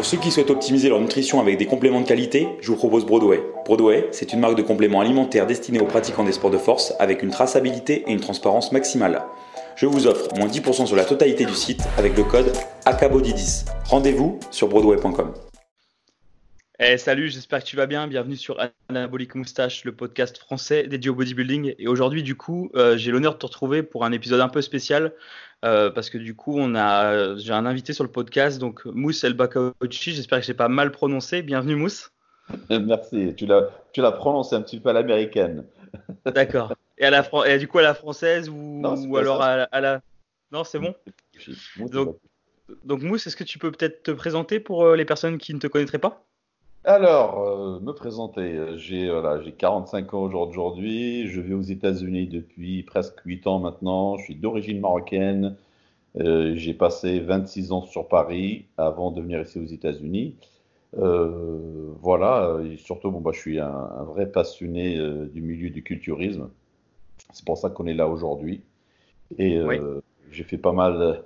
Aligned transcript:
Pour 0.00 0.06
ceux 0.06 0.16
qui 0.16 0.30
souhaitent 0.30 0.48
optimiser 0.48 0.88
leur 0.88 0.98
nutrition 0.98 1.42
avec 1.42 1.58
des 1.58 1.66
compléments 1.66 2.00
de 2.00 2.06
qualité, 2.06 2.48
je 2.62 2.68
vous 2.68 2.76
propose 2.76 3.04
Broadway. 3.04 3.42
Broadway, 3.66 4.08
c'est 4.12 4.32
une 4.32 4.40
marque 4.40 4.56
de 4.56 4.62
compléments 4.62 5.02
alimentaires 5.02 5.46
destinée 5.46 5.78
aux 5.78 5.84
pratiquants 5.84 6.24
des 6.24 6.32
sports 6.32 6.50
de 6.50 6.56
force 6.56 6.94
avec 6.98 7.22
une 7.22 7.28
traçabilité 7.28 8.04
et 8.06 8.12
une 8.12 8.20
transparence 8.20 8.72
maximale. 8.72 9.20
Je 9.76 9.84
vous 9.84 10.06
offre 10.06 10.34
moins 10.38 10.46
10% 10.46 10.86
sur 10.86 10.96
la 10.96 11.04
totalité 11.04 11.44
du 11.44 11.52
site 11.52 11.82
avec 11.98 12.16
le 12.16 12.24
code 12.24 12.50
ACABODY10. 12.86 13.66
Rendez-vous 13.90 14.40
sur 14.50 14.68
broadway.com. 14.68 15.34
Eh, 16.82 16.96
salut, 16.96 17.28
j'espère 17.28 17.62
que 17.62 17.68
tu 17.68 17.76
vas 17.76 17.84
bien. 17.84 18.06
Bienvenue 18.06 18.36
sur 18.36 18.56
Anabolic 18.88 19.34
Moustache, 19.34 19.84
le 19.84 19.92
podcast 19.92 20.38
français 20.38 20.86
dédié 20.86 21.10
au 21.10 21.14
bodybuilding. 21.14 21.74
Et 21.78 21.88
aujourd'hui, 21.88 22.22
du 22.22 22.36
coup, 22.36 22.70
euh, 22.74 22.96
j'ai 22.96 23.10
l'honneur 23.10 23.34
de 23.34 23.38
te 23.38 23.44
retrouver 23.44 23.82
pour 23.82 24.06
un 24.06 24.12
épisode 24.12 24.40
un 24.40 24.48
peu 24.48 24.62
spécial 24.62 25.12
euh, 25.64 25.90
parce 25.90 26.08
que 26.10 26.18
du 26.18 26.34
coup, 26.34 26.54
on 26.56 26.74
a, 26.74 27.36
j'ai 27.36 27.52
un 27.52 27.66
invité 27.66 27.92
sur 27.92 28.04
le 28.04 28.10
podcast, 28.10 28.58
donc 28.58 28.84
Mousse 28.86 29.24
El 29.24 29.34
Bakauchi. 29.34 30.12
J'espère 30.12 30.40
que 30.40 30.46
j'ai 30.46 30.54
pas 30.54 30.68
mal 30.68 30.90
prononcé. 30.90 31.42
Bienvenue, 31.42 31.76
Mousse. 31.76 32.12
Merci. 32.70 33.34
Tu 33.36 33.46
l'as, 33.46 33.68
tu 33.92 34.00
l'as 34.00 34.12
prononcé 34.12 34.56
un 34.56 34.62
petit 34.62 34.80
peu 34.80 34.88
à 34.88 34.92
l'américaine. 34.92 35.64
D'accord. 36.24 36.74
Et 36.98 37.04
à 37.04 37.10
la 37.10 37.28
et 37.46 37.58
du 37.58 37.66
coup 37.66 37.78
à 37.78 37.82
la 37.82 37.94
française 37.94 38.48
ou, 38.48 38.82
ou 38.82 39.16
alors 39.16 39.42
à, 39.42 39.80
la. 39.80 40.02
Non, 40.52 40.64
c'est 40.64 40.78
bon? 40.78 40.94
Donc, 41.78 42.18
donc 42.84 43.02
Mousse, 43.02 43.26
est-ce 43.26 43.36
que 43.36 43.44
tu 43.44 43.58
peux 43.58 43.70
peut-être 43.70 44.02
te 44.02 44.10
présenter 44.10 44.60
pour 44.60 44.84
euh, 44.84 44.96
les 44.96 45.04
personnes 45.04 45.38
qui 45.38 45.54
ne 45.54 45.58
te 45.58 45.66
connaîtraient 45.66 45.98
pas? 45.98 46.24
Alors, 46.84 47.40
euh, 47.40 47.80
me 47.80 47.92
présenter. 47.92 48.78
J'ai 48.78 49.10
voilà, 49.10 49.42
j'ai 49.42 49.52
45 49.52 50.14
ans 50.14 50.22
aujourd'hui. 50.22 51.28
Je 51.28 51.40
vis 51.42 51.52
aux 51.52 51.60
États-Unis 51.60 52.26
depuis 52.26 52.82
presque 52.84 53.20
8 53.24 53.46
ans 53.46 53.58
maintenant. 53.58 54.16
Je 54.16 54.24
suis 54.24 54.34
d'origine 54.34 54.80
marocaine. 54.80 55.56
Euh, 56.18 56.54
j'ai 56.56 56.72
passé 56.74 57.20
26 57.20 57.72
ans 57.72 57.82
sur 57.82 58.08
Paris 58.08 58.66
avant 58.78 59.10
de 59.10 59.20
venir 59.20 59.42
ici 59.42 59.58
aux 59.58 59.66
États-Unis. 59.66 60.36
Euh, 60.98 61.92
voilà, 62.00 62.58
et 62.64 62.76
surtout, 62.78 63.10
bon, 63.10 63.20
bah, 63.20 63.30
je 63.34 63.40
suis 63.40 63.60
un, 63.60 64.04
vrai 64.06 64.26
passionné 64.26 64.98
du 65.32 65.42
milieu 65.42 65.70
du 65.70 65.82
culturisme. 65.82 66.48
C'est 67.32 67.44
pour 67.44 67.58
ça 67.58 67.70
qu'on 67.70 67.86
est 67.86 67.94
là 67.94 68.08
aujourd'hui. 68.08 68.62
Et 69.38 69.60
j'ai 70.32 70.44
fait 70.44 70.58
pas 70.58 70.72
mal 70.72 71.22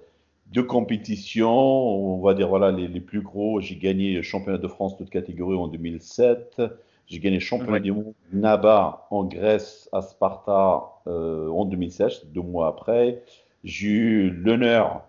de 0.52 0.60
compétitions, 0.60 1.50
on 1.50 2.20
va 2.20 2.34
dire 2.34 2.48
voilà 2.48 2.70
les, 2.70 3.00
plus 3.00 3.22
gros. 3.22 3.60
J'ai 3.60 3.76
gagné 3.76 4.22
championnat 4.22 4.58
de 4.58 4.68
France 4.68 4.96
toute 4.96 5.10
catégorie 5.10 5.56
en 5.56 5.68
2007. 5.68 6.62
J'ai 7.06 7.18
gagné 7.18 7.40
championnat 7.40 7.80
du 7.80 7.92
monde 7.92 8.14
NABA 8.32 9.06
en 9.10 9.24
Grèce 9.24 9.88
à 9.92 10.00
Sparta 10.00 10.84
euh, 11.06 11.48
en 11.48 11.64
2016, 11.64 12.26
deux 12.32 12.40
mois 12.40 12.68
après. 12.68 13.22
J'ai 13.62 13.88
eu 13.88 14.30
l'honneur 14.30 15.02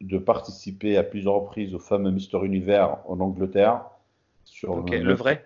de 0.00 0.18
participer 0.18 0.96
à 0.96 1.02
plusieurs 1.02 1.34
reprises 1.34 1.74
au 1.74 1.78
fameux 1.78 2.10
Mister 2.10 2.38
Univers 2.44 2.98
en 3.06 3.20
Angleterre. 3.20 3.84
Sur 4.44 4.82
le, 4.82 5.14
vrai 5.14 5.44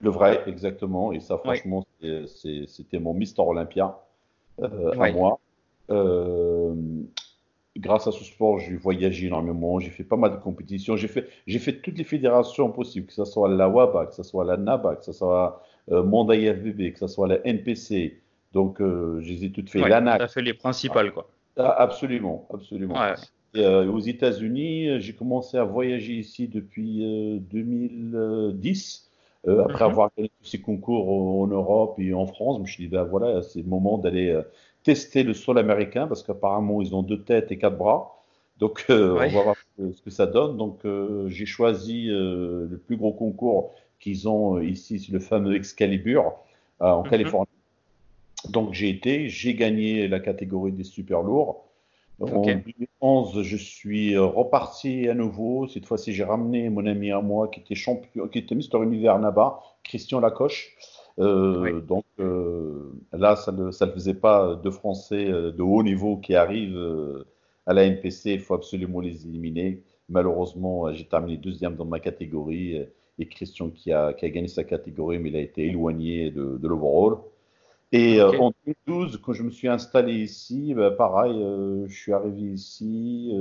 Le 0.00 0.10
vrai, 0.10 0.42
exactement. 0.46 1.12
Et 1.12 1.20
ça, 1.20 1.38
franchement, 1.38 1.84
c'était 2.26 2.98
mon 2.98 3.14
Mister 3.14 3.42
Olympia 3.42 3.98
euh, 4.60 4.92
à 5.00 5.10
moi. 5.10 5.38
Euh, 5.90 6.74
grâce 7.76 8.06
à 8.06 8.12
ce 8.12 8.24
sport, 8.24 8.58
j'ai 8.58 8.76
voyagé 8.76 9.26
énormément, 9.26 9.78
j'ai 9.80 9.90
fait 9.90 10.04
pas 10.04 10.16
mal 10.16 10.32
de 10.32 10.36
compétitions, 10.36 10.96
j'ai 10.96 11.08
fait, 11.08 11.28
j'ai 11.46 11.58
fait 11.58 11.80
toutes 11.80 11.96
les 11.96 12.04
fédérations 12.04 12.70
possibles, 12.70 13.06
que 13.06 13.14
ce 13.14 13.24
soit 13.24 13.48
la 13.48 13.68
WABA, 13.68 14.06
que 14.06 14.14
ce 14.14 14.22
soit 14.22 14.44
la 14.44 14.56
NABA, 14.56 14.96
que 14.96 15.04
ce 15.04 15.12
soit 15.12 15.62
euh, 15.90 16.02
Monde 16.02 16.32
IFBB, 16.34 16.92
que 16.92 16.98
ce 16.98 17.06
soit 17.06 17.28
la 17.28 17.46
NPC. 17.46 18.20
Donc, 18.52 18.80
euh, 18.80 19.20
je 19.20 19.32
les 19.32 19.44
ai 19.46 19.50
toutes 19.50 19.70
fait. 19.70 19.82
Ouais, 19.82 19.88
L'ANAC. 19.88 20.20
Ça 20.20 20.28
fait 20.28 20.42
les 20.42 20.54
principales, 20.54 21.12
quoi. 21.12 21.28
Ah, 21.56 21.70
absolument, 21.82 22.46
absolument. 22.52 22.96
Euh, 23.56 23.86
aux 23.86 24.00
États-Unis, 24.00 25.00
j'ai 25.00 25.14
commencé 25.14 25.58
à 25.58 25.64
voyager 25.64 26.14
ici 26.14 26.48
depuis 26.48 27.00
2010. 27.50 29.10
après 29.46 29.84
mhm. 29.84 29.90
avoir 29.90 30.10
gagné 30.16 30.30
tous 30.40 30.46
ces 30.46 30.60
concours 30.60 31.10
en, 31.40 31.46
Europe 31.46 31.96
et 31.98 32.14
en 32.14 32.26
France, 32.26 32.56
je 32.58 32.62
me 32.62 32.66
suis 32.66 32.84
dit, 32.84 32.88
ben 32.88 33.04
voilà, 33.04 33.42
c'est 33.42 33.60
le 33.60 33.68
moment 33.68 33.98
d'aller 33.98 34.40
tester 34.82 35.22
le 35.22 35.34
sol 35.34 35.58
américain 35.58 36.06
parce 36.06 36.22
qu'apparemment 36.22 36.80
ils 36.82 36.94
ont 36.94 37.02
deux 37.02 37.22
têtes 37.22 37.52
et 37.52 37.58
quatre 37.58 37.76
bras. 37.76 38.18
Donc 38.58 38.84
euh, 38.90 39.14
on 39.14 39.16
va 39.16 39.26
voir 39.28 39.56
ce 39.78 40.02
que 40.02 40.10
ça 40.10 40.26
donne. 40.26 40.56
Donc 40.56 40.84
euh, 40.84 41.28
j'ai 41.28 41.46
choisi 41.46 42.08
euh, 42.10 42.66
le 42.70 42.78
plus 42.78 42.96
gros 42.96 43.12
concours 43.12 43.72
qu'ils 43.98 44.28
ont 44.28 44.60
ici, 44.60 45.00
c'est 45.00 45.12
le 45.12 45.20
fameux 45.20 45.56
Excalibur 45.56 46.32
en 46.80 47.02
mhm. 47.02 47.10
Californie. 47.10 47.48
Donc 48.48 48.72
j'ai 48.72 48.88
été, 48.88 49.28
j'ai 49.28 49.54
gagné 49.54 50.08
la 50.08 50.20
catégorie 50.20 50.72
des 50.72 50.84
super 50.84 51.22
lourds. 51.22 51.68
En 52.20 52.42
2011, 52.42 53.42
je 53.42 53.56
suis 53.56 54.16
reparti 54.16 55.08
à 55.08 55.14
nouveau. 55.14 55.66
Cette 55.66 55.86
fois-ci, 55.86 56.12
j'ai 56.12 56.22
ramené 56.22 56.68
mon 56.70 56.86
ami 56.86 57.10
à 57.10 57.20
moi 57.20 57.48
qui 57.48 57.58
était 57.58 57.74
champion, 57.74 58.28
qui 58.28 58.38
était 58.38 58.54
Mister 58.54 58.78
Univers 58.80 59.18
Naba, 59.18 59.60
Christian 59.82 60.20
Lacoche. 60.20 60.76
Euh, 61.18 61.80
donc 61.80 62.04
euh, 62.20 62.92
là, 63.12 63.36
ça 63.36 63.52
ne 63.52 63.70
ça 63.70 63.86
faisait 63.88 64.14
pas 64.14 64.56
de 64.56 64.70
Français 64.70 65.30
euh, 65.30 65.52
de 65.52 65.62
haut 65.62 65.82
niveau 65.82 66.16
qui 66.16 66.34
arrivent 66.34 67.24
à 67.66 67.72
la 67.72 67.84
NPC. 67.84 68.32
Il 68.32 68.40
faut 68.40 68.54
absolument 68.54 69.00
les 69.00 69.26
éliminer. 69.26 69.82
Malheureusement, 70.08 70.92
j'ai 70.92 71.04
terminé 71.04 71.36
deuxième 71.36 71.76
dans 71.76 71.84
ma 71.84 72.00
catégorie 72.00 72.86
et 73.18 73.28
Christian 73.28 73.70
qui 73.70 73.92
a, 73.92 74.12
qui 74.12 74.24
a, 74.26 74.30
gagné 74.30 74.48
sa 74.48 74.64
catégorie, 74.64 75.18
mais 75.18 75.30
il 75.30 75.36
a 75.36 75.40
été 75.40 75.66
éloigné 75.66 76.30
de, 76.30 76.58
de 76.58 76.68
l'overall. 76.68 77.18
Et 77.92 78.22
en 78.22 78.52
2012, 78.66 79.18
quand 79.18 79.34
je 79.34 79.42
me 79.42 79.50
suis 79.50 79.68
installé 79.68 80.14
ici, 80.14 80.72
bah, 80.74 80.90
pareil, 80.90 81.34
je 81.86 81.94
suis 81.94 82.12
arrivé 82.12 82.42
ici. 82.42 83.32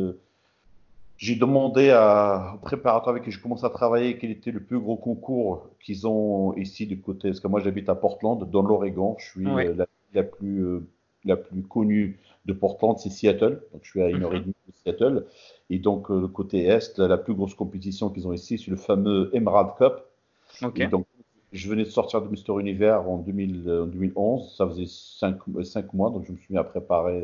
J'ai 1.21 1.35
demandé 1.35 1.91
à, 1.91 2.53
au 2.55 2.57
préparateur 2.57 3.09
avec 3.09 3.23
qui 3.23 3.29
je 3.29 3.39
commence 3.39 3.63
à 3.63 3.69
travailler 3.69 4.17
quel 4.17 4.31
était 4.31 4.49
le 4.49 4.59
plus 4.59 4.79
gros 4.79 4.95
concours 4.95 5.69
qu'ils 5.79 6.07
ont 6.07 6.55
ici 6.55 6.87
du 6.87 6.99
côté. 6.99 7.27
Parce 7.27 7.39
que 7.39 7.47
moi, 7.47 7.59
j'habite 7.59 7.89
à 7.89 7.95
Portland, 7.95 8.49
dans 8.49 8.63
l'Oregon. 8.63 9.15
Je 9.19 9.29
suis 9.29 9.47
euh, 9.47 9.85
la, 10.15 10.23
plus, 10.23 10.65
euh, 10.65 10.79
la 11.23 11.37
plus 11.37 11.61
connue 11.61 12.19
de 12.45 12.53
Portland, 12.53 12.97
c'est 12.97 13.11
Seattle. 13.11 13.61
Donc, 13.71 13.81
je 13.83 13.89
suis 13.91 14.01
à 14.01 14.09
une 14.09 14.23
heure 14.23 14.33
et 14.33 14.39
mhm. 14.39 14.45
demie 14.45 14.55
de 14.67 14.73
Seattle. 14.83 15.27
Et 15.69 15.77
donc, 15.77 16.09
euh, 16.09 16.21
le 16.21 16.27
côté 16.27 16.65
est, 16.65 16.97
la 16.97 17.19
plus 17.19 17.35
grosse 17.35 17.53
compétition 17.53 18.09
qu'ils 18.09 18.27
ont 18.27 18.33
ici, 18.33 18.57
c'est 18.57 18.71
le 18.71 18.77
fameux 18.77 19.29
Emerald 19.33 19.75
Cup. 19.77 20.03
Et 20.75 20.87
donc, 20.87 21.05
je 21.53 21.69
venais 21.69 21.83
de 21.83 21.89
sortir 21.91 22.23
de 22.23 22.29
Mister 22.29 22.53
Univers 22.59 23.07
en, 23.07 23.17
2011. 23.19 24.55
Ça 24.57 24.67
faisait 24.67 24.87
cinq, 24.87 25.37
cinq, 25.65 25.93
mois. 25.93 26.09
Donc, 26.09 26.25
je 26.25 26.31
me 26.31 26.37
suis 26.37 26.51
mis 26.51 26.57
à 26.57 26.63
préparer 26.63 27.21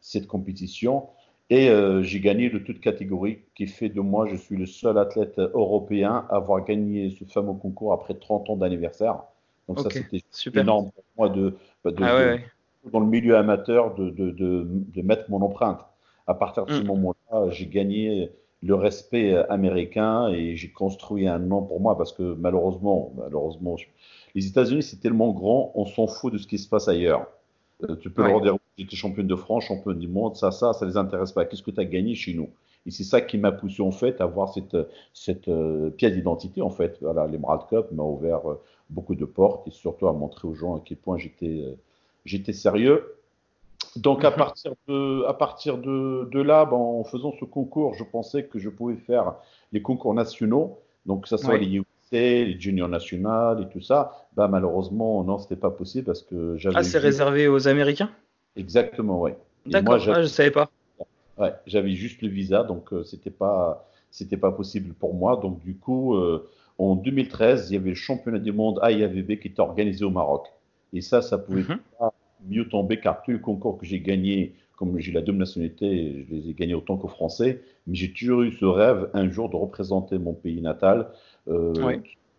cette 0.00 0.28
compétition. 0.28 1.08
Et 1.50 1.68
euh, 1.68 2.02
j'ai 2.02 2.20
gagné 2.20 2.48
de 2.48 2.58
toute 2.58 2.80
catégorie, 2.80 3.40
qui 3.54 3.66
fait 3.66 3.90
de 3.90 4.00
moi, 4.00 4.26
je 4.26 4.36
suis 4.36 4.56
le 4.56 4.66
seul 4.66 4.96
athlète 4.98 5.38
européen 5.38 6.26
à 6.30 6.36
avoir 6.36 6.64
gagné 6.64 7.14
ce 7.18 7.24
fameux 7.24 7.52
concours 7.52 7.92
après 7.92 8.14
30 8.14 8.50
ans 8.50 8.56
d'anniversaire. 8.56 9.22
Donc 9.68 9.80
ça, 9.80 9.90
c'était 9.90 10.22
énorme 10.58 10.90
pour 10.90 11.04
moi 11.16 11.28
de, 11.28 11.56
bah, 11.84 11.90
ah 12.00 12.36
dans 12.90 13.00
le 13.00 13.06
milieu 13.06 13.36
amateur 13.36 13.94
de, 13.94 14.10
de, 14.10 14.30
de, 14.30 15.02
mettre 15.02 15.30
mon 15.30 15.40
empreinte. 15.42 15.80
À 16.26 16.34
partir 16.34 16.66
de 16.66 16.72
ce 16.72 16.82
mm. 16.82 16.86
moment-là, 16.86 17.50
j'ai 17.50 17.66
gagné 17.66 18.30
le 18.62 18.74
respect 18.74 19.34
américain 19.50 20.28
et 20.28 20.56
j'ai 20.56 20.70
construit 20.70 21.28
un 21.28 21.38
nom 21.38 21.62
pour 21.62 21.80
moi 21.80 21.96
parce 21.98 22.12
que 22.12 22.34
malheureusement, 22.34 23.12
malheureusement, 23.16 23.76
les 24.34 24.46
États-Unis 24.46 24.82
c'est 24.82 25.00
tellement 25.00 25.32
grand, 25.32 25.72
on 25.74 25.84
s'en 25.84 26.06
fout 26.06 26.32
de 26.32 26.38
ce 26.38 26.46
qui 26.46 26.58
se 26.58 26.68
passe 26.68 26.88
ailleurs. 26.88 27.26
Euh, 27.82 27.96
tu 27.96 28.10
peux 28.10 28.26
leur 28.26 28.40
dire 28.40 28.56
j'étais 28.76 28.96
championne 28.96 29.26
de 29.26 29.36
France, 29.36 29.64
championne 29.64 29.98
du 29.98 30.08
monde, 30.08 30.36
ça, 30.36 30.50
ça, 30.50 30.72
ça 30.72 30.86
les 30.86 30.96
intéresse 30.96 31.32
pas. 31.32 31.44
Qu'est-ce 31.44 31.62
que 31.62 31.70
tu 31.70 31.80
as 31.80 31.84
gagné 31.84 32.14
chez 32.14 32.34
nous? 32.34 32.50
Et 32.86 32.90
c'est 32.90 33.04
ça 33.04 33.20
qui 33.20 33.38
m'a 33.38 33.52
poussé 33.52 33.82
en 33.82 33.90
fait 33.90 34.20
à 34.20 34.24
avoir 34.24 34.52
cette, 34.52 34.76
cette 35.14 35.48
euh, 35.48 35.90
pièce 35.90 36.12
d'identité 36.12 36.60
en 36.60 36.70
fait. 36.70 36.98
Voilà, 37.00 37.26
l'Emerald 37.26 37.62
Cup 37.68 37.86
m'a 37.92 38.02
ouvert 38.02 38.50
euh, 38.50 38.60
beaucoup 38.90 39.14
de 39.14 39.24
portes 39.24 39.66
et 39.66 39.70
surtout 39.70 40.06
à 40.06 40.12
montrer 40.12 40.46
aux 40.46 40.54
gens 40.54 40.76
à 40.76 40.82
quel 40.84 40.98
point 40.98 41.16
j'étais 41.16 41.64
j'étais 42.26 42.52
sérieux. 42.52 43.16
Donc 43.96 44.24
à 44.24 44.30
mhm. 44.30 44.36
partir 44.36 44.72
de, 44.88 45.24
à 45.24 45.34
partir 45.34 45.78
de, 45.78 46.28
de 46.30 46.40
là, 46.42 46.64
ben, 46.64 46.76
en 46.76 47.04
faisant 47.04 47.32
ce 47.38 47.44
concours, 47.44 47.94
je 47.94 48.04
pensais 48.04 48.44
que 48.44 48.58
je 48.58 48.68
pouvais 48.68 48.96
faire 48.96 49.34
les 49.72 49.80
concours 49.80 50.14
nationaux, 50.14 50.78
donc 51.06 51.22
que 51.22 51.28
ce 51.28 51.36
soit 51.36 51.56
les 51.56 51.80
les 52.12 52.60
juniors 52.60 52.88
nationales 52.88 53.62
et 53.62 53.68
tout 53.72 53.80
ça, 53.80 54.28
bah 54.36 54.46
malheureusement 54.46 55.24
non, 55.24 55.38
c'était 55.38 55.56
pas 55.56 55.70
possible 55.70 56.04
parce 56.04 56.22
que 56.22 56.56
j'avais. 56.56 56.76
Ah, 56.76 56.84
c'est 56.84 56.98
réservé 56.98 57.48
aux 57.48 57.66
Américains? 57.66 58.10
Exactement, 58.56 59.20
ouais. 59.20 59.36
D'accord, 59.66 60.02
ah, 60.08 60.22
je 60.22 60.26
savais 60.26 60.50
pas. 60.50 60.70
Ouais, 61.38 61.52
j'avais 61.66 61.92
juste 61.92 62.22
le 62.22 62.28
visa, 62.28 62.62
donc 62.62 62.92
euh, 62.92 63.02
c'était 63.02 63.30
pas 63.30 63.88
c'était 64.10 64.36
pas 64.36 64.52
possible 64.52 64.94
pour 64.94 65.14
moi. 65.14 65.36
Donc 65.36 65.60
du 65.64 65.76
coup, 65.76 66.14
euh, 66.14 66.48
en 66.78 66.94
2013, 66.94 67.70
il 67.70 67.74
y 67.74 67.76
avait 67.76 67.90
le 67.90 67.96
championnat 67.96 68.38
du 68.38 68.52
monde 68.52 68.78
AIAVB 68.82 69.40
qui 69.40 69.48
était 69.48 69.60
organisé 69.60 70.04
au 70.04 70.10
Maroc. 70.10 70.46
Et 70.92 71.00
ça, 71.00 71.22
ça 71.22 71.38
pouvait 71.38 71.62
mhm. 71.62 71.78
pas 71.98 72.12
mieux 72.48 72.68
tomber 72.68 73.00
car 73.00 73.22
tous 73.22 73.32
les 73.32 73.40
concours 73.40 73.78
que 73.78 73.86
j'ai 73.86 74.00
gagnés, 74.00 74.54
comme 74.76 74.98
j'ai 75.00 75.10
la 75.10 75.22
double 75.22 75.38
nationalité, 75.38 76.24
je 76.28 76.34
les 76.34 76.50
ai 76.50 76.52
gagnés 76.52 76.74
autant 76.74 76.96
que 76.96 77.08
français, 77.08 77.62
mais 77.86 77.96
j'ai 77.96 78.12
toujours 78.12 78.42
eu 78.42 78.52
ce 78.52 78.64
rêve 78.64 79.10
un 79.14 79.28
jour 79.28 79.50
de 79.50 79.56
représenter 79.56 80.18
mon 80.18 80.34
pays 80.34 80.60
natal 80.60 81.08
euh, 81.48 81.72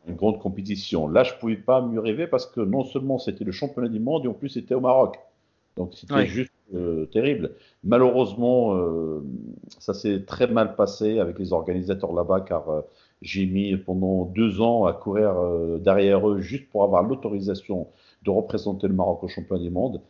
une 0.07 0.15
grande 0.15 0.39
compétition. 0.39 1.07
Là, 1.07 1.23
je 1.23 1.33
ne 1.33 1.39
pouvais 1.39 1.55
pas 1.55 1.81
mieux 1.81 1.99
rêver 1.99 2.27
parce 2.27 2.45
que 2.45 2.61
non 2.61 2.83
seulement 2.83 3.17
c'était 3.17 3.43
le 3.43 3.51
championnat 3.51 3.89
du 3.89 3.99
monde 3.99 4.25
et 4.25 4.27
en 4.27 4.33
plus 4.33 4.49
c'était 4.49 4.75
au 4.75 4.79
Maroc. 4.79 5.17
Donc 5.75 5.93
c'était 5.93 6.25
juste 6.25 6.51
euh, 6.73 7.05
terrible. 7.07 7.51
Malheureusement, 7.83 8.75
euh, 8.75 9.23
ça 9.79 9.93
s'est 9.93 10.23
très 10.25 10.47
mal 10.47 10.75
passé 10.75 11.19
avec 11.19 11.37
les 11.37 11.53
organisateurs 11.53 12.13
là-bas 12.13 12.41
car 12.41 12.83
J'ai 13.21 13.45
mis 13.45 13.75
pendant 13.77 14.25
deux 14.25 14.61
ans 14.61 14.85
à 14.85 14.93
courir 14.93 15.35
derrière 15.79 16.29
eux 16.29 16.39
juste 16.41 16.69
pour 16.69 16.83
avoir 16.83 17.03
l'autorisation 17.03 17.87
de 18.23 18.29
représenter 18.29 18.87
le 18.87 18.93
Maroc 18.93 19.23
au 19.23 19.27
championnat 19.27 19.63
du 19.63 19.69
monde. 19.69 20.01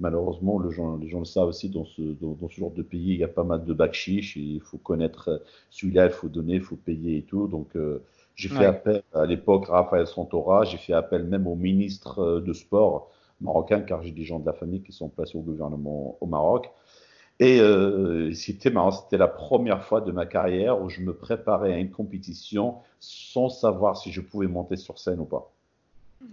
malheureusement, 0.00 0.60
les 0.60 0.70
gens, 0.70 0.96
les 0.96 1.08
gens 1.08 1.20
le 1.20 1.24
savent 1.24 1.48
aussi, 1.48 1.68
dans 1.70 1.84
ce, 1.84 2.02
dans, 2.02 2.48
ce 2.48 2.54
genre 2.54 2.70
de 2.72 2.82
pays, 2.82 3.14
il 3.14 3.18
y 3.18 3.24
a 3.24 3.28
pas 3.28 3.44
mal 3.44 3.64
de 3.64 3.72
bakchiches. 3.72 4.36
Il 4.36 4.60
faut 4.60 4.78
connaître 4.78 5.42
celui-là, 5.70 6.06
il 6.06 6.12
faut 6.12 6.28
donner, 6.28 6.54
il 6.54 6.60
faut 6.60 6.76
payer 6.76 7.18
et 7.18 7.22
tout. 7.22 7.48
Donc, 7.48 7.68
j'ai 8.34 8.48
fait 8.48 8.66
appel 8.66 9.02
à 9.14 9.26
l'époque 9.26 9.66
Raphaël 9.66 10.06
Santora, 10.06 10.64
j'ai 10.64 10.78
fait 10.78 10.92
appel 10.92 11.24
même 11.24 11.46
au 11.46 11.54
ministre 11.54 12.40
de 12.40 12.52
sport 12.52 13.10
marocain, 13.40 13.80
car 13.80 14.02
j'ai 14.02 14.12
des 14.12 14.24
gens 14.24 14.38
de 14.38 14.46
la 14.46 14.52
famille 14.52 14.82
qui 14.82 14.92
sont 14.92 15.08
placés 15.08 15.36
au 15.36 15.42
gouvernement 15.42 16.16
au 16.20 16.26
Maroc. 16.26 16.70
Et 17.38 17.60
euh, 17.60 18.32
c'était 18.32 18.70
marrant, 18.70 18.92
c'était 18.92 19.18
la 19.18 19.28
première 19.28 19.84
fois 19.84 20.00
de 20.00 20.10
ma 20.10 20.24
carrière 20.24 20.80
où 20.80 20.88
je 20.88 21.02
me 21.02 21.14
préparais 21.14 21.72
à 21.72 21.78
une 21.78 21.90
compétition 21.90 22.76
sans 22.98 23.50
savoir 23.50 23.96
si 23.98 24.10
je 24.10 24.22
pouvais 24.22 24.46
monter 24.46 24.76
sur 24.76 24.98
scène 24.98 25.20
ou 25.20 25.26
pas. 25.26 25.52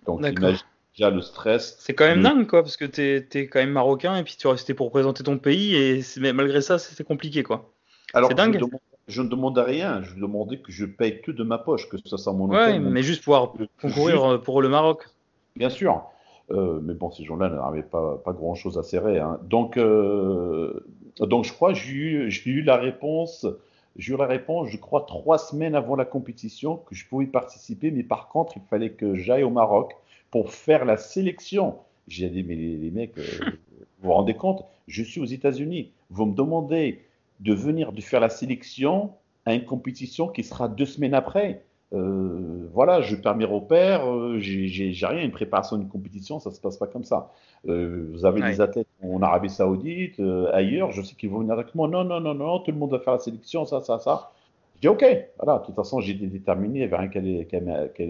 Donc 0.05 0.25
imagine 0.25 0.63
déjà 0.95 1.09
le 1.09 1.21
stress. 1.21 1.75
C'est 1.79 1.93
quand 1.93 2.05
même 2.05 2.23
dingue, 2.23 2.47
quoi, 2.47 2.63
parce 2.63 2.77
que 2.77 2.85
tu 2.85 3.01
es, 3.01 3.47
quand 3.47 3.59
même 3.59 3.71
marocain 3.71 4.15
et 4.15 4.23
puis 4.23 4.35
tu 4.39 4.47
restais 4.47 4.73
pour 4.73 4.87
représenter 4.87 5.23
ton 5.23 5.37
pays 5.37 5.75
et 5.75 6.01
malgré 6.33 6.61
ça, 6.61 6.79
c'était 6.79 7.03
compliqué, 7.03 7.43
quoi. 7.43 7.69
C'est 8.13 8.35
dingue. 8.35 8.61
Je, 9.09 9.21
ne 9.21 9.27
demandais 9.27 9.61
rien, 9.61 10.01
je 10.03 10.15
demandais 10.15 10.59
que 10.59 10.71
je 10.71 10.85
paye 10.85 11.19
tout 11.21 11.33
de 11.33 11.43
ma 11.43 11.57
poche, 11.57 11.89
que 11.89 11.97
ce 11.97 12.15
soit 12.15 12.31
mon 12.31 12.47
Ouais, 12.47 12.79
mais 12.79 13.03
juste 13.03 13.21
pouvoir 13.21 13.51
concourir 13.81 14.41
pour 14.41 14.61
le 14.61 14.69
Maroc. 14.69 15.09
Bien 15.57 15.69
sûr. 15.69 16.01
Euh, 16.51 16.79
mais 16.81 16.93
bon, 16.93 17.09
ces 17.09 17.23
gens-là 17.23 17.49
n'avaient 17.49 17.83
pas, 17.83 18.17
pas 18.17 18.33
grand-chose 18.33 18.77
à 18.77 18.83
serrer. 18.83 19.19
Hein. 19.19 19.39
Donc, 19.43 19.77
euh, 19.77 20.85
donc, 21.19 21.45
je 21.45 21.53
crois 21.53 21.73
que 21.73 21.79
j'ai 21.79 21.93
eu, 21.93 22.29
eu, 22.45 22.61
la 22.61 22.77
réponse. 22.77 23.47
J'ai 23.95 24.13
eu 24.13 24.17
la 24.17 24.25
réponse, 24.25 24.69
je 24.69 24.77
crois, 24.77 25.05
trois 25.05 25.37
semaines 25.37 25.75
avant 25.75 25.95
la 25.95 26.05
compétition 26.05 26.77
que 26.77 26.95
je 26.95 27.07
pouvais 27.07 27.27
participer, 27.27 27.91
mais 27.91 28.03
par 28.03 28.27
contre, 28.27 28.57
il 28.57 28.63
fallait 28.63 28.91
que 28.91 29.15
j'aille 29.15 29.43
au 29.43 29.51
Maroc 29.51 29.93
pour 30.31 30.51
faire 30.51 30.83
la 30.85 30.97
sélection. 30.97 31.75
J'ai 32.07 32.29
dit, 32.29 32.43
mais 32.43 32.55
les, 32.55 32.91
mecs, 32.91 33.17
euh, 33.17 33.21
vous 33.99 34.07
vous 34.07 34.13
rendez 34.13 34.33
compte 34.33 34.65
Je 34.87 35.03
suis 35.03 35.21
aux 35.21 35.25
États-Unis. 35.25 35.91
Vous 36.09 36.25
me 36.25 36.35
demandez 36.35 37.05
de 37.39 37.53
venir 37.53 37.91
de 37.91 38.01
faire 38.01 38.19
la 38.19 38.29
sélection 38.29 39.11
à 39.45 39.53
une 39.53 39.65
compétition 39.65 40.27
qui 40.27 40.43
sera 40.43 40.67
deux 40.67 40.85
semaines 40.85 41.13
après. 41.13 41.63
Euh, 41.93 42.67
voilà, 42.73 43.01
je 43.01 43.15
perds 43.15 43.35
mes 43.35 43.45
repères, 43.45 44.09
euh, 44.09 44.39
j'ai 44.39 44.91
rien, 45.05 45.23
une 45.23 45.31
préparation 45.31 45.77
d'une 45.77 45.89
compétition, 45.89 46.39
ça 46.39 46.49
se 46.49 46.59
passe 46.59 46.77
pas 46.77 46.87
comme 46.87 47.03
ça. 47.03 47.31
Euh, 47.67 48.09
vous 48.11 48.25
avez 48.25 48.41
des 48.41 48.61
athlètes 48.61 48.87
en 49.03 49.21
Arabie 49.21 49.49
Saoudite, 49.49 50.19
ailleurs, 50.53 50.91
je 50.91 51.03
sais 51.03 51.13
qu'ils 51.13 51.29
vont 51.29 51.39
venir 51.39 51.53
avec 51.53 51.75
moi. 51.75 51.87
Non, 51.87 52.03
non, 52.03 52.19
non, 52.19 52.33
non, 52.33 52.59
tout 52.59 52.71
le 52.71 52.77
monde 52.77 52.91
va 52.91 52.99
faire 52.99 53.13
la 53.13 53.19
sélection, 53.19 53.65
ça, 53.65 53.81
ça, 53.81 53.99
ça. 53.99 54.31
Je 54.75 54.81
dis 54.81 54.87
OK, 54.87 55.05
voilà, 55.37 55.59
de 55.59 55.65
toute 55.65 55.75
façon, 55.75 55.99
j'ai 55.99 56.15
déterminé, 56.15 56.79
il 56.79 56.81
n'y 56.81 56.85
avait 56.85 56.97
rien 56.97 57.09
qu'elle 57.09 57.47
qu 57.93 58.03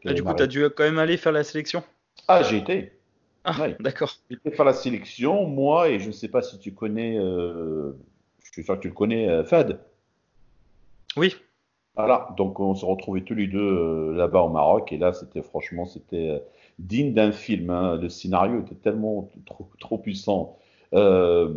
qu 0.00 0.14
Du 0.14 0.22
coup, 0.24 0.34
tu 0.34 0.42
as 0.42 0.46
dû 0.48 0.64
quand 0.70 0.84
même 0.84 0.98
aller 0.98 1.16
faire 1.16 1.32
la 1.32 1.44
sélection? 1.44 1.84
Ah, 2.26 2.42
j'ai 2.42 2.56
été. 2.56 2.92
Ah, 3.44 3.68
d'accord. 3.78 4.10
J'ai 4.28 4.36
été 4.36 4.50
faire 4.50 4.64
la 4.64 4.72
sélection, 4.72 5.46
moi, 5.46 5.88
et 5.88 6.00
je 6.00 6.08
ne 6.08 6.12
sais 6.12 6.28
pas 6.28 6.42
si 6.42 6.58
tu 6.58 6.72
connais, 6.72 7.14
je 7.16 7.92
suis 8.52 8.64
sûr 8.64 8.74
que 8.74 8.80
tu 8.80 8.88
le 8.88 8.94
connais, 8.94 9.44
Fad. 9.44 9.78
Oui. 11.16 11.36
Voilà, 11.98 12.28
donc 12.36 12.60
on 12.60 12.76
se 12.76 12.84
retrouvait 12.84 13.22
tous 13.22 13.34
les 13.34 13.48
deux 13.48 13.58
euh, 13.58 14.12
là-bas 14.14 14.42
au 14.42 14.48
Maroc, 14.50 14.92
et 14.92 14.98
là, 14.98 15.12
c'était 15.12 15.42
franchement, 15.42 15.84
c'était 15.84 16.28
euh, 16.28 16.38
digne 16.78 17.12
d'un 17.12 17.32
film. 17.32 17.70
Hein. 17.70 17.96
Le 17.96 18.08
scénario 18.08 18.60
était 18.60 18.76
tellement 18.76 19.28
trop, 19.46 19.68
trop 19.80 19.98
puissant. 19.98 20.56
Euh, 20.94 21.52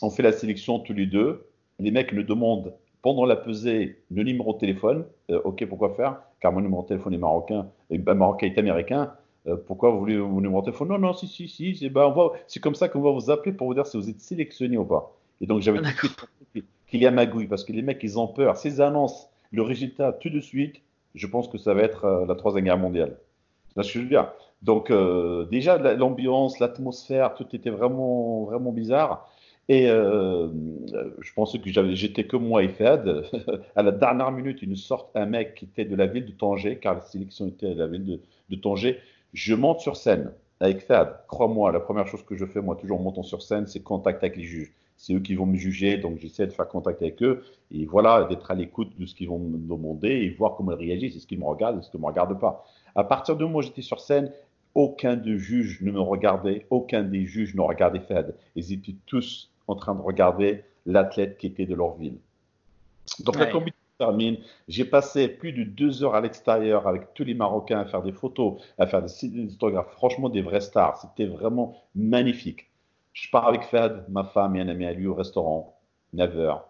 on 0.00 0.08
fait 0.08 0.22
la 0.22 0.32
sélection 0.32 0.78
tous 0.78 0.94
les 0.94 1.04
deux. 1.04 1.50
Les 1.80 1.90
mecs 1.90 2.14
me 2.14 2.24
demandent 2.24 2.72
pendant 3.02 3.26
la 3.26 3.36
pesée 3.36 4.02
le 4.10 4.22
numéro 4.22 4.54
de 4.54 4.58
téléphone. 4.58 5.04
ok, 5.28 5.66
pourquoi 5.66 5.90
faire? 5.90 6.22
Car 6.40 6.52
mon 6.52 6.62
numéro 6.62 6.82
de 6.82 6.88
téléphone 6.88 7.12
est 7.12 7.18
marocain, 7.18 7.68
et 7.90 7.98
ben, 7.98 8.14
marocain 8.14 8.46
est 8.46 8.56
américain. 8.56 9.12
pourquoi 9.66 9.90
vous 9.90 9.98
voulez 9.98 10.16
mon 10.16 10.40
numéro 10.40 10.62
de 10.62 10.66
téléphone? 10.66 10.88
Non, 10.88 10.98
non, 10.98 11.12
si, 11.12 11.26
si, 11.26 11.46
si. 11.46 11.76
C'est 11.76 11.90
ben, 11.90 12.14
c'est 12.46 12.60
comme 12.60 12.74
ça 12.74 12.88
qu'on 12.88 13.02
va 13.02 13.10
vous 13.10 13.30
appeler 13.30 13.52
pour 13.52 13.66
vous 13.66 13.74
dire 13.74 13.86
si 13.86 13.98
vous 13.98 14.08
êtes 14.08 14.20
sélectionné 14.20 14.78
ou 14.78 14.86
pas. 14.86 15.14
Et 15.42 15.46
donc 15.46 15.60
j'avais 15.60 15.82
tout 15.82 16.08
qu'il 16.86 17.02
y 17.02 17.06
a 17.06 17.10
magouille 17.10 17.48
parce 17.48 17.64
que 17.64 17.72
les 17.72 17.82
mecs 17.82 18.02
ils 18.02 18.18
ont 18.18 18.28
peur. 18.28 18.56
Ces 18.56 18.80
annonces 18.80 19.28
le 19.54 19.62
résultat, 19.62 20.12
tout 20.12 20.30
de 20.30 20.40
suite, 20.40 20.82
je 21.14 21.26
pense 21.26 21.48
que 21.48 21.58
ça 21.58 21.74
va 21.74 21.82
être 21.82 22.04
euh, 22.04 22.26
la 22.26 22.34
Troisième 22.34 22.64
Guerre 22.64 22.78
mondiale. 22.78 23.16
Que 23.76 23.82
je 23.82 23.98
veux 23.98 24.06
dire? 24.06 24.32
Donc, 24.62 24.90
euh, 24.90 25.46
déjà, 25.46 25.78
l'ambiance, 25.94 26.58
l'atmosphère, 26.58 27.34
tout 27.34 27.46
était 27.54 27.70
vraiment, 27.70 28.44
vraiment 28.44 28.72
bizarre. 28.72 29.28
Et 29.68 29.88
euh, 29.88 30.48
je 31.20 31.32
pensais 31.34 31.58
que 31.58 31.70
j'étais 31.94 32.24
que 32.24 32.36
moi 32.36 32.62
et 32.62 32.68
Fed. 32.68 33.24
à 33.76 33.82
la 33.82 33.92
dernière 33.92 34.30
minute, 34.30 34.58
il 34.62 34.68
nous 34.68 34.76
sort 34.76 35.10
un 35.14 35.26
mec 35.26 35.54
qui 35.54 35.64
était 35.64 35.84
de 35.84 35.96
la 35.96 36.06
ville 36.06 36.26
de 36.26 36.32
Tanger, 36.32 36.78
car 36.78 36.94
la 36.94 37.00
sélection 37.00 37.46
était 37.46 37.74
de 37.74 37.78
la 37.78 37.86
ville 37.86 38.20
de, 38.48 38.56
Tanger. 38.56 38.98
Je 39.32 39.54
monte 39.54 39.80
sur 39.80 39.96
scène 39.96 40.32
avec 40.60 40.80
Fed. 40.80 41.08
Crois-moi, 41.28 41.72
la 41.72 41.80
première 41.80 42.06
chose 42.06 42.22
que 42.24 42.36
je 42.36 42.44
fais, 42.44 42.60
moi, 42.60 42.76
toujours 42.76 43.00
en 43.00 43.02
montant 43.02 43.22
sur 43.22 43.42
scène, 43.42 43.66
c'est 43.66 43.82
contact 43.82 44.22
avec 44.22 44.36
les 44.36 44.44
juges 44.44 44.72
c'est 45.04 45.12
eux 45.12 45.20
qui 45.20 45.34
vont 45.34 45.44
me 45.44 45.56
juger, 45.56 45.98
donc 45.98 46.18
j'essaie 46.18 46.46
de 46.46 46.52
faire 46.52 46.66
contact 46.66 47.02
avec 47.02 47.22
eux 47.22 47.44
et 47.70 47.84
voilà, 47.84 48.24
d'être 48.24 48.50
à 48.50 48.54
l'écoute 48.54 48.98
de 48.98 49.04
ce 49.04 49.14
qu'ils 49.14 49.28
vont 49.28 49.38
me 49.38 49.58
demander 49.58 50.08
et 50.08 50.30
voir 50.30 50.54
comment 50.56 50.72
ils 50.72 50.78
réagissent, 50.78 51.16
est-ce 51.16 51.26
qu'ils 51.26 51.38
me 51.38 51.44
regardent, 51.44 51.78
est-ce 51.78 51.90
qu'ils 51.90 52.00
ne 52.00 52.04
me 52.04 52.08
regardent 52.08 52.40
pas. 52.40 52.64
À 52.94 53.04
partir 53.04 53.36
de 53.36 53.44
moi, 53.44 53.60
j'étais 53.60 53.82
sur 53.82 54.00
scène, 54.00 54.32
aucun 54.74 55.16
des 55.16 55.36
juges 55.36 55.82
ne 55.82 55.92
me 55.92 56.00
regardait, 56.00 56.66
aucun 56.70 57.02
des 57.02 57.26
juges 57.26 57.54
ne 57.54 57.60
regardait 57.60 58.00
Fed. 58.00 58.34
Ils 58.56 58.72
étaient 58.72 58.96
tous 59.04 59.52
en 59.68 59.74
train 59.74 59.94
de 59.94 60.00
regarder 60.00 60.64
l'athlète 60.86 61.36
qui 61.36 61.48
était 61.48 61.66
de 61.66 61.74
leur 61.74 61.96
ville. 61.96 62.16
Donc 63.20 63.38
la 63.38 63.46
compétition 63.46 63.84
termine. 63.98 64.38
J'ai 64.68 64.86
passé 64.86 65.28
plus 65.28 65.52
de 65.52 65.64
deux 65.64 66.02
heures 66.02 66.14
à 66.14 66.22
l'extérieur 66.22 66.88
avec 66.88 67.12
tous 67.12 67.24
les 67.24 67.34
Marocains 67.34 67.80
à 67.80 67.84
faire 67.84 68.02
des 68.02 68.12
photos, 68.12 68.60
à 68.78 68.86
faire 68.86 69.02
des, 69.02 69.28
des 69.28 69.48
photographes, 69.48 69.92
franchement 69.92 70.30
des 70.30 70.40
vrais 70.40 70.62
stars. 70.62 70.96
C'était 70.98 71.26
vraiment 71.26 71.76
magnifique. 71.94 72.70
Je 73.14 73.30
pars 73.30 73.46
avec 73.46 73.62
Fed, 73.62 74.04
ma 74.08 74.24
femme 74.24 74.56
et 74.56 74.60
un 74.60 74.68
ami 74.68 74.84
à 74.84 74.92
lui 74.92 75.06
au 75.06 75.14
restaurant, 75.14 75.78
9h, 76.14 76.62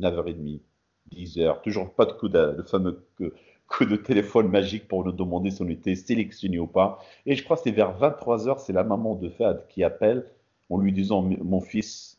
9h30, 0.00 0.60
10h, 1.14 1.60
toujours 1.62 1.92
pas 1.92 2.06
de 2.06 2.12
coup 2.12 2.28
de, 2.28 2.64
fameux 2.66 3.06
coup 3.68 3.84
de 3.84 3.96
téléphone 3.96 4.48
magique 4.48 4.88
pour 4.88 5.04
nous 5.04 5.12
demander 5.12 5.50
si 5.50 5.60
on 5.60 5.68
était 5.68 5.94
sélectionné 5.94 6.58
ou 6.58 6.66
pas. 6.66 6.98
Et 7.26 7.36
je 7.36 7.44
crois 7.44 7.58
que 7.58 7.64
c'est 7.64 7.70
vers 7.70 7.98
23h, 8.00 8.58
c'est 8.60 8.72
la 8.72 8.82
maman 8.82 9.14
de 9.14 9.28
Fed 9.28 9.66
qui 9.68 9.84
appelle 9.84 10.26
en 10.70 10.78
lui 10.78 10.90
disant 10.90 11.20
Mon 11.20 11.60
fils, 11.60 12.18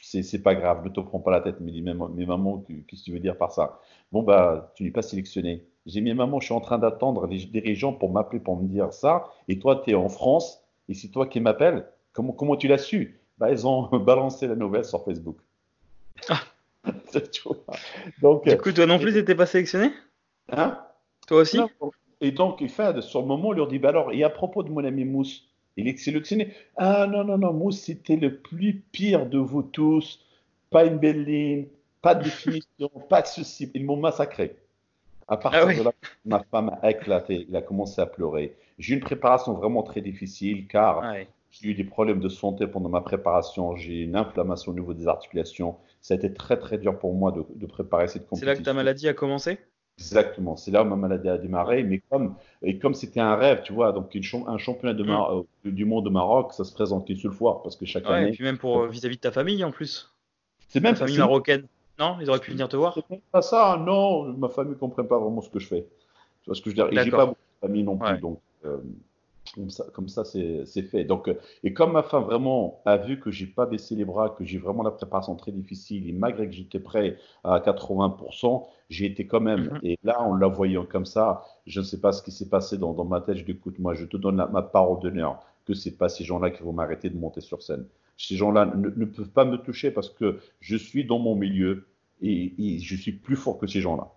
c'est 0.00 0.42
pas 0.42 0.54
grave, 0.54 0.84
ne 0.84 0.88
te 0.88 1.00
prends 1.00 1.20
pas 1.20 1.30
la 1.30 1.42
tête. 1.42 1.56
Mais 1.60 1.70
dit 1.70 1.82
Mais 1.82 1.92
maman, 1.92 2.64
qu'est-ce 2.88 3.00
que 3.00 3.04
tu 3.04 3.12
veux 3.12 3.20
dire 3.20 3.36
par 3.36 3.52
ça? 3.52 3.78
Bon, 4.10 4.22
bah, 4.22 4.72
tu 4.74 4.84
n'es 4.84 4.90
pas 4.90 5.02
sélectionné. 5.02 5.66
J'ai 5.84 6.00
mis 6.00 6.14
Maman, 6.14 6.40
je 6.40 6.46
suis 6.46 6.54
en 6.54 6.60
train 6.60 6.78
d'attendre 6.78 7.26
les 7.26 7.44
dirigeants 7.44 7.92
pour 7.92 8.10
m'appeler 8.10 8.40
pour 8.40 8.56
me 8.56 8.66
dire 8.66 8.92
ça. 8.92 9.26
Et 9.48 9.58
toi, 9.58 9.82
tu 9.84 9.90
es 9.90 9.94
en 9.94 10.08
France, 10.08 10.64
et 10.88 10.94
c'est 10.94 11.08
toi 11.08 11.26
qui 11.26 11.40
m'appelles. 11.40 11.86
Comment, 12.16 12.56
tu 12.56 12.68
l'as 12.68 12.78
su? 12.78 13.18
Bah, 13.38 13.50
Ils 13.50 13.66
ont 13.66 13.88
balancé 13.98 14.46
la 14.46 14.56
nouvelle 14.56 14.84
sur 14.84 15.04
Facebook. 15.04 15.36
Ah. 16.28 16.40
donc, 18.22 18.48
du 18.48 18.56
coup, 18.58 18.72
toi 18.72 18.86
non 18.86 18.98
plus, 18.98 19.12
tu 19.12 19.18
n'étais 19.18 19.34
pas 19.34 19.46
sélectionné? 19.46 19.90
Hein? 20.50 20.78
Toi 21.26 21.42
aussi? 21.42 21.58
Et 22.20 22.30
donc, 22.30 22.66
Fad, 22.68 23.00
sur 23.02 23.20
le 23.20 23.26
moment, 23.26 23.52
il 23.52 23.58
leur 23.58 23.68
dit 23.68 23.78
bah 23.78 23.90
alors, 23.90 24.12
et 24.12 24.24
à 24.24 24.30
propos 24.30 24.62
de 24.62 24.70
mon 24.70 24.84
ami 24.84 25.04
Mousse, 25.04 25.48
il 25.76 25.88
est 25.88 25.98
sélectionné. 25.98 26.54
Ah 26.76 27.06
non, 27.06 27.24
non, 27.24 27.36
non, 27.36 27.52
Mousse, 27.52 27.80
c'était 27.80 28.16
le 28.16 28.36
plus 28.36 28.82
pire 28.92 29.26
de 29.26 29.38
vous 29.38 29.62
tous. 29.62 30.20
Pas 30.70 30.84
une 30.84 30.98
belle 30.98 31.24
ligne, 31.24 31.66
pas 32.00 32.14
de 32.14 32.24
définition, 32.24 32.88
pas 33.08 33.22
de 33.22 33.26
ceci. 33.26 33.70
Ils 33.74 33.84
m'ont 33.84 33.96
massacré. 33.96 34.56
À 35.28 35.36
partir 35.36 35.66
ah 35.68 35.74
de 35.74 35.82
là, 35.82 35.92
ma 36.24 36.42
femme 36.44 36.78
a 36.80 36.90
éclaté. 36.90 37.46
Il 37.48 37.56
a 37.56 37.62
commencé 37.62 38.00
à 38.00 38.06
pleurer. 38.06 38.56
J'ai 38.78 38.94
eu 38.94 38.96
une 38.96 39.02
préparation 39.02 39.54
vraiment 39.54 39.82
très 39.82 40.00
difficile 40.00 40.66
car 40.68 41.02
j'ai 41.62 41.70
eu 41.70 41.74
des 41.74 41.84
problèmes 41.84 42.20
de 42.20 42.28
santé 42.28 42.66
pendant 42.66 42.88
ma 42.88 43.00
préparation. 43.00 43.76
J'ai 43.76 44.02
une 44.02 44.16
inflammation 44.16 44.72
au 44.72 44.74
niveau 44.74 44.94
des 44.94 45.08
articulations. 45.08 45.76
Ça 46.00 46.14
a 46.14 46.16
été 46.16 46.32
très 46.32 46.58
très 46.58 46.78
dur 46.78 46.98
pour 46.98 47.14
moi 47.14 47.32
de, 47.32 47.66
préparer 47.66 48.08
cette 48.08 48.26
compétition. 48.26 48.46
C'est 48.46 48.54
là 48.54 48.56
que 48.56 48.64
ta 48.64 48.72
maladie 48.72 49.08
a 49.08 49.14
commencé? 49.14 49.58
Exactement, 49.98 50.56
c'est 50.56 50.70
là 50.70 50.82
où 50.82 50.86
ma 50.86 50.96
maladie 50.96 51.28
a 51.28 51.38
démarré. 51.38 51.82
Mais 51.82 52.02
comme 52.10 52.34
et 52.62 52.78
comme 52.78 52.92
c'était 52.92 53.20
un 53.20 53.34
rêve, 53.34 53.62
tu 53.62 53.72
vois, 53.72 53.92
donc 53.92 54.14
un 54.14 54.58
championnat 54.58 54.92
de 54.92 55.04
mm. 55.04 55.10
euh, 55.10 55.42
du 55.64 55.86
monde 55.86 56.04
de 56.04 56.10
Maroc, 56.10 56.52
ça 56.52 56.64
se 56.64 56.72
présente 56.74 57.08
une 57.08 57.16
seule 57.16 57.32
fois 57.32 57.62
parce 57.62 57.76
que 57.76 57.86
chaque 57.86 58.04
année. 58.06 58.28
Et 58.28 58.32
puis 58.32 58.44
même 58.44 58.58
pour 58.58 58.82
euh, 58.82 58.88
vis-à-vis 58.88 59.16
de 59.16 59.22
ta 59.22 59.30
famille 59.30 59.64
en 59.64 59.70
plus. 59.70 60.14
C'est 60.68 60.80
même 60.80 60.94
ta 60.94 61.00
famille 61.00 61.18
marocaine. 61.18 61.66
Non, 61.98 62.18
ils 62.20 62.28
auraient 62.28 62.40
pu 62.40 62.50
venir 62.50 62.68
te 62.68 62.76
voir. 62.76 62.98
C'est 63.08 63.22
pas 63.32 63.40
ça, 63.40 63.82
non. 63.82 64.24
Ma 64.34 64.50
famille 64.50 64.74
ne 64.74 64.78
comprend 64.78 65.04
pas 65.04 65.18
vraiment 65.18 65.40
ce 65.40 65.48
que 65.48 65.58
je 65.58 65.66
fais. 65.66 65.86
Tu 66.42 66.46
vois 66.46 66.54
ce 66.54 66.60
que 66.60 66.68
je 66.68 66.76
veux 66.76 66.90
dire? 66.90 67.00
Et 67.00 67.04
j'ai 67.04 67.10
pas 67.10 67.24
beaucoup 67.24 67.38
de 67.62 67.66
famille 67.66 67.82
non 67.82 67.96
plus, 67.96 68.18
donc. 68.18 68.40
Euh, 68.66 68.76
comme 69.54 69.70
ça, 69.70 69.86
comme 69.92 70.08
ça 70.08 70.24
c'est 70.24 70.82
fait. 70.82 71.04
Donc, 71.04 71.30
et 71.62 71.72
comme 71.72 71.92
ma 71.92 72.02
femme 72.02 72.24
vraiment 72.24 72.80
a 72.84 72.96
vu 72.96 73.20
que 73.20 73.30
j'ai 73.30 73.46
pas 73.46 73.66
baissé 73.66 73.94
les 73.94 74.04
bras, 74.04 74.30
que 74.30 74.44
j'ai 74.44 74.58
vraiment 74.58 74.82
la 74.82 74.90
préparation 74.90 75.34
très 75.36 75.52
difficile, 75.52 76.08
et 76.08 76.12
malgré 76.12 76.46
que 76.46 76.52
j'étais 76.54 76.80
prêt 76.80 77.16
à 77.44 77.58
80%, 77.60 78.66
j'ai 78.88 79.06
été 79.06 79.26
quand 79.26 79.40
même. 79.40 79.64
Mhm. 79.64 79.80
Et 79.82 79.98
là, 80.04 80.20
en 80.20 80.34
la 80.34 80.46
voyant 80.48 80.84
comme 80.84 81.06
ça, 81.06 81.44
je 81.66 81.80
ne 81.80 81.84
sais 81.84 82.00
pas 82.00 82.12
ce 82.12 82.22
qui 82.22 82.30
s'est 82.30 82.48
passé 82.48 82.78
dans, 82.78 82.92
dans, 82.92 83.04
ma 83.04 83.20
tête. 83.20 83.36
Je 83.36 83.44
dis, 83.44 83.52
écoute, 83.52 83.78
moi, 83.78 83.94
je 83.94 84.04
te 84.04 84.16
donne 84.16 84.36
ma 84.36 84.62
parole 84.62 85.00
d'honneur 85.00 85.42
que 85.66 85.74
c'est 85.74 85.96
pas 85.96 86.08
ces 86.08 86.24
gens-là 86.24 86.50
qui 86.50 86.62
vont 86.62 86.72
m'arrêter 86.72 87.10
de 87.10 87.18
monter 87.18 87.40
sur 87.40 87.62
scène. 87.62 87.86
Ces 88.16 88.36
gens-là 88.36 88.66
ne, 88.66 88.88
ne, 88.88 89.04
peuvent 89.04 89.28
pas 89.28 89.44
me 89.44 89.56
toucher 89.56 89.90
parce 89.90 90.08
que 90.08 90.38
je 90.60 90.76
suis 90.76 91.04
dans 91.04 91.18
mon 91.18 91.34
milieu 91.34 91.86
et, 92.22 92.54
et 92.58 92.78
je 92.78 92.96
suis 92.96 93.12
plus 93.12 93.36
fort 93.36 93.58
que 93.58 93.66
ces 93.66 93.80
gens-là. 93.80 94.08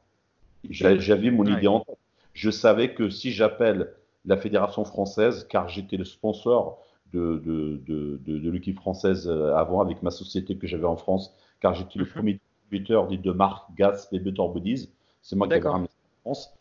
J'avais 0.69 1.31
mon 1.31 1.45
idée 1.45 1.67
en 1.67 1.81
tête. 1.81 1.97
Je 2.33 2.51
savais 2.51 2.93
que 2.93 3.09
si 3.09 3.31
j'appelle 3.31 3.93
la 4.25 4.37
fédération 4.37 4.83
française, 4.83 5.47
car 5.49 5.67
j'étais 5.67 5.97
le 5.97 6.05
sponsor 6.05 6.83
de, 7.13 7.41
de, 7.43 7.81
de, 7.87 8.37
de 8.37 8.51
l'équipe 8.51 8.77
française 8.77 9.27
euh, 9.27 9.55
avant 9.55 9.81
avec 9.81 10.03
ma 10.03 10.11
société 10.11 10.57
que 10.57 10.67
j'avais 10.67 10.85
en 10.85 10.97
France, 10.97 11.33
car 11.59 11.73
j'étais 11.73 11.99
le 11.99 12.05
mhm. 12.05 12.11
premier 12.11 12.33
distributeur 12.33 13.07
des 13.07 13.17
deux 13.17 13.33
marques 13.33 13.69
Gas 13.75 14.07
et 14.11 14.19
Better 14.19 14.47
Bodies. 14.53 14.89
C'est 15.21 15.35
moi 15.35 15.47
qui 15.47 15.53
avais 15.53 15.67
ramené 15.67 15.87
en 15.87 16.21
France. 16.21 16.53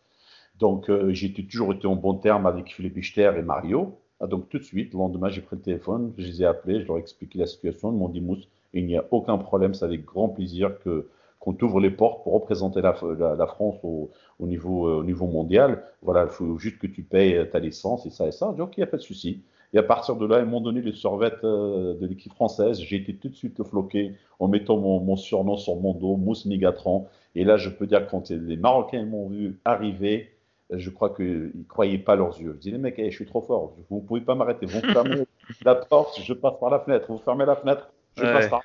Donc, 0.57 0.89
euh, 0.89 1.13
j'ai 1.13 1.31
toujours 1.33 1.73
été 1.73 1.87
en 1.87 1.95
bon 1.95 2.15
terme 2.15 2.45
avec 2.45 2.73
Philippe 2.73 2.97
Ichter 2.97 3.31
et 3.37 3.41
Mario. 3.41 3.99
Ah, 4.19 4.27
donc, 4.27 4.49
tout 4.49 4.59
de 4.59 4.63
suite, 4.63 4.93
le 4.93 4.99
lendemain, 4.99 5.29
j'ai 5.29 5.41
pris 5.41 5.55
le 5.55 5.61
téléphone, 5.61 6.13
je 6.17 6.27
les 6.27 6.41
ai 6.41 6.45
appelés, 6.45 6.81
je 6.81 6.87
leur 6.87 6.97
ai 6.97 6.99
expliqué 6.99 7.39
la 7.39 7.45
situation. 7.45 7.91
Ils 7.93 7.97
m'ont 7.97 8.09
dit, 8.09 8.19
Mousse, 8.19 8.49
il 8.73 8.85
n'y 8.85 8.97
a 8.97 9.05
aucun 9.11 9.37
problème, 9.37 9.73
c'est 9.73 9.85
avec 9.85 10.03
grand 10.03 10.27
plaisir 10.29 10.77
que 10.79 11.07
qu'on 11.39 11.53
t'ouvre 11.53 11.79
les 11.79 11.91
portes 11.91 12.23
pour 12.23 12.33
représenter 12.33 12.81
la, 12.81 12.95
la, 13.37 13.47
France 13.47 13.77
au, 13.83 14.11
au, 14.39 14.47
niveau, 14.47 14.87
euh, 14.87 14.99
au 14.99 15.03
niveau 15.03 15.25
mondial. 15.25 15.83
Voilà, 16.01 16.23
il 16.23 16.29
faut 16.29 16.57
juste 16.57 16.79
que 16.79 16.87
tu 16.87 17.01
payes 17.01 17.49
ta 17.49 17.59
licence 17.59 18.05
et 18.05 18.09
ça 18.09 18.27
et 18.27 18.31
ça. 18.31 18.53
Donc, 18.57 18.77
il 18.77 18.81
n'y 18.81 18.83
a 18.83 18.87
pas 18.87 18.97
de 18.97 19.01
souci. 19.01 19.43
Et 19.73 19.77
à 19.77 19.83
partir 19.83 20.15
de 20.15 20.25
là, 20.25 20.39
ils 20.39 20.45
m'ont 20.45 20.61
donné 20.61 20.81
les 20.81 20.91
survettes 20.91 21.43
euh, 21.43 21.93
de 21.95 22.07
l'équipe 22.07 22.33
française. 22.33 22.79
J'ai 22.81 22.97
été 22.97 23.15
tout 23.15 23.29
de 23.29 23.35
suite 23.35 23.63
floqué 23.63 24.15
en 24.39 24.47
mettant 24.47 24.77
mon, 24.77 24.99
mon 24.99 25.15
surnom 25.15 25.57
sur 25.57 25.75
mon 25.75 25.93
dos, 25.93 26.17
Mousse 26.17 26.45
Migatran. 26.45 27.07
Et 27.35 27.43
là, 27.43 27.57
je 27.57 27.69
peux 27.69 27.85
dire 27.85 28.05
que 28.05 28.11
quand 28.11 28.29
les 28.31 28.57
Marocains 28.57 29.05
m'ont 29.05 29.27
vu 29.27 29.59
arriver, 29.65 30.31
je 30.71 30.89
crois 30.89 31.11
qu'ils 31.11 31.51
ne 31.55 31.63
croyaient 31.67 31.99
pas 31.99 32.15
leurs 32.15 32.39
yeux. 32.39 32.53
Je 32.55 32.59
dis, 32.59 32.71
les 32.71 32.77
mecs, 32.77 32.97
je 32.97 33.15
suis 33.15 33.25
trop 33.25 33.41
fort, 33.41 33.75
vous 33.89 33.97
ne 33.97 34.01
pouvez 34.01 34.21
pas 34.21 34.35
m'arrêter. 34.35 34.65
Vous 34.65 34.81
fermez 34.81 35.23
la 35.65 35.75
porte, 35.75 36.19
je 36.21 36.33
passe 36.33 36.59
par 36.59 36.69
la 36.69 36.79
fenêtre. 36.79 37.05
Vous 37.09 37.17
fermez 37.19 37.45
la 37.45 37.55
fenêtre, 37.55 37.91
je 38.15 38.23
passe 38.23 38.47
par. 38.47 38.61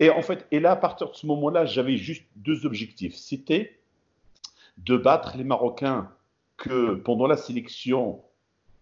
Et 0.00 0.10
en 0.10 0.22
fait, 0.22 0.46
et 0.50 0.60
là, 0.60 0.72
à 0.72 0.76
partir 0.76 1.10
de 1.10 1.14
ce 1.14 1.26
moment-là, 1.26 1.64
j'avais 1.64 1.96
juste 1.96 2.24
deux 2.36 2.66
objectifs. 2.66 3.14
C'était 3.14 3.78
de 4.78 4.96
battre 4.96 5.36
les 5.36 5.44
Marocains 5.44 6.10
que 6.56 6.94
pendant 6.94 7.26
la 7.26 7.36
sélection, 7.36 8.22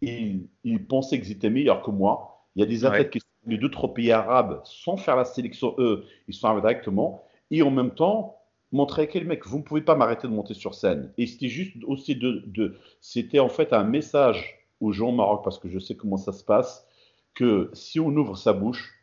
ils, 0.02 0.48
pensaient 0.88 1.20
qu'ils 1.20 1.32
étaient 1.32 1.50
meilleurs 1.50 1.82
que 1.82 1.90
moi. 1.90 2.44
Il 2.54 2.60
y 2.60 2.62
a 2.62 2.66
des 2.66 2.84
athlètes 2.84 3.10
qui 3.10 3.20
sont 3.20 3.26
d'autres 3.56 3.88
pays 3.88 4.12
arabes 4.12 4.60
sans 4.64 4.96
faire 4.96 5.16
la 5.16 5.24
sélection, 5.24 5.74
eux, 5.78 6.04
ils 6.28 6.34
sont 6.34 6.48
arrivés 6.48 6.62
directement. 6.62 7.22
Et 7.50 7.62
en 7.62 7.70
même 7.70 7.92
temps, 7.92 8.38
montrer 8.72 9.08
à 9.14 9.20
mec, 9.24 9.46
vous 9.46 9.58
ne 9.58 9.62
pouvez 9.62 9.82
pas 9.82 9.94
m'arrêter 9.94 10.26
de 10.26 10.32
monter 10.32 10.54
sur 10.54 10.74
scène. 10.74 11.12
Et 11.18 11.26
c'était 11.26 11.48
juste 11.48 11.76
aussi 11.84 12.16
de, 12.16 12.42
de 12.46 12.76
c'était 13.00 13.38
en 13.38 13.48
fait 13.48 13.72
un 13.72 13.84
message 13.84 14.66
aux 14.80 14.92
gens 14.92 15.08
au 15.08 15.12
Maroc, 15.12 15.42
parce 15.44 15.58
que 15.58 15.68
je 15.68 15.78
sais 15.78 15.94
comment 15.94 16.16
ça 16.16 16.32
se 16.32 16.44
passe, 16.44 16.86
que 17.34 17.70
si 17.72 18.00
on 18.00 18.08
ouvre 18.08 18.36
sa 18.36 18.52
bouche, 18.52 18.95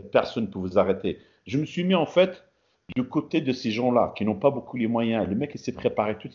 personne 0.00 0.44
ne 0.44 0.48
peut 0.48 0.58
vous 0.58 0.78
arrêter. 0.78 1.18
Je 1.46 1.58
me 1.58 1.64
suis 1.64 1.84
mis 1.84 1.94
en 1.94 2.06
fait 2.06 2.44
du 2.94 3.04
côté 3.04 3.40
de 3.40 3.52
ces 3.52 3.70
gens-là 3.70 4.12
qui 4.16 4.24
n'ont 4.24 4.34
pas 4.34 4.50
beaucoup 4.50 4.76
les 4.76 4.86
moyens. 4.86 5.26
Le 5.28 5.34
mec, 5.34 5.52
il 5.54 5.58
s'est 5.58 5.72
préparé 5.72 6.18
tout, 6.18 6.28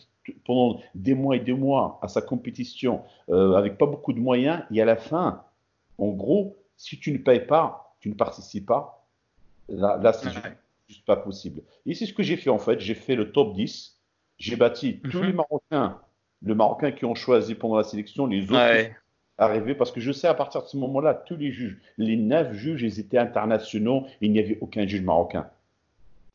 pendant 0.44 0.80
des 0.94 1.14
mois 1.14 1.36
et 1.36 1.40
des 1.40 1.52
mois 1.52 1.98
à 2.02 2.08
sa 2.08 2.22
compétition 2.22 3.02
euh, 3.28 3.54
avec 3.54 3.78
pas 3.78 3.86
beaucoup 3.86 4.12
de 4.12 4.20
moyens. 4.20 4.62
Et 4.72 4.82
à 4.82 4.84
la 4.84 4.96
fin, 4.96 5.44
en 5.98 6.08
gros, 6.08 6.56
si 6.76 6.98
tu 6.98 7.12
ne 7.12 7.18
payes 7.18 7.46
pas, 7.46 7.94
tu 8.00 8.08
ne 8.08 8.14
participes 8.14 8.66
pas. 8.66 9.06
Là, 9.68 9.98
là 10.02 10.12
c'est 10.12 10.30
juste 10.88 11.04
pas 11.04 11.16
possible. 11.16 11.62
Et 11.86 11.94
c'est 11.94 12.06
ce 12.06 12.12
que 12.12 12.22
j'ai 12.22 12.36
fait 12.36 12.50
en 12.50 12.58
fait. 12.58 12.80
J'ai 12.80 12.94
fait 12.94 13.14
le 13.14 13.30
top 13.30 13.54
10. 13.54 13.96
J'ai 14.38 14.56
bâti 14.56 15.00
tous 15.00 15.18
mhm. 15.18 15.26
les 15.26 15.32
Marocains, 15.34 16.00
les 16.42 16.54
Marocains 16.54 16.92
qui 16.92 17.04
ont 17.04 17.14
choisi 17.14 17.54
pendant 17.54 17.76
la 17.76 17.84
sélection, 17.84 18.26
les 18.26 18.44
autres 18.44 18.54
ouais. 18.54 18.96
Arrivés, 19.40 19.74
parce 19.74 19.90
que 19.90 20.00
je 20.00 20.12
sais 20.12 20.28
à 20.28 20.34
partir 20.34 20.62
de 20.62 20.68
ce 20.68 20.76
moment-là, 20.76 21.14
tous 21.14 21.36
les 21.36 21.50
juges, 21.50 21.78
les 21.98 22.16
neuf 22.16 22.52
juges, 22.52 22.82
ils 22.82 23.00
étaient 23.00 23.18
internationaux, 23.18 24.04
il 24.20 24.32
n'y 24.32 24.38
avait 24.38 24.58
aucun 24.60 24.86
juge 24.86 25.02
marocain. 25.02 25.46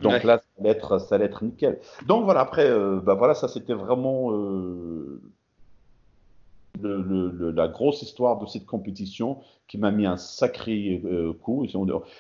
Donc 0.02 0.24
là, 0.24 0.40
ça 0.40 0.46
allait, 0.60 0.72
être, 0.72 1.00
ça 1.00 1.16
allait 1.16 1.26
être 1.26 1.44
nickel. 1.44 1.80
Donc 2.06 2.26
voilà, 2.26 2.42
après, 2.42 2.70
euh, 2.70 3.00
bah 3.00 3.14
voilà, 3.14 3.34
ça 3.34 3.48
c'était 3.48 3.74
vraiment 3.74 4.32
euh, 4.34 5.22
le, 6.82 7.52
la 7.52 7.68
grosse 7.68 8.02
histoire 8.02 8.38
de 8.40 8.46
cette 8.46 8.66
compétition 8.66 9.40
qui 9.68 9.78
m'a 9.78 9.92
mis 9.92 10.06
un 10.06 10.18
sacré 10.18 11.02
euh, 11.06 11.34
coup. 11.34 11.66
Il 11.66 11.72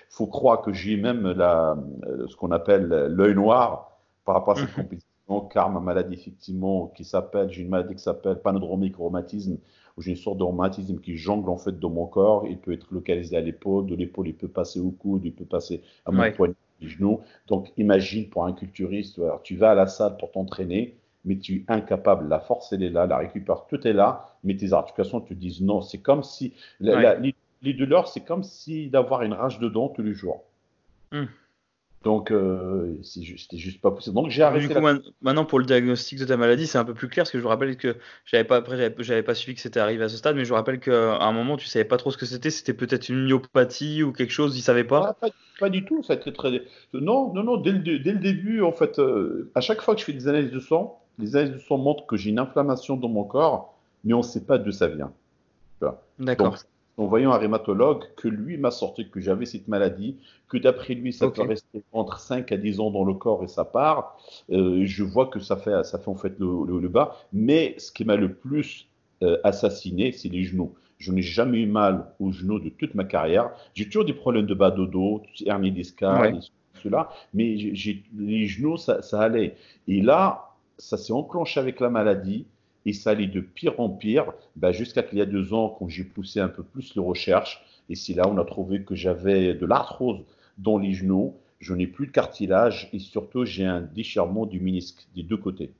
faut 0.09 0.27
croire 0.27 0.61
que 0.61 0.73
j'ai 0.73 0.97
même 0.97 1.31
la, 1.31 1.77
euh, 2.05 2.27
ce 2.27 2.35
qu'on 2.35 2.51
appelle 2.51 2.87
l'œil 2.87 3.35
noir 3.35 3.99
par 4.25 4.35
rapport 4.35 4.57
à 4.57 4.61
cette 4.61 4.77
mhm. 4.77 4.83
compétition, 4.83 5.41
car 5.51 5.69
ma 5.69 5.79
maladie, 5.79 6.13
effectivement, 6.13 6.87
qui 6.95 7.03
s'appelle, 7.03 7.51
j'ai 7.51 7.61
une 7.61 7.69
maladie 7.69 7.95
qui 7.95 8.03
s'appelle 8.03 8.39
panodromique 8.41 8.95
rhumatisme, 8.97 9.57
où 9.97 10.01
j'ai 10.01 10.11
une 10.11 10.17
sorte 10.17 10.37
de 10.37 10.43
rhumatisme 10.43 10.99
qui 10.99 11.17
jongle 11.17 11.49
en 11.49 11.57
fait 11.57 11.79
dans 11.79 11.89
mon 11.89 12.05
corps. 12.05 12.45
Il 12.47 12.57
peut 12.57 12.73
être 12.73 12.87
localisé 12.91 13.37
à 13.37 13.41
l'épaule, 13.41 13.85
de 13.85 13.95
l'épaule, 13.95 14.27
il 14.27 14.35
peut 14.35 14.47
passer 14.47 14.79
au 14.79 14.91
coude, 14.91 15.23
il 15.25 15.33
peut 15.33 15.45
passer 15.45 15.81
à 16.05 16.11
mon 16.11 16.31
poignet, 16.31 16.55
du 16.81 16.89
genou. 16.89 17.21
Donc, 17.47 17.71
imagine 17.77 18.29
pour 18.29 18.45
un 18.45 18.53
culturiste, 18.53 19.19
alors, 19.19 19.41
tu 19.41 19.55
vas 19.55 19.71
à 19.71 19.75
la 19.75 19.87
salle 19.87 20.17
pour 20.17 20.31
t'entraîner 20.31 20.95
mais 21.25 21.39
tu 21.39 21.55
es 21.55 21.65
incapable. 21.67 22.29
La 22.29 22.39
force, 22.39 22.71
elle 22.71 22.83
est 22.83 22.89
là, 22.89 23.07
la 23.07 23.17
récupère, 23.17 23.65
tout 23.67 23.85
est 23.85 23.93
là, 23.93 24.37
mais 24.43 24.55
tes 24.55 24.73
articulations 24.73 25.19
te 25.19 25.33
disent 25.33 25.61
non. 25.61 25.81
C'est 25.81 25.97
comme 25.97 26.23
si. 26.23 26.53
les 26.79 27.73
douleurs, 27.73 28.07
c'est 28.07 28.23
comme 28.23 28.43
si 28.43 28.89
d'avoir 28.89 29.23
une 29.23 29.33
rage 29.33 29.59
de 29.59 29.67
dents 29.67 29.89
tous 29.89 30.03
les 30.03 30.13
jours. 30.13 30.43
Hmm. 31.11 31.25
Donc, 32.05 32.29
euh, 32.29 32.99
c'était 33.01 33.57
juste 33.57 33.81
pas 33.81 33.89
possible. 33.89 34.15
Donc, 34.15 34.29
j'ai 34.29 34.43
arrêté. 34.43 34.67
Du 34.67 34.73
coup, 34.75 34.79
maintenant, 35.21 35.43
pour 35.43 35.57
le 35.57 35.65
diagnostic 35.65 36.19
de 36.19 36.25
ta 36.25 36.37
maladie, 36.37 36.67
c'est 36.67 36.77
un 36.77 36.85
peu 36.85 36.93
plus 36.93 37.07
clair 37.07 37.23
parce 37.23 37.31
que 37.31 37.39
je 37.39 37.43
vous 37.43 37.49
rappelle 37.49 37.77
que 37.77 37.95
j'avais 38.25 38.43
pas, 38.43 38.57
après, 38.57 38.93
j'avais 38.99 39.23
pas 39.23 39.33
suivi 39.33 39.55
que 39.55 39.61
c'était 39.61 39.79
arrivé 39.79 40.03
à 40.03 40.07
ce 40.07 40.17
stade, 40.17 40.35
mais 40.35 40.45
je 40.45 40.49
vous 40.49 40.55
rappelle 40.55 40.79
qu'à 40.79 41.17
un 41.17 41.31
moment, 41.31 41.57
tu 41.57 41.65
savais 41.65 41.83
pas 41.83 41.97
trop 41.97 42.11
ce 42.11 42.17
que 42.17 42.27
c'était. 42.27 42.51
C'était 42.51 42.75
peut-être 42.75 43.09
une 43.09 43.25
myopathie 43.25 44.03
ou 44.03 44.11
quelque 44.13 44.31
chose, 44.31 44.55
ils 44.55 44.61
savaient 44.61 44.83
pas. 44.83 45.15
Ah, 45.19 45.29
pas, 45.59 45.69
du 45.69 45.83
tout. 45.83 46.03
Ça 46.03 46.13
a 46.13 46.15
été 46.17 46.31
très. 46.31 46.61
Non, 46.93 47.33
non, 47.33 47.41
non. 47.41 47.57
Dès 47.57 47.71
le, 47.71 47.79
dès 47.79 48.11
le 48.11 48.19
début, 48.19 48.61
en 48.61 48.71
fait, 48.71 48.99
euh, 48.99 49.49
à 49.55 49.61
chaque 49.61 49.81
fois 49.81 49.95
que 49.95 50.01
je 50.01 50.05
fais 50.05 50.13
des 50.13 50.27
analyses 50.27 50.51
de 50.51 50.59
sang, 50.59 51.01
les 51.17 51.35
analyses 51.35 51.55
de 51.55 51.59
sang 51.59 51.79
montrent 51.79 52.05
que 52.05 52.17
j'ai 52.17 52.29
une 52.29 52.39
inflammation 52.39 52.97
dans 52.97 53.09
mon 53.09 53.23
corps, 53.23 53.73
mais 54.03 54.13
on 54.13 54.19
ne 54.19 54.23
sait 54.23 54.45
pas 54.45 54.59
d'où 54.59 54.71
ça 54.71 54.89
vient. 54.89 55.11
D'accord. 56.19 56.55
En 56.97 57.07
voyant 57.07 57.31
un 57.33 57.37
rhumatologue, 57.37 58.05
que 58.15 58.29
lui 58.29 58.57
m'a 58.57 58.71
sorti 58.71 59.09
que 59.09 59.19
j'avais 59.19 59.45
cette 59.45 59.67
maladie, 59.67 60.17
que 60.47 60.57
d'après 60.57 60.93
lui, 60.93 61.11
ça 61.11 61.29
peut 61.29 61.41
rester 61.41 61.83
entre 61.91 62.19
5 62.19 62.51
à 62.51 62.57
10 62.57 62.79
ans 62.79 62.91
dans 62.91 63.03
le 63.03 63.13
corps 63.13 63.43
et 63.43 63.47
ça 63.47 63.65
part. 63.65 64.17
Euh, 64.49 64.85
je 64.85 65.03
vois 65.03 65.27
que 65.27 65.39
ça 65.39 65.57
fait, 65.57 65.83
ça 65.83 65.99
fait 65.99 66.09
en 66.09 66.15
fait 66.15 66.33
le, 66.39 66.87
bas. 66.87 67.17
Mais 67.33 67.75
ce 67.79 67.91
qui 67.91 68.05
m'a 68.05 68.15
le 68.15 68.33
plus 68.33 68.87
euh, 69.23 69.37
assassiné, 69.43 70.13
c'est 70.13 70.29
les 70.29 70.43
genoux. 70.43 70.73
Je 70.97 71.11
n'ai 71.11 71.21
jamais 71.21 71.59
eu 71.59 71.67
mal 71.67 72.13
aux 72.19 72.31
genoux 72.31 72.59
de 72.59 72.69
toute 72.69 72.95
ma 72.95 73.03
carrière. 73.03 73.51
J'ai 73.73 73.85
toujours 73.85 74.05
des 74.05 74.13
problèmes 74.13 74.45
de 74.45 74.53
bas 74.53 74.71
de 74.71 74.85
dos, 74.85 75.21
hernie 75.45 75.71
discale, 75.71 76.39
cela, 76.81 77.09
mais 77.33 77.55
les 78.17 78.47
genoux, 78.47 78.77
ça, 78.77 79.01
ça 79.01 79.19
allait. 79.19 79.57
Et 79.89 80.01
là, 80.01 80.55
ça 80.77 80.97
s'est 80.97 81.13
enclenché 81.13 81.59
avec 81.59 81.79
la 81.79 81.89
maladie 81.89 82.45
et 82.85 82.93
ça 82.93 83.11
allait 83.11 83.27
de 83.27 83.41
pire 83.41 83.79
en 83.79 83.89
pire 83.89 84.33
bah, 84.55 84.71
jusqu'à 84.71 85.03
qu'il 85.03 85.17
y 85.17 85.21
a 85.21 85.25
deux 85.25 85.53
ans 85.53 85.75
quand 85.77 85.87
j'ai 85.87 86.03
poussé 86.03 86.39
un 86.39 86.47
peu 86.47 86.63
plus 86.63 86.95
les 86.95 87.01
recherches. 87.01 87.63
Et 87.89 87.95
c'est 87.95 88.13
là 88.13 88.27
on 88.27 88.37
a 88.37 88.45
trouvé 88.45 88.83
que 88.83 88.95
j'avais 88.95 89.53
de 89.53 89.65
l'arthrose 89.65 90.23
dans 90.57 90.77
les 90.77 90.93
genoux, 90.93 91.35
je 91.59 91.73
n'ai 91.73 91.87
plus 91.87 92.07
de 92.07 92.11
cartilage 92.11 92.89
et 92.93 92.99
surtout 92.99 93.45
j'ai 93.45 93.65
un 93.65 93.81
déchirement 93.81 94.45
du 94.45 94.59
ménisque 94.59 95.07
des 95.15 95.23
deux 95.23 95.37
côtés. 95.37 95.71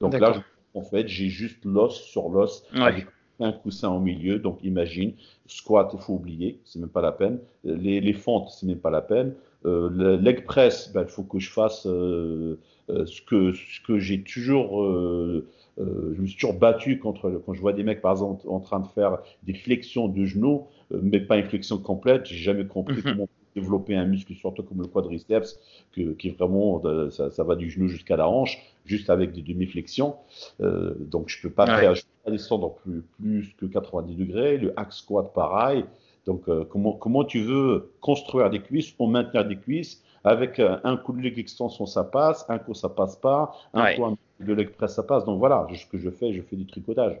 Donc 0.00 0.18
là, 0.18 0.42
en 0.74 0.82
fait, 0.82 1.08
j'ai 1.08 1.28
juste 1.28 1.64
l'os 1.64 2.00
sur 2.02 2.28
l'os 2.28 2.64
avec 2.72 3.06
un 3.40 3.52
coussin 3.52 3.90
au 3.90 4.00
milieu. 4.00 4.38
Donc 4.38 4.58
imagine, 4.62 5.14
squat, 5.46 5.90
il 5.94 6.00
faut 6.00 6.14
oublier, 6.14 6.60
c'est 6.64 6.78
même 6.78 6.88
pas 6.88 7.02
la 7.02 7.12
peine. 7.12 7.38
Les, 7.64 8.00
les 8.00 8.12
fentes, 8.12 8.50
c'est 8.50 8.66
même 8.66 8.78
pas 8.78 8.90
la 8.90 9.02
peine. 9.02 9.34
Euh, 9.66 9.88
le 9.90 10.16
leg 10.16 10.44
press, 10.44 10.92
bah, 10.92 11.04
il 11.06 11.10
faut 11.10 11.22
que 11.22 11.38
je 11.38 11.50
fasse 11.50 11.86
euh, 11.86 12.58
euh, 12.90 13.06
ce 13.06 13.22
que, 13.22 13.52
ce 13.52 13.80
que 13.86 13.98
j'ai 13.98 14.22
toujours, 14.22 14.82
euh, 14.82 15.46
je 15.78 16.20
me 16.20 16.26
suis 16.26 16.36
toujours 16.36 16.54
battu 16.54 16.98
contre, 16.98 17.42
quand 17.44 17.52
je 17.52 17.60
vois 17.60 17.72
des 17.72 17.82
mecs 17.82 18.00
par 18.00 18.12
exemple 18.12 18.46
en 18.48 18.60
train 18.60 18.80
de 18.80 18.86
faire 18.88 19.18
des 19.42 19.54
flexions 19.54 20.08
de 20.08 20.24
genoux, 20.24 20.66
mais 20.90 21.20
pas 21.20 21.36
une 21.36 21.46
flexion 21.46 21.78
complète, 21.78 22.26
j'ai 22.26 22.36
jamais 22.36 22.66
compris 22.66 22.96
mhm. 22.96 23.02
comment 23.02 23.28
développer 23.54 23.94
un 23.94 24.04
muscle, 24.04 24.34
surtout 24.34 24.62
comme 24.62 24.80
le 24.80 24.86
quadriceps, 24.86 25.58
que, 25.92 26.12
qui 26.12 26.30
vraiment, 26.30 26.82
ça, 27.10 27.30
ça 27.30 27.44
va 27.44 27.56
du 27.56 27.70
genou 27.70 27.88
jusqu'à 27.88 28.16
la 28.16 28.28
hanche, 28.28 28.58
juste 28.84 29.10
avec 29.10 29.32
des 29.32 29.42
demi-flexions. 29.42 30.16
Euh, 30.60 30.94
donc 30.98 31.28
je 31.28 31.40
peux 31.40 31.50
pas 31.50 31.66
faire, 31.66 31.94
je 31.94 32.02
peux 32.02 32.08
pas 32.24 32.30
descendre 32.30 32.74
plus, 32.82 33.02
plus 33.18 33.54
que 33.56 33.66
90 33.66 34.14
degrés. 34.16 34.58
Le 34.58 34.78
hack 34.78 34.92
squat 34.92 35.32
pareil. 35.32 35.84
Donc 36.26 36.48
euh, 36.48 36.64
comment, 36.64 36.92
comment 36.92 37.24
tu 37.24 37.40
veux 37.40 37.92
construire 38.00 38.50
des 38.50 38.60
cuisses 38.60 38.94
ou 38.98 39.06
maintenir 39.06 39.46
des 39.46 39.56
cuisses 39.56 40.02
avec 40.24 40.58
euh, 40.58 40.78
un 40.84 40.96
coup 40.96 41.12
de 41.12 41.20
leg 41.20 41.38
extension, 41.38 41.86
ça 41.86 42.02
passe, 42.02 42.46
un 42.48 42.58
coup, 42.58 42.74
ça 42.74 42.88
passe 42.88 43.16
pas, 43.16 43.54
un 43.74 43.94
coup 43.94 44.16
de 44.40 44.54
leg 44.54 44.70
press, 44.70 44.94
ça 44.94 45.02
passe. 45.02 45.24
Donc 45.24 45.38
voilà, 45.38 45.66
ce 45.74 45.86
que 45.86 45.98
je 45.98 46.10
fais, 46.10 46.32
je 46.32 46.42
fais 46.42 46.56
du 46.56 46.66
tricotage. 46.66 47.20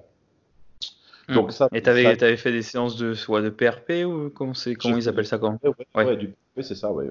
Hmm. 1.28 1.34
Donc, 1.34 1.52
ça, 1.52 1.68
Et 1.72 1.82
tu 1.82 1.88
avais, 1.88 2.36
fait 2.36 2.52
des 2.52 2.62
séances 2.62 2.96
de, 2.96 3.14
soit 3.14 3.42
de 3.42 3.50
PRP 3.50 4.04
ou 4.06 4.30
comment, 4.30 4.52
comment 4.78 4.96
ils 4.96 5.08
appellent 5.08 5.26
ça 5.26 5.38
quand 5.38 5.58
ouais, 5.94 6.16
du 6.16 6.28
PRP, 6.28 6.62
c'est 6.62 6.74
ça, 6.74 6.92
ouais. 6.92 7.06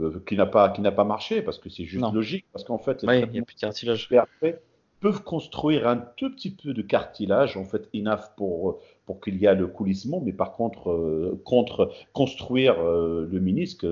Euh, 0.00 0.22
qui 0.26 0.36
n'a 0.36 0.46
pas, 0.46 0.68
qui 0.70 0.80
pas 0.80 1.04
marché 1.04 1.42
parce 1.42 1.58
que 1.58 1.68
c'est 1.68 1.84
juste 1.84 2.12
logique. 2.12 2.46
Parce 2.52 2.64
qu'en 2.64 2.78
fait, 2.78 3.02
les 3.02 3.18
il 3.18 3.20
y 3.20 3.22
a 3.40 3.42
plus 3.42 3.54
de 3.54 3.60
cartilage. 3.60 4.08
PRP 4.08 4.56
peuvent 5.00 5.22
construire 5.22 5.86
un 5.86 5.96
tout 5.96 6.30
petit 6.30 6.50
peu 6.50 6.74
de 6.74 6.82
cartilage, 6.82 7.56
en 7.56 7.64
fait, 7.64 7.88
enough 7.94 8.34
pour, 8.36 8.80
pour 9.06 9.20
qu'il 9.20 9.36
y 9.36 9.46
ait 9.46 9.54
le 9.54 9.66
coulissement, 9.66 10.20
mais 10.24 10.32
par 10.32 10.52
contre, 10.52 10.90
euh, 10.90 11.40
contre 11.44 11.92
construire 12.12 12.80
euh, 12.80 13.28
le 13.30 13.40
ménisque, 13.40 13.86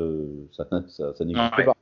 ça, 0.53 0.67
ça, 0.89 1.25
n'existe 1.25 1.65
pas. 1.65 1.75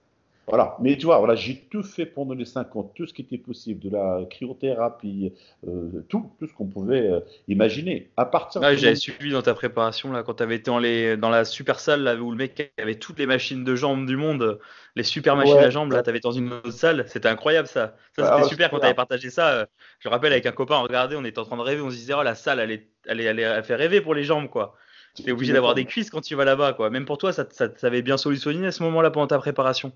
Voilà, 0.47 0.77
mais 0.79 0.99
tu 0.99 1.07
vois, 1.07 1.19
voilà, 1.19 1.35
j'ai 1.35 1.57
tout 1.71 1.83
fait 1.83 2.05
pendant 2.05 2.35
les 2.35 2.45
5 2.45 2.77
ans, 2.77 2.93
tout 2.95 3.07
ce 3.07 3.15
qui 3.15 3.23
était 3.23 3.39
possible, 3.39 3.81
de 3.81 3.89
la 3.89 4.21
cryothérapie, 4.29 5.33
euh, 5.67 6.05
tout, 6.11 6.31
tout 6.39 6.47
ce 6.47 6.53
qu'on 6.53 6.67
pouvait 6.67 7.09
euh, 7.09 7.21
imaginer. 7.49 8.11
À 8.19 8.27
partir 8.27 8.61
ouais, 8.61 8.77
j'avais 8.77 8.95
suivi 8.95 9.31
dans 9.31 9.41
ta 9.41 9.55
préparation 9.55 10.13
là, 10.13 10.23
quand 10.23 10.35
tu 10.35 10.43
avais 10.43 10.57
été 10.57 10.71
dans, 10.71 10.79
les, 10.79 11.17
dans 11.17 11.31
la 11.31 11.47
super 11.47 11.81
salle 11.81 12.03
là, 12.03 12.17
où 12.17 12.31
le 12.31 12.37
mec 12.37 12.73
avait 12.79 12.97
toutes 12.97 13.19
les 13.19 13.27
machines 13.27 13.65
de 13.65 13.75
jambes 13.75 14.05
du 14.05 14.19
monde, 14.19 14.59
les 14.97 15.03
super 15.03 15.35
machines 15.35 15.57
à 15.57 15.71
jambes, 15.71 15.93
là, 15.93 16.03
tu 16.03 16.11
avais 16.11 16.21
dans 16.21 16.33
une 16.33 16.53
autre 16.53 16.71
salle, 16.73 17.07
c'était 17.09 17.29
incroyable 17.29 17.67
ça. 17.67 17.97
Ça 18.15 18.37
c'était 18.37 18.49
super 18.49 18.71
quand 18.71 18.81
tu 18.81 18.85
avais 18.85 18.95
partagé 18.95 19.31
ça. 19.31 19.51
Euh, 19.51 19.67
je 20.01 20.09
me 20.09 20.13
rappelle 20.13 20.33
avec 20.33 20.45
un 20.45 20.53
copain, 20.53 20.77
on 20.77 20.83
regardait, 20.83 21.17
on 21.17 21.25
était 21.25 21.39
en 21.39 21.45
train 21.45 21.57
de 21.57 21.63
rêver, 21.63 21.81
on 21.81 21.91
se 21.91 21.97
disait, 21.97 22.13
oh 22.13 22.23
la 22.23 22.35
salle, 22.35 22.61
elle, 22.61 22.71
est, 22.71 22.87
elle, 23.07 23.21
est, 23.21 23.25
elle, 23.25 23.65
fait 23.65 23.77
rêver 23.77 24.03
pour 24.03 24.15
les 24.15 24.25
jambes 24.25 24.49
quoi. 24.51 24.77
Tu 25.15 25.23
es 25.27 25.33
obligé 25.33 25.55
d'avoir 25.55 25.75
des 25.75 25.87
cuisses 25.87 26.11
quand 26.11 26.21
tu 26.21 26.35
vas 26.35 26.45
là-bas 26.45 26.75
quoi. 26.75 26.91
Même 26.91 27.07
pour 27.07 27.17
toi, 27.17 27.33
ça, 27.33 27.47
ça, 27.51 27.69
ça 27.75 27.87
avait 27.87 28.03
bien 28.03 28.19
solutionné 28.19 28.67
à 28.67 28.73
ce 28.73 28.83
moment-là 28.83 29.11
pendant 29.11 29.29
ta 29.29 29.39
préparation. 29.39 29.93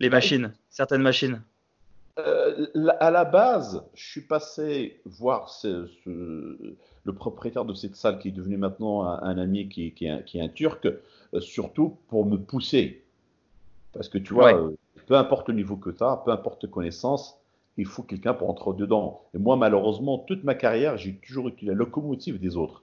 Les 0.00 0.08
machines, 0.08 0.52
certaines 0.70 1.02
machines. 1.02 1.42
Euh, 2.18 2.66
à 2.98 3.10
la 3.10 3.24
base, 3.24 3.84
je 3.94 4.10
suis 4.10 4.20
passé 4.22 5.00
voir 5.04 5.50
le 6.04 7.12
propriétaire 7.14 7.64
de 7.64 7.74
cette 7.74 7.96
salle 7.96 8.18
qui 8.18 8.28
est 8.28 8.32
devenu 8.32 8.56
maintenant 8.56 9.04
un, 9.04 9.38
ami 9.38 9.68
qui, 9.68 9.94
est 10.00 10.40
un, 10.40 10.48
Turc, 10.48 10.86
euh, 10.86 11.40
surtout 11.40 11.98
pour 12.08 12.26
me 12.26 12.36
pousser. 12.36 13.04
Parce 13.92 14.08
que 14.08 14.18
tu 14.18 14.34
vois, 14.34 14.54
euh, 14.54 14.76
peu 15.06 15.16
importe 15.16 15.48
le 15.48 15.54
niveau 15.54 15.76
que 15.76 15.90
tu 15.90 16.02
as, 16.02 16.16
peu 16.24 16.30
importe 16.30 16.62
tes 16.62 16.68
connaissances, 16.68 17.38
il 17.76 17.86
faut 17.86 18.02
quelqu'un 18.02 18.34
pour 18.34 18.50
entrer 18.50 18.72
dedans. 18.76 19.22
Et 19.34 19.38
moi, 19.38 19.56
malheureusement, 19.56 20.18
toute 20.18 20.44
ma 20.44 20.54
carrière, 20.54 20.96
j'ai 20.96 21.14
toujours 21.16 21.48
été 21.48 21.66
la 21.66 21.74
locomotive 21.74 22.38
des 22.40 22.56
autres. 22.56 22.82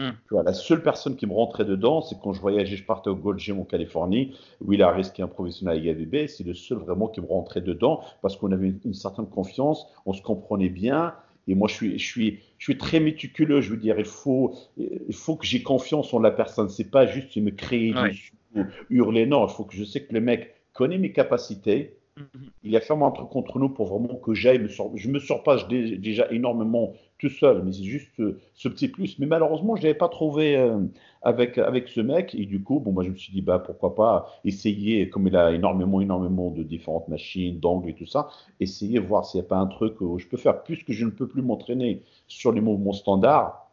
Hmm. 0.00 0.12
Tu 0.26 0.32
vois, 0.32 0.42
la 0.42 0.54
seule 0.54 0.82
personne 0.82 1.14
qui 1.14 1.26
me 1.26 1.34
rentrait 1.34 1.66
dedans, 1.66 2.00
c'est 2.00 2.18
quand 2.18 2.32
je 2.32 2.40
voyageais, 2.40 2.76
je 2.76 2.84
partais 2.84 3.10
au 3.10 3.14
Gold 3.14 3.38
Gym 3.38 3.60
en 3.60 3.64
Californie, 3.64 4.34
Will 4.64 4.82
Harris 4.82 5.10
qui 5.12 5.20
est 5.20 5.24
un 5.24 5.28
professionnel 5.28 5.76
à 5.76 5.78
IAVB, 5.78 6.26
c'est 6.26 6.42
le 6.42 6.54
seul 6.54 6.78
vraiment 6.78 7.06
qui 7.06 7.20
me 7.20 7.26
rentrait 7.26 7.60
dedans 7.60 8.00
parce 8.22 8.34
qu'on 8.34 8.50
avait 8.50 8.72
une, 8.82 8.94
certaine 8.94 9.26
confiance, 9.26 9.86
on 10.06 10.14
se 10.14 10.22
comprenait 10.22 10.70
bien. 10.70 11.14
Et 11.48 11.54
moi, 11.54 11.68
je 11.68 11.74
suis, 11.74 11.98
je 11.98 12.06
suis, 12.06 12.38
je 12.56 12.64
suis 12.64 12.78
très 12.78 12.98
méticuleux. 12.98 13.60
Je 13.60 13.70
veux 13.70 13.76
dire, 13.76 13.98
il 13.98 14.06
faut, 14.06 14.54
il 14.78 15.14
faut 15.14 15.36
que 15.36 15.44
j'ai 15.44 15.62
confiance 15.62 16.14
en 16.14 16.20
la 16.20 16.30
personne. 16.30 16.68
C'est 16.68 16.90
pas 16.90 17.06
juste 17.06 17.36
me 17.36 17.50
créer 17.50 17.92
dessus 17.92 18.32
ou 18.54 18.62
hurler. 18.88 19.26
Non, 19.26 19.46
il 19.46 19.52
faut 19.52 19.64
que 19.64 19.74
je 19.74 19.84
sais 19.84 20.02
que 20.04 20.14
le 20.14 20.20
mec 20.20 20.54
connaît 20.72 20.98
mes 20.98 21.12
capacités, 21.12 22.00
Mhm. 22.20 22.50
Il 22.64 22.70
y 22.70 22.76
a 22.76 22.80
vraiment 22.80 23.08
un 23.08 23.10
truc 23.12 23.28
contre 23.28 23.58
nous 23.58 23.68
pour 23.68 23.86
vraiment 23.86 24.16
que 24.16 24.34
j'aille 24.34 24.58
me 24.58 24.68
Je 24.68 25.08
me 25.08 25.18
surpasse 25.18 25.66
déjà 25.68 26.30
énormément 26.30 26.94
tout 27.20 27.28
seul, 27.28 27.62
mais 27.62 27.72
c'est 27.72 27.84
juste 27.84 28.18
euh, 28.20 28.40
ce 28.54 28.68
petit 28.68 28.88
plus. 28.88 29.18
Mais 29.18 29.26
malheureusement, 29.26 29.76
je 29.76 29.82
n'avais 29.82 29.94
pas 29.94 30.08
trouvé 30.08 30.56
euh, 30.56 30.80
avec, 31.22 31.58
avec 31.58 31.88
ce 31.88 32.00
mec. 32.00 32.34
Et 32.34 32.46
du 32.46 32.62
coup, 32.62 32.80
bon, 32.80 32.92
moi, 32.92 33.04
je 33.04 33.10
me 33.10 33.16
suis 33.16 33.32
dit, 33.32 33.42
bah, 33.42 33.58
pourquoi 33.58 33.94
pas 33.94 34.40
essayer, 34.44 35.08
comme 35.10 35.26
il 35.26 35.36
a 35.36 35.52
énormément, 35.52 36.00
énormément 36.00 36.50
de 36.50 36.62
différentes 36.62 37.08
machines, 37.08 37.60
d'angles 37.60 37.90
et 37.90 37.94
tout 37.94 38.06
ça, 38.06 38.28
essayer, 38.58 38.98
voir 38.98 39.26
s'il 39.26 39.40
n'y 39.40 39.46
a 39.46 39.48
pas 39.48 39.58
un 39.58 39.66
truc 39.66 40.00
où 40.00 40.18
je 40.18 40.26
peux 40.26 40.38
faire, 40.38 40.62
puisque 40.62 40.92
je 40.92 41.04
ne 41.04 41.10
peux 41.10 41.28
plus 41.28 41.42
m'entraîner 41.42 42.02
sur 42.26 42.52
les 42.52 42.60
mouvements 42.60 42.94
standards. 42.94 43.70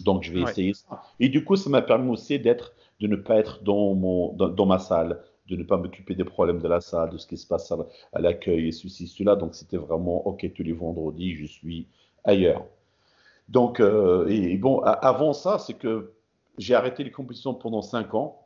Donc, 0.00 0.24
je 0.24 0.32
vais 0.32 0.40
essayer 0.40 0.74
ça. 0.74 1.02
Et 1.20 1.28
du 1.28 1.44
coup, 1.44 1.54
ça 1.54 1.70
m'a 1.70 1.82
permis 1.82 2.10
aussi 2.10 2.38
d'être, 2.40 2.74
de 3.00 3.06
ne 3.06 3.16
pas 3.16 3.36
être 3.36 3.62
dans, 3.62 3.94
mon, 3.94 4.32
dans 4.32 4.66
ma 4.66 4.80
salle 4.80 5.20
de 5.48 5.56
ne 5.56 5.62
pas 5.62 5.76
m'occuper 5.76 6.14
des 6.14 6.24
problèmes 6.24 6.60
de 6.60 6.68
la 6.68 6.80
salle, 6.80 7.10
de 7.10 7.18
ce 7.18 7.26
qui 7.26 7.36
se 7.36 7.46
passe 7.46 7.72
à, 7.72 8.20
l'accueil 8.20 8.68
et 8.68 8.72
ceci, 8.72 9.06
cela. 9.06 9.36
Donc 9.36 9.54
c'était 9.54 9.76
vraiment, 9.76 10.26
ok, 10.26 10.50
tous 10.54 10.62
les 10.62 10.72
vendredis, 10.72 11.34
je 11.34 11.44
suis 11.44 11.86
ailleurs. 12.24 12.64
Donc, 13.48 13.80
euh, 13.80 14.26
et, 14.28 14.56
bon, 14.56 14.80
avant 14.80 15.32
ça, 15.32 15.58
c'est 15.58 15.74
que 15.74 16.12
j'ai 16.58 16.74
arrêté 16.74 17.04
les 17.04 17.10
compétitions 17.10 17.54
pendant 17.54 17.82
cinq 17.82 18.14
ans. 18.14 18.40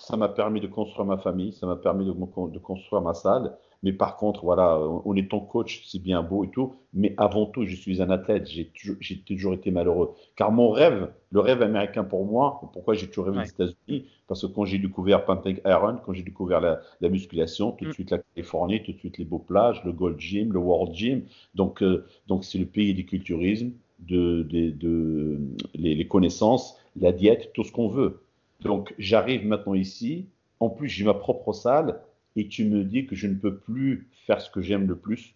Ça 0.00 0.16
m'a 0.16 0.28
permis 0.28 0.60
de 0.60 0.66
construire 0.66 1.04
ma 1.04 1.18
famille, 1.18 1.52
ça 1.52 1.66
m'a 1.66 1.76
permis 1.76 2.06
de 2.06 2.58
construire 2.58 3.02
ma 3.02 3.14
salle. 3.14 3.56
Mais 3.82 3.92
par 3.92 4.16
contre, 4.16 4.44
voilà, 4.44 4.78
en 4.78 5.14
étant 5.16 5.40
coach, 5.40 5.82
c'est 5.86 6.00
bien 6.00 6.22
beau 6.22 6.44
et 6.44 6.50
tout. 6.50 6.74
Mais 6.94 7.14
avant 7.16 7.46
tout, 7.46 7.66
je 7.66 7.74
suis 7.74 8.00
un 8.00 8.10
athlète. 8.10 8.46
J'ai 8.48 8.66
toujours, 8.66 8.96
toujours, 9.26 9.54
été 9.54 9.72
malheureux. 9.72 10.14
Car 10.36 10.52
mon 10.52 10.70
rêve, 10.70 11.10
le 11.30 11.40
rêve 11.40 11.62
américain 11.62 12.04
pour 12.04 12.24
moi, 12.24 12.60
pourquoi 12.72 12.94
j'ai 12.94 13.08
toujours 13.08 13.26
rêvé 13.26 13.40
aux 13.40 13.44
États-Unis 13.44 14.06
Parce 14.28 14.42
que 14.42 14.46
quand 14.46 14.64
j'ai 14.64 14.78
découvert 14.78 15.24
Pantec 15.24 15.60
Iron, 15.64 15.98
quand 16.04 16.12
j'ai 16.12 16.22
découvert 16.22 16.60
la, 16.60 17.08
musculation, 17.08 17.72
tout 17.72 17.84
de 17.84 17.90
mm. 17.90 17.94
suite 17.94 18.10
la 18.10 18.18
Californie, 18.18 18.82
tout 18.84 18.92
de 18.92 18.98
suite 18.98 19.18
les 19.18 19.24
beaux 19.24 19.40
plages, 19.40 19.82
le 19.84 19.92
Gold 19.92 20.20
Gym, 20.20 20.52
le 20.52 20.60
World 20.60 20.94
Gym. 20.94 21.22
Donc, 21.56 21.82
euh, 21.82 22.06
donc 22.28 22.44
c'est 22.44 22.58
le 22.58 22.66
pays 22.66 22.94
du 22.94 23.04
culturisme, 23.04 23.72
de, 23.98 24.42
de, 24.42 25.40
les, 25.74 25.96
les 25.96 26.06
connaissances, 26.06 26.78
la 27.00 27.10
diète, 27.10 27.52
tout 27.52 27.64
ce 27.64 27.72
qu'on 27.72 27.88
veut. 27.88 28.22
Donc, 28.60 28.94
j'arrive 28.98 29.44
maintenant 29.44 29.74
ici. 29.74 30.28
En 30.60 30.68
plus, 30.68 30.88
j'ai 30.88 31.04
ma 31.04 31.14
propre 31.14 31.52
salle 31.52 32.00
et 32.36 32.48
tu 32.48 32.64
me 32.64 32.84
dis 32.84 33.06
que 33.06 33.14
je 33.16 33.26
ne 33.26 33.34
peux 33.34 33.58
plus 33.58 34.08
faire 34.26 34.40
ce 34.40 34.50
que 34.50 34.62
j'aime 34.62 34.86
le 34.88 34.96
plus, 34.98 35.34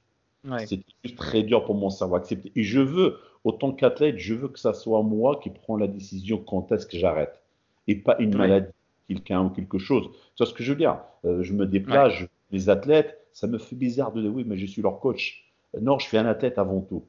c'est 0.58 0.84
très 1.16 1.42
dur 1.42 1.64
pour 1.64 1.74
mon 1.74 1.90
cerveau 1.90 2.16
accepter. 2.16 2.52
Et 2.56 2.62
je 2.62 2.80
veux, 2.80 3.18
autant 3.44 3.72
qu'athlète, 3.72 4.18
je 4.18 4.34
veux 4.34 4.48
que 4.48 4.58
ça 4.58 4.74
soit 4.74 5.02
moi 5.02 5.40
qui 5.42 5.50
prends 5.50 5.76
la 5.76 5.88
décision 5.88 6.38
quand 6.38 6.72
est-ce 6.72 6.86
que 6.86 6.96
j'arrête 6.96 7.42
et 7.88 7.96
pas 7.96 8.16
une 8.18 8.34
maladie, 8.34 8.72
quelqu'un 9.08 9.44
ou 9.44 9.50
quelque 9.50 9.78
chose. 9.78 10.08
Tu 10.34 10.42
vois 10.42 10.46
ce 10.46 10.54
que 10.54 10.62
je 10.64 10.72
veux 10.72 10.78
dire? 10.78 11.00
Euh, 11.24 11.42
Je 11.42 11.52
me 11.52 11.66
déplace, 11.66 12.12
les 12.50 12.68
athlètes, 12.70 13.18
ça 13.32 13.46
me 13.46 13.58
fait 13.58 13.76
bizarre 13.76 14.12
de 14.12 14.22
dire 14.22 14.32
oui, 14.34 14.44
mais 14.46 14.56
je 14.56 14.66
suis 14.66 14.82
leur 14.82 15.00
coach. 15.00 15.44
Non, 15.80 15.98
je 15.98 16.06
suis 16.06 16.16
un 16.18 16.26
athlète 16.26 16.58
avant 16.58 16.80
tout. 16.80 17.06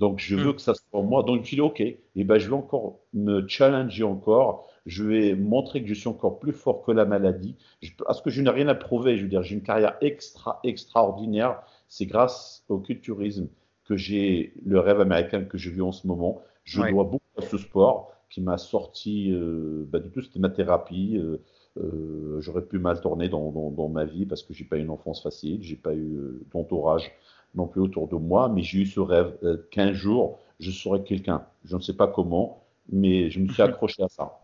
Donc 0.00 0.18
je 0.18 0.34
veux 0.34 0.50
mm. 0.50 0.54
que 0.56 0.60
ça 0.60 0.74
soit 0.74 1.02
moi. 1.02 1.22
Donc 1.22 1.44
je 1.44 1.54
dis 1.54 1.60
ok, 1.60 1.80
et 1.80 2.00
eh 2.16 2.24
ben 2.24 2.38
je 2.38 2.48
vais 2.48 2.56
encore 2.56 2.98
me 3.14 3.46
challenger 3.46 4.02
encore 4.02 4.66
je 4.86 5.04
vais 5.04 5.34
montrer 5.34 5.82
que 5.82 5.88
je 5.88 5.94
suis 5.94 6.08
encore 6.08 6.38
plus 6.38 6.52
fort 6.52 6.82
que 6.82 6.92
la 6.92 7.04
maladie. 7.04 7.56
parce 8.04 8.20
que 8.20 8.30
je 8.30 8.42
n'ai 8.42 8.50
rien 8.50 8.68
à 8.68 8.74
prouver, 8.74 9.16
je 9.16 9.22
veux 9.22 9.28
dire, 9.28 9.42
j'ai 9.42 9.54
une 9.54 9.62
carrière 9.62 9.96
extra, 10.00 10.60
extraordinaire. 10.64 11.62
C'est 11.88 12.06
grâce 12.06 12.64
au 12.68 12.78
culturisme 12.78 13.48
que 13.84 13.96
j'ai 13.96 14.52
le 14.64 14.78
rêve 14.78 15.00
américain 15.00 15.44
que 15.44 15.58
je 15.58 15.70
vis 15.70 15.82
en 15.82 15.92
ce 15.92 16.06
moment. 16.06 16.40
Je 16.64 16.80
dois 16.90 17.04
beaucoup 17.04 17.20
à 17.36 17.42
ce 17.42 17.58
sport 17.58 18.12
qui 18.28 18.40
m'a 18.40 18.58
sorti, 18.58 19.32
euh, 19.32 19.84
bah, 19.88 19.98
du 19.98 20.10
tout, 20.10 20.22
c'était 20.22 20.38
ma 20.38 20.50
thérapie. 20.50 21.16
Euh, 21.16 21.38
euh, 21.78 22.40
j'aurais 22.40 22.62
pu 22.62 22.78
mal 22.78 23.00
tourner 23.00 23.28
dans, 23.28 23.50
dans, 23.50 23.88
ma 23.88 24.04
vie 24.04 24.26
parce 24.26 24.42
que 24.42 24.52
j'ai 24.52 24.64
pas 24.64 24.76
eu 24.76 24.80
une 24.80 24.90
enfance 24.90 25.22
facile, 25.22 25.62
j'ai 25.62 25.76
pas 25.76 25.94
eu 25.94 26.18
d'entourage 26.52 27.12
non 27.54 27.66
plus 27.66 27.80
autour 27.80 28.08
de 28.08 28.16
moi, 28.16 28.48
mais 28.48 28.62
j'ai 28.62 28.80
eu 28.80 28.86
ce 28.86 29.00
rêve 29.00 29.36
qu'un 29.70 29.92
jour 29.92 30.38
je 30.60 30.70
serai 30.70 31.02
quelqu'un. 31.02 31.42
Je 31.64 31.76
ne 31.76 31.80
sais 31.80 31.94
pas 31.94 32.06
comment, 32.06 32.62
mais 32.92 33.30
je 33.30 33.40
me 33.40 33.48
suis 33.48 33.62
accroché 33.62 34.02
à 34.02 34.08
ça. 34.08 34.38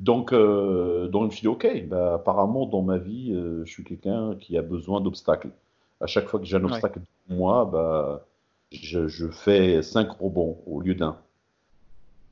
Donc, 0.00 0.32
euh, 0.32 1.06
donc 1.06 1.22
je 1.22 1.26
me 1.26 1.30
suis 1.30 1.40
dit, 1.42 1.48
ok, 1.48 1.86
bah, 1.86 2.14
apparemment 2.14 2.66
dans 2.66 2.82
ma 2.82 2.98
vie, 2.98 3.32
euh, 3.32 3.64
je 3.64 3.70
suis 3.70 3.84
quelqu'un 3.84 4.34
qui 4.40 4.58
a 4.58 4.62
besoin 4.62 5.00
d'obstacles. 5.00 5.50
À 6.00 6.06
chaque 6.06 6.26
fois 6.26 6.40
que 6.40 6.46
j'ai 6.46 6.56
un 6.56 6.64
obstacle 6.64 7.00
pour 7.28 7.36
moi, 7.36 7.64
bah, 7.64 8.26
je, 8.72 9.06
je, 9.06 9.28
fais 9.28 9.82
cinq 9.82 10.10
rebonds 10.10 10.58
au 10.66 10.80
lieu 10.80 10.96
d'un. 10.96 11.16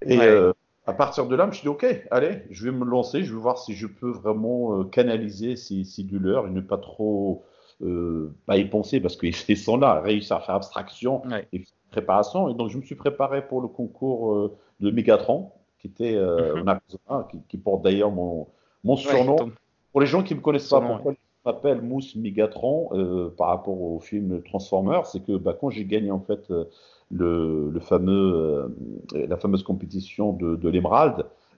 Et 0.05 0.20
euh, 0.20 0.53
à 0.87 0.92
partir 0.92 1.29
de 1.29 1.37
là, 1.37 1.44
je 1.44 1.48
me 1.48 1.53
suis 1.53 1.62
dit, 1.62 1.68
ok, 1.68 1.87
allez, 2.11 2.42
je 2.51 2.64
vais 2.64 2.77
me 2.77 2.85
lancer, 2.85 3.22
je 3.22 3.33
vais 3.33 3.40
voir 3.40 3.59
si 3.59 3.75
je 3.75 3.87
peux 3.87 4.11
vraiment 4.11 4.81
euh, 4.81 4.85
canaliser 4.85 5.55
ces, 5.55 5.85
ces, 5.85 6.03
douleurs 6.03 6.48
et 6.48 6.51
ne 6.51 6.61
pas 6.61 6.79
trop 6.79 7.44
euh, 7.82 8.34
pas 8.46 8.56
y 8.56 8.64
penser 8.64 9.00
parce 9.00 9.16
qu'ils 9.16 9.34
sont 9.56 9.76
là, 9.76 10.00
réussir 10.00 10.36
à 10.36 10.40
faire 10.40 10.54
abstraction 10.56 11.22
et 11.52 11.64
préparation. 11.90 12.48
Et 12.48 12.54
donc, 12.54 12.70
je 12.70 12.78
me 12.78 12.82
suis 12.82 12.94
préparé 12.94 13.46
pour 13.46 13.60
le 13.60 13.68
concours 13.68 14.50
de 14.80 14.90
Mégatron 14.90 15.50
qui 15.82 15.88
était 15.88 16.14
euh, 16.14 16.62
mhm. 16.62 17.42
qui, 17.48 17.58
porte 17.58 17.82
d'ailleurs 17.82 18.12
mon, 18.12 18.46
mon 18.84 18.96
surnom. 18.96 19.50
Pour 19.90 20.00
les 20.00 20.06
gens 20.06 20.22
qui 20.22 20.32
ne 20.32 20.38
me 20.38 20.42
connaissent 20.42 20.68
pas, 20.68 20.80
pourquoi 20.80 21.12
je 21.12 21.18
m'appelle 21.44 21.82
Mousse 21.82 22.14
Megatron 22.14 22.90
euh, 22.92 23.34
par 23.36 23.48
rapport 23.48 23.78
au 23.80 23.98
film 23.98 24.42
Transformers, 24.42 25.06
c'est 25.06 25.20
que 25.20 25.36
bah, 25.36 25.56
quand 25.60 25.70
j'ai 25.70 25.84
gagné 25.84 26.12
en 26.12 26.20
fait 26.20 26.50
euh, 26.50 26.64
le, 27.10 27.68
le 27.68 27.80
fameux, 27.80 28.74
la 29.12 29.36
fameuse 29.36 29.64
compétition 29.64 30.32
de, 30.32 30.54
de 30.54 30.68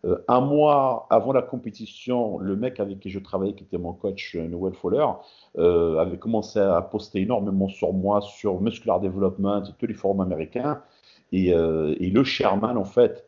l'émeraude, 0.05 0.25
un 0.29 0.41
mois 0.41 1.07
avant 1.11 1.33
la 1.33 1.43
compétition, 1.43 2.39
le 2.39 2.57
mec 2.57 2.81
avec 2.81 3.01
qui 3.01 3.11
je 3.11 3.19
travaillais, 3.19 3.55
qui 3.55 3.65
était 3.65 3.79
mon 3.79 3.93
coach, 3.93 4.37
Noël 4.37 4.75
Fowler, 4.75 5.07
avait 5.57 6.19
commencé 6.19 6.59
à 6.59 6.81
poster 6.83 7.23
énormément 7.23 7.69
sur 7.69 7.93
moi, 7.93 8.21
sur 8.21 8.61
Muscular 8.61 9.01
Development, 9.01 9.63
tous 9.79 9.87
les 9.87 9.95
forums 9.95 10.21
américains. 10.21 10.83
Et, 11.33 11.53
le 11.53 12.25
chairman, 12.25 12.77
en 12.77 12.85
fait, 12.85 13.27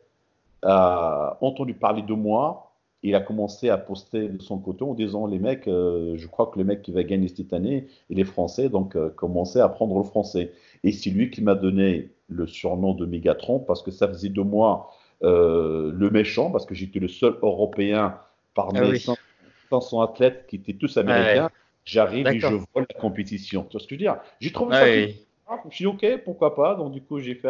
a 0.61 1.37
entendu 1.41 1.73
parler 1.73 2.01
de 2.01 2.13
moi. 2.13 2.73
Il 3.03 3.15
a 3.15 3.19
commencé 3.19 3.69
à 3.69 3.77
poster 3.77 4.27
de 4.27 4.41
son 4.41 4.57
côté 4.57 4.83
en 4.83 4.93
disant 4.93 5.27
les 5.27 5.37
mecs, 5.39 5.67
euh, 5.67 6.15
je 6.17 6.27
crois 6.27 6.47
que 6.47 6.57
le 6.57 6.65
mec 6.65 6.81
qui 6.81 6.91
va 6.91 7.03
gagner 7.03 7.27
cette 7.27 7.53
année, 7.53 7.87
il 8.09 8.19
est 8.19 8.25
français, 8.25 8.69
donc 8.69 8.95
euh, 8.95 9.09
commencez 9.09 9.59
à 9.59 9.65
apprendre 9.65 9.95
le 9.97 10.03
français. 10.03 10.51
Et 10.83 10.91
c'est 10.91 11.11
lui 11.11 11.29
qui 11.29 11.43
m'a 11.43 11.53
donné 11.53 12.09
le 12.27 12.47
surnom 12.47 12.95
de 12.95 13.05
Mégatron 13.05 13.59
parce 13.59 13.83
que 13.83 13.91
ça 13.91 14.07
faisait 14.07 14.29
de 14.29 14.41
moi 14.41 14.89
euh, 14.89 15.06
le 15.21 16.09
méchant, 16.09 16.51
parce 16.51 16.65
que 16.65 16.75
j'étais 16.75 16.99
le 16.99 17.07
seul 17.07 17.37
Européen 17.41 18.17
parmi 18.53 18.79
ah 19.07 19.13
500 19.69 20.01
athlètes 20.01 20.45
qui 20.47 20.57
étaient 20.57 20.73
tous 20.73 20.97
américains. 20.97 21.49
J'arrive 21.85 22.27
et 22.27 22.39
je 22.39 22.47
vois 22.47 22.67
la 22.75 22.99
compétition. 22.99 23.63
Tu 23.63 23.73
vois 23.73 23.79
ce 23.79 23.87
que 23.87 23.91
je 23.91 23.95
veux 23.95 23.99
dire? 23.99 24.17
J'ai 24.39 24.51
trouvé 24.51 24.73
ça. 24.73 25.13
Ah, 25.49 25.61
je 25.69 25.75
suis 25.75 25.85
OK, 25.85 26.05
pourquoi 26.25 26.53
pas. 26.55 26.75
Donc, 26.75 26.91
du 26.91 27.01
coup, 27.01 27.19
j'ai 27.19 27.35
fait 27.35 27.49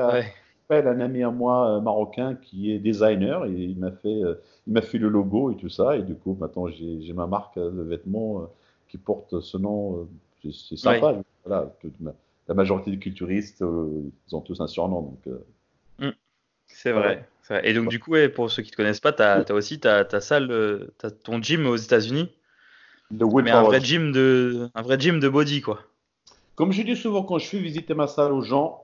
un 0.70 1.00
ami 1.00 1.24
à 1.24 1.32
moi 1.32 1.72
euh, 1.72 1.82
marocain 1.82 2.36
qui 2.36 2.72
est 2.72 2.78
designer 2.78 3.46
et 3.46 3.52
il 3.52 3.80
m'a 3.80 3.92
fait, 3.92 4.24
euh, 4.24 4.36
il 4.68 4.74
m'a 4.74 4.82
fait 4.82 5.00
le 5.00 5.08
logo 5.08 5.52
et 5.52 5.58
tout 5.58 5.70
ça. 5.70 5.98
Et 5.98 6.04
du 6.04 6.14
coup, 6.14 6.38
maintenant, 6.40 6.68
j'ai 6.68 7.14
ma 7.14 7.26
marque 7.26 7.58
de 7.58 7.82
vêtements 7.82 8.48
qui 8.88 9.00
porte 9.00 9.40
ce 9.40 9.58
nom. 9.58 10.08
c'est 10.44 10.78
sympa. 10.78 11.16
Voilà, 11.44 11.74
la 12.48 12.54
majorité 12.54 12.92
des 12.92 13.00
culturistes, 13.00 13.62
ils 13.62 14.36
ont 14.36 14.42
tous 14.42 14.62
un 14.62 14.68
surnom. 14.68 15.02
Donc, 15.02 15.40
mm. 16.00 16.12
C'est 16.68 16.92
vrai. 16.92 17.28
Et 17.64 17.74
donc, 17.74 17.90
du 17.90 18.00
coup, 18.00 18.16
pour 18.36 18.52
ceux 18.52 18.62
qui 18.62 18.70
ne 18.70 18.72
te 18.72 18.78
connaissent 18.78 19.00
pas, 19.00 19.14
tu 19.14 19.22
as, 19.24 19.54
aussi 19.54 19.80
ta, 19.80 20.04
ta 20.06 20.22
salle, 20.22 20.90
as 21.04 21.12
ton 21.12 21.42
gym 21.42 21.66
aux 21.66 21.76
États-Unis. 21.76 22.30
Mais 23.12 23.52
un 23.52 23.64
vrai, 23.64 23.80
gym 23.80 24.12
de, 24.12 24.70
un 24.76 24.82
vrai 24.82 25.00
gym 25.00 25.20
de 25.20 25.30
body, 25.30 25.62
quoi. 25.62 25.80
Comme 26.56 26.72
je 26.72 26.82
dis 26.82 26.96
souvent 26.96 27.24
quand 27.24 27.38
je 27.38 27.46
fais 27.46 27.60
visiter 27.60 27.94
ma 27.94 28.08
salle 28.08 28.34
aux 28.34 28.42
gens, 28.42 28.84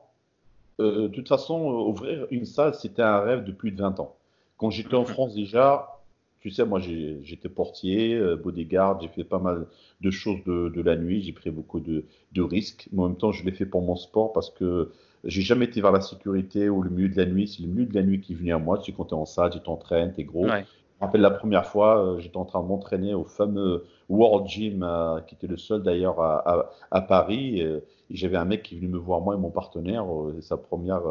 euh, 0.79 1.03
de 1.03 1.07
toute 1.07 1.27
façon, 1.27 1.71
euh, 1.71 1.89
ouvrir 1.89 2.27
une 2.31 2.45
salle, 2.45 2.73
c'était 2.75 3.01
un 3.01 3.19
rêve 3.19 3.43
de 3.43 3.51
plus 3.51 3.71
de 3.71 3.81
20 3.81 3.99
ans. 3.99 4.15
Quand 4.57 4.69
j'étais 4.69 4.95
en 4.95 5.05
France 5.05 5.35
déjà, 5.35 5.99
tu 6.39 6.51
sais, 6.51 6.65
moi 6.65 6.79
j'étais 6.79 7.49
portier, 7.49 8.15
euh, 8.15 8.35
bodyguard, 8.35 9.01
j'ai 9.01 9.07
fait 9.07 9.23
pas 9.23 9.39
mal 9.39 9.65
de 10.01 10.11
choses 10.11 10.43
de, 10.45 10.69
de 10.69 10.81
la 10.81 10.95
nuit, 10.95 11.21
j'ai 11.23 11.31
pris 11.31 11.49
beaucoup 11.49 11.79
de, 11.79 12.05
de, 12.31 12.41
risques, 12.41 12.87
mais 12.91 13.01
en 13.01 13.09
même 13.09 13.17
temps 13.17 13.31
je 13.31 13.43
l'ai 13.43 13.51
fait 13.51 13.65
pour 13.65 13.81
mon 13.81 13.95
sport 13.95 14.33
parce 14.33 14.49
que 14.49 14.91
j'ai 15.23 15.41
jamais 15.41 15.65
été 15.65 15.81
vers 15.81 15.91
la 15.91 16.01
sécurité 16.01 16.69
ou 16.69 16.81
le 16.81 16.89
milieu 16.89 17.09
de 17.09 17.17
la 17.17 17.25
nuit, 17.25 17.47
c'est 17.47 17.61
le 17.61 17.69
milieu 17.69 17.85
de 17.85 17.93
la 17.93 18.03
nuit 18.03 18.19
qui 18.19 18.33
venait 18.33 18.51
à 18.51 18.57
moi, 18.57 18.77
tu 18.77 18.85
sais, 18.85 18.97
quand 18.97 19.05
tu 19.05 19.15
es 19.15 19.17
en 19.17 19.25
salle, 19.25 19.51
tu 19.51 19.59
t'entraînes, 19.59 20.13
tu 20.13 20.21
es 20.21 20.23
gros. 20.23 20.45
Ouais. 20.45 20.65
Je 20.65 21.05
me 21.05 21.07
rappelle 21.07 21.21
la 21.21 21.31
première 21.31 21.65
fois, 21.65 22.15
j'étais 22.19 22.37
en 22.37 22.45
train 22.45 22.61
de 22.61 22.67
m'entraîner 22.67 23.13
au 23.13 23.23
fameux 23.23 23.85
World 24.09 24.47
Gym, 24.47 24.87
qui 25.27 25.35
était 25.35 25.47
le 25.47 25.57
seul 25.57 25.83
d'ailleurs 25.83 26.21
à, 26.21 26.49
à, 26.49 26.69
à, 26.91 27.01
Paris. 27.01 27.59
Et, 27.59 27.79
j'avais 28.09 28.37
un 28.37 28.45
mec 28.45 28.63
qui 28.63 28.75
est 28.75 28.77
venu 28.77 28.89
me 28.89 28.97
voir, 28.97 29.19
moi 29.21 29.35
et 29.35 29.37
mon 29.37 29.49
partenaire, 29.49 30.05
sa 30.41 30.55
première, 30.55 31.01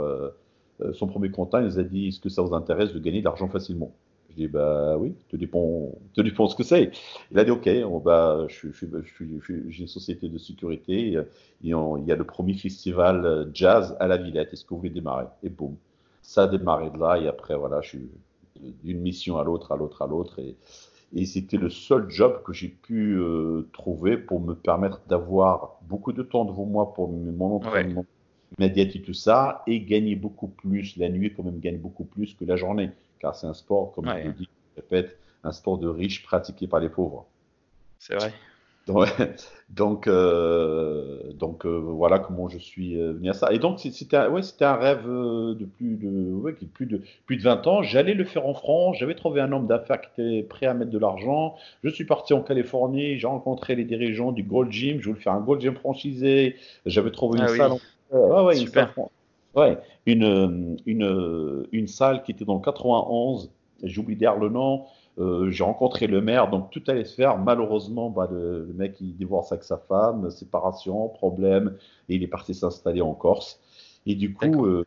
son 0.94 1.06
premier 1.08 1.30
contact, 1.30 1.64
il 1.64 1.66
nous 1.66 1.78
a 1.78 1.82
dit 1.82 2.08
Est-ce 2.08 2.20
que 2.20 2.28
ça 2.28 2.40
vous 2.42 2.54
intéresse 2.54 2.94
de 2.94 2.98
gagner 2.98 3.20
de 3.20 3.24
l'argent 3.24 3.48
facilement? 3.48 3.92
Je 4.32 4.42
dis 4.42 4.48
Bah 4.48 4.96
oui, 4.98 5.14
te 5.28 5.36
dépend, 5.36 5.90
te 6.14 6.20
dépend 6.20 6.48
ce 6.48 6.56
que 6.56 6.62
c'est. 6.62 6.90
Il 7.30 7.38
a 7.38 7.44
dit 7.44 7.50
Ok, 7.50 7.68
on, 7.68 8.02
je, 8.48 8.68
je, 8.72 8.86
je, 9.02 9.54
j'ai 9.68 9.80
une 9.82 9.88
société 9.88 10.28
de 10.28 10.38
sécurité, 10.38 11.18
et 11.64 11.74
on, 11.74 11.96
il 11.98 12.06
y 12.06 12.12
a 12.12 12.16
le 12.16 12.24
premier 12.24 12.54
festival 12.54 13.50
jazz 13.54 13.96
à 14.00 14.06
la 14.06 14.16
Villette, 14.16 14.52
est-ce 14.52 14.64
que 14.64 14.70
vous 14.70 14.78
voulez 14.78 14.90
démarrer? 14.90 15.26
Et 15.42 15.48
boum, 15.48 15.76
ça 16.22 16.44
a 16.44 16.48
démarré 16.48 16.90
de 16.90 16.98
là, 16.98 17.18
et 17.18 17.28
après, 17.28 17.56
voilà, 17.56 17.80
je 17.80 17.88
suis 17.90 18.08
d'une 18.82 19.00
mission 19.00 19.38
à 19.38 19.44
l'autre, 19.44 19.72
à 19.72 19.76
l'autre, 19.76 20.02
à 20.02 20.06
l'autre. 20.06 20.38
Et, 20.38 20.56
et 21.14 21.26
c'était 21.26 21.58
le 21.58 21.68
seul 21.68 22.08
job 22.08 22.42
que 22.44 22.52
j'ai 22.52 22.68
pu 22.68 23.16
euh, 23.18 23.68
trouver 23.72 24.16
pour 24.16 24.40
me 24.40 24.54
permettre 24.54 25.00
d'avoir 25.08 25.78
beaucoup 25.82 26.12
de 26.12 26.22
temps 26.22 26.44
devant 26.44 26.64
moi 26.64 26.94
pour 26.94 27.10
mon 27.10 27.56
entraînement 27.56 28.06
médiatique, 28.58 29.04
tout 29.04 29.14
ça, 29.14 29.62
et 29.66 29.80
gagner 29.80 30.14
beaucoup 30.14 30.48
plus. 30.48 30.96
La 30.96 31.08
nuit, 31.08 31.32
quand 31.34 31.42
même, 31.42 31.58
gagne 31.58 31.78
beaucoup 31.78 32.04
plus 32.04 32.34
que 32.34 32.44
la 32.44 32.56
journée, 32.56 32.90
car 33.22 33.34
c'est 33.36 33.46
un 33.46 33.54
sport, 33.54 33.92
comme 33.92 34.06
je 34.06 34.26
le 34.26 34.32
dis, 34.32 34.48
je 34.76 34.82
répète, 34.82 35.16
un 35.44 35.52
sport 35.52 35.78
de 35.78 35.88
riches 35.88 36.22
pratiqué 36.22 36.66
par 36.66 36.80
les 36.80 36.88
pauvres. 36.88 37.26
C'est 37.98 38.16
vrai. 38.16 38.32
Donc, 39.70 40.08
euh, 40.08 41.32
donc 41.34 41.64
euh, 41.64 41.78
voilà 41.78 42.18
comment 42.18 42.48
je 42.48 42.58
suis 42.58 43.00
euh, 43.00 43.12
venu 43.12 43.30
à 43.30 43.32
ça. 43.32 43.52
Et 43.52 43.60
donc 43.60 43.78
c'était 43.78 44.16
un, 44.16 44.28
ouais, 44.28 44.42
rêve 44.60 45.06
de 45.06 45.64
plus 45.64 45.96
de 45.96 46.32
ouais, 46.32 46.52
plus 46.74 46.86
de 46.86 47.00
plus 47.24 47.36
de 47.36 47.42
20 47.42 47.66
ans. 47.68 47.82
J'allais 47.82 48.12
le 48.12 48.24
faire 48.24 48.44
en 48.44 48.54
France. 48.54 48.96
J'avais 48.98 49.14
trouvé 49.14 49.40
un 49.40 49.52
homme 49.52 49.68
d'affaires 49.68 50.00
qui 50.00 50.08
était 50.20 50.42
prêt 50.42 50.66
à 50.66 50.74
mettre 50.74 50.90
de 50.90 50.98
l'argent. 50.98 51.54
Je 51.84 51.90
suis 51.90 52.04
parti 52.04 52.34
en 52.34 52.42
Californie. 52.42 53.18
J'ai 53.18 53.28
rencontré 53.28 53.76
les 53.76 53.84
dirigeants 53.84 54.32
du 54.32 54.42
Gold 54.42 54.72
Gym. 54.72 55.00
Je 55.00 55.08
voulais 55.10 55.20
faire 55.20 55.34
un 55.34 55.40
Gold 55.40 55.60
Gym 55.60 55.76
franchisé. 55.76 56.56
J'avais 56.84 57.12
trouvé 57.12 57.38
une 57.38 57.44
ah 57.44 57.48
salle. 57.48 57.72
ouais, 58.10 58.56
Super. 58.56 58.92
Une, 58.96 59.04
ouais, 59.54 59.78
une, 60.06 60.76
une, 60.86 61.66
une 61.72 61.86
salle 61.86 62.22
qui 62.22 62.32
était 62.32 62.44
dans 62.44 62.54
le 62.54 62.60
91. 62.62 63.50
J'oublie 63.82 64.16
d'ailleurs 64.16 64.38
le 64.38 64.48
nom. 64.48 64.84
Euh, 65.18 65.50
j'ai 65.50 65.62
rencontré 65.62 66.06
le 66.06 66.22
maire, 66.22 66.48
donc 66.48 66.70
tout 66.70 66.82
allait 66.88 67.04
se 67.04 67.14
faire. 67.14 67.38
Malheureusement, 67.38 68.10
bah, 68.10 68.28
le, 68.30 68.72
mec, 68.74 69.00
il 69.00 69.14
divorce 69.14 69.52
avec 69.52 69.64
sa 69.64 69.76
femme, 69.76 70.30
séparation, 70.30 71.08
problème, 71.08 71.76
et 72.08 72.16
il 72.16 72.22
est 72.22 72.28
parti 72.28 72.54
s'installer 72.54 73.02
en 73.02 73.14
Corse. 73.14 73.60
Et 74.06 74.14
du 74.14 74.34
coup, 74.34 74.66
euh, 74.66 74.84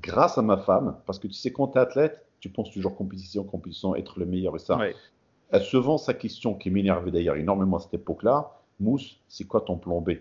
grâce 0.00 0.38
à 0.38 0.42
ma 0.42 0.56
femme, 0.56 0.96
parce 1.04 1.18
que 1.18 1.26
tu 1.26 1.34
sais, 1.34 1.52
quand 1.52 1.68
tu 1.68 1.78
es 1.78 1.80
athlète, 1.80 2.24
tu 2.40 2.48
penses 2.48 2.70
toujours 2.70 2.94
compétition, 2.94 3.44
compétition, 3.44 3.96
être 3.96 4.18
le 4.18 4.26
meilleur 4.26 4.54
et 4.56 4.60
ça. 4.60 4.78
Elle 5.50 5.62
se 5.62 5.76
vend 5.76 5.98
sa 5.98 6.14
question 6.14 6.54
qui 6.54 6.70
m'énervait 6.70 7.10
d'ailleurs 7.10 7.36
énormément 7.36 7.76
à 7.76 7.80
cette 7.80 7.94
époque-là. 7.94 8.52
Mousse, 8.80 9.20
c'est 9.28 9.44
quoi 9.44 9.60
ton 9.60 9.76
plan 9.76 10.00
B? 10.00 10.12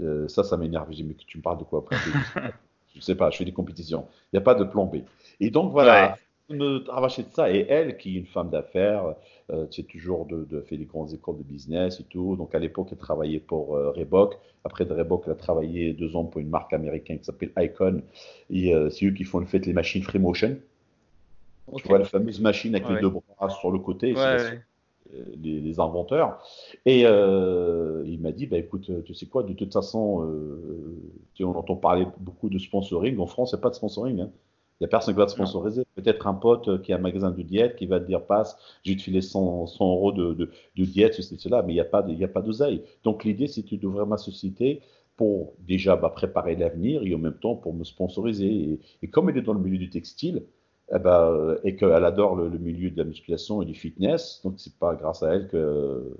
Euh, 0.00 0.28
Ça, 0.28 0.44
ça 0.44 0.56
m'énerve. 0.56 0.88
J'ai 0.90 1.02
dit, 1.02 1.04
mais 1.04 1.14
tu 1.14 1.38
me 1.38 1.42
parles 1.42 1.58
de 1.58 1.64
quoi 1.64 1.84
Je 1.90 2.98
ne 2.98 3.02
sais 3.02 3.14
pas, 3.14 3.30
je 3.30 3.38
fais 3.38 3.44
des 3.44 3.52
compétitions. 3.52 4.06
Il 4.32 4.36
n'y 4.36 4.38
a 4.38 4.42
pas 4.42 4.54
de 4.54 4.64
plan 4.64 4.86
B. 4.86 4.96
Et 5.40 5.50
donc 5.50 5.72
voilà, 5.72 6.16
me 6.52 6.84
arracher 6.90 7.22
de 7.22 7.30
ça. 7.30 7.50
Et 7.50 7.66
elle, 7.68 7.96
qui 7.96 8.16
est 8.16 8.20
une 8.20 8.26
femme 8.26 8.50
d'affaires, 8.50 9.14
euh, 9.50 9.66
c'est 9.70 9.86
toujours 9.86 10.26
de, 10.26 10.44
de, 10.44 10.60
fait 10.60 10.76
des 10.76 10.84
grandes 10.84 11.12
écoles 11.12 11.38
de 11.38 11.42
business 11.42 12.00
et 12.00 12.04
tout. 12.04 12.36
Donc 12.36 12.54
à 12.54 12.58
l'époque, 12.58 12.88
elle 12.92 12.98
travaillait 12.98 13.40
pour 13.40 13.76
euh, 13.76 13.90
Reebok. 13.90 14.38
Après 14.64 14.84
de 14.84 14.92
Reebok, 14.92 15.24
elle 15.26 15.32
a 15.32 15.36
travaillé 15.36 15.92
deux 15.92 16.16
ans 16.16 16.24
pour 16.24 16.40
une 16.40 16.50
marque 16.50 16.72
américaine 16.72 17.18
qui 17.18 17.24
s'appelle 17.24 17.52
Icon. 17.58 18.02
Et 18.50 18.74
euh, 18.74 18.90
c'est 18.90 19.06
eux 19.06 19.12
qui 19.12 19.24
font 19.24 19.38
le 19.38 19.46
fait 19.46 19.64
les 19.66 19.72
machines 19.72 20.02
Free 20.02 20.18
Motion. 20.18 20.56
Tu 21.76 21.88
vois, 21.88 21.98
la 21.98 22.04
fameuse 22.04 22.40
machine 22.40 22.74
avec 22.74 22.88
les 22.88 23.00
deux 23.00 23.08
bras 23.08 23.48
sur 23.48 23.70
le 23.70 23.78
côté. 23.78 24.14
Les, 25.42 25.60
les, 25.60 25.80
inventeurs. 25.80 26.38
Et 26.86 27.00
il 27.02 28.18
m'a 28.20 28.32
dit, 28.32 28.46
bah, 28.46 28.58
écoute, 28.58 28.90
tu 29.04 29.14
sais 29.14 29.26
quoi, 29.26 29.42
de 29.42 29.52
toute 29.52 29.72
façon, 29.72 30.26
on 31.40 31.54
entend 31.54 31.76
parler 31.76 32.06
beaucoup 32.18 32.48
de 32.48 32.58
sponsoring. 32.58 33.18
En 33.18 33.26
France, 33.26 33.52
il 33.52 33.56
n'y 33.56 33.60
a 33.60 33.62
pas 33.62 33.70
de 33.70 33.74
sponsoring. 33.74 34.20
Hein. 34.20 34.30
Il 34.82 34.86
n'y 34.86 34.86
a 34.86 34.88
personne 34.88 35.14
qui 35.14 35.18
va 35.18 35.26
te 35.26 35.30
sponsoriser. 35.30 35.84
Peut-être 35.94 36.26
un 36.26 36.34
pote 36.34 36.66
euh, 36.66 36.78
qui 36.78 36.92
a 36.92 36.96
un 36.96 36.98
magasin 36.98 37.30
de 37.30 37.40
diète 37.42 37.76
qui 37.76 37.86
va 37.86 38.00
te 38.00 38.04
dire 38.04 38.26
passe, 38.26 38.56
je 38.84 38.90
vais 38.90 38.96
te 38.96 39.02
filer 39.02 39.20
100, 39.20 39.68
100 39.68 39.92
euros 39.92 40.10
de, 40.10 40.34
de, 40.34 40.50
de, 40.76 40.84
diète, 40.84 41.14
ceci, 41.14 41.36
cela, 41.38 41.62
mais 41.62 41.72
il 41.72 41.76
n'y 41.76 41.80
a 41.80 41.84
pas 41.84 42.02
de, 42.02 42.10
il 42.10 42.18
y 42.18 42.24
a 42.24 42.28
pas 42.28 42.42
d'oseille. 42.42 42.82
Donc 43.04 43.22
l'idée, 43.22 43.46
c'est 43.46 43.62
d'ouvrir 43.76 44.08
ma 44.08 44.16
société 44.16 44.80
pour 45.16 45.52
déjà 45.60 45.94
bah, 45.94 46.08
préparer 46.08 46.56
l'avenir 46.56 47.04
et 47.04 47.14
en 47.14 47.18
même 47.18 47.38
temps 47.38 47.54
pour 47.54 47.74
me 47.74 47.84
sponsoriser. 47.84 48.48
Et, 48.48 48.80
et, 49.02 49.08
comme 49.08 49.30
elle 49.30 49.36
est 49.36 49.42
dans 49.42 49.52
le 49.52 49.60
milieu 49.60 49.78
du 49.78 49.88
textile, 49.88 50.42
eh 50.94 50.98
ben, 50.98 51.56
et 51.64 51.76
qu'elle 51.76 52.04
adore 52.04 52.36
le, 52.36 52.48
le, 52.48 52.58
milieu 52.58 52.90
de 52.90 52.98
la 52.98 53.04
musculation 53.04 53.62
et 53.62 53.64
du 53.64 53.74
fitness, 53.74 54.40
donc 54.44 54.54
c'est 54.58 54.78
pas 54.78 54.94
grâce 54.94 55.22
à 55.22 55.34
elle 55.34 55.48
que 55.48 56.16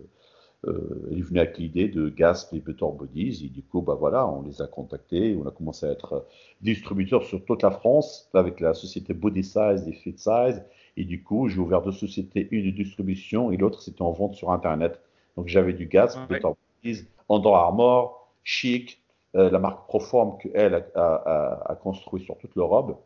euh, 0.68 1.08
il 1.10 1.18
est 1.18 1.22
venu 1.22 1.40
avec 1.40 1.58
l'idée 1.58 1.88
de 1.88 2.08
Gasp 2.08 2.54
et 2.54 2.60
Better 2.60 2.86
Bodies. 2.96 3.44
Et 3.44 3.48
du 3.48 3.62
coup, 3.62 3.82
bah 3.82 3.96
voilà, 3.98 4.26
on 4.28 4.42
les 4.42 4.62
a 4.62 4.66
contactés. 4.66 5.36
On 5.42 5.46
a 5.46 5.50
commencé 5.50 5.86
à 5.86 5.90
être 5.90 6.26
distributeur 6.60 7.24
sur 7.24 7.44
toute 7.44 7.62
la 7.62 7.70
France 7.70 8.30
avec 8.34 8.60
la 8.60 8.74
société 8.74 9.14
Body 9.14 9.42
Size 9.42 9.86
et 9.88 9.92
Fit 9.92 10.14
Size. 10.16 10.62
Et 10.96 11.04
du 11.04 11.22
coup, 11.22 11.48
j'ai 11.48 11.58
ouvert 11.58 11.82
deux 11.82 11.92
sociétés, 11.92 12.48
une 12.50 12.66
de 12.66 12.70
distribution 12.70 13.50
et 13.50 13.56
l'autre, 13.56 13.82
c'était 13.82 14.02
en 14.02 14.12
vente 14.12 14.34
sur 14.34 14.50
Internet. 14.52 15.00
Donc, 15.36 15.48
j'avais 15.48 15.72
du 15.72 15.86
Gasp, 15.86 16.18
ah, 16.22 16.26
Better 16.28 16.48
Bodies, 16.84 17.04
Under 17.28 17.54
Armour, 17.54 18.28
Chic, 18.44 19.00
euh, 19.34 19.50
la 19.50 19.58
marque 19.58 19.88
Proform 19.88 20.36
qu'elle 20.38 20.74
a, 20.74 20.84
a, 20.94 21.72
a, 21.72 21.74
construit 21.76 22.22
sur 22.22 22.36
toute 22.36 22.54
l'Europe. 22.54 23.02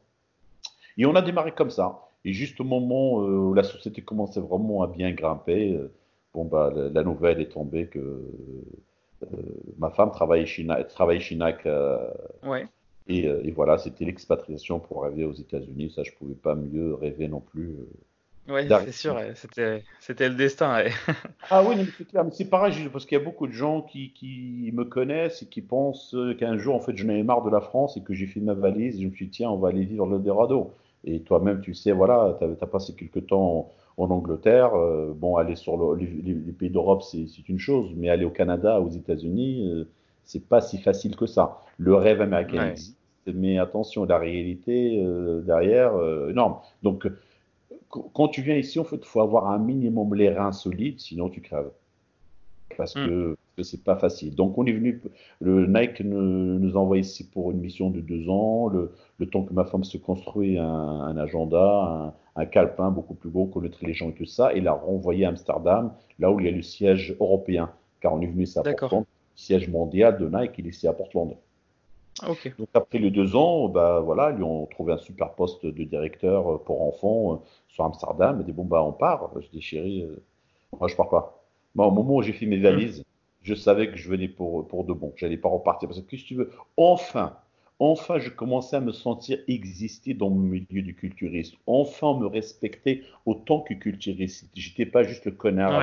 Et 0.98 1.06
on 1.06 1.14
a 1.14 1.22
démarré 1.22 1.52
comme 1.52 1.70
ça. 1.70 2.06
Et 2.26 2.32
juste 2.32 2.60
au 2.60 2.64
moment 2.64 3.22
euh, 3.22 3.36
où 3.36 3.54
la 3.54 3.62
société 3.62 4.02
commençait 4.02 4.40
vraiment 4.40 4.82
à 4.82 4.88
bien 4.88 5.12
grimper, 5.12 5.74
euh, 5.74 5.92
bon, 6.34 6.44
bah, 6.44 6.72
la, 6.74 7.04
nouvelle 7.04 7.40
est 7.40 7.52
tombée 7.52 7.86
que 7.86 7.98
euh, 9.22 9.26
ma 9.78 9.90
femme 9.90 10.10
travaille 10.10 10.44
chez. 10.44 10.66
Euh, 10.68 12.10
ouais. 12.42 12.66
Et, 13.08 13.26
et, 13.26 13.52
voilà, 13.52 13.78
c'était 13.78 14.04
l'expatriation 14.04 14.80
pour 14.80 15.04
arriver 15.04 15.24
aux 15.24 15.34
États-Unis. 15.34 15.92
Ça, 15.94 16.02
je 16.02 16.10
pouvais 16.18 16.34
pas 16.34 16.56
mieux 16.56 16.94
rêver 16.94 17.28
non 17.28 17.38
plus. 17.38 17.76
Oui, 18.48 18.62
c'est 18.68 18.92
sûr, 18.92 19.20
c'était, 19.34 20.28
le 20.28 20.34
destin. 20.34 20.84
ah 21.50 21.62
oui, 21.64 21.76
mais 21.76 21.84
c'est 21.96 22.08
clair. 22.08 22.24
Mais 22.24 22.30
c'est 22.32 22.50
pareil, 22.50 22.74
parce 22.92 23.06
qu'il 23.06 23.18
y 23.18 23.20
a 23.20 23.24
beaucoup 23.24 23.46
de 23.46 23.52
gens 23.52 23.82
qui, 23.82 24.12
qui, 24.12 24.70
me 24.72 24.84
connaissent 24.84 25.42
et 25.42 25.46
qui 25.46 25.62
pensent 25.62 26.16
qu'un 26.38 26.58
jour, 26.58 26.74
en 26.74 26.80
fait, 26.80 26.96
j'en 26.96 27.08
avais 27.08 27.22
marre 27.22 27.44
de 27.44 27.50
la 27.50 27.60
France 27.60 27.96
et 27.96 28.02
que 28.02 28.14
j'ai 28.14 28.26
fait 28.26 28.40
ma 28.40 28.54
valise 28.54 28.98
et 28.98 29.02
je 29.02 29.06
me 29.06 29.12
suis 29.12 29.26
dit, 29.26 29.30
tiens, 29.30 29.50
on 29.50 29.58
va 29.58 29.68
aller 29.68 29.84
vivre 29.84 30.06
le 30.06 30.18
Dorado. 30.18 30.72
Et 31.06 31.20
toi-même, 31.20 31.60
tu 31.60 31.72
sais, 31.72 31.92
voilà, 31.92 32.36
tu 32.38 32.44
as, 32.44 32.66
passé 32.66 32.94
quelques 32.94 33.28
temps 33.28 33.70
en 33.96 34.10
Angleterre. 34.10 34.74
Euh, 34.74 35.12
bon, 35.14 35.36
aller 35.36 35.54
sur 35.54 35.76
le, 35.76 35.98
les, 35.98 36.34
les, 36.34 36.52
pays 36.52 36.68
d'Europe, 36.68 37.02
c'est 37.02 37.48
une 37.48 37.58
chose, 37.58 37.92
mais 37.96 38.08
aller 38.08 38.24
au 38.24 38.30
Canada, 38.30 38.80
aux 38.80 38.90
États-Unis, 38.90 39.70
euh, 39.70 39.84
c'est 40.24 40.46
pas 40.48 40.60
si 40.60 40.78
facile 40.78 41.16
que 41.16 41.26
ça. 41.26 41.62
Le 41.78 41.94
rêve 41.94 42.20
américain 42.20 42.58
ouais. 42.58 42.70
existe, 42.72 42.98
mais 43.26 43.58
attention, 43.58 44.04
la 44.04 44.18
réalité 44.18 45.00
euh, 45.04 45.40
derrière, 45.42 45.94
euh, 45.94 46.30
énorme. 46.30 46.58
Donc, 46.82 47.08
quand 47.88 48.28
tu 48.28 48.42
viens 48.42 48.56
ici, 48.56 48.78
en 48.80 48.84
fait, 48.84 48.96
il 48.96 49.04
faut 49.04 49.20
avoir 49.20 49.48
un 49.48 49.58
minimum 49.58 50.14
les 50.14 50.28
reins 50.28 50.52
solides, 50.52 50.98
sinon 50.98 51.28
tu 51.28 51.40
crèves. 51.40 51.70
Parce 52.76 52.96
mm. 52.96 53.06
que 53.06 53.36
que 53.56 53.62
c'est 53.62 53.82
pas 53.82 53.96
facile. 53.96 54.34
Donc 54.34 54.58
on 54.58 54.66
est 54.66 54.72
venu, 54.72 55.02
le 55.40 55.66
Nike 55.66 56.00
nous, 56.00 56.58
nous 56.58 56.76
envoie 56.76 56.98
ici 56.98 57.28
pour 57.28 57.50
une 57.50 57.58
mission 57.58 57.90
de 57.90 58.00
deux 58.00 58.28
ans, 58.28 58.68
le, 58.68 58.92
le 59.18 59.26
temps 59.26 59.42
que 59.42 59.52
ma 59.52 59.64
femme 59.64 59.84
se 59.84 59.96
construit 59.96 60.58
un, 60.58 60.64
un 60.64 61.16
agenda, 61.16 62.14
un, 62.36 62.40
un, 62.40 62.46
calepin 62.46 62.90
beaucoup 62.90 63.14
plus 63.14 63.30
gros, 63.30 63.46
connaître 63.46 63.78
les 63.82 63.94
gens 63.94 64.10
et 64.10 64.14
tout 64.14 64.26
ça, 64.26 64.52
et 64.52 64.60
l'a 64.60 64.72
renvoyé 64.72 65.24
à 65.24 65.30
Amsterdam, 65.30 65.92
là 66.18 66.30
où 66.30 66.38
il 66.40 66.46
y 66.46 66.48
a 66.48 66.52
le 66.52 66.62
siège 66.62 67.16
européen, 67.18 67.70
car 68.00 68.14
on 68.14 68.20
est 68.20 68.26
venu 68.26 68.46
à 68.56 68.62
Portland, 68.62 69.02
le 69.02 69.06
siège 69.40 69.68
mondial 69.68 70.18
de 70.18 70.28
Nike, 70.28 70.52
il 70.58 70.66
est 70.66 70.70
ici 70.70 70.86
à 70.86 70.92
Portland. 70.92 71.34
Okay. 72.26 72.54
Donc 72.58 72.68
après 72.72 72.98
les 72.98 73.10
deux 73.10 73.36
ans, 73.36 73.68
bah 73.68 74.00
voilà, 74.00 74.34
ils 74.36 74.42
ont 74.42 74.66
trouvé 74.66 74.94
un 74.94 74.98
super 74.98 75.34
poste 75.34 75.66
de 75.66 75.84
directeur 75.84 76.50
euh, 76.50 76.58
pour 76.58 76.82
enfants 76.82 77.34
euh, 77.34 77.36
sur 77.68 77.84
Amsterdam. 77.84 78.38
Il 78.40 78.46
dit 78.46 78.52
bon 78.52 78.64
bah 78.64 78.82
on 78.82 78.92
part. 78.92 79.30
Je 79.38 79.48
dis 79.48 79.60
chérie, 79.60 80.02
euh, 80.02 80.16
moi 80.78 80.88
je 80.88 80.96
pars 80.96 81.10
pas. 81.10 81.44
au 81.76 81.90
moment 81.90 82.16
où 82.16 82.22
j'ai 82.22 82.32
fait 82.32 82.46
mes 82.46 82.58
valises, 82.58 83.04
je 83.46 83.54
savais 83.54 83.90
que 83.90 83.96
je 83.96 84.08
venais 84.08 84.26
pour, 84.26 84.66
pour 84.66 84.84
de 84.84 84.92
bon. 84.92 85.12
J'allais 85.16 85.36
pas 85.36 85.48
repartir. 85.48 85.88
Parce 85.88 86.00
que, 86.00 86.16
si 86.16 86.24
tu 86.24 86.34
veux, 86.34 86.50
enfin, 86.76 87.36
enfin, 87.78 88.18
je 88.18 88.28
commençais 88.28 88.74
à 88.74 88.80
me 88.80 88.90
sentir 88.90 89.38
exister 89.46 90.14
dans 90.14 90.28
le 90.28 90.34
milieu 90.34 90.82
du 90.82 90.96
culturisme. 90.96 91.56
Enfin, 91.68 92.18
me 92.18 92.26
respecter 92.26 93.04
autant 93.24 93.60
que 93.60 93.74
culturiste. 93.74 94.50
J'étais 94.54 94.84
pas 94.84 95.04
juste 95.04 95.26
le 95.26 95.30
connard 95.30 95.80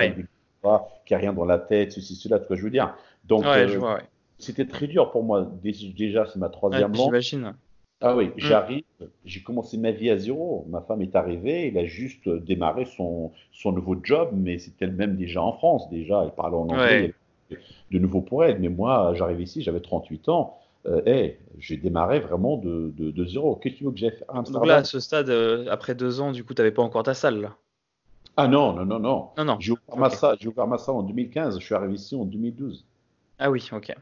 qui 1.06 1.15
a 1.15 1.17
rien 1.17 1.32
dans 1.32 1.45
la 1.45 1.58
tête, 1.58 1.93
ceci, 1.93 2.15
cela, 2.15 2.39
tu 2.39 2.47
vois, 2.47 2.58
je 2.58 2.63
veux 2.63 2.69
dire. 2.69 2.95
Donc, 3.23 3.45
euh, 3.45 3.97
c'était 4.39 4.65
très 4.65 4.88
dur 4.88 5.10
pour 5.12 5.23
moi. 5.23 5.49
Déjà, 5.63 6.26
c'est 6.26 6.39
ma 6.39 6.49
troisième 6.49 6.93
langue. 6.93 7.06
J'imagine. 7.06 7.54
Ah 8.02 8.17
oui, 8.17 8.28
mm. 8.28 8.32
j'arrive, 8.36 8.84
j'ai 9.23 9.41
commencé 9.41 9.78
ma 9.78 9.91
vie 9.91 10.10
à 10.10 10.17
zéro. 10.17 10.65
Ma 10.69 10.82
femme 10.82 11.02
est 11.02 11.15
arrivée, 11.15 11.69
elle 11.69 11.78
a 11.78 11.86
juste 11.86 12.28
démarré 12.28 12.84
son, 12.84 13.32
son 13.54 13.71
nouveau 13.71 13.95
job, 14.04 14.32
mais 14.34 14.58
c'était 14.58 14.84
elle-même 14.84 15.15
déjà 15.15 15.41
en 15.41 15.54
France. 15.54 15.89
Déjà, 15.89 16.21
elle 16.26 16.32
parlait 16.32 16.58
en 16.58 16.67
anglais, 16.67 17.13
de 17.50 18.00
nouveau 18.00 18.22
pour 18.22 18.44
elle. 18.44 18.60
Mais 18.60 18.70
moi, 18.70 19.14
j'arrive 19.16 19.42
ici, 19.42 19.62
j'avais 19.62 19.82
38 19.82 20.30
ans. 20.30 20.58
Euh, 20.86 21.30
j'ai 21.60 21.78
démarré 21.78 22.20
vraiment 22.20 22.58
de, 22.58 22.94
de, 22.98 23.26
zéro. 23.26 23.56
Qu'est-ce 23.56 23.76
que 23.76 23.80
tu 23.80 23.84
veux 23.86 23.92
que 23.92 23.98
j'ai 23.98 24.12
fait? 24.12 24.26
Donc 24.52 24.66
là, 24.66 24.78
à 24.78 24.84
ce 24.84 25.00
stade, 25.00 25.30
euh, 25.30 25.66
après 25.72 25.96
deux 25.96 26.20
ans, 26.20 26.32
du 26.32 26.44
coup, 26.44 26.54
tu 26.54 26.62
n'avais 26.62 26.74
pas 26.74 26.82
encore 26.82 27.04
ta 27.04 27.14
salle 27.14 27.40
là? 27.40 27.56
Ah 28.36 28.48
non, 28.48 28.74
non, 28.74 28.86
non, 28.86 29.00
non. 29.00 29.30
non, 29.38 29.46
non. 29.46 29.58
J'ai 29.60 29.72
ouvert, 29.72 29.98
ma 29.98 30.10
salle, 30.10 30.38
ouvert 30.46 30.68
ma 30.68 30.80
salle 30.80 30.96
en 30.96 31.04
2015, 31.04 31.60
je 31.60 31.64
suis 31.64 31.76
arrivé 31.76 31.94
ici 31.94 32.16
en 32.16 32.26
2012. 32.26 32.84
Ah 33.38 33.52
oui, 33.52 33.70
ok. 33.72 33.96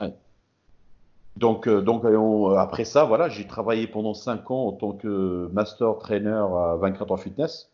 Ouais. 0.00 0.14
Donc, 1.36 1.66
euh, 1.66 1.80
donc 1.80 2.04
euh, 2.04 2.54
après 2.56 2.84
ça, 2.84 3.04
voilà, 3.04 3.28
j'ai 3.28 3.46
travaillé 3.46 3.86
pendant 3.86 4.14
5 4.14 4.50
ans 4.50 4.66
en 4.66 4.72
tant 4.72 4.92
que 4.92 5.48
master 5.52 5.98
trainer 5.98 6.30
à 6.30 6.76
24 6.78 7.12
heures 7.12 7.20
fitness, 7.20 7.71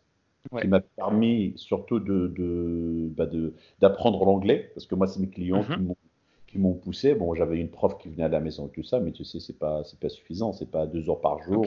qui 0.61 0.67
m'a 0.67 0.79
permis 0.79 1.53
surtout 1.55 1.99
de, 1.99 2.27
de, 2.27 3.09
bah 3.15 3.27
d'apprendre 3.79 4.23
l'anglais, 4.25 4.71
parce 4.73 4.85
que 4.85 4.95
moi, 4.95 5.07
c'est 5.07 5.19
mes 5.19 5.29
clients 5.29 5.65
mhm. 5.67 5.93
qui 6.47 6.57
m'ont 6.57 6.73
poussé. 6.73 7.13
Bon, 7.13 7.33
j'avais 7.33 7.59
une 7.59 7.69
prof 7.69 7.97
qui 7.97 8.09
venait 8.09 8.23
à 8.23 8.29
la 8.29 8.39
maison 8.39 8.67
et 8.67 8.71
tout 8.71 8.83
ça, 8.83 8.99
mais 8.99 9.11
tu 9.11 9.25
sais, 9.25 9.39
c'est 9.39 9.57
pas, 9.57 9.83
c'est 9.83 9.99
pas 9.99 10.09
suffisant, 10.09 10.53
c'est 10.53 10.69
pas 10.69 10.85
deux 10.85 11.09
heures 11.09 11.21
par 11.21 11.41
jour. 11.43 11.65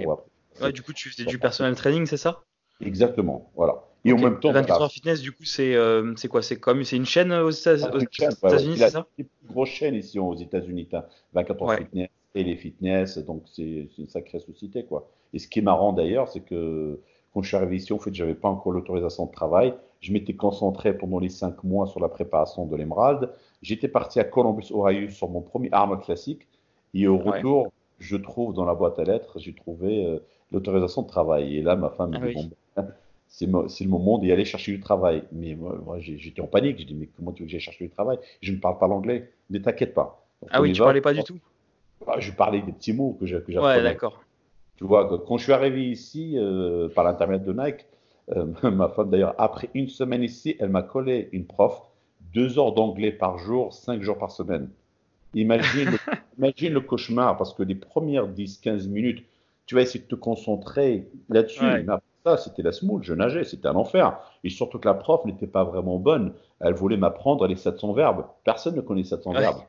ouais, 0.60 0.72
du 0.72 0.82
coup, 0.82 0.92
tu 0.92 1.10
faisais 1.10 1.24
du 1.24 1.38
personnel 1.38 1.74
training, 1.74 2.06
c'est 2.06 2.16
ça? 2.16 2.42
Exactement, 2.80 3.50
voilà. 3.54 3.84
Et 4.04 4.12
en 4.12 4.18
même 4.18 4.40
temps, 4.40 4.52
24 4.52 4.82
heures 4.82 4.90
fitness, 4.90 5.20
du 5.20 5.30
coup, 5.30 5.44
c'est 5.44 5.76
euh, 5.76 6.12
c'est 6.16 6.26
quoi? 6.26 6.42
C'est 6.42 6.58
comme 6.58 6.82
c'est 6.82 6.96
une 6.96 7.06
chaîne 7.06 7.32
aux 7.32 7.50
États-Unis, 7.50 8.76
c'est 8.76 8.90
ça? 8.90 9.06
une 9.16 9.26
grosse 9.46 9.68
chaîne 9.68 9.94
ici 9.94 10.18
aux 10.18 10.34
États-Unis. 10.34 10.88
24 11.34 11.62
heures 11.62 11.78
fitness 11.78 12.08
et 12.34 12.44
les 12.44 12.56
fitness, 12.56 13.18
donc 13.18 13.44
c'est 13.52 13.88
une 13.98 14.08
sacrée 14.08 14.40
société, 14.40 14.84
quoi. 14.84 15.08
Et 15.32 15.38
ce 15.38 15.46
qui 15.46 15.60
est 15.60 15.62
marrant 15.62 15.92
d'ailleurs, 15.92 16.28
c'est 16.28 16.40
que 16.40 17.00
quand 17.32 17.42
je 17.42 17.48
suis 17.48 17.56
arrivé 17.56 17.76
ici, 17.76 17.92
en 17.92 17.98
fait, 17.98 18.14
j'avais 18.14 18.34
pas 18.34 18.48
encore 18.48 18.72
l'autorisation 18.72 19.26
de 19.26 19.32
travail. 19.32 19.74
Je 20.00 20.12
m'étais 20.12 20.34
concentré 20.34 20.96
pendant 20.96 21.18
les 21.18 21.30
cinq 21.30 21.64
mois 21.64 21.86
sur 21.86 22.00
la 22.00 22.08
préparation 22.08 22.66
de 22.66 22.76
l'émeraude. 22.76 23.32
J'étais 23.62 23.88
parti 23.88 24.20
à 24.20 24.24
Columbus, 24.24 24.70
Ohio, 24.72 25.08
sur 25.10 25.28
mon 25.30 25.40
premier 25.40 25.68
arme 25.72 25.98
classique. 26.00 26.46
Et 26.92 27.06
au 27.08 27.16
retour, 27.16 27.72
je 27.98 28.16
trouve 28.16 28.52
dans 28.52 28.64
la 28.64 28.74
boîte 28.74 28.98
à 28.98 29.04
lettres, 29.04 29.38
j'ai 29.38 29.54
trouvé 29.54 30.04
euh, 30.04 30.18
l'autorisation 30.50 31.02
de 31.02 31.06
travail. 31.06 31.56
Et 31.56 31.62
là, 31.62 31.74
ma 31.76 31.88
femme 31.88 32.10
me 32.10 32.16
ah 32.16 32.26
dit, 32.26 33.46
bon, 33.46 33.68
c'est 33.68 33.84
le 33.84 33.90
moment 33.90 34.18
d'y 34.18 34.30
aller 34.30 34.44
chercher 34.44 34.72
du 34.72 34.80
travail. 34.80 35.22
Mais 35.32 35.54
moi, 35.54 35.98
j'étais 36.00 36.42
en 36.42 36.46
panique. 36.46 36.80
Je 36.80 36.84
dis, 36.84 36.94
mais 36.94 37.08
comment 37.16 37.32
tu 37.32 37.42
veux 37.42 37.46
que 37.46 37.52
j'aille 37.52 37.60
chercher 37.60 37.84
du 37.84 37.90
travail? 37.90 38.18
Je 38.42 38.52
ne 38.52 38.58
parle 38.58 38.76
pas 38.76 38.88
l'anglais. 38.88 39.30
Ne 39.48 39.58
t'inquiète 39.58 39.94
pas. 39.94 40.26
ah 40.50 40.60
oui, 40.60 40.72
tu 40.72 40.80
ne 40.80 40.84
parlais 40.84 41.00
pas 41.00 41.14
du 41.14 41.22
tout 41.22 41.38
ah, 42.06 42.20
Je 42.20 42.30
parlais 42.32 42.60
des 42.60 42.72
petits 42.72 42.92
mots 42.92 43.16
que 43.18 43.24
j'apprenais. 43.24 43.58
Ouais, 43.58 43.82
d'accord. 43.82 44.22
Tu 44.82 44.88
vois, 44.88 45.08
quand 45.28 45.38
je 45.38 45.44
suis 45.44 45.52
arrivé 45.52 45.88
ici, 45.90 46.34
euh, 46.36 46.88
par 46.88 47.04
l'intermédiaire 47.04 47.54
de 47.54 47.62
Nike, 47.62 47.86
euh, 48.34 48.46
ma 48.72 48.88
femme 48.88 49.10
d'ailleurs, 49.10 49.36
après 49.38 49.70
une 49.74 49.86
semaine 49.86 50.24
ici, 50.24 50.56
elle 50.58 50.70
m'a 50.70 50.82
collé 50.82 51.28
une 51.30 51.46
prof, 51.46 51.82
deux 52.34 52.58
heures 52.58 52.72
d'anglais 52.72 53.12
par 53.12 53.38
jour, 53.38 53.72
cinq 53.72 54.02
jours 54.02 54.18
par 54.18 54.32
semaine. 54.32 54.70
Imagine, 55.34 55.90
imagine 56.38 56.72
le 56.72 56.80
cauchemar, 56.80 57.36
parce 57.36 57.54
que 57.54 57.62
les 57.62 57.76
premières 57.76 58.26
10-15 58.26 58.88
minutes, 58.88 59.24
tu 59.66 59.76
vas 59.76 59.82
essayer 59.82 60.00
de 60.00 60.08
te 60.08 60.16
concentrer 60.16 61.08
là-dessus. 61.28 61.64
Ça, 62.24 62.36
c'était 62.36 62.62
la 62.62 62.72
smoule, 62.72 63.04
je 63.04 63.14
nageais, 63.14 63.44
c'était 63.44 63.68
un 63.68 63.76
enfer. 63.76 64.18
Et 64.42 64.50
surtout 64.50 64.80
que 64.80 64.88
la 64.88 64.94
prof 64.94 65.24
n'était 65.24 65.46
pas 65.46 65.62
vraiment 65.62 65.98
bonne. 65.98 66.32
Elle 66.58 66.74
voulait 66.74 66.96
m'apprendre 66.96 67.46
les 67.46 67.56
700 67.56 67.92
verbes. 67.92 68.24
Personne 68.42 68.74
ne 68.74 68.80
connaît 68.80 69.04
700 69.04 69.32
verbes. 69.32 69.60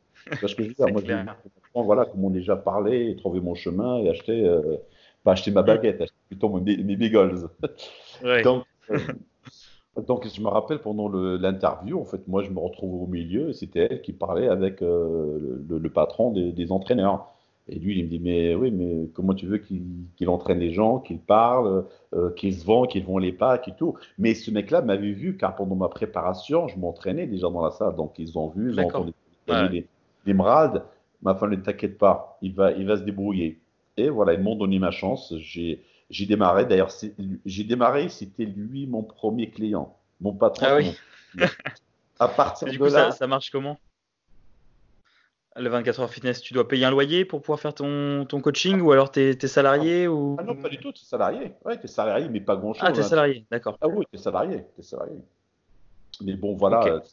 Parce 0.41 0.56
que 0.56 0.63
je 0.63 0.69
veux 0.69 0.73
dire, 0.73 0.88
moi, 0.91 1.02
je 1.06 1.82
voilà, 1.82 2.06
comment 2.06 2.30
déjà 2.30 2.56
parler, 2.56 3.15
trouver 3.15 3.41
mon 3.41 3.56
chemin 3.56 3.97
et 3.99 4.10
acheter, 4.10 4.45
euh, 4.45 4.78
pas 5.24 5.34
acheter 5.34 5.52
ma 5.52 5.64
baguette, 5.64 6.02
acheter 6.02 6.16
plutôt 6.28 6.50
mes, 6.50 6.78
mes 6.78 6.96
bagels. 6.96 7.48
Donc, 8.44 8.64
euh, 8.90 8.98
donc, 10.08 10.28
je 10.28 10.42
me 10.42 10.48
rappelle 10.48 10.80
pendant 10.80 11.08
l'interview, 11.08 12.00
en 12.00 12.06
fait, 12.06 12.28
moi, 12.28 12.42
je 12.42 12.50
me 12.50 12.60
retrouve 12.60 13.04
au 13.04 13.08
milieu 13.08 13.50
et 13.50 13.54
c'était 13.54 13.88
elle 13.92 14.02
qui 14.02 14.12
parlait 14.12 14.48
avec 14.48 14.82
euh, 14.82 15.64
le, 15.70 15.90
patron 15.90 16.32
des 16.32 16.72
entraîneurs. 16.72 17.34
Et 17.70 17.80
lui, 17.80 17.98
il 17.98 18.06
me 18.06 18.10
dit, 18.10 18.20
mais 18.20 18.56
oui, 18.56 18.72
mais 18.72 19.08
comment 19.14 19.34
tu 19.34 19.46
veux 19.46 19.58
qu'il 19.58 20.30
entraîne 20.30 20.60
les 20.60 20.74
gens, 20.74 21.00
qu'il 21.00 21.20
parle, 21.20 21.86
euh, 22.14 22.30
qu'il 22.32 22.54
se 22.54 22.66
vend, 22.66 22.86
qu'il 22.86 23.06
vend 23.06 23.20
les 23.20 23.32
packs 23.32 23.70
et 23.70 23.76
tout. 23.76 23.96
Mais 24.18 24.34
ce 24.34 24.52
mec-là 24.52 24.82
m'avait 24.82 25.14
vu, 25.14 25.38
car 25.38 25.56
pendant 25.56 25.76
ma 25.76 25.88
préparation, 25.88 26.68
je 26.68 26.78
m'entraînais 26.78 27.26
déjà 27.26 27.50
dans 27.50 27.64
la 27.64 27.72
salle. 27.72 27.96
Donc, 27.96 28.16
ils 28.20 28.38
ont 28.38 28.50
vu, 28.50 28.72
ils 28.74 28.80
ont 28.80 28.88
entendu 28.88 29.14
ouais. 29.48 29.88
les, 30.26 30.34
mrades. 30.34 30.84
Ma 31.22 31.36
femme 31.36 31.52
ne 31.52 31.56
t'inquiète 31.56 31.98
pas, 31.98 32.38
il 32.42 32.54
va, 32.54 32.74
il 32.74 32.86
va 32.86 32.98
se 32.98 33.04
débrouiller. 33.04 33.62
Et 33.97 34.10
voilà, 34.10 34.34
ils 34.34 34.41
m'ont 34.41 34.56
donné 34.56 34.79
ma 34.79 34.91
chance. 34.91 35.34
J'ai 35.38 36.25
démarré, 36.25 36.65
d'ailleurs, 36.65 36.91
j'ai 37.45 37.63
démarré, 37.63 38.10
c'était 38.10 38.45
lui 38.45 38.88
mon 38.88 39.03
premier 39.03 39.49
client, 39.49 39.97
mon 40.21 40.34
patron. 40.34 40.65
Ah 40.67 40.75
oui. 40.77 40.95
à 42.19 42.27
partir 42.27 42.69
du 42.69 42.77
coup, 42.79 42.89
ça, 42.89 43.12
ça 43.12 43.27
marche 43.27 43.51
comment? 43.51 43.77
Le 45.56 45.69
24 45.69 45.99
heures 45.99 46.10
fitness, 46.10 46.41
tu 46.41 46.56
dois 46.56 46.67
payer 46.67 46.86
un 46.86 46.89
loyer 46.89 47.25
pour 47.25 47.41
pouvoir 47.41 47.60
faire 47.60 47.75
ton, 47.75 48.25
ton 48.25 48.41
coaching 48.41 48.82
ou 48.82 48.91
alors 48.91 49.12
tu 49.12 49.19
es, 49.19 49.47
salarié 49.47 50.08
ou... 50.08 50.36
Ah 50.39 50.43
non, 50.43 50.56
pas 50.56 50.69
du 50.69 50.79
tout, 50.79 50.91
tu 50.91 51.03
es 51.03 51.06
salarié. 51.06 51.53
Ouais, 51.63 51.77
tu 51.77 51.86
es 51.86 51.88
salarié, 51.88 52.27
mais 52.27 52.41
pas 52.41 52.56
grand-chose. 52.56 52.84
Ah, 52.84 52.91
tu 52.91 52.99
es 52.99 53.03
hein. 53.03 53.08
salarié, 53.08 53.45
d'accord. 53.51 53.77
Ah 53.79 53.88
oui, 53.88 54.03
tu 54.12 54.17
es 54.17 54.21
salarié, 54.21 54.65
es 54.79 54.82
salarié. 54.82 55.19
Mais 56.21 56.34
bon, 56.34 56.56
voilà, 56.56 57.03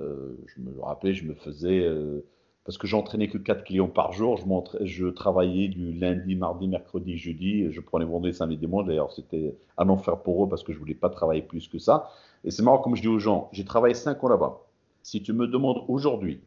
euh, 0.00 0.36
je 0.46 0.60
me 0.60 0.80
rappelais, 0.80 1.14
je 1.14 1.24
me 1.24 1.34
faisais. 1.34 1.80
Euh, 1.80 2.24
parce 2.64 2.78
que 2.78 2.86
j'entraînais 2.86 3.28
que 3.28 3.38
4 3.38 3.64
clients 3.64 3.88
par 3.88 4.12
jour, 4.12 4.38
je, 4.82 5.06
travaillais 5.06 5.68
du 5.68 5.92
lundi, 5.92 6.36
mardi, 6.36 6.68
mercredi, 6.68 7.16
jeudi. 7.16 7.72
Je 7.72 7.80
prenais 7.80 8.04
vendredi, 8.04 8.34
samedi, 8.34 8.56
dimanche. 8.56 8.86
D'ailleurs, 8.86 9.12
c'était 9.12 9.56
un 9.78 9.88
enfer 9.88 10.18
pour 10.22 10.44
eux 10.44 10.48
parce 10.48 10.62
que 10.62 10.72
je 10.72 10.78
voulais 10.78 10.94
pas 10.94 11.10
travailler 11.10 11.42
plus 11.42 11.68
que 11.68 11.78
ça. 11.78 12.10
Et 12.44 12.50
c'est 12.50 12.62
marrant, 12.62 12.78
comme 12.78 12.94
je 12.94 13.02
dis 13.02 13.08
aux 13.08 13.18
gens, 13.18 13.48
j'ai 13.52 13.64
travaillé 13.64 13.94
5 13.94 14.22
ans 14.22 14.28
là-bas. 14.28 14.60
Si 15.02 15.22
tu 15.22 15.32
me 15.32 15.48
demandes 15.48 15.84
aujourd'hui, 15.88 16.40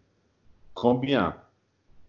Combien 0.76 1.38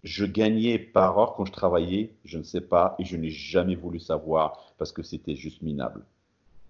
je 0.02 0.24
gagnais 0.24 0.76
par 0.76 1.16
heure 1.18 1.34
quand 1.34 1.44
je 1.44 1.52
travaillais, 1.52 2.16
je 2.24 2.36
ne 2.36 2.42
sais 2.42 2.60
pas 2.60 2.96
et 2.98 3.04
je 3.04 3.16
n'ai 3.16 3.30
jamais 3.30 3.76
voulu 3.76 4.00
savoir 4.00 4.74
parce 4.76 4.90
que 4.90 5.04
c'était 5.04 5.36
juste 5.36 5.62
minable. 5.62 6.04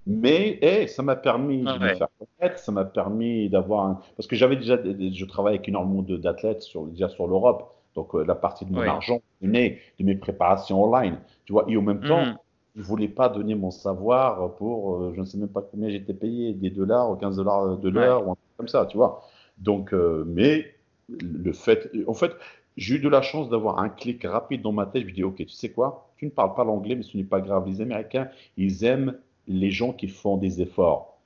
Mais 0.06 0.58
hey, 0.62 0.88
ça 0.88 1.02
m'a 1.02 1.16
permis 1.16 1.62
de 1.62 1.78
me 1.78 1.94
faire 1.94 2.08
connaître, 2.18 2.58
ça 2.58 2.70
m'a 2.70 2.84
permis 2.84 3.48
d'avoir 3.48 3.86
un... 3.86 4.00
Parce 4.16 4.28
que 4.28 4.36
j'avais 4.36 4.56
déjà, 4.56 4.78
je 4.82 5.24
travaille 5.24 5.56
avec 5.56 5.68
énormément 5.68 6.02
d'athlètes 6.02 6.62
sur, 6.62 6.86
déjà 6.86 7.08
sur 7.08 7.26
l'Europe, 7.26 7.74
donc 7.94 8.14
euh, 8.14 8.24
la 8.24 8.36
partie 8.36 8.64
de 8.64 8.72
mon 8.72 8.82
argent 8.82 9.20
venait 9.42 9.80
de 9.98 10.04
mes 10.04 10.14
préparations 10.14 10.84
online, 10.84 11.18
tu 11.44 11.52
vois, 11.52 11.64
et 11.66 11.76
en 11.76 11.82
même 11.82 12.00
temps, 12.00 12.24
mm. 12.24 12.38
je 12.76 12.80
ne 12.80 12.86
voulais 12.86 13.08
pas 13.08 13.28
donner 13.28 13.56
mon 13.56 13.72
savoir 13.72 14.54
pour, 14.54 14.94
euh, 14.94 15.12
je 15.16 15.20
ne 15.20 15.24
sais 15.24 15.38
même 15.38 15.48
pas 15.48 15.62
combien 15.62 15.88
j'étais 15.88 16.14
payé, 16.14 16.52
des 16.52 16.70
dollars 16.70 17.10
ou 17.10 17.16
15 17.16 17.36
dollars 17.36 17.76
de 17.76 17.88
l'heure 17.88 18.28
ou 18.28 18.30
un 18.30 18.34
truc 18.34 18.56
comme 18.58 18.68
ça, 18.68 18.86
tu 18.86 18.96
vois. 18.96 19.22
Donc, 19.58 19.92
euh, 19.92 20.24
mais 20.26 20.72
le 21.08 21.52
fait, 21.52 21.90
en 22.06 22.14
fait, 22.14 22.32
j'ai 22.76 22.96
eu 22.96 22.98
de 23.00 23.08
la 23.08 23.22
chance 23.22 23.48
d'avoir 23.48 23.78
un 23.78 23.88
clic 23.88 24.24
rapide 24.24 24.62
dans 24.62 24.72
ma 24.72 24.86
tête. 24.86 25.02
Je 25.02 25.06
me 25.06 25.12
dis, 25.12 25.24
OK, 25.24 25.36
tu 25.36 25.48
sais 25.48 25.70
quoi? 25.70 26.10
Tu 26.16 26.26
ne 26.26 26.30
parles 26.30 26.54
pas 26.54 26.64
l'anglais, 26.64 26.94
mais 26.94 27.02
ce 27.02 27.16
n'est 27.16 27.24
pas 27.24 27.40
grave. 27.40 27.66
Les 27.66 27.80
Américains, 27.80 28.28
ils 28.56 28.84
aiment 28.84 29.16
les 29.48 29.70
gens 29.70 29.92
qui 29.92 30.08
font 30.08 30.36
des 30.36 30.62
efforts. 30.62 31.18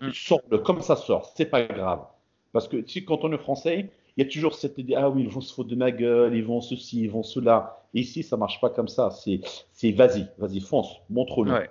Mm. 0.00 0.10
Sors-le, 0.12 0.58
comme 0.58 0.80
ça 0.80 0.96
sort, 0.96 1.32
c'est 1.36 1.46
pas 1.46 1.62
grave. 1.62 2.04
Parce 2.52 2.68
que 2.68 2.84
si, 2.86 3.04
quand 3.04 3.24
on 3.24 3.32
est 3.32 3.38
français, 3.38 3.90
il 4.16 4.24
y 4.24 4.26
a 4.26 4.30
toujours 4.30 4.54
cette 4.54 4.78
idée, 4.78 4.94
ah 4.94 5.10
oui, 5.10 5.22
ils 5.22 5.28
vont 5.28 5.40
se 5.40 5.52
foutre 5.52 5.70
de 5.70 5.76
ma 5.76 5.90
gueule, 5.90 6.34
ils 6.36 6.44
vont 6.44 6.60
ceci, 6.60 7.02
ils 7.02 7.10
vont 7.10 7.22
cela. 7.22 7.82
ici, 7.94 8.22
ça 8.22 8.36
marche 8.36 8.60
pas 8.60 8.70
comme 8.70 8.88
ça. 8.88 9.10
C'est, 9.10 9.90
vas-y, 9.92 10.28
vas-y, 10.38 10.60
fonce, 10.60 11.00
montre-le. 11.10 11.66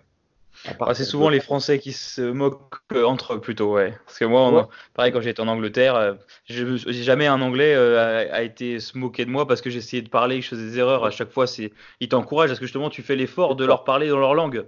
Ah, 0.80 0.94
c'est 0.94 1.06
souvent 1.06 1.30
les 1.30 1.40
Français 1.40 1.80
qui 1.80 1.94
se 1.94 2.22
moquent 2.22 2.76
entre 2.94 3.34
eux 3.34 3.42
plutôt, 3.42 3.74
ouais. 3.74 3.94
Parce 4.06 4.20
que 4.20 4.26
moi, 4.26 4.70
pareil, 4.94 5.12
quand 5.12 5.22
j'étais 5.22 5.42
en 5.42 5.48
Angleterre, 5.48 5.96
euh, 5.96 6.14
je, 6.46 6.78
jamais 6.78 7.26
un 7.26 7.42
Anglais 7.42 7.74
euh, 7.74 8.32
a, 8.32 8.44
été 8.44 8.80
se 8.80 8.98
moquer 8.98 9.26
de 9.26 9.32
moi 9.32 9.48
parce 9.48 9.62
que 9.62 9.70
j'essayais 9.70 10.04
de 10.04 10.10
parler, 10.10 10.38
que 10.38 10.44
je 10.44 10.50
faisais 10.50 10.66
des 10.66 10.80
erreurs. 10.80 11.06
À 11.06 11.12
chaque 11.12 11.32
fois, 11.32 11.48
c'est, 11.48 11.74
ils 12.00 12.08
t'encouragent 12.08 12.50
parce 12.50 12.60
que 12.60 12.66
justement, 12.66 12.90
tu 12.90 13.02
fais 13.02 13.16
l'effort 13.16 13.56
de 13.56 13.66
leur 13.66 13.84
parler 13.84 14.10
dans 14.10 14.20
leur 14.20 14.36
langue. 14.36 14.66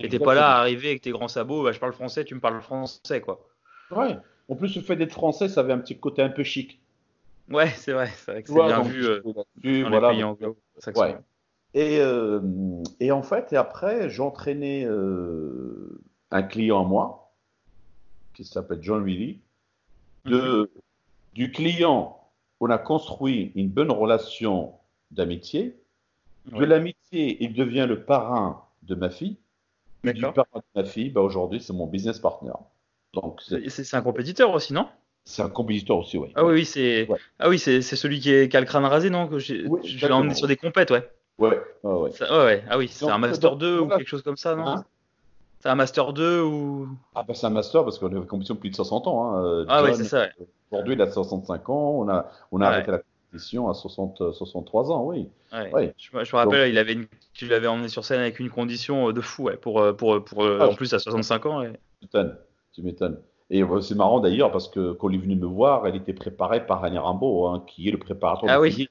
Et 0.00 0.08
t'es 0.08 0.18
pas 0.18 0.34
là 0.34 0.56
à 0.56 0.58
arriver 0.60 0.88
avec 0.88 1.02
tes 1.02 1.10
grands 1.10 1.28
sabots, 1.28 1.62
bah, 1.64 1.72
je 1.72 1.78
parle 1.78 1.92
français, 1.92 2.24
tu 2.24 2.34
me 2.34 2.40
parles 2.40 2.60
français, 2.60 3.20
quoi. 3.20 3.46
Ouais. 3.90 4.16
En 4.48 4.56
plus, 4.56 4.74
le 4.76 4.82
fait 4.82 4.96
d'être 4.96 5.12
français, 5.12 5.48
ça 5.48 5.60
avait 5.60 5.72
un 5.72 5.78
petit 5.78 5.98
côté 5.98 6.22
un 6.22 6.28
peu 6.28 6.42
chic. 6.42 6.80
Ouais, 7.50 7.68
c'est 7.68 7.92
vrai, 7.92 8.10
c'est 8.16 8.32
vrai 8.32 8.42
que 8.42 8.48
c'est 8.48 8.54
bien 8.54 8.82
vu 8.82 9.04
euh, 9.04 9.20
dans 9.22 9.44
voilà, 9.90 10.10
les 10.10 10.16
pays 10.16 10.24
anglo 10.24 10.56
ouais. 10.96 11.18
Et, 11.74 12.00
euh, 12.00 12.40
et, 13.00 13.12
en 13.12 13.22
fait, 13.22 13.52
et 13.52 13.56
après, 13.56 14.10
j'entraînais 14.10 14.84
euh, 14.84 16.00
un 16.30 16.42
client 16.42 16.84
à 16.84 16.88
moi 16.88 17.32
qui 18.34 18.44
s'appelle 18.44 18.78
John 18.82 19.04
Willy. 19.04 19.40
De, 20.24 20.70
Du 21.34 21.50
client, 21.50 22.20
on 22.60 22.70
a 22.70 22.78
construit 22.78 23.52
une 23.54 23.68
bonne 23.68 23.90
relation 23.90 24.74
d'amitié. 25.10 25.76
De 26.46 26.64
l'amitié, 26.64 27.42
il 27.42 27.54
devient 27.54 27.86
le 27.88 28.04
parrain 28.04 28.64
de 28.82 28.94
ma 28.94 29.10
fille. 29.10 29.36
Du 30.04 30.20
parrain 30.20 30.46
de 30.56 30.82
ma 30.82 30.84
fille, 30.84 31.10
bah 31.10 31.20
aujourd'hui, 31.20 31.60
c'est 31.60 31.72
mon 31.72 31.86
business 31.86 32.18
partner. 32.18 32.52
Donc 33.14 33.40
c'est 33.42 33.94
un 33.94 34.02
compétiteur 34.02 34.52
aussi, 34.52 34.72
non? 34.72 34.88
C'est 35.24 35.42
un 35.42 35.48
compétiteur 35.48 35.98
aussi, 35.98 36.18
oui. 36.18 36.32
Ah 36.34 36.44
oui, 36.44 36.64
c'est 36.64 37.08
ah 37.38 37.48
oui, 37.48 37.58
c'est 37.58 37.82
celui 37.82 38.18
qui, 38.18 38.32
est, 38.32 38.48
qui 38.48 38.56
a 38.56 38.60
le 38.60 38.66
crâne 38.66 38.84
rasé, 38.84 39.10
non? 39.10 39.28
Je 39.38 39.54
l'ai 40.06 40.12
emmené 40.12 40.34
sur 40.34 40.48
des 40.48 40.56
compètes, 40.56 40.90
ouais. 40.90 41.08
Ouais, 41.38 41.60
ouais. 41.84 42.10
ouais. 42.20 42.64
Ah 42.68 42.78
oui, 42.78 42.88
c'est 42.88 43.08
un 43.08 43.18
Master 43.18 43.56
2 43.56 43.80
ou 43.80 43.88
quelque 43.88 44.08
chose 44.08 44.22
comme 44.22 44.36
ça, 44.36 44.56
non? 44.56 44.66
Hein? 44.66 44.84
C'est 45.60 45.68
un 45.68 45.76
Master 45.76 46.12
2 46.12 46.40
ou? 46.42 46.88
Ah 47.14 47.22
bah 47.22 47.34
c'est 47.34 47.46
un 47.46 47.50
Master 47.50 47.84
parce 47.84 48.00
qu'on 48.00 48.12
est 48.12 48.18
en 48.18 48.22
compétition 48.22 48.54
depuis 48.54 48.70
plus 48.70 48.70
de 48.70 48.76
60 48.76 49.06
ans. 49.06 49.36
Hein. 49.36 49.64
Ah 49.68 49.84
oui, 49.84 49.94
c'est 49.94 50.04
ça. 50.04 50.26
Aujourd'hui, 50.72 50.94
il 50.94 51.02
a 51.02 51.08
65 51.08 51.68
ans. 51.68 51.94
On 51.98 52.08
a, 52.08 52.28
on 52.50 52.60
a 52.60 52.66
arrêté 52.66 52.90
la 52.90 53.00
compétition 53.32 53.68
à 53.68 53.74
60, 53.74 54.32
63 54.32 54.92
ans, 54.92 55.04
oui. 55.06 55.28
Ouais. 55.52 55.94
Je, 55.96 56.10
me 56.14 56.36
rappelle, 56.36 56.70
il 56.70 56.78
avait 56.78 56.92
une... 56.92 57.06
tu 57.32 57.46
l'avais 57.46 57.66
emmené 57.66 57.88
sur 57.88 58.04
scène 58.04 58.20
avec 58.20 58.38
une 58.40 58.50
condition 58.50 59.08
euh, 59.08 59.12
de 59.12 59.20
fou, 59.20 59.44
ouais, 59.44 59.56
pour, 59.56 59.80
euh, 59.80 59.92
pour, 59.92 60.22
pour, 60.24 60.44
ah, 60.44 60.68
en 60.68 60.74
plus 60.74 60.92
à 60.94 60.98
65 60.98 61.46
ans. 61.46 61.62
Tu 61.62 61.70
m'étonnes, 62.02 62.38
tu 62.72 62.82
m'étonnes. 62.82 63.18
Et 63.50 63.62
c'est 63.82 63.94
marrant 63.94 64.20
d'ailleurs 64.20 64.50
parce 64.50 64.68
que 64.68 64.92
quand 64.92 65.10
il 65.10 65.16
est 65.16 65.22
venu 65.22 65.36
me 65.36 65.46
voir, 65.46 65.86
elle 65.86 65.96
était 65.96 66.14
préparée 66.14 66.66
par 66.66 66.82
Annie 66.84 66.98
Rimbaud, 66.98 67.46
hein, 67.48 67.64
qui 67.66 67.88
est 67.88 67.92
le 67.92 67.98
préparateur 67.98 68.48
ah, 68.48 68.60
oui. 68.60 68.88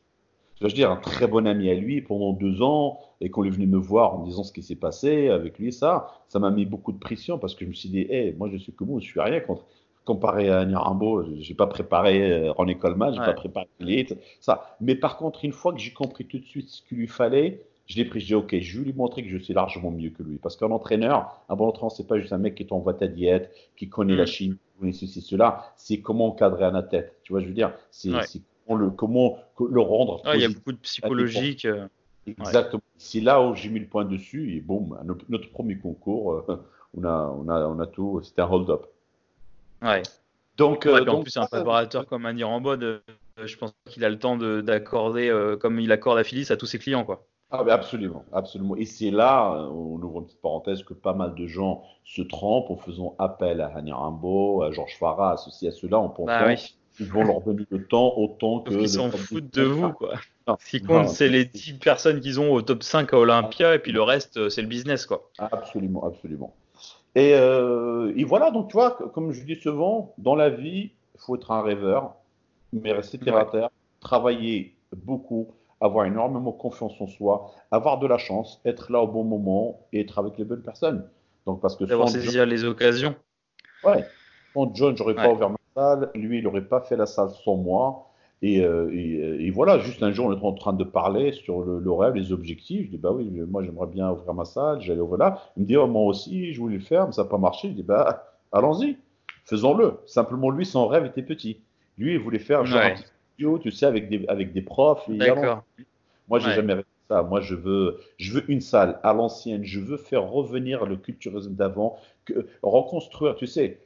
Je 0.60 0.68
veux 0.68 0.72
dire, 0.72 0.92
un 0.92 0.98
très 0.98 1.26
bon 1.26 1.48
ami 1.48 1.72
à 1.72 1.74
lui 1.74 2.02
pendant 2.02 2.34
deux 2.34 2.62
ans, 2.62 3.00
et 3.20 3.32
qu'on 3.32 3.44
est 3.44 3.50
venu 3.50 3.66
me 3.66 3.78
voir 3.78 4.16
en 4.16 4.24
disant 4.24 4.44
ce 4.44 4.52
qui 4.52 4.62
s'est 4.62 4.76
passé 4.76 5.30
avec 5.30 5.58
lui, 5.58 5.74
ça, 5.74 6.12
ça 6.28 6.38
m'a 6.38 6.52
mis 6.52 6.66
beaucoup 6.66 6.92
de 6.92 7.00
pression 7.00 7.40
parce 7.40 7.56
que 7.56 7.66
je 7.66 7.70
me 7.70 7.74
suis 7.74 7.90
dit, 7.90 8.06
hey, 8.10 8.36
moi 8.38 8.50
je 8.52 8.58
suis 8.58 8.72
comme 8.72 8.90
vous, 8.90 9.00
je 9.00 9.06
suis 9.06 9.20
rien 9.20 9.40
contre, 9.40 9.66
comparé 10.06 10.50
à 10.50 10.60
Annie 10.60 10.76
Rimbaud, 10.76 11.26
j'ai 11.40 11.54
pas 11.54 11.68
préparé 11.68 12.32
euh, 12.32 12.52
René 12.52 12.78
Coleman, 12.78 13.14
j'ai 13.14 13.20
n'ai 13.20 13.26
pas 13.26 13.34
préparé 13.34 13.68
ça. 14.40 14.76
Mais 14.82 14.96
par 14.96 15.18
contre, 15.18 15.46
une 15.46 15.52
fois 15.52 15.74
que 15.74 15.80
j'ai 15.80 15.94
compris 15.94 16.26
tout 16.26 16.40
de 16.40 16.46
suite 16.46 16.70
ce 16.70 16.82
qu'il 16.82 16.98
lui 16.98 17.08
fallait, 17.08 17.64
je 17.86 17.98
l'ai 17.98 18.06
pris, 18.06 18.20
je 18.20 18.28
dis 18.28 18.36
ok, 18.36 18.58
je 18.60 18.80
vais 18.80 18.86
lui 18.86 18.94
montrer 18.94 19.24
que 19.24 19.30
je 19.30 19.38
sais 19.38 19.54
largement 19.54 19.92
mieux 19.92 20.10
que 20.10 20.24
lui. 20.24 20.38
Parce 20.38 20.56
qu'un 20.56 20.72
entraîneur, 20.72 21.44
un 21.50 21.56
bon 21.56 21.68
entraîneur, 21.68 21.92
c'est 21.92 22.08
pas 22.08 22.20
juste 22.20 22.34
un 22.34 22.38
mec 22.38 22.56
qui 22.56 22.66
t'envoie 22.66 22.94
ta 22.94 23.08
diète, 23.08 23.54
qui 23.76 23.90
connaît 23.90 24.16
la 24.16 24.24
mm. 24.24 24.28
Chine, 24.28 24.54
qui 24.54 24.80
connaît 24.80 24.94
ceci, 24.94 25.22
cela. 25.22 25.74
C'est 25.76 26.00
comment 26.00 26.28
encadrer 26.28 26.66
un 26.66 26.76
athlète. 26.76 27.18
Tu 27.24 27.34
vois, 27.34 27.42
je 27.42 27.48
veux 27.48 27.54
dire, 27.54 27.74
c'est 27.92 28.12
le, 28.70 28.90
comment 28.90 29.40
le 29.60 29.82
rendre. 29.82 30.22
il 30.34 30.42
y 30.42 30.46
a 30.46 30.50
beaucoup 30.50 30.72
de 30.72 30.78
psychologique. 30.78 31.66
Euh, 31.66 31.88
Exactement. 32.28 32.84
C'est 32.98 33.20
là 33.20 33.42
où 33.42 33.56
j'ai 33.56 33.70
mis 33.70 33.80
le 33.80 33.88
point 33.88 34.06
dessus 34.06 34.56
et 34.56 34.62
boum, 34.62 34.98
notre, 35.28 35.50
premier 35.50 35.78
concours, 35.78 36.34
euh, 36.34 36.64
on, 36.96 37.04
a, 37.04 37.36
on, 37.36 37.50
a, 37.50 37.66
on 37.68 37.80
a 37.80 37.88
tout, 37.88 38.22
c'était 38.24 38.42
un 38.42 38.50
hold-up. 38.50 38.86
Ouais. 39.82 40.04
Donc, 40.58 40.86
euh, 40.86 41.06
en 41.06 41.22
plus, 41.22 41.38
un 41.38 41.46
préparateur 41.46 42.06
comme 42.06 42.26
Andy 42.26 42.44
Rambod, 42.44 43.02
je 43.44 43.58
pense 43.58 43.74
qu'il 43.90 44.06
a 44.06 44.10
le 44.10 44.20
temps 44.20 44.38
d'accorder, 44.38 45.56
comme 45.60 45.80
il 45.80 45.92
accorde 45.92 46.20
à 46.20 46.24
Phyllis, 46.24 46.52
à 46.52 46.58
tous 46.58 46.66
ses 46.66 46.80
clients. 46.80 47.04
quoi. 47.04 47.26
Ah, 47.54 47.66
absolument, 47.70 48.24
absolument. 48.32 48.78
Et 48.78 48.86
c'est 48.86 49.12
là, 49.12 49.68
on 49.72 50.02
ouvre 50.02 50.20
une 50.20 50.26
petite 50.26 50.42
parenthèse, 50.42 50.84
que 50.84 50.94
pas 50.94 51.14
mal 51.14 51.36
de 51.36 51.48
gens 51.48 51.84
se 52.06 52.22
trompent 52.22 52.70
en 52.70 52.78
faisant 52.78 53.16
appel 53.20 53.60
à 53.60 53.72
Annie 53.76 53.92
Rimbaud, 53.92 54.62
à 54.64 54.72
Georges 54.72 54.98
Farah, 54.98 55.34
à 55.34 55.38
ceci, 55.38 55.68
à 55.68 55.72
cela, 55.72 56.00
en 56.00 56.10
pensant 56.10 56.28
bah 56.28 56.56
ils 57.00 57.08
vont 57.08 57.24
leur 57.24 57.42
donner 57.42 57.66
le 57.70 57.86
temps 57.88 58.14
autant 58.18 58.60
que. 58.60 58.74
Ils 58.74 58.90
s'en 58.90 59.10
foutent 59.10 59.54
de 59.54 59.64
vous, 59.64 59.92
quoi. 59.92 60.16
Ce 60.60 60.70
qui 60.70 60.82
compte, 60.82 61.10
c'est 61.10 61.30
les 61.30 61.46
10 61.46 61.74
personnes 61.74 62.20
qu'ils 62.20 62.40
ont 62.40 62.52
au 62.52 62.62
top 62.62 62.84
5 62.84 63.14
à 63.14 63.18
Olympia, 63.18 63.76
et 63.76 63.80
puis 63.80 63.92
le 63.92 64.02
reste, 64.02 64.38
euh, 64.38 64.50
c'est 64.50 64.62
le 64.62 64.68
business, 64.68 65.06
quoi. 65.06 65.30
Absolument, 65.38 66.06
absolument. 66.06 66.54
Et, 67.16 67.34
euh, 67.36 68.14
et, 68.16 68.24
voilà, 68.24 68.52
donc 68.52 68.70
tu 68.70 68.74
vois, 68.74 68.92
comme 69.14 69.32
je 69.32 69.44
dis 69.44 69.56
souvent, 69.56 70.14
dans 70.18 70.36
la 70.36 70.50
vie, 70.50 70.92
il 71.16 71.20
faut 71.20 71.36
être 71.36 71.52
un 71.52 71.62
rêveur, 71.62 72.16
mais 72.72 72.94
rester 72.94 73.18
terre 73.20 73.38
à 73.38 73.46
terre, 73.46 73.70
travailler 74.00 74.76
beaucoup, 74.96 75.54
avoir 75.82 76.06
énormément 76.06 76.52
confiance 76.52 76.94
en 77.02 77.08
soi, 77.08 77.52
avoir 77.72 78.00
de 78.00 78.08
la 78.08 78.18
chance, 78.18 78.62
être 78.66 78.92
là 78.92 79.02
au 79.02 79.08
bon 79.08 79.24
moment 79.24 79.82
et 79.92 80.02
être 80.02 80.20
avec 80.20 80.38
les 80.38 80.46
bonnes 80.46 80.62
personnes. 80.62 81.08
Donc 81.46 81.60
parce 81.60 81.76
que 81.76 81.84
d'avoir 81.84 82.08
saisir 82.08 82.46
les 82.46 82.64
occasions. 82.64 83.16
Ouais. 83.84 84.06
Sans 84.54 84.74
John, 84.74 84.96
j'aurais 84.96 85.16
pas 85.16 85.30
ouvert 85.30 85.50
ma 85.50 85.58
salle. 85.76 86.12
Lui, 86.14 86.38
il 86.38 86.44
n'aurait 86.44 86.66
pas 86.66 86.82
fait 86.82 86.96
la 86.96 87.06
salle 87.06 87.32
sans 87.44 87.56
moi. 87.56 88.11
Euh, 88.44 88.90
et, 89.40 89.52
voilà, 89.52 89.78
juste 89.80 90.02
un 90.02 90.12
jour, 90.12 90.28
on 90.28 90.34
est 90.34 90.44
en 90.44 90.54
train 90.54 90.74
de 90.74 90.84
parler 90.84 91.32
sur 91.32 91.62
le, 91.62 91.92
rêve, 91.92 92.16
les 92.16 92.32
objectifs. 92.32 92.86
Je 92.86 92.92
dis, 92.92 92.98
bah 92.98 93.12
oui, 93.12 93.30
moi, 93.48 93.64
j'aimerais 93.64 93.88
bien 93.88 94.10
ouvrir 94.12 94.34
ma 94.34 94.46
salle. 94.46 94.82
J'allais 94.82 95.02
ouvrir 95.02 95.20
là. 95.20 95.42
Il 95.58 95.64
me 95.64 95.68
dit, 95.68 95.78
oh, 95.78 95.88
moi 95.88 96.04
aussi, 96.04 96.54
je 96.54 96.60
voulais 96.60 96.78
le 96.78 96.84
faire, 96.84 97.06
mais 97.06 97.14
ça 97.14 97.24
n'a 97.24 97.30
pas 97.30 97.38
marché. 97.38 97.70
Je 97.70 97.74
dis, 97.74 97.84
bah, 97.84 98.34
allons-y, 98.52 98.98
faisons-le. 99.46 100.00
Simplement, 100.08 100.50
lui, 100.50 100.66
son 100.66 100.88
rêve 100.88 101.06
était 101.06 101.22
petit. 101.22 101.60
Lui, 101.98 102.14
il 102.14 102.20
voulait 102.20 102.40
faire 102.40 102.66
genre, 102.66 102.82
un 102.82 102.96
studio, 102.96 103.60
tu 103.60 103.72
sais, 103.72 103.86
avec 103.86 104.10
des, 104.10 104.26
avec 104.28 104.54
des 104.54 104.62
profs. 104.62 105.08
D'accord. 105.10 105.64
Moi, 106.28 106.40
j'ai 106.40 106.52
jamais 106.52 106.76
fait 106.76 106.86
ça. 107.10 107.22
Moi, 107.22 107.42
je 107.42 107.54
veux, 107.54 108.00
je 108.18 108.34
veux 108.34 108.50
une 108.50 108.62
salle 108.62 109.00
à 109.04 109.14
l'ancienne. 109.14 109.64
Je 109.64 109.80
veux 109.80 109.98
faire 109.98 110.28
revenir 110.28 110.86
le 110.86 110.96
culturisme 110.96 111.54
d'avant, 111.54 111.98
reconstruire, 112.64 113.36
tu 113.36 113.46
sais 113.46 113.78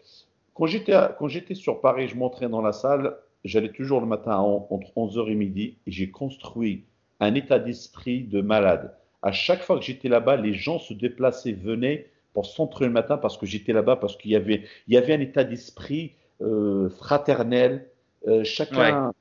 quand 0.55 0.65
j'étais 1.27 1.55
sur 1.55 1.81
Paris, 1.81 2.07
je 2.07 2.15
m'entrais 2.15 2.47
dans 2.47 2.61
la 2.61 2.71
salle, 2.71 3.17
j'allais 3.45 3.69
toujours 3.69 4.01
le 4.01 4.07
matin 4.07 4.37
entre 4.37 4.91
11h 4.97 5.31
et 5.31 5.35
midi 5.35 5.77
et 5.87 5.91
j'ai 5.91 6.09
construit 6.09 6.83
un 7.19 7.33
état 7.35 7.59
d'esprit 7.59 8.23
de 8.23 8.41
malade. 8.41 8.93
À 9.21 9.31
chaque 9.31 9.61
fois 9.61 9.79
que 9.79 9.85
j'étais 9.85 10.09
là-bas, 10.09 10.35
les 10.35 10.53
gens 10.53 10.79
se 10.79 10.93
déplaçaient, 10.93 11.53
venaient 11.53 12.07
pour 12.33 12.45
s'entraîner 12.45 12.87
le 12.87 12.93
matin 12.93 13.17
parce 13.17 13.37
que 13.37 13.45
j'étais 13.45 13.71
là-bas, 13.71 13.95
parce 13.95 14.17
qu'il 14.17 14.31
y 14.31 14.35
avait, 14.35 14.63
il 14.87 14.93
y 14.93 14.97
avait 14.97 15.13
un 15.13 15.21
état 15.21 15.43
d'esprit 15.43 16.13
euh, 16.41 16.89
fraternel. 16.89 17.87
Euh, 18.27 18.43
chacun, 18.43 19.13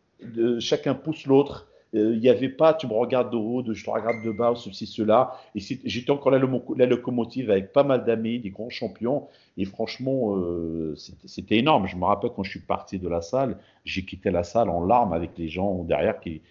chacun 0.59 0.95
pousse 0.95 1.27
l'autre. 1.27 1.69
Euh, 1.95 2.15
il 2.15 2.21
n'y 2.21 2.29
avait 2.29 2.49
pas, 2.49 2.75
tu 2.75 2.87
me 2.87 2.93
regardes 2.93 3.31
de 3.31 3.37
haut, 3.37 3.63
je 3.73 3.85
te 3.85 3.91
regarde 3.91 4.25
de 4.25 4.33
bas, 4.33 4.55
ceci, 4.57 4.87
cela. 4.87 5.37
Et 5.55 5.61
j'étais 5.61 6.11
encore 6.11 6.33
la, 6.33 6.39
la, 6.39 6.87
locomotive 6.87 7.51
avec 7.51 7.73
pas 7.73 7.85
mal 7.85 8.05
d'amis, 8.05 8.41
des 8.41 8.51
grands 8.51 8.71
champions. 8.71 9.29
Et 9.57 9.65
franchement, 9.65 10.37
euh, 10.37 10.95
c'était 11.25 11.59
énorme. 11.59 11.87
Je 11.87 11.97
me 11.97 12.05
rappelle 12.05 12.31
quand 12.35 12.43
je 12.43 12.51
suis 12.51 12.61
parti 12.61 12.99
de 12.99 13.09
la 13.09 13.21
salle, 13.21 13.59
j'ai 13.85 14.05
quitté 14.05 14.31
la 14.31 14.43
salle 14.43 14.71
en 14.71 14.85
larmes 14.85 15.13
avec 15.13 15.39
les 15.39 15.49
gens 15.49 15.85
derrière 15.85 16.21
qui, 16.21 16.43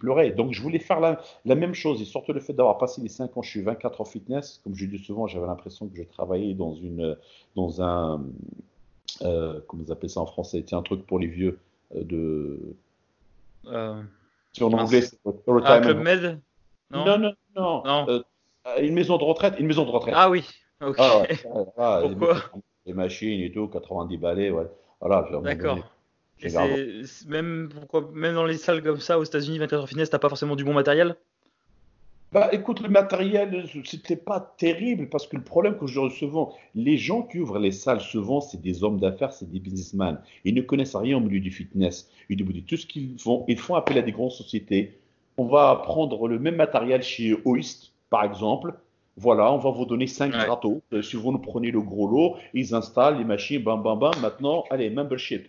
pleuraient. 0.00 0.32
Donc 0.32 0.52
je 0.52 0.60
voulais 0.60 0.80
faire 0.80 0.98
la, 0.98 1.54
même 1.54 1.74
chose. 1.74 2.02
Et 2.02 2.04
surtout 2.04 2.32
le 2.32 2.40
fait 2.40 2.54
d'avoir 2.54 2.78
passé 2.78 3.00
les 3.00 3.08
5 3.08 3.36
ans, 3.36 3.42
je 3.42 3.50
suis 3.50 3.62
24 3.62 4.00
en 4.00 4.04
fitness. 4.04 4.60
Comme 4.64 4.74
je 4.74 4.86
dis 4.86 4.98
souvent, 4.98 5.26
j'avais 5.26 5.46
l'impression 5.46 5.86
que 5.86 5.96
je 5.96 6.02
travaillais 6.02 6.54
dans, 6.54 6.74
une, 6.74 7.16
dans 7.54 7.82
un. 7.82 8.24
Euh, 9.22 9.60
comment 9.68 9.84
vous 9.84 9.92
appelez 9.92 10.08
ça 10.08 10.20
en 10.20 10.26
français? 10.26 10.62
Tiens, 10.66 10.78
un 10.78 10.82
truc 10.82 11.06
pour 11.06 11.18
les 11.18 11.28
vieux. 11.28 11.58
De. 11.94 12.74
Euh, 13.66 14.02
en 14.64 14.72
anglais, 14.72 15.02
c'est 15.02 15.18
Un 15.24 15.80
Club 15.80 15.98
Med 15.98 16.40
Non, 16.90 17.18
non, 17.18 17.32
non. 17.54 17.82
non. 17.84 18.06
Euh, 18.08 18.22
une 18.80 18.94
maison 18.94 19.16
de 19.16 19.24
retraite. 19.24 19.54
Une 19.58 19.66
maison 19.66 19.84
de 19.84 19.90
retraite. 19.90 20.14
Ah 20.16 20.30
oui. 20.30 20.48
Ok. 20.84 20.96
Ah, 20.98 21.22
Pourquoi 22.02 22.42
les, 22.84 22.92
machines 22.92 23.40
et 23.40 23.50
tout, 23.50 23.68
90 23.68 24.16
balais, 24.18 24.50
ouais. 24.50 24.66
Voilà. 25.00 25.28
D'accord. 25.42 25.78
Même, 27.26 27.70
pourquoi, 27.72 28.10
même 28.12 28.34
dans 28.34 28.44
les 28.44 28.58
salles 28.58 28.82
comme 28.82 29.00
ça 29.00 29.18
aux 29.18 29.24
États-Unis, 29.24 29.58
24 29.58 29.80
heures 29.80 29.88
fitness, 29.88 30.10
t'as 30.10 30.18
pas 30.18 30.28
forcément 30.28 30.54
du 30.56 30.64
bon 30.64 30.74
matériel? 30.74 31.16
Bah, 32.32 32.48
écoute, 32.52 32.80
le 32.80 32.88
matériel, 32.88 33.66
c'était 33.84 34.16
pas 34.16 34.54
terrible 34.58 35.08
parce 35.08 35.26
que 35.26 35.36
le 35.36 35.44
problème 35.44 35.78
que 35.78 35.86
je 35.86 36.08
souvent, 36.10 36.54
les 36.74 36.96
gens 36.96 37.22
qui 37.22 37.38
ouvrent 37.38 37.58
les 37.58 37.70
salles 37.70 38.00
souvent, 38.00 38.40
c'est 38.40 38.60
des 38.60 38.82
hommes 38.82 38.98
d'affaires, 38.98 39.32
c'est 39.32 39.50
des 39.50 39.60
businessmen. 39.60 40.18
Ils 40.44 40.54
ne 40.54 40.60
connaissent 40.60 40.96
rien 40.96 41.16
au 41.16 41.20
milieu 41.20 41.40
du 41.40 41.52
fitness. 41.52 42.10
Ils 42.28 42.64
tout 42.64 42.76
ce 42.76 42.86
qu'ils 42.86 43.18
font, 43.18 43.44
ils 43.46 43.58
font 43.58 43.76
appel 43.76 43.98
à 43.98 44.02
des 44.02 44.12
grandes 44.12 44.32
sociétés. 44.32 44.98
On 45.38 45.46
va 45.46 45.76
prendre 45.84 46.26
le 46.26 46.38
même 46.38 46.56
matériel 46.56 47.02
chez 47.02 47.36
Oist, 47.44 47.92
par 48.10 48.24
exemple. 48.24 48.74
Voilà, 49.16 49.50
on 49.52 49.58
va 49.58 49.70
vous 49.70 49.86
donner 49.86 50.06
5 50.06 50.32
ouais. 50.34 50.44
gratos. 50.44 50.80
Euh, 50.92 51.02
si 51.02 51.16
vous 51.16 51.32
nous 51.32 51.38
prenez 51.38 51.70
le 51.70 51.80
gros 51.80 52.08
lot, 52.08 52.36
ils 52.52 52.74
installent 52.74 53.18
les 53.18 53.24
machines, 53.24 53.62
bam, 53.62 53.82
bam, 53.82 53.98
bam. 53.98 54.12
Maintenant, 54.20 54.64
allez, 54.70 54.90
membership. 54.90 55.48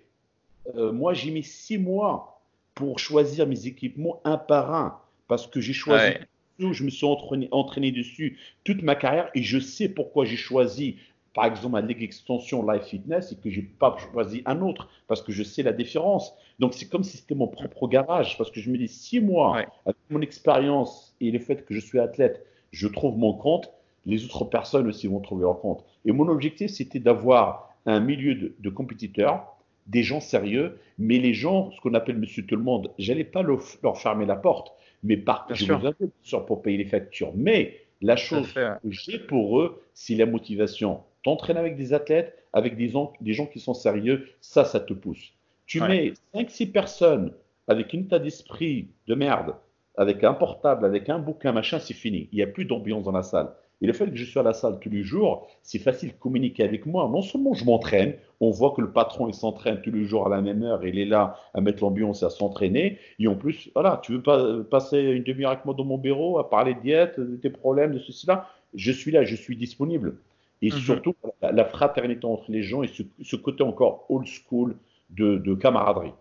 Euh, 0.76 0.92
moi, 0.94 1.14
j'ai 1.14 1.32
mis 1.32 1.44
6 1.44 1.80
mois 1.80 2.42
pour 2.76 3.00
choisir 3.00 3.48
mes 3.48 3.66
équipements 3.66 4.22
un 4.24 4.38
par 4.38 4.74
un 4.74 5.00
parce 5.28 5.48
que 5.48 5.60
j'ai 5.60 5.74
choisi 5.74 6.14
je 6.60 6.84
me 6.84 6.90
suis 6.90 7.06
entraîné, 7.06 7.92
dessus 7.92 8.38
toute 8.64 8.82
ma 8.82 8.96
carrière 8.96 9.30
et 9.36 9.44
je 9.44 9.60
sais 9.60 9.90
pourquoi 9.90 10.26
j'ai 10.26 10.36
choisi, 10.36 10.98
par 11.34 11.46
exemple, 11.46 11.74
ma 11.74 11.82
Ligue 11.82 12.04
Extension 12.04 12.68
Life 12.70 12.86
Fitness 12.86 13.32
et 13.32 13.36
que 13.36 13.50
j'ai 13.50 13.62
pas 13.62 13.96
choisi 14.12 14.42
un 14.46 14.62
autre 14.62 14.90
parce 15.08 15.22
que 15.22 15.32
je 15.32 15.44
sais 15.44 15.64
la 15.64 15.74
différence. 15.74 16.34
Donc, 16.60 16.74
c'est 16.74 16.90
comme 16.90 17.04
si 17.04 17.18
c'était 17.18 17.36
mon 17.36 17.48
propre 17.48 17.88
garage 17.88 18.38
parce 18.38 18.52
que 18.52 18.60
je 18.60 18.70
me 18.72 18.78
dis, 18.78 18.88
six 18.88 19.20
mois, 19.20 19.58
avec 19.86 19.98
mon 20.10 20.22
expérience 20.22 21.16
et 21.22 21.32
le 21.32 21.40
fait 21.40 21.66
que 21.66 21.74
je 21.74 21.80
suis 21.80 22.00
athlète, 22.00 22.44
je 22.72 22.88
trouve 22.88 23.18
mon 23.18 23.34
compte, 23.34 23.72
les 24.06 24.26
autres 24.26 24.46
personnes 24.46 24.88
aussi 24.88 25.08
vont 25.08 25.20
trouver 25.20 25.44
leur 25.44 25.62
compte. 25.62 25.84
Et 26.06 26.12
mon 26.12 26.28
objectif, 26.28 26.72
c'était 26.72 27.00
d'avoir 27.00 27.70
un 27.86 28.00
milieu 28.00 28.36
de, 28.36 28.56
de 28.60 28.70
compétiteurs 28.70 29.58
des 29.88 30.04
gens 30.04 30.20
sérieux, 30.20 30.80
mais 30.98 31.18
les 31.18 31.34
gens, 31.34 31.72
ce 31.72 31.80
qu'on 31.82 31.94
appelle 31.94 32.18
monsieur 32.18 32.46
tout 32.46 32.56
le 32.56 32.64
monde, 32.64 32.92
j'allais 32.98 33.24
pas 33.24 33.42
leur 33.42 33.98
fermer 33.98 34.26
la 34.26 34.36
porte 34.36 34.74
mais 35.04 35.18
par 35.18 35.48
je 35.52 35.72
vous 35.72 36.42
pour 36.46 36.62
payer 36.62 36.78
les 36.78 36.86
factures. 36.86 37.32
Mais 37.36 37.82
la 38.02 38.16
chose 38.16 38.52
que 38.54 38.78
j'ai 38.90 39.20
pour 39.20 39.60
eux, 39.60 39.82
c'est 39.94 40.16
la 40.16 40.26
motivation. 40.26 41.02
T'entraînes 41.24 41.58
avec 41.58 41.76
des 41.76 41.94
athlètes, 41.94 42.44
avec 42.54 42.78
des, 42.78 42.94
des 43.22 43.34
gens 43.34 43.46
qui 43.46 43.60
sont 43.60 43.74
sérieux, 43.74 44.28
ça, 44.42 44.66
ça 44.66 44.80
te 44.80 44.94
pousse. 44.94 45.34
Tu 45.66 45.82
mets 45.82 46.14
5-6 46.34 46.72
personnes 46.72 47.34
avec 47.68 47.94
une 47.94 48.02
état 48.02 48.20
d'esprit 48.20 48.90
de 49.08 49.16
merde, 49.16 49.56
avec 49.98 50.24
un 50.24 50.34
portable, 50.34 50.86
avec 50.86 51.10
un 51.10 51.20
bouquin, 51.20 51.52
machin, 51.52 51.80
c'est 51.80 51.94
fini. 51.94 52.30
Il 52.32 52.38
n'y 52.38 52.44
a 52.44 52.48
plus 52.48 52.66
d'ambiance 52.66 53.04
dans 53.04 53.12
la 53.12 53.24
salle. 53.24 53.54
Et 53.82 53.86
le 53.86 53.94
fait 53.94 54.10
que 54.10 54.16
je 54.16 54.26
suis 54.26 54.40
à 54.40 54.44
la 54.44 54.54
salle 54.54 54.80
tous 54.80 54.90
les 54.90 55.04
jours, 55.04 55.48
c'est 55.62 55.78
facile 55.78 56.10
de 56.10 56.16
communiquer 56.16 56.64
avec 56.64 56.86
moi. 56.86 57.08
Non 57.12 57.22
seulement 57.22 57.54
je 57.54 57.64
m'entraîne, 57.64 58.16
on 58.40 58.50
voit 58.50 58.72
que 58.72 58.82
le 58.82 58.92
patron 58.92 59.28
il 59.28 59.36
s'entraîne 59.36 59.82
tous 59.82 59.92
les 59.92 60.06
jours 60.06 60.26
à 60.26 60.30
la 60.30 60.42
même 60.42 60.64
heure, 60.64 60.84
il 60.86 60.98
est 60.98 61.06
là 61.06 61.38
à 61.54 61.62
mettre 61.62 61.84
l'ambiance 61.84 62.24
et 62.24 62.26
à 62.26 62.30
s'entraîner. 62.30 62.98
Et 63.20 63.28
en 63.28 63.36
plus, 63.36 63.70
voilà, 63.76 64.00
tu 64.04 64.14
veux 64.14 64.22
pas 64.22 64.64
passer 64.64 65.00
une 65.00 65.24
demi-heure 65.24 65.52
avec 65.52 65.66
moi 65.66 65.76
dans 65.76 65.86
mon 65.86 65.98
bureau 65.98 66.40
à 66.40 66.50
parler 66.50 66.74
de 66.74 66.80
diète, 66.80 67.20
de 67.20 67.36
tes 67.36 67.52
problèmes, 67.52 67.94
de 67.94 68.00
ceci 68.00 68.26
là, 68.26 68.50
je 68.74 68.92
suis 68.92 69.12
là, 69.12 69.24
je 69.24 69.36
suis 69.36 69.56
disponible. 69.56 70.18
Et 70.64 70.72
mhm. 70.72 70.80
surtout 70.80 71.16
la, 71.42 71.66
fraternité 71.66 72.26
entre 72.26 72.52
les 72.52 72.64
gens 72.64 72.82
et 72.82 72.90
ce, 73.22 73.36
côté 73.36 73.64
encore 73.64 74.06
old 74.10 74.26
school 74.26 74.76
de, 75.12 75.54
camaraderie. 75.54 76.14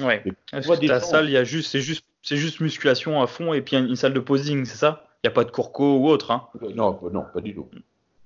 Ouais. 0.00 0.22
Ta 0.50 1.00
salle, 1.00 1.26
il 1.26 1.32
y 1.32 1.36
a 1.38 1.44
juste, 1.44 1.70
c'est 1.70 1.80
juste, 1.80 2.04
c'est 2.22 2.36
juste 2.36 2.60
musculation 2.60 3.22
à 3.22 3.26
fond 3.26 3.54
et 3.54 3.62
puis 3.62 3.76
une 3.76 3.96
salle 3.96 4.12
de 4.12 4.20
posing, 4.20 4.66
c'est 4.66 4.76
ça? 4.76 5.07
N'y 5.24 5.28
a 5.28 5.32
pas 5.32 5.44
de 5.44 5.50
courco 5.50 5.98
ou 5.98 6.08
autre. 6.08 6.30
Hein. 6.30 6.48
Euh, 6.62 6.72
non, 6.74 6.98
non, 7.12 7.24
pas 7.32 7.40
du 7.40 7.54
tout. 7.54 7.68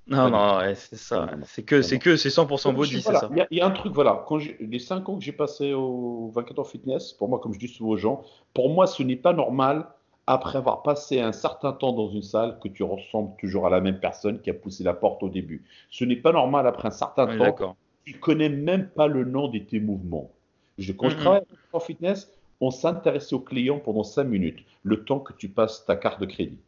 Non, 0.06 0.30
non, 0.30 0.60
c'est 0.74 0.96
ça. 0.96 1.30
C'est 1.44 1.62
que, 1.62 1.80
c'est 1.80 1.98
que, 1.98 2.16
c'est 2.16 2.28
100% 2.28 2.74
body, 2.74 3.00
c'est 3.00 3.12
ça. 3.12 3.30
Il 3.50 3.56
y, 3.56 3.60
a 3.60 3.66
un 3.66 3.70
truc, 3.70 3.92
voilà. 3.94 4.24
Quand 4.26 4.38
les 4.60 4.78
5 4.78 5.08
ans 5.08 5.16
que 5.16 5.24
j'ai 5.24 5.32
passé 5.32 5.72
au 5.72 6.30
24 6.34 6.58
heures 6.58 6.68
fitness, 6.68 7.12
pour 7.12 7.28
moi, 7.28 7.38
comme 7.38 7.54
je 7.54 7.58
dis 7.58 7.68
souvent 7.68 7.90
aux 7.90 7.96
gens, 7.96 8.22
pour 8.52 8.68
moi, 8.68 8.86
ce 8.86 9.02
n'est 9.02 9.16
pas 9.16 9.32
normal, 9.32 9.86
après 10.26 10.58
avoir 10.58 10.82
passé 10.82 11.20
un 11.20 11.32
certain 11.32 11.72
temps 11.72 11.92
dans 11.92 12.08
une 12.10 12.22
salle, 12.22 12.58
que 12.60 12.68
tu 12.68 12.82
ressembles 12.82 13.34
toujours 13.38 13.66
à 13.66 13.70
la 13.70 13.80
même 13.80 14.00
personne 14.00 14.40
qui 14.40 14.50
a 14.50 14.54
poussé 14.54 14.84
la 14.84 14.94
porte 14.94 15.22
au 15.22 15.28
début. 15.28 15.64
Ce 15.90 16.04
n'est 16.04 16.16
pas 16.16 16.32
normal, 16.32 16.66
après 16.66 16.88
un 16.88 16.92
certain 16.92 17.26
temps, 17.26 17.76
tu 18.04 18.14
ne 18.14 18.18
connais 18.18 18.48
même 18.48 18.88
pas 18.88 19.06
le 19.06 19.24
nom 19.24 19.48
de 19.48 19.58
tes 19.58 19.80
mouvements. 19.80 20.30
Je, 20.78 20.92
quand 20.92 21.10
je 21.10 21.16
travaille 21.16 21.42
en 21.72 21.80
fitness, 21.80 22.32
on 22.60 22.70
s'intéressait 22.70 23.34
aux 23.34 23.40
clients 23.40 23.78
pendant 23.78 24.04
5 24.04 24.24
minutes, 24.24 24.64
le 24.82 25.04
temps 25.04 25.20
que 25.20 25.32
tu 25.32 25.48
passes 25.48 25.84
ta 25.84 25.96
carte 25.96 26.20
de 26.20 26.26
crédit. 26.26 26.58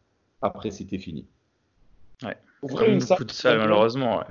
Après, 0.45 0.71
c'était 0.71 0.99
fini. 0.99 1.25
Ouais. 2.23 2.37
Ouvrir 2.61 2.91
une 2.91 3.01
salle, 3.01 3.59
malheureusement. 3.59 4.23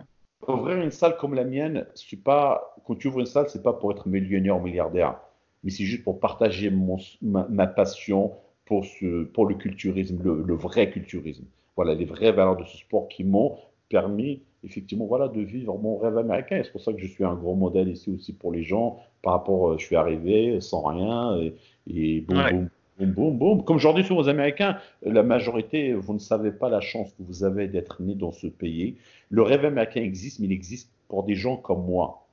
Ouvrir 0.47 0.78
une 0.78 0.91
salle 0.91 1.18
comme 1.18 1.34
la 1.34 1.43
mienne, 1.43 1.88
suis 1.95 2.18
pas. 2.18 2.76
Quand 2.86 2.93
tu 2.95 3.07
ouvres 3.07 3.22
une 3.22 3.26
salle, 3.26 3.49
c'est 3.49 3.64
pas 3.64 3.74
pour 3.74 3.91
être 3.91 4.07
millionnaire 4.07 4.57
ou 4.57 4.61
milliardaire, 4.61 5.18
mais 5.64 5.72
c'est 5.72 5.86
juste 5.86 6.03
pour 6.03 6.20
partager 6.20 6.70
mon, 6.70 6.99
ma, 7.24 7.66
passion 7.66 8.34
pour, 8.66 8.86
ce, 8.86 9.24
pour 9.24 9.47
le 9.47 9.55
culturisme, 9.55 10.22
le, 10.22 10.53
vrai 10.53 10.91
culturisme. 10.91 11.45
Voilà, 11.76 11.95
les 11.95 12.05
vraies 12.05 12.32
valeurs 12.32 12.57
de 12.57 12.66
ce 12.66 12.78
sport 12.78 13.07
qui 13.07 13.24
m'ont 13.24 13.57
permis 13.89 14.43
effectivement 14.64 15.05
voilà, 15.07 15.28
de 15.30 15.41
vivre 15.41 15.76
mon 15.80 15.97
rêve 15.97 16.20
américain. 16.20 16.57
Et 16.57 16.64
c'est 16.64 16.72
pour 16.72 16.82
ça 16.82 16.93
que 16.93 16.99
je 16.99 17.07
suis 17.07 17.24
un 17.24 17.34
gros 17.34 17.55
modèle 17.55 17.89
ici 17.89 18.11
aussi 18.11 18.34
pour 18.34 18.51
les 18.51 18.61
gens. 18.61 18.99
Par 19.24 19.34
rapport, 19.34 19.72
euh, 19.72 19.78
je 19.80 19.86
suis 19.86 19.95
arrivé 19.95 20.61
sans 20.61 20.84
rien 20.84 21.38
et, 21.38 21.55
et 21.88 22.22
boum, 22.22 22.38
Boum, 22.51 22.70
boum, 22.99 23.63
Comme 23.63 23.79
je 23.79 23.95
dis 23.95 24.03
souvent 24.03 24.21
aux 24.21 24.29
Américains, 24.29 24.77
la 25.01 25.23
majorité, 25.23 25.93
vous 25.93 26.13
ne 26.13 26.19
savez 26.19 26.51
pas 26.51 26.69
la 26.69 26.81
chance 26.81 27.11
que 27.11 27.23
vous 27.23 27.43
avez 27.43 27.67
d'être 27.67 28.01
né 28.01 28.15
dans 28.15 28.31
ce 28.31 28.47
pays. 28.47 28.97
Le 29.29 29.41
rêve 29.41 29.65
américain 29.65 30.01
existe, 30.01 30.39
mais 30.39 30.47
il 30.47 30.51
existe 30.51 30.91
pour 31.07 31.23
des 31.23 31.35
gens 31.35 31.57
comme 31.57 31.85
moi. 31.85 32.27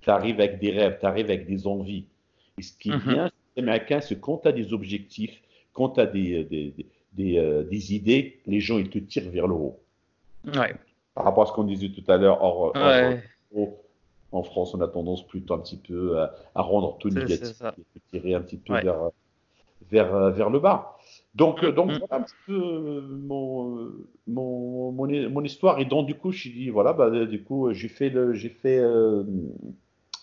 Tu 0.00 0.10
arrives 0.10 0.40
avec 0.40 0.58
des 0.58 0.70
rêves, 0.70 0.98
tu 1.00 1.06
arrives 1.06 1.26
avec 1.26 1.46
des 1.46 1.66
envies. 1.66 2.04
Et 2.58 2.62
ce 2.62 2.72
qui 2.76 2.90
est 2.90 2.96
mhm. 2.96 3.12
bien, 3.12 3.30
les 3.56 3.62
Américains, 3.62 4.00
c'est 4.00 4.20
quand 4.20 4.38
tu 4.38 4.48
as 4.48 4.52
des 4.52 4.72
objectifs, 4.72 5.40
quand 5.72 5.90
tu 5.90 6.00
as 6.00 6.06
des, 6.06 6.44
des, 6.44 6.74
des, 7.12 7.38
euh, 7.38 7.62
des, 7.64 7.94
idées, 7.94 8.40
les 8.46 8.60
gens, 8.60 8.78
ils 8.78 8.90
te 8.90 8.98
tirent 8.98 9.30
vers 9.30 9.46
le 9.46 9.54
haut. 9.54 9.78
Ouais. 10.46 10.74
Par 11.14 11.24
rapport 11.24 11.44
à 11.44 11.46
ce 11.46 11.52
qu'on 11.52 11.64
disait 11.64 11.90
tout 11.90 12.10
à 12.10 12.16
l'heure, 12.16 12.42
en 14.32 14.42
France, 14.42 14.74
on 14.74 14.80
a 14.80 14.88
tendance 14.88 15.26
plutôt 15.26 15.54
un 15.54 15.58
petit 15.58 15.76
peu 15.76 16.18
à, 16.18 16.62
rendre 16.62 16.96
tout 16.98 17.10
négatif, 17.10 17.62
à 17.62 17.74
tirer 18.10 18.34
un 18.34 18.40
petit 18.40 18.56
peu 18.56 18.74
vers 18.80 19.10
vers, 19.90 20.14
euh, 20.14 20.30
vers 20.30 20.50
le 20.50 20.58
bas. 20.58 20.96
Donc, 21.34 21.64
euh, 21.64 21.72
donc 21.72 21.90
mm. 21.90 21.98
voilà 21.98 22.16
un 22.16 22.22
petit 22.22 22.34
peu 22.46 22.52
euh, 22.52 23.00
mon, 23.02 23.90
mon, 24.26 24.92
mon, 24.92 25.44
histoire. 25.44 25.78
Et 25.78 25.84
donc, 25.84 26.06
du 26.06 26.14
coup, 26.14 26.30
je 26.30 26.48
dit, 26.48 26.70
voilà, 26.70 26.92
bah, 26.92 27.10
du 27.26 27.42
coup, 27.42 27.72
j'ai 27.72 27.88
fait, 27.88 28.10
le, 28.10 28.34
j'ai 28.34 28.50
fait 28.50 28.80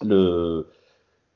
le, 0.05 0.68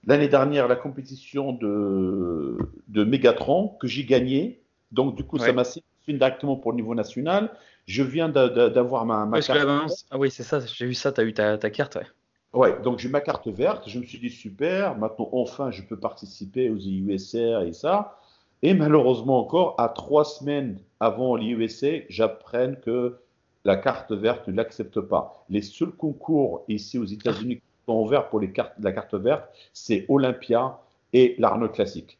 l'année 0.06 0.28
dernière 0.28 0.68
la 0.68 0.76
compétition 0.76 1.54
de, 1.54 2.58
de 2.88 3.04
Megatron 3.04 3.70
que 3.80 3.88
j'ai 3.88 4.06
gagné. 4.06 4.62
Donc, 4.92 5.16
du 5.16 5.24
coup, 5.24 5.38
ça 5.38 5.54
m'a 5.54 5.64
sélectionné 5.64 6.20
directement 6.20 6.56
pour 6.56 6.72
le 6.72 6.78
niveau 6.78 6.94
national. 6.94 7.52
Je 7.86 8.04
viens 8.04 8.30
d'avoir 8.30 9.06
ma, 9.06 9.26
ma 9.26 9.42
carte. 9.42 9.68
Ah 10.12 10.18
oui, 10.18 10.32
c'est 10.32 10.44
ça, 10.44 10.60
j'ai 10.60 10.86
vu 10.86 10.94
ça, 10.94 11.12
tu 11.12 11.22
as 11.22 11.24
eu 11.24 11.34
ta, 11.34 11.58
ta 11.58 11.70
carte, 11.70 11.96
ouais. 11.96 12.06
Ouais, 12.54 12.80
donc 12.84 13.00
j'ai 13.00 13.10
ma 13.10 13.22
carte 13.22 13.48
verte. 13.48 13.90
Je 13.90 14.00
me 14.00 14.06
suis 14.06 14.20
dit 14.20 14.30
super, 14.30 14.98
maintenant 14.98 15.30
enfin 15.32 15.72
je 15.72 15.82
peux 15.82 15.98
participer 15.98 16.70
aux 16.70 16.78
IUSR 16.78 17.64
et 17.66 17.74
ça. 17.74 18.20
Et 18.62 18.74
malheureusement 18.74 19.40
encore, 19.40 19.76
à 19.78 19.90
trois 19.90 20.24
semaines 20.24 20.80
avant 21.00 21.36
l'IUSC, 21.36 22.06
j'apprenne 22.10 22.78
que 22.80 23.18
la 23.66 23.76
carte 23.76 24.12
verte 24.12 24.48
ne 24.48 24.54
l'accepte 24.54 25.02
pas. 25.02 25.46
Les 25.50 25.62
seuls 25.62 25.92
concours 25.92 26.64
ici 26.70 26.98
aux 26.98 27.06
États-Unis 27.06 27.58
qui 27.58 27.62
sont 27.86 28.00
ouverts 28.02 28.30
pour 28.30 28.40
les 28.40 28.52
cartes, 28.52 28.74
la 28.80 28.92
carte 28.92 29.16
verte, 29.16 29.44
c'est 29.74 30.06
Olympia 30.08 30.80
et 31.12 31.36
l'Arnold 31.40 31.72
Classic. 31.72 32.18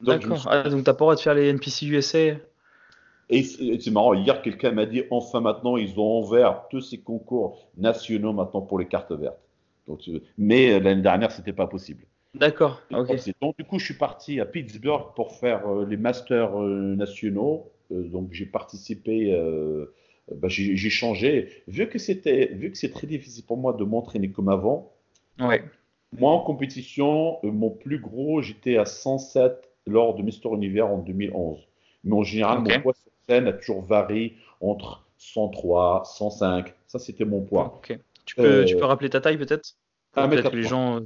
D'accord. 0.00 0.46
Ah, 0.48 0.68
donc, 0.68 0.72
tu 0.72 0.76
n'as 0.76 0.82
pas 0.84 0.90
le 0.92 0.96
droit 0.96 1.14
de 1.16 1.20
faire 1.20 1.34
les 1.34 1.48
NPC 1.48 1.86
USA 1.86 2.36
et 3.28 3.42
c'est 3.42 3.90
marrant, 3.90 4.14
hier, 4.14 4.40
quelqu'un 4.40 4.70
m'a 4.70 4.86
dit 4.86 5.02
enfin 5.10 5.40
maintenant, 5.40 5.76
ils 5.76 5.98
ont 5.98 6.20
ouvert 6.20 6.68
tous 6.70 6.80
ces 6.80 6.98
concours 6.98 7.58
nationaux 7.76 8.32
maintenant 8.32 8.60
pour 8.60 8.78
les 8.78 8.86
cartes 8.86 9.10
vertes. 9.10 9.40
Donc, 9.88 10.00
mais 10.38 10.72
euh, 10.72 10.80
l'année 10.80 11.02
dernière, 11.02 11.30
ce 11.30 11.38
n'était 11.38 11.52
pas 11.52 11.66
possible. 11.66 12.04
D'accord. 12.36 12.82
Donc, 12.90 13.56
du 13.56 13.64
coup, 13.64 13.78
je 13.78 13.84
suis 13.84 13.94
parti 13.94 14.40
à 14.40 14.44
Pittsburgh 14.44 15.14
pour 15.14 15.32
faire 15.32 15.66
euh, 15.66 15.86
les 15.86 15.96
masters 15.96 16.60
euh, 16.60 16.94
nationaux. 16.94 17.70
Euh, 17.92 18.02
donc, 18.02 18.28
j'ai 18.32 18.46
participé, 18.46 19.34
bah, 20.34 20.48
j'ai 20.48 20.90
changé. 20.90 21.62
Vu 21.68 21.88
que 21.88 21.98
c'était, 21.98 22.46
vu 22.52 22.70
que 22.70 22.78
c'est 22.78 22.90
très 22.90 23.06
difficile 23.06 23.44
pour 23.44 23.56
moi 23.56 23.72
de 23.72 23.84
m'entraîner 23.84 24.30
comme 24.30 24.48
avant. 24.48 24.92
Ouais. 25.38 25.64
Moi, 26.18 26.30
en 26.30 26.40
compétition, 26.40 27.38
mon 27.42 27.70
plus 27.70 27.98
gros, 27.98 28.42
j'étais 28.42 28.76
à 28.76 28.84
107 28.84 29.70
lors 29.86 30.14
de 30.14 30.22
Mister 30.22 30.48
Univers 30.52 30.88
en 30.88 30.98
2011. 30.98 31.58
Mais 32.04 32.14
en 32.14 32.22
général, 32.22 32.60
mon 32.60 32.80
poids 32.80 32.94
sur 32.94 33.12
scène 33.28 33.46
a 33.48 33.52
toujours 33.52 33.82
varié 33.82 34.36
entre 34.60 35.04
103, 35.18 36.04
105. 36.04 36.72
Ça, 36.86 36.98
c'était 36.98 37.24
mon 37.24 37.40
poids. 37.40 37.78
Ok. 37.78 37.98
Tu 38.26 38.34
peux, 38.36 38.64
tu 38.64 38.76
peux 38.76 38.84
rappeler 38.84 39.08
ta 39.08 39.20
taille 39.20 39.38
peut-être? 39.38 39.76
Peut-être 40.12 40.50
que 40.50 40.56
les 40.56 40.62
gens 40.62 41.00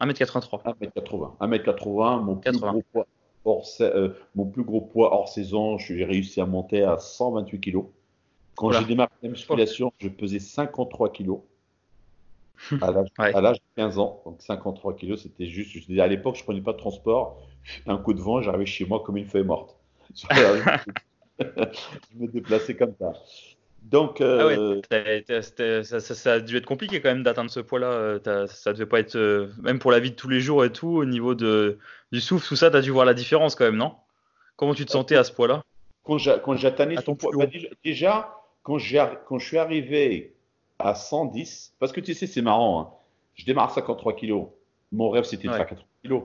1m83. 0.00 0.76
1m80. 0.80 1.38
1m80, 1.40 2.22
mon 2.24 2.36
plus, 2.36 2.58
Gros 2.58 2.82
poids 2.92 3.06
hors, 3.44 3.66
euh, 3.80 4.10
mon 4.34 4.46
plus 4.46 4.64
gros 4.64 4.80
poids 4.80 5.12
hors 5.14 5.28
saison, 5.28 5.78
j'ai 5.78 6.04
réussi 6.04 6.40
à 6.40 6.46
monter 6.46 6.82
à 6.82 6.98
128 6.98 7.60
kg. 7.60 7.84
Quand 8.54 8.70
j'ai 8.72 8.84
démarré 8.84 9.10
la 9.22 9.30
musculation, 9.30 9.92
je 9.98 10.08
pesais 10.08 10.38
53 10.38 11.12
kg. 11.12 11.38
À 12.80 12.92
l'âge 13.40 13.58
de 13.58 13.64
15 13.76 13.98
ans, 13.98 14.22
donc 14.24 14.40
53 14.40 14.94
kg, 14.94 15.16
c'était 15.16 15.46
juste. 15.46 15.72
Je, 15.72 15.98
à 15.98 16.06
l'époque, 16.06 16.36
je 16.36 16.44
prenais 16.44 16.60
pas 16.60 16.72
de 16.72 16.78
transport. 16.78 17.42
Un 17.86 17.96
coup 17.96 18.14
de 18.14 18.20
vent, 18.20 18.40
j'arrivais 18.40 18.66
chez 18.66 18.84
moi 18.84 19.02
comme 19.04 19.16
une 19.16 19.26
feuille 19.26 19.42
morte. 19.42 19.76
je 20.14 20.26
me 22.14 22.28
déplaçais 22.28 22.76
comme 22.76 22.94
ça. 23.00 23.14
Donc, 23.84 24.20
euh, 24.20 24.80
ah 24.90 25.42
ça, 25.42 26.32
a 26.32 26.40
dû 26.40 26.56
être 26.56 26.66
compliqué 26.66 27.00
quand 27.00 27.08
même 27.08 27.22
d'atteindre 27.22 27.50
ce 27.50 27.60
poids-là. 27.60 27.86
Euh, 27.86 28.46
ça 28.46 28.72
devait 28.72 28.86
pas 28.86 29.00
être, 29.00 29.16
euh, 29.16 29.52
même 29.60 29.78
pour 29.78 29.90
la 29.90 30.00
vie 30.00 30.10
de 30.10 30.16
tous 30.16 30.28
les 30.28 30.40
jours 30.40 30.64
et 30.64 30.70
tout, 30.70 30.88
au 30.88 31.04
niveau 31.04 31.34
de, 31.34 31.78
du 32.12 32.20
souffle, 32.20 32.46
tout 32.46 32.56
ça, 32.56 32.70
tu 32.70 32.76
as 32.76 32.80
dû 32.80 32.90
voir 32.90 33.04
la 33.04 33.14
différence 33.14 33.54
quand 33.54 33.64
même, 33.64 33.76
non? 33.76 33.94
Comment 34.56 34.74
tu 34.74 34.86
te 34.86 34.90
sentais 34.90 35.16
à 35.16 35.24
ce 35.24 35.32
poids-là? 35.32 35.62
Quand 36.04 36.18
j'atteignais 36.18 36.96
ton 36.96 37.16
poids, 37.16 37.32
bah, 37.36 37.46
déjà, 37.84 38.38
quand, 38.62 38.78
quand 39.26 39.38
je 39.38 39.46
suis 39.46 39.58
arrivé 39.58 40.34
à 40.78 40.94
110, 40.94 41.74
parce 41.78 41.92
que 41.92 42.00
tu 42.00 42.14
sais, 42.14 42.26
c'est 42.26 42.42
marrant, 42.42 42.80
hein, 42.80 42.90
je 43.34 43.44
démarre 43.44 43.70
à 43.70 43.74
53 43.74 44.14
kg. 44.14 44.46
Mon 44.92 45.10
rêve, 45.10 45.24
c'était 45.24 45.48
de 45.48 45.52
faire 45.52 45.66
80 45.66 45.84
kg. 46.04 46.22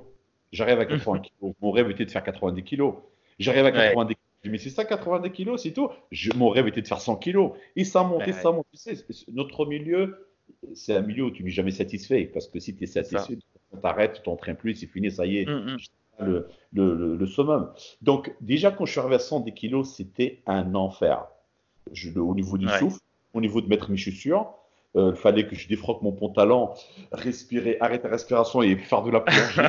J'arrive 0.51 0.79
à 0.79 0.85
80 0.87 1.19
kg. 1.19 1.53
Mon 1.61 1.71
rêve 1.71 1.89
était 1.89 2.05
de 2.05 2.11
faire 2.11 2.23
90 2.23 2.63
kg. 2.63 2.93
J'arrive 3.39 3.65
à 3.65 3.71
90 3.71 4.15
kg 4.15 4.19
mais 4.19 4.26
c'est 4.57 4.69
ça 4.69 4.85
90 4.85 5.31
kilos, 5.31 5.63
c'est 5.63 5.71
tout. 5.71 5.89
Je, 6.11 6.31
mon 6.33 6.49
rêve 6.49 6.67
était 6.67 6.81
de 6.81 6.87
faire 6.87 7.01
100 7.01 7.17
kilos. 7.17 7.51
Et 7.75 7.83
ça 7.83 8.03
montait, 8.03 8.33
ça 8.33 8.51
montait. 8.51 8.67
Tu 8.73 8.95
sais, 8.95 9.05
notre 9.31 9.65
milieu, 9.65 10.27
c'est 10.73 10.95
un 10.95 11.01
milieu 11.01 11.25
où 11.25 11.31
tu 11.31 11.43
n'es 11.43 11.49
jamais 11.49 11.71
satisfait. 11.71 12.29
Parce 12.33 12.47
que 12.47 12.59
si 12.59 12.75
tu 12.75 12.83
es 12.83 12.87
satisfait, 12.87 13.35
tu 13.37 13.81
t'arrêtes, 13.81 14.13
tu 14.13 14.21
t'entraînes 14.21 14.55
plus, 14.55 14.75
c'est 14.75 14.87
fini, 14.87 15.11
ça 15.11 15.25
y 15.25 15.37
est. 15.39 15.45
Mm, 15.45 15.73
mm. 15.73 15.77
Le, 16.19 16.47
le, 16.73 17.15
le, 17.15 17.25
summum. 17.27 17.71
Donc, 18.01 18.33
déjà, 18.41 18.71
quand 18.71 18.87
je 18.87 18.91
suis 18.91 18.99
arrivé 18.99 19.15
à 19.15 19.19
110 19.19 19.53
kilos, 19.53 19.93
c'était 19.93 20.41
un 20.47 20.73
enfer. 20.73 21.27
Je, 21.91 22.09
au 22.17 22.33
niveau 22.33 22.57
du 22.57 22.67
souffle, 22.67 22.99
au 23.35 23.41
niveau 23.41 23.61
de 23.61 23.67
mettre 23.67 23.91
mes 23.91 23.97
chaussures, 23.97 24.51
euh, 24.95 25.11
il 25.13 25.17
fallait 25.17 25.45
que 25.45 25.55
je 25.55 25.67
défroque 25.67 26.01
mon 26.01 26.11
pantalon, 26.11 26.71
respirer, 27.11 27.77
arrêter 27.79 28.05
la 28.05 28.11
respiration 28.11 28.63
et 28.63 28.75
faire 28.77 29.03
de 29.03 29.11
la 29.11 29.19
plongée 29.19 29.67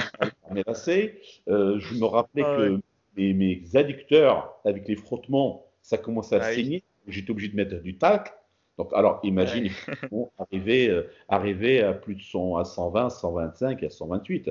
euh, 1.48 1.78
je 1.78 1.94
me 1.94 2.06
rappelais 2.06 2.44
ah 2.46 2.56
que 2.56 2.80
mes, 3.18 3.34
mes 3.34 3.76
adducteurs, 3.76 4.58
avec 4.64 4.86
les 4.88 4.96
frottements, 4.96 5.66
ça 5.82 5.98
commençait 5.98 6.36
à 6.36 6.42
ah 6.42 6.52
saigner. 6.52 6.82
J'étais 7.06 7.30
obligé 7.30 7.48
de 7.48 7.56
mettre 7.56 7.76
du 7.76 7.96
talc. 7.96 8.32
Donc, 8.76 8.92
alors, 8.94 9.20
imagine, 9.24 9.70
arriver, 10.38 11.02
arriver 11.28 11.82
à 11.82 11.92
plus 11.92 12.14
de 12.14 12.22
100, 12.22 12.56
à 12.56 12.64
120, 12.64 13.10
125, 13.10 13.82
à 13.82 13.90
128. 13.90 14.50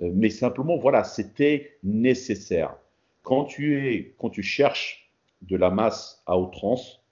mais 0.00 0.30
simplement, 0.30 0.76
voilà, 0.76 1.04
c'était 1.04 1.76
nécessaire. 1.84 2.74
Quand 3.22 3.44
tu, 3.44 3.86
es, 3.86 4.14
quand 4.18 4.30
tu 4.30 4.42
cherches 4.42 5.12
de 5.42 5.56
la 5.56 5.70
masse 5.70 6.22
à 6.26 6.38
outrance, 6.38 7.02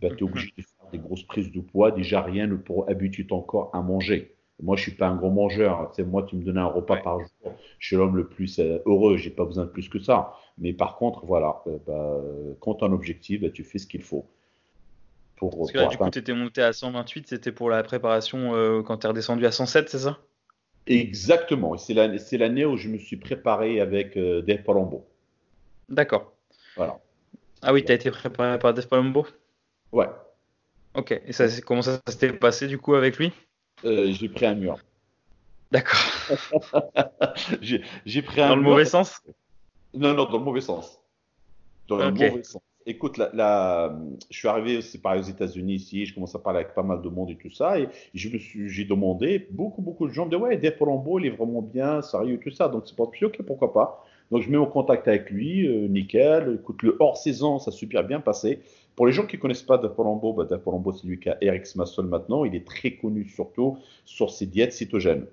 bah, 0.00 0.08
tu 0.10 0.18
es 0.18 0.22
obligé 0.24 0.52
de 0.56 0.62
faire 0.62 0.90
des 0.90 0.98
grosses 0.98 1.22
prises 1.22 1.52
de 1.52 1.60
poids. 1.60 1.92
Déjà, 1.92 2.20
rien 2.20 2.46
ne 2.46 2.56
pour 2.56 2.88
habituer 2.88 3.26
ton 3.26 3.40
corps 3.40 3.70
à 3.72 3.80
manger. 3.80 4.34
Moi, 4.62 4.76
je 4.76 4.82
suis 4.82 4.92
pas 4.92 5.08
un 5.08 5.16
gros 5.16 5.30
mangeur. 5.30 5.90
C'est 5.94 6.04
moi, 6.04 6.22
tu 6.22 6.36
me 6.36 6.44
donnais 6.44 6.60
un 6.60 6.66
repas 6.66 6.96
par 6.98 7.18
jour. 7.18 7.28
Je 7.80 7.86
suis 7.88 7.96
l'homme 7.96 8.16
le 8.16 8.28
plus 8.28 8.60
euh, 8.60 8.78
heureux. 8.86 9.16
J'ai 9.16 9.30
pas 9.30 9.44
besoin 9.44 9.64
de 9.64 9.70
plus 9.70 9.88
que 9.88 9.98
ça. 9.98 10.34
Mais 10.56 10.72
par 10.72 10.96
contre, 10.96 11.26
voilà, 11.26 11.62
euh, 11.66 11.78
bah, 11.84 12.54
quand 12.60 12.76
tu 12.76 12.84
as 12.84 12.86
un 12.86 12.92
objectif, 12.92 13.40
bah, 13.40 13.50
tu 13.50 13.64
fais 13.64 13.78
ce 13.78 13.88
qu'il 13.88 14.02
faut. 14.02 14.24
Pour, 15.34 15.58
Parce 15.58 15.72
que 15.72 15.78
là, 15.78 15.86
du 15.88 15.98
coup, 15.98 16.08
tu 16.10 16.20
étais 16.20 16.32
monté 16.32 16.62
à 16.62 16.72
128. 16.72 17.26
C'était 17.28 17.50
pour 17.50 17.70
la 17.70 17.82
préparation 17.82 18.54
euh, 18.54 18.82
quand 18.82 18.98
tu 18.98 19.06
es 19.06 19.08
redescendu 19.08 19.44
à 19.46 19.50
107, 19.50 19.88
c'est 19.88 19.98
ça? 19.98 20.18
Exactement. 20.86 21.76
C'est 21.76 21.94
l'année 21.94 22.64
où 22.64 22.76
je 22.76 22.88
me 22.88 22.98
suis 22.98 23.16
préparé 23.16 23.80
avec 23.80 24.16
Dave 24.16 24.62
Palombo. 24.62 25.06
D'accord. 25.88 26.32
Voilà. 26.76 27.00
Ah 27.62 27.72
oui, 27.72 27.84
tu 27.84 27.90
as 27.90 27.96
été 27.96 28.10
préparé 28.12 28.58
par 28.60 28.74
Dave 28.74 28.86
Palombo? 28.86 29.26
Ouais. 29.90 30.08
Ok. 30.94 31.20
Et 31.26 31.32
ça, 31.32 31.46
comment 31.62 31.82
ça 31.82 32.00
s'était 32.08 32.32
passé 32.32 32.68
du 32.68 32.78
coup 32.78 32.94
avec 32.94 33.16
lui? 33.16 33.32
Euh, 33.84 34.12
j'ai 34.12 34.28
pris 34.28 34.46
un 34.46 34.54
mur. 34.54 34.78
D'accord. 35.70 36.00
j'ai 37.62 38.22
pris 38.22 38.40
un 38.40 38.50
Dans 38.50 38.56
le 38.56 38.62
mauvais 38.62 38.84
sens? 38.84 39.22
Non, 39.94 40.14
non, 40.14 40.24
dans 40.24 40.38
le 40.38 40.44
mauvie 40.44 40.62
sens. 40.62 41.00
Dans 41.88 41.96
le 41.96 42.10
mauvais 42.10 42.42
sens. 42.42 42.62
Écoute, 42.84 43.16
là, 43.18 43.96
je 44.28 44.36
suis 44.36 44.48
arrivé, 44.48 44.82
c'est 44.82 45.00
pareil 45.00 45.20
aux 45.20 45.24
États-Unis 45.24 45.74
ici, 45.74 46.04
je 46.04 46.14
commence 46.14 46.34
à 46.34 46.40
parler 46.40 46.60
avec 46.60 46.74
pas 46.74 46.82
mal 46.82 47.00
de 47.00 47.08
monde 47.08 47.30
et 47.30 47.36
tout 47.36 47.50
ça, 47.50 47.78
et 47.78 47.88
je 48.12 48.28
me 48.28 48.38
suis, 48.38 48.68
j'ai 48.68 48.84
demandé, 48.84 49.46
beaucoup, 49.52 49.82
beaucoup 49.82 50.08
de 50.08 50.12
gens 50.12 50.24
me 50.24 50.30
disaient, 50.30 50.42
ouais, 50.42 50.56
Dave 50.56 50.76
Palombo, 50.76 51.20
il 51.20 51.26
est 51.26 51.30
vraiment 51.30 51.62
bien, 51.62 52.02
sérieux, 52.02 52.40
tout 52.42 52.50
ça, 52.50 52.66
donc 52.66 52.82
c'est 52.86 52.96
pas, 52.96 53.04
ok, 53.04 53.42
pourquoi 53.46 53.72
pas. 53.72 54.04
Donc 54.32 54.42
je 54.42 54.50
mets 54.50 54.56
en 54.56 54.66
contact 54.66 55.06
avec 55.08 55.30
lui, 55.30 55.68
euh, 55.68 55.88
nickel. 55.88 56.58
Écoute, 56.60 56.82
le 56.82 56.96
hors 57.00 57.18
saison, 57.18 57.58
ça 57.58 57.70
a 57.70 57.72
super 57.72 58.02
bien 58.02 58.18
passé. 58.18 58.60
Pour 58.96 59.06
les 59.06 59.12
gens 59.12 59.26
qui 59.26 59.36
ne 59.36 59.40
connaissent 59.40 59.62
pas 59.62 59.78
Dave 59.78 59.94
Palombo, 59.94 60.32
bah, 60.32 60.46
c'est 60.48 61.06
lui 61.06 61.18
qui 61.18 61.28
a 61.28 61.38
Eric 61.40 61.74
Massol 61.76 62.06
maintenant. 62.06 62.44
Il 62.44 62.54
est 62.54 62.66
très 62.66 62.92
connu 62.92 63.26
surtout 63.28 63.78
sur 64.04 64.30
ses 64.30 64.46
diètes 64.46 64.72
cytogènes. 64.72 65.26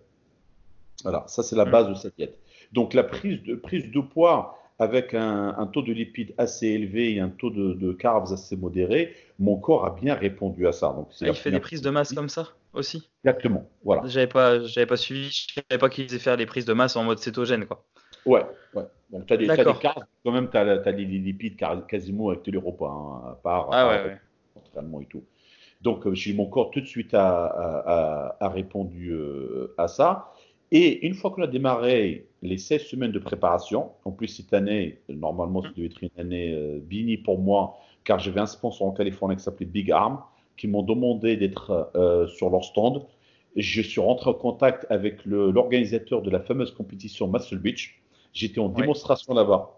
Voilà, 1.03 1.23
ça 1.27 1.43
c'est 1.43 1.55
la 1.55 1.65
base 1.65 1.89
de 1.89 1.93
sa 1.93 2.09
diète. 2.09 2.37
Donc 2.73 2.93
la 2.93 3.03
prise 3.03 3.41
de, 3.43 3.55
prise 3.55 3.89
de 3.89 3.99
poids 3.99 4.59
avec 4.79 5.13
un, 5.13 5.69
taux 5.73 5.81
de 5.81 5.91
lipides 5.91 6.33
assez 6.37 6.67
élevé 6.67 7.13
et 7.13 7.19
un 7.19 7.29
taux 7.29 7.49
de, 7.49 7.91
carbs 7.91 8.31
assez 8.31 8.55
modéré, 8.55 9.13
mon 9.37 9.57
corps 9.57 9.85
a 9.85 9.89
bien 9.89 10.15
répondu 10.15 10.67
à 10.67 10.71
ça. 10.71 10.87
Donc, 10.87 11.09
ah, 11.21 11.25
il 11.27 11.33
fait 11.33 11.51
des 11.51 11.59
prises 11.59 11.81
de 11.81 11.89
masse 11.89 12.13
comme 12.13 12.29
ça 12.29 12.47
aussi? 12.73 13.09
Exactement, 13.25 13.67
voilà. 13.83 14.03
J'avais 14.05 14.27
pas, 14.27 14.63
j'avais 14.63 14.85
pas 14.85 14.95
suivi, 14.95 15.29
je 15.29 15.61
savais 15.69 15.79
pas 15.79 15.89
qu'il 15.89 16.05
faisait 16.05 16.19
faire 16.19 16.37
les 16.37 16.45
prises 16.45 16.65
de 16.65 16.71
masse 16.71 16.95
en 16.95 17.03
mode 17.03 17.19
cétogène, 17.19 17.65
quoi. 17.65 17.83
Ouais, 18.25 18.43
ouais. 18.73 18.83
Donc, 19.11 19.25
tu 19.25 19.33
as, 19.33 19.37
des 19.37 19.47
carbs, 19.47 20.03
quand 20.23 20.31
même, 20.31 20.49
tu 20.49 20.57
as, 20.57 20.61
as, 20.61 20.91
les 20.91 21.05
lipides 21.05 21.57
quasiment 21.87 22.29
avec 22.29 22.43
tous 22.43 22.51
les 22.51 22.57
repas, 22.57 22.89
hein, 22.89 23.31
à 23.31 23.35
part, 23.35 23.69
ah, 23.71 23.87
ouais, 23.89 25.01
et 25.01 25.05
tout. 25.05 25.23
Donc, 25.81 26.05
euh, 26.05 26.13
mon 26.35 26.45
corps 26.45 26.71
tout 26.71 26.81
de 26.81 26.85
suite 26.85 27.13
a, 27.13 28.35
a, 28.39 28.49
répondu 28.49 29.11
euh, 29.11 29.73
à 29.77 29.87
ça. 29.87 30.31
Et 30.71 31.05
une 31.05 31.15
fois 31.15 31.31
qu'on 31.31 31.41
a 31.41 31.47
démarré 31.47 32.27
les 32.41 32.57
16 32.57 32.83
semaines 32.83 33.11
de 33.11 33.19
préparation, 33.19 33.91
en 34.05 34.11
plus 34.11 34.27
cette 34.27 34.53
année, 34.53 34.99
normalement, 35.09 35.63
ça 35.63 35.69
devait 35.75 35.87
être 35.87 36.03
une 36.03 36.09
année 36.17 36.53
euh, 36.53 36.79
bini 36.79 37.17
pour 37.17 37.39
moi, 37.39 37.77
car 38.03 38.19
j'avais 38.19 38.39
un 38.39 38.45
sponsor 38.45 38.87
en 38.87 38.91
Californie 38.91 39.35
qui 39.35 39.43
s'appelait 39.43 39.65
Big 39.65 39.91
Arm, 39.91 40.21
qui 40.57 40.67
m'ont 40.67 40.83
demandé 40.83 41.37
d'être 41.37 41.91
euh, 41.95 42.27
sur 42.27 42.49
leur 42.49 42.63
stand. 42.63 43.05
Je 43.55 43.81
suis 43.81 43.99
rentré 43.99 44.29
en 44.29 44.33
contact 44.33 44.85
avec 44.89 45.25
l'organisateur 45.25 46.21
de 46.21 46.29
la 46.29 46.39
fameuse 46.39 46.71
compétition 46.71 47.27
Muscle 47.27 47.57
Beach. 47.57 47.98
J'étais 48.33 48.59
en 48.59 48.69
démonstration 48.69 49.33
là-bas. 49.33 49.75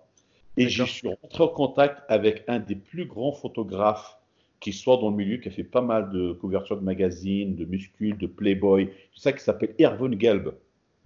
Et 0.58 0.68
je 0.68 0.84
suis 0.84 1.08
rentré 1.08 1.44
en 1.44 1.48
contact 1.48 2.04
avec 2.10 2.44
un 2.48 2.60
des 2.60 2.76
plus 2.76 3.06
grands 3.06 3.32
photographes 3.32 4.18
qui 4.60 4.74
soit 4.74 4.98
dans 4.98 5.10
le 5.10 5.16
milieu, 5.16 5.38
qui 5.38 5.48
a 5.48 5.52
fait 5.52 5.64
pas 5.64 5.82
mal 5.82 6.12
de 6.12 6.34
couvertures 6.34 6.78
de 6.78 6.84
magazines, 6.84 7.56
de 7.56 7.66
muscules, 7.66 8.18
de 8.18 8.28
Playboy, 8.28 8.88
tout 8.88 9.20
ça, 9.20 9.34
qui 9.34 9.44
s'appelle 9.44 9.74
Erwin 9.80 10.20
Gelb. 10.20 10.54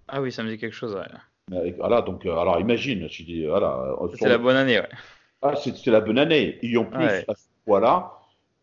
Ah 0.08 0.20
oui, 0.20 0.30
ça 0.30 0.42
me 0.42 0.50
dit 0.50 0.58
quelque 0.58 0.74
chose, 0.74 0.94
ouais. 0.94 1.72
Voilà, 1.78 2.02
donc, 2.02 2.26
euh, 2.26 2.36
alors 2.36 2.60
imagine, 2.60 3.08
je 3.08 3.22
dis, 3.22 3.46
voilà. 3.46 3.96
Euh, 4.00 4.08
c'est 4.18 4.28
la 4.28 4.38
bonne 4.38 4.56
année, 4.56 4.78
ouais. 4.78 4.88
Ah, 5.42 5.54
c'est 5.56 5.86
la 5.86 6.00
bonne 6.00 6.18
année. 6.18 6.58
Et 6.62 6.76
en 6.76 6.84
plus, 6.84 7.04
à 7.04 7.34
ce 7.34 7.46
point-là, 7.64 8.12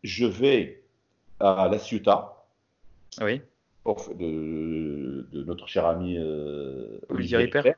je 0.02 0.26
vais 0.26 0.82
à 1.40 1.68
La 1.70 1.78
Ciotat. 1.78 2.46
Oui. 3.20 3.40
De, 4.18 5.26
de, 5.30 5.44
notre 5.44 5.68
cher 5.68 5.86
ami 5.86 6.16
euh, 6.18 6.98
Olivier 7.10 7.38
Ripper. 7.38 7.74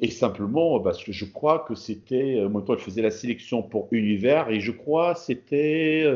Et 0.00 0.10
simplement, 0.10 0.78
parce 0.80 1.02
que 1.02 1.12
je 1.12 1.24
crois 1.24 1.60
que 1.60 1.74
c'était, 1.74 2.46
moi, 2.48 2.62
je 2.68 2.76
faisais 2.76 3.02
la 3.02 3.10
sélection 3.10 3.62
pour 3.62 3.88
Univers, 3.90 4.48
et 4.48 4.60
je 4.60 4.70
crois 4.70 5.14
c'était 5.16 6.06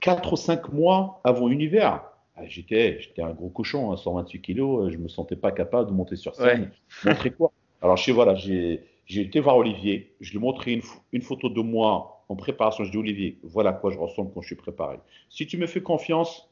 4 0.00 0.32
ou 0.32 0.36
5 0.36 0.72
mois 0.72 1.20
avant 1.24 1.48
Univers. 1.48 2.02
Ah, 2.36 2.44
j'étais, 2.46 3.00
j'étais 3.00 3.22
un 3.22 3.32
gros 3.32 3.48
cochon, 3.48 3.90
à 3.90 3.94
hein, 3.94 3.96
128 3.96 4.40
kilos, 4.42 4.86
euh, 4.86 4.90
je 4.90 4.98
me 4.98 5.08
sentais 5.08 5.36
pas 5.36 5.52
capable 5.52 5.88
de 5.88 5.94
monter 5.94 6.16
sur 6.16 6.34
scène. 6.34 6.70
Montrer 7.04 7.30
quoi? 7.30 7.50
Alors, 7.80 7.96
je 7.96 8.04
sais, 8.04 8.12
voilà, 8.12 8.34
j'ai, 8.34 8.82
été 9.08 9.40
voir 9.40 9.56
Olivier, 9.56 10.12
je 10.20 10.30
lui 10.32 10.36
ai 10.36 10.40
montré 10.40 10.72
une, 10.72 10.82
une, 11.12 11.22
photo 11.22 11.48
de 11.48 11.60
moi 11.60 12.24
en 12.28 12.36
préparation. 12.36 12.84
Je 12.84 12.90
dis, 12.90 12.98
Olivier, 12.98 13.38
voilà 13.42 13.70
à 13.70 13.72
quoi 13.72 13.90
je 13.90 13.98
ressemble 13.98 14.32
quand 14.34 14.42
je 14.42 14.48
suis 14.48 14.56
préparé. 14.56 14.98
Si 15.30 15.46
tu 15.46 15.56
me 15.56 15.66
fais 15.66 15.80
confiance 15.80 16.50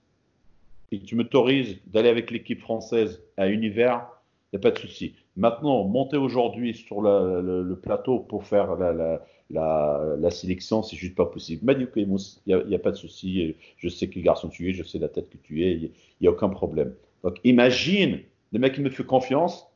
et 0.90 0.99
que 0.99 1.05
tu 1.05 1.16
m'autorises 1.16 1.78
d'aller 1.86 2.09
avec 2.09 2.30
l'équipe 2.30 2.61
française 2.61 3.22
à 3.36 3.49
Univers, 3.49 4.07
il 4.53 4.57
n'y 4.57 4.61
a 4.61 4.62
pas 4.62 4.70
de 4.70 4.78
souci. 4.78 5.14
Maintenant, 5.37 5.85
monter 5.85 6.16
aujourd'hui 6.16 6.74
sur 6.74 7.01
le, 7.01 7.74
plateau 7.82 8.20
pour 8.20 8.45
faire 8.45 8.76
la, 8.76 9.20
la, 9.51 10.16
la 10.18 10.30
sélection, 10.30 10.82
c'est 10.82 10.97
juste 10.97 11.14
pas 11.14 11.26
possible. 11.26 11.62
Il 11.62 11.66
m'a 11.66 11.74
dit, 11.74 11.87
il 11.97 12.66
n'y 12.68 12.74
a, 12.74 12.78
pas 12.78 12.93
de 12.93 12.97
souci, 12.97 13.57
je 13.76 13.89
sais 13.89 14.09
quel 14.09 14.22
garçon 14.22 14.49
tu 14.49 14.70
es, 14.70 14.72
je 14.72 14.85
sais 14.85 14.99
la 14.99 15.09
tête 15.09 15.28
que 15.30 15.37
tu 15.37 15.64
es, 15.64 15.72
il 15.72 15.91
n'y 16.20 16.28
a, 16.28 16.30
aucun 16.30 16.49
problème. 16.49 16.95
Donc 17.22 17.39
imagine, 17.45 18.20
le 18.53 18.59
mec 18.59 18.74
qui 18.74 18.80
me 18.80 18.91
fait 18.91 19.05
confiance, 19.05 19.66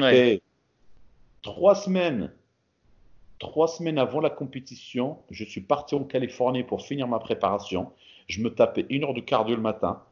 et 0.00 0.40
trois 1.42 1.74
semaines, 1.74 2.32
trois 3.38 3.68
semaines 3.68 3.98
avant 3.98 4.20
la 4.20 4.30
compétition, 4.30 5.18
je 5.30 5.44
suis 5.44 5.60
parti 5.60 5.94
en 5.94 6.04
Californie 6.04 6.62
pour 6.62 6.82
finir 6.82 7.08
ma 7.08 7.18
préparation. 7.18 7.90
Je 8.28 8.40
me 8.40 8.54
tapais 8.54 8.86
une 8.88 9.04
heure 9.04 9.14
de 9.14 9.20
cardio 9.20 9.56
le 9.56 9.62
matin, 9.62 10.02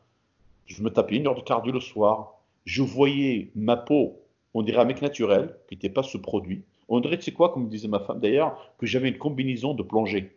je 0.66 0.82
me 0.82 0.90
tapais 0.90 1.16
une 1.16 1.26
heure 1.26 1.36
de 1.36 1.40
cardio 1.40 1.72
le 1.72 1.80
soir. 1.80 2.39
Je 2.70 2.82
voyais 2.82 3.50
ma 3.56 3.76
peau, 3.76 4.22
on 4.54 4.62
dirait 4.62 4.78
un 4.78 4.84
mec 4.84 5.02
naturel, 5.02 5.56
qui 5.66 5.74
n'était 5.74 5.88
pas 5.88 6.04
ce 6.04 6.16
produit. 6.16 6.62
On 6.88 7.00
dirait, 7.00 7.18
tu 7.18 7.24
sais 7.24 7.32
quoi, 7.32 7.52
comme 7.52 7.68
disait 7.68 7.88
ma 7.88 7.98
femme 7.98 8.20
d'ailleurs, 8.20 8.72
que 8.78 8.86
j'avais 8.86 9.08
une 9.08 9.18
combinaison 9.18 9.74
de 9.74 9.82
plongée 9.82 10.36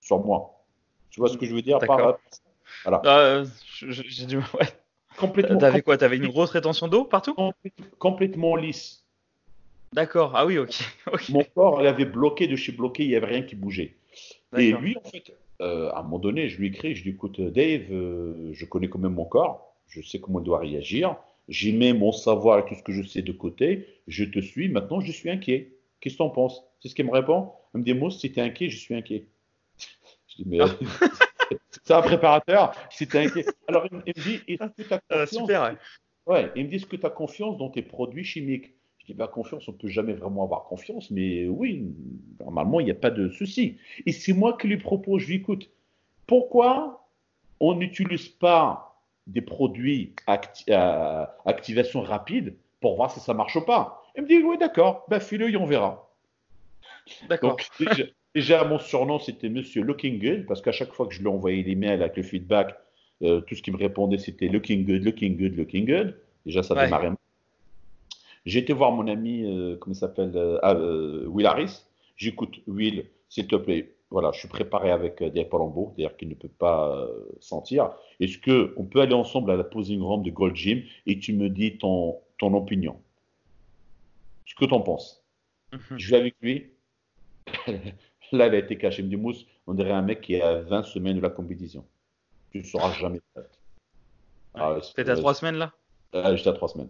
sur 0.00 0.24
moi. 0.24 0.64
Tu 1.10 1.20
vois 1.20 1.28
ce 1.28 1.36
que 1.36 1.44
je 1.44 1.54
veux 1.54 1.60
dire 1.60 1.78
par 1.78 2.16
voilà. 2.84 3.02
Ah, 3.04 3.42
j'ai 3.74 4.24
du 4.24 4.38
ouais. 4.38 4.68
Complètement. 5.18 5.58
T'avais 5.58 5.82
quoi 5.82 5.98
T'avais 5.98 6.16
une 6.16 6.28
grosse 6.28 6.48
rétention 6.48 6.88
d'eau 6.88 7.04
partout? 7.04 7.36
Complètement 7.98 8.56
lisse. 8.56 9.04
D'accord. 9.92 10.32
Ah 10.34 10.46
oui, 10.46 10.56
ok. 10.58 10.80
Mon 11.28 11.44
corps, 11.44 11.82
il 11.82 11.86
avait 11.86 12.06
bloqué 12.06 12.46
de 12.46 12.56
chez 12.56 12.72
bloqué, 12.72 13.02
il 13.02 13.08
n'y 13.10 13.16
avait 13.16 13.26
rien 13.26 13.42
qui 13.42 13.54
bougeait. 13.54 13.96
Et 14.56 14.72
lui, 14.72 14.96
en 14.96 15.06
fait, 15.10 15.36
euh, 15.60 15.90
à 15.90 15.98
un 15.98 16.02
moment 16.04 16.20
donné, 16.20 16.48
je 16.48 16.56
lui 16.56 16.68
écris, 16.68 16.94
je 16.94 17.04
lui 17.04 17.10
dis 17.10 17.16
écoute, 17.16 17.38
Dave, 17.38 17.92
euh, 17.92 18.48
je 18.54 18.64
connais 18.64 18.88
quand 18.88 18.98
même 18.98 19.12
mon 19.12 19.26
corps, 19.26 19.76
je 19.88 20.00
sais 20.00 20.20
comment 20.20 20.40
il 20.40 20.44
doit 20.44 20.60
réagir 20.60 21.16
j'y 21.50 21.72
mets 21.72 21.92
mon 21.92 22.12
savoir 22.12 22.60
et 22.60 22.64
tout 22.64 22.74
ce 22.74 22.82
que 22.82 22.92
je 22.92 23.02
sais 23.02 23.22
de 23.22 23.32
côté, 23.32 23.86
je 24.06 24.24
te 24.24 24.38
suis, 24.38 24.70
maintenant 24.70 25.00
je 25.00 25.12
suis 25.12 25.28
inquiet. 25.28 25.76
Qu'est-ce 26.00 26.14
que 26.14 26.18
tu 26.18 26.22
en 26.22 26.30
penses? 26.30 26.64
C'est 26.80 26.88
ce 26.88 26.94
qu'il 26.94 27.04
me 27.04 27.10
répond. 27.10 27.52
Il 27.74 27.80
me 27.80 27.84
dit, 27.84 27.92
Mousse, 27.92 28.20
si 28.20 28.32
tu 28.32 28.38
es 28.38 28.42
inquiet, 28.42 28.70
je 28.70 28.78
suis 28.78 28.94
inquiet. 28.94 29.26
Je 30.28 30.44
dis, 30.44 30.44
mais 30.46 30.58
c'est 31.70 31.92
un 31.92 32.02
préparateur, 32.02 32.72
si 32.88 33.06
tu 33.08 33.16
es 33.16 33.26
inquiet. 33.26 33.44
Alors 33.66 33.84
il, 33.90 33.96
me 33.96 34.02
dit, 34.12 34.40
est-ce 34.46 34.64
que 34.64 34.82
tu 34.82 34.94
as 34.94 35.00
ah, 35.10 35.18
confiance? 35.18 35.28
super, 35.28 35.76
ouais. 36.26 36.50
il 36.54 36.64
me 36.64 36.70
dit, 36.70 36.76
est-ce 36.76 36.86
que 36.86 36.94
tu 36.94 37.04
as 37.04 37.10
confiance 37.10 37.58
dans 37.58 37.68
tes 37.68 37.82
produits 37.82 38.22
chimiques? 38.22 38.72
Je 38.98 39.06
dis, 39.06 39.14
bah, 39.14 39.26
confiance, 39.26 39.68
on 39.68 39.72
ne 39.72 39.76
peut 39.76 39.88
jamais 39.88 40.12
vraiment 40.12 40.44
avoir 40.44 40.64
confiance, 40.64 41.10
mais 41.10 41.48
oui, 41.48 41.92
normalement, 42.38 42.78
il 42.78 42.84
n'y 42.84 42.92
a 42.92 42.94
pas 42.94 43.10
de 43.10 43.28
souci. 43.28 43.78
Et 44.06 44.12
c'est 44.12 44.32
moi 44.32 44.56
qui 44.56 44.68
lui 44.68 44.76
propose, 44.76 45.22
je 45.22 45.26
lui 45.26 45.36
écoute, 45.36 45.68
pourquoi 46.28 47.08
on 47.58 47.74
n'utilise 47.74 48.28
pas 48.28 48.89
des 49.30 49.40
produits 49.40 50.14
à 50.26 51.36
activation 51.46 52.02
rapide 52.02 52.54
pour 52.80 52.96
voir 52.96 53.10
si 53.10 53.20
ça 53.20 53.34
marche 53.34 53.56
ou 53.56 53.64
pas. 53.64 54.02
Il 54.16 54.22
me 54.22 54.28
dit 54.28 54.42
oui 54.42 54.58
d'accord, 54.58 55.04
ben 55.08 55.20
file 55.20 55.42
et 55.42 55.56
on 55.56 55.66
verra. 55.66 56.10
D'accord. 57.28 57.56
déjà, 58.34 58.64
mon 58.64 58.78
surnom 58.78 59.18
c'était 59.18 59.48
Monsieur 59.48 59.82
Looking 59.82 60.18
Good 60.20 60.46
parce 60.46 60.60
qu'à 60.60 60.72
chaque 60.72 60.92
fois 60.92 61.06
que 61.06 61.14
je 61.14 61.20
lui 61.20 61.28
envoyais 61.28 61.62
des 61.62 61.74
mails 61.74 62.02
avec 62.02 62.16
le 62.16 62.22
feedback, 62.22 62.76
euh, 63.22 63.40
tout 63.42 63.54
ce 63.54 63.62
qui 63.62 63.70
me 63.70 63.76
répondait 63.76 64.18
c'était 64.18 64.48
Looking 64.48 64.84
Good, 64.84 65.04
Looking 65.04 65.36
Good, 65.36 65.56
Looking 65.56 65.86
Good. 65.86 66.16
Déjà 66.46 66.62
ça 66.62 66.74
démarrait. 66.74 67.10
J'ai 68.46 68.60
été 68.60 68.72
voir 68.72 68.90
mon 68.92 69.06
ami, 69.06 69.44
euh, 69.44 69.76
comment 69.78 69.94
il 69.94 69.98
s'appelle, 69.98 70.32
euh, 70.34 70.58
ah, 70.62 70.74
Will 70.74 71.46
Harris. 71.46 71.84
J'écoute 72.16 72.60
Will, 72.66 73.06
s'il 73.28 73.46
te 73.46 73.56
plaît, 73.56 73.94
voilà, 74.10 74.32
je 74.32 74.40
suis 74.40 74.48
préparé 74.48 74.90
avec 74.90 75.22
des 75.22 75.44
Palombo, 75.44 75.92
c'est-à-dire 75.94 76.16
qu'il 76.16 76.28
ne 76.28 76.34
peut 76.34 76.48
pas 76.48 77.06
sentir. 77.40 77.92
Est-ce 78.18 78.38
qu'on 78.38 78.84
peut 78.84 79.00
aller 79.00 79.14
ensemble 79.14 79.50
à 79.52 79.56
la 79.56 79.64
posing 79.64 80.00
room 80.00 80.22
de 80.22 80.30
Gold 80.30 80.56
Gym 80.56 80.82
et 81.06 81.18
tu 81.18 81.32
me 81.32 81.48
dis 81.48 81.78
ton, 81.78 82.18
ton 82.38 82.52
opinion? 82.54 83.00
Ce 84.46 84.54
que 84.56 84.64
tu 84.64 84.74
en 84.74 84.80
penses 84.80 85.22
mhm. 85.72 85.98
Je 85.98 86.10
vais 86.10 86.16
avec 86.16 86.34
lui. 86.42 86.70
Là, 88.32 88.46
il 88.46 88.54
a 88.54 88.58
été 88.58 88.76
caché. 88.76 89.02
Il 89.02 89.06
me 89.06 89.10
dit, 89.10 89.16
Mousse, 89.16 89.46
on 89.66 89.74
dirait 89.74 89.92
un 89.92 90.02
mec 90.02 90.20
qui 90.20 90.34
est 90.34 90.42
à 90.42 90.60
20 90.60 90.82
semaines 90.84 91.16
de 91.16 91.22
la 91.22 91.30
compétition. 91.30 91.84
Tu 92.50 92.58
ne 92.58 92.64
sauras 92.64 92.92
jamais. 92.92 93.20
Ah, 94.52 94.78
C'était 94.82 95.08
à 95.08 95.14
3 95.14 95.34
semaines 95.34 95.54
là? 95.54 95.72
Ah, 96.12 96.34
J'étais 96.34 96.50
à 96.50 96.54
3 96.54 96.70
semaines. 96.70 96.88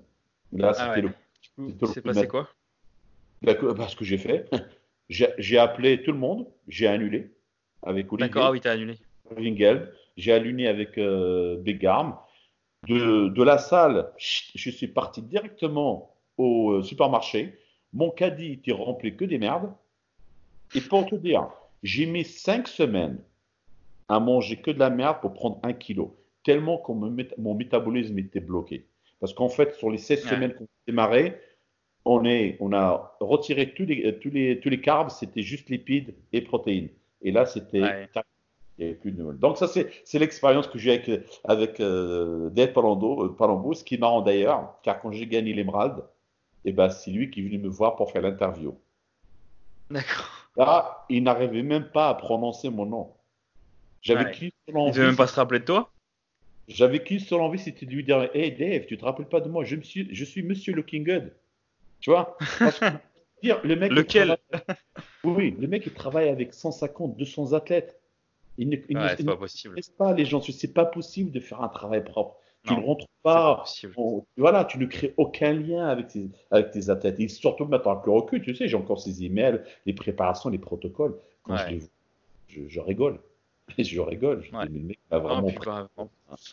Là, 0.52 0.72
ah 0.74 0.94
c'était 0.94 1.02
le. 1.02 1.10
Du 1.58 1.76
coup, 1.76 1.86
c'est 1.92 2.00
passé 2.00 2.26
quoi? 2.26 2.48
Bah, 3.42 3.52
Ce 3.86 3.96
que 3.96 4.04
j'ai 4.06 4.16
fait, 4.16 4.48
j'ai 5.10 5.58
appelé 5.58 6.02
tout 6.02 6.12
le 6.12 6.18
monde, 6.18 6.46
j'ai 6.68 6.86
annulé 6.86 7.32
avec 7.82 8.12
Olivier. 8.12 8.28
D'accord, 8.28 8.46
ah 8.46 8.52
oui, 8.52 8.60
t'as 8.60 8.72
annulé. 8.72 8.96
J'ai 10.16 10.32
annulé 10.32 10.66
avec 10.66 10.98
euh, 10.98 11.56
Big 11.58 11.84
Arm. 11.84 12.16
De, 12.86 13.28
de, 13.28 13.42
la 13.42 13.58
salle, 13.58 14.10
je 14.16 14.70
suis 14.70 14.88
parti 14.88 15.20
directement 15.20 16.14
au 16.38 16.72
euh, 16.72 16.82
supermarché. 16.82 17.58
Mon 17.92 18.10
caddie 18.10 18.52
était 18.52 18.72
rempli 18.72 19.16
que 19.16 19.24
des 19.24 19.38
merdes. 19.38 19.70
Et 20.74 20.80
pour 20.80 21.04
te 21.06 21.16
dire, 21.16 21.48
j'ai 21.82 22.06
mis 22.06 22.24
5 22.24 22.68
semaines 22.68 23.18
à 24.08 24.20
manger 24.20 24.56
que 24.56 24.70
de 24.70 24.78
la 24.78 24.90
merde 24.90 25.18
pour 25.20 25.34
prendre 25.34 25.60
un 25.62 25.72
kilo, 25.72 26.16
tellement 26.44 26.78
que 26.78 26.92
mon 26.92 27.54
métabolisme 27.54 28.18
était 28.18 28.40
bloqué. 28.40 28.86
Parce 29.18 29.34
qu'en 29.34 29.48
fait, 29.48 29.74
sur 29.74 29.90
les 29.90 29.98
16 29.98 30.28
semaines 30.28 30.54
qu'on 30.54 30.64
a 30.64 30.86
démarré, 30.86 31.38
on, 32.04 32.24
est, 32.24 32.56
on 32.60 32.72
a 32.72 33.16
retiré 33.20 33.72
tous 33.74 33.84
les, 33.84 34.18
tous 34.18 34.30
les, 34.30 34.60
tous 34.60 34.68
les 34.68 34.80
carbs, 34.80 35.10
c'était 35.10 35.42
juste 35.42 35.68
lipides 35.68 36.14
et 36.32 36.40
protéines. 36.40 36.88
Et 37.22 37.32
là, 37.32 37.46
c'était. 37.46 38.08
plus 39.00 39.12
de... 39.12 39.32
Donc, 39.32 39.58
ça, 39.58 39.66
c'est 39.68 40.18
l'expérience 40.18 40.66
que 40.66 40.78
j'ai 40.78 40.92
avec, 40.92 41.10
avec 41.44 41.80
euh, 41.80 42.50
Dave 42.50 42.72
Palando, 42.72 43.24
euh, 43.24 43.74
ce 43.74 43.84
qui 43.84 43.96
est 43.96 43.98
marrant 43.98 44.22
d'ailleurs, 44.22 44.78
car 44.82 45.00
quand 45.00 45.12
j'ai 45.12 45.26
gagné 45.26 45.52
l'émeraude, 45.52 46.04
eh 46.64 46.72
ben, 46.72 46.88
c'est 46.90 47.10
lui 47.10 47.30
qui 47.30 47.40
est 47.40 47.44
venu 47.44 47.58
me 47.58 47.68
voir 47.68 47.96
pour 47.96 48.10
faire 48.10 48.22
l'interview. 48.22 48.74
D'accord. 49.90 50.48
Là, 50.56 51.04
il 51.08 51.22
n'arrivait 51.22 51.62
même 51.62 51.90
pas 51.90 52.08
à 52.08 52.14
prononcer 52.14 52.70
mon 52.70 52.86
nom. 52.86 53.12
J'avais 54.02 54.30
qu'une 54.32 54.50
seule 54.66 54.76
envie. 54.76 54.96
Il 54.96 55.00
ne 55.02 55.06
même 55.06 55.16
pas 55.16 55.26
se 55.26 55.36
rappeler 55.36 55.60
de 55.60 55.64
toi? 55.64 55.90
J'avais 56.68 57.02
qu'une 57.02 57.18
seule 57.18 57.40
envie, 57.40 57.58
c'était 57.58 57.86
de 57.86 57.90
lui 57.90 58.04
dire 58.04 58.30
Hey 58.34 58.52
Dave, 58.52 58.86
tu 58.86 58.96
te 58.96 59.04
rappelles 59.04 59.28
pas 59.28 59.40
de 59.40 59.48
moi? 59.48 59.64
Je, 59.64 59.76
me 59.76 59.82
suis, 59.82 60.08
je 60.14 60.24
suis 60.24 60.42
Monsieur 60.42 60.72
Looking 60.72 61.04
Good. 61.04 61.32
Tu 62.00 62.10
vois 62.10 62.36
le 63.42 63.74
mec 63.74 63.92
Lequel 63.92 64.36
Oui, 65.24 65.56
le 65.58 65.66
mec, 65.66 65.84
il 65.86 65.92
travaille 65.92 66.28
avec 66.28 66.54
150, 66.54 67.16
200 67.16 67.52
athlètes. 67.52 68.00
Il 68.58 68.68
ne, 68.68 68.76
il 68.88 68.98
ouais, 68.98 69.16
pas 69.16 69.36
possible. 69.36 69.80
pas 69.96 70.12
les 70.12 70.24
gens. 70.24 70.40
C'est 70.42 70.74
pas 70.74 70.84
possible 70.84 71.30
de 71.30 71.40
faire 71.40 71.62
un 71.62 71.68
travail 71.68 72.04
propre. 72.04 72.36
Tu 72.66 72.74
ne 72.74 72.84
rentres 72.84 73.06
pas. 73.22 73.64
voilà, 74.36 74.66
tu 74.66 74.78
ne 74.78 74.84
crées 74.84 75.14
aucun 75.16 75.54
lien 75.54 75.86
avec 75.86 76.08
tes, 76.08 76.28
avec 76.50 76.70
tes 76.70 76.90
athlètes. 76.90 77.18
Et 77.18 77.28
surtout 77.28 77.64
maintenant, 77.64 77.92
avec 77.92 78.04
le 78.04 78.12
recul, 78.12 78.42
tu 78.42 78.54
sais, 78.54 78.68
j'ai 78.68 78.76
encore 78.76 79.00
ces 79.00 79.24
emails, 79.24 79.62
les 79.86 79.94
préparations, 79.94 80.50
les 80.50 80.58
protocoles. 80.58 81.16
Quand 81.42 81.56
je, 81.56 81.68
les, 81.68 81.82
je, 82.48 82.68
je, 82.68 82.80
rigole. 82.80 83.18
je 83.78 84.00
rigole. 84.00 84.42
Je 84.42 84.50
dis, 84.50 84.56
mais 84.72 84.78
le 84.78 84.84
mec 84.84 84.98
vraiment. 85.10 85.50
bah, 85.64 85.88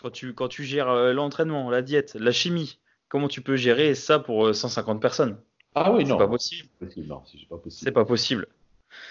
quand, 0.01 0.11
tu, 0.11 0.33
quand 0.33 0.47
tu 0.47 0.63
gères 0.63 0.89
euh, 0.89 1.11
l'entraînement, 1.11 1.69
la 1.69 1.81
diète, 1.81 2.15
la 2.15 2.31
chimie, 2.31 2.79
comment 3.09 3.27
tu 3.27 3.41
peux 3.41 3.55
gérer 3.55 3.95
ça 3.95 4.19
pour 4.19 4.53
150 4.53 4.97
euh, 4.97 4.99
personnes? 4.99 5.37
Ah 5.75 5.91
oui, 5.91 6.05
non. 6.05 6.17
C'est 6.17 6.25
pas 6.25 6.27
possible. 6.27 6.69
Non, 7.07 7.21
c'est 7.25 7.47
pas 7.47 7.57
possible. 7.57 7.85
C'est 7.85 7.91
pas 7.91 8.05
possible. 8.05 8.47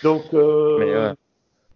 Donc, 0.03 0.23
euh, 0.35 1.15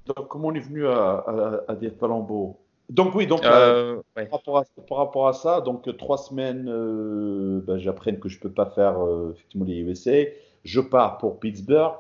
donc, 0.07 0.29
comment 0.29 0.49
on 0.49 0.55
est 0.55 0.61
venu 0.61 0.87
à, 0.87 1.15
à, 1.15 1.61
à 1.69 1.75
Diète 1.75 1.99
Palambo 1.99 2.59
donc 2.89 3.15
oui, 3.15 3.29
donc 3.29 3.43
par, 3.43 4.03
rapport 4.33 4.59
à, 4.59 4.65
par, 4.89 4.99
rapport 4.99 5.29
à, 5.29 5.33
ça, 5.33 5.61
donc 5.61 5.97
trois 5.97 6.19
semaines, 6.19 6.65
ben, 7.61 7.79
j'apprends 7.79 8.17
que 8.17 8.29
je 8.29 8.41
peux 8.41 8.51
pas 8.51 8.67
faire 8.67 8.97
effectivement 9.31 9.65
les 9.65 9.79
USA. 9.79 10.25
Je 10.65 10.81
pars 10.81 11.19
pour 11.19 11.39
Pittsburgh 11.39 11.99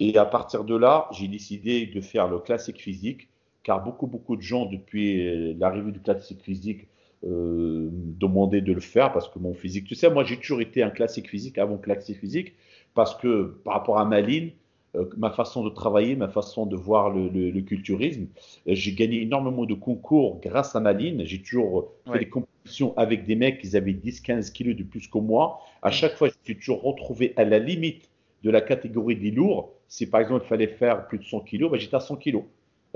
et 0.00 0.16
à 0.16 0.24
partir 0.24 0.64
de 0.64 0.74
là, 0.74 1.06
j'ai 1.12 1.28
décidé 1.28 1.84
de 1.84 2.00
faire 2.00 2.28
le 2.28 2.38
classique 2.38 2.80
physique 2.80 3.28
car 3.66 3.82
beaucoup, 3.82 4.06
beaucoup 4.06 4.36
de 4.36 4.42
gens, 4.42 4.66
depuis 4.66 5.26
euh, 5.26 5.54
l'arrivée 5.58 5.90
du 5.90 6.00
classique 6.00 6.40
physique, 6.40 6.86
euh, 7.24 7.88
demandaient 7.92 8.60
de 8.60 8.72
le 8.72 8.80
faire 8.80 9.12
parce 9.12 9.28
que 9.28 9.38
mon 9.38 9.54
physique, 9.54 9.86
tu 9.86 9.94
sais, 9.94 10.10
moi 10.10 10.24
j'ai 10.24 10.36
toujours 10.36 10.60
été 10.60 10.82
un 10.82 10.90
classique 10.90 11.28
physique 11.28 11.58
avant 11.58 11.78
classique 11.78 12.18
physique 12.18 12.54
parce 12.94 13.14
que 13.14 13.58
par 13.64 13.74
rapport 13.74 13.98
à 13.98 14.04
ma 14.04 14.20
ligne, 14.20 14.52
euh, 14.96 15.04
ma 15.16 15.30
façon 15.30 15.64
de 15.64 15.70
travailler, 15.70 16.16
ma 16.16 16.28
façon 16.28 16.66
de 16.66 16.76
voir 16.76 17.10
le, 17.10 17.60
culturisme, 17.60 18.26
j'ai 18.66 18.92
gagné 18.92 19.22
énormément 19.22 19.64
de 19.64 19.74
concours 19.74 20.40
grâce 20.42 20.76
à 20.76 20.80
ma 20.80 20.92
ligne. 20.92 21.24
J'ai 21.24 21.40
toujours 21.40 21.92
fait 22.10 22.18
des 22.20 22.28
compétitions 22.28 22.96
avec 22.96 23.26
des 23.26 23.34
mecs 23.34 23.60
qui 23.60 23.76
avaient 23.76 23.92
10-15 23.92 24.52
kilos 24.52 24.76
de 24.76 24.82
plus 24.82 25.08
que 25.08 25.18
moi. 25.18 25.60
À 25.82 25.90
chaque 25.90 26.16
fois, 26.16 26.28
je 26.28 26.34
suis 26.44 26.56
toujours 26.56 26.82
retrouvé 26.82 27.32
à 27.36 27.44
la 27.44 27.58
limite 27.58 28.08
de 28.44 28.50
la 28.50 28.60
catégorie 28.60 29.16
des 29.16 29.30
lourds. 29.30 29.72
Si 29.88 30.06
par 30.06 30.20
exemple 30.20 30.44
il 30.44 30.48
fallait 30.48 30.66
faire 30.68 31.06
plus 31.06 31.18
de 31.18 31.24
100 31.24 31.40
kilos, 31.40 31.70
ben, 31.70 31.78
j'étais 31.78 31.96
à 31.96 32.00
100 32.00 32.16
kilos. 32.16 32.44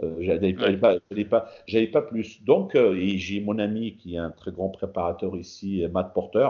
Euh, 0.02 0.16
j'avais 0.20 0.52
pas, 0.54 0.98
pas, 1.28 1.48
pas, 1.92 2.02
plus. 2.02 2.42
Donc, 2.44 2.74
euh, 2.74 2.96
j'ai 3.16 3.40
mon 3.40 3.58
ami 3.58 3.96
qui 3.96 4.14
est 4.14 4.18
un 4.18 4.30
très 4.30 4.50
grand 4.50 4.68
préparateur 4.68 5.36
ici, 5.36 5.84
Matt 5.92 6.14
Porter, 6.14 6.48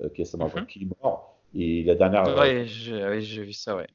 euh, 0.00 0.08
qui 0.10 0.22
est 0.22 0.24
sa 0.24 0.38
mm 0.38 0.66
qui 0.68 0.82
est 0.82 1.02
mort. 1.02 1.36
Et 1.54 1.82
la 1.82 1.94
dernière. 1.94 2.36
Ouais, 2.36 2.64
j'ai 2.66 3.42
vu 3.42 3.52
ça, 3.52 3.76
ouais. 3.76 3.86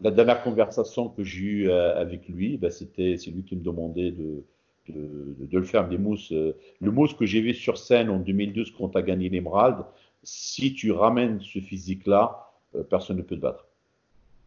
La 0.00 0.10
dernière 0.10 0.42
conversation 0.42 1.08
que 1.08 1.24
j'ai 1.24 1.40
eue 1.40 1.70
avec 1.70 2.28
lui, 2.28 2.58
bah, 2.58 2.70
c'était 2.70 3.16
c'est 3.16 3.30
lui 3.30 3.42
qui 3.42 3.56
me 3.56 3.62
demandait 3.62 4.12
de, 4.12 4.44
de, 4.88 5.34
de, 5.46 5.58
le 5.58 5.64
faire 5.64 5.88
des 5.88 5.98
mousses. 5.98 6.30
Le 6.30 6.90
mousse 6.90 7.14
que 7.14 7.26
j'ai 7.26 7.40
vu 7.40 7.54
sur 7.54 7.78
scène 7.78 8.10
en 8.10 8.18
2012 8.18 8.72
quand 8.76 8.90
tu 8.90 8.98
as 8.98 9.02
gagné 9.02 9.28
l'émeraude, 9.30 9.84
si 10.22 10.74
tu 10.74 10.92
ramènes 10.92 11.40
ce 11.40 11.58
physique-là, 11.58 12.52
personne 12.88 13.16
ne 13.16 13.22
peut 13.22 13.36
te 13.36 13.40
battre. 13.40 13.66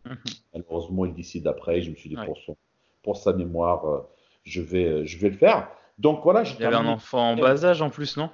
Mhm. 0.06 0.18
Malheureusement, 0.54 1.06
il 1.06 1.14
décide 1.14 1.48
après. 1.48 1.82
Je 1.82 1.90
me 1.90 1.96
suis 1.96 2.10
dit 2.10 2.18
pour 2.26 2.38
son 2.38 2.56
pour 3.04 3.18
sa 3.18 3.34
mémoire, 3.34 3.86
euh, 3.86 4.00
je, 4.44 4.62
vais, 4.62 4.86
euh, 4.86 5.06
je 5.06 5.18
vais 5.20 5.30
le 5.30 5.38
faire. 5.38 5.70
Donc 6.00 6.24
voilà. 6.24 6.44
Il 6.44 6.62
y 6.62 6.66
avait 6.66 6.76
un 6.76 6.88
enfant 6.88 7.32
en 7.32 7.36
bas 7.36 7.64
âge 7.64 7.82
en 7.82 7.90
plus, 7.90 8.18
non? 8.18 8.30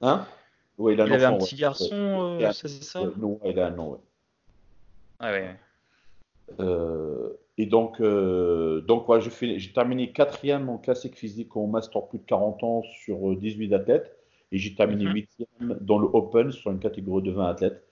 Hein? 0.00 0.26
Oui, 0.76 0.94
il, 0.94 1.00
a 1.00 1.04
un, 1.04 1.06
il 1.06 1.12
avait 1.12 1.24
un 1.24 1.38
petit 1.38 1.54
garçon, 1.54 2.38
euh, 2.40 2.52
c'est 2.52 2.68
ça? 2.68 3.00
Non, 3.16 3.38
il 3.44 3.60
a 3.60 3.68
un 3.68 3.70
nom, 3.70 4.00
Ah 5.20 5.30
ouais. 5.30 5.56
et 7.56 7.66
donc, 7.66 8.02
donc 8.02 9.08
ouais, 9.08 9.20
j'ai 9.20 9.72
terminé 9.72 10.10
quatrième 10.10 10.68
en 10.68 10.78
classique 10.78 11.16
physique 11.16 11.56
en 11.56 11.68
master 11.68 12.06
plus 12.06 12.18
de 12.18 12.24
40 12.24 12.64
ans 12.64 12.82
sur 13.04 13.36
18 13.36 13.72
athlètes. 13.72 14.16
Et 14.50 14.58
j'ai 14.58 14.74
terminé 14.74 15.04
mhm. 15.04 15.14
huitième 15.14 15.78
dans 15.80 15.98
le 15.98 16.06
Open 16.06 16.52
sur 16.52 16.70
une 16.70 16.78
catégorie 16.78 17.22
de 17.22 17.30
20 17.30 17.46
athlètes. 17.46 17.84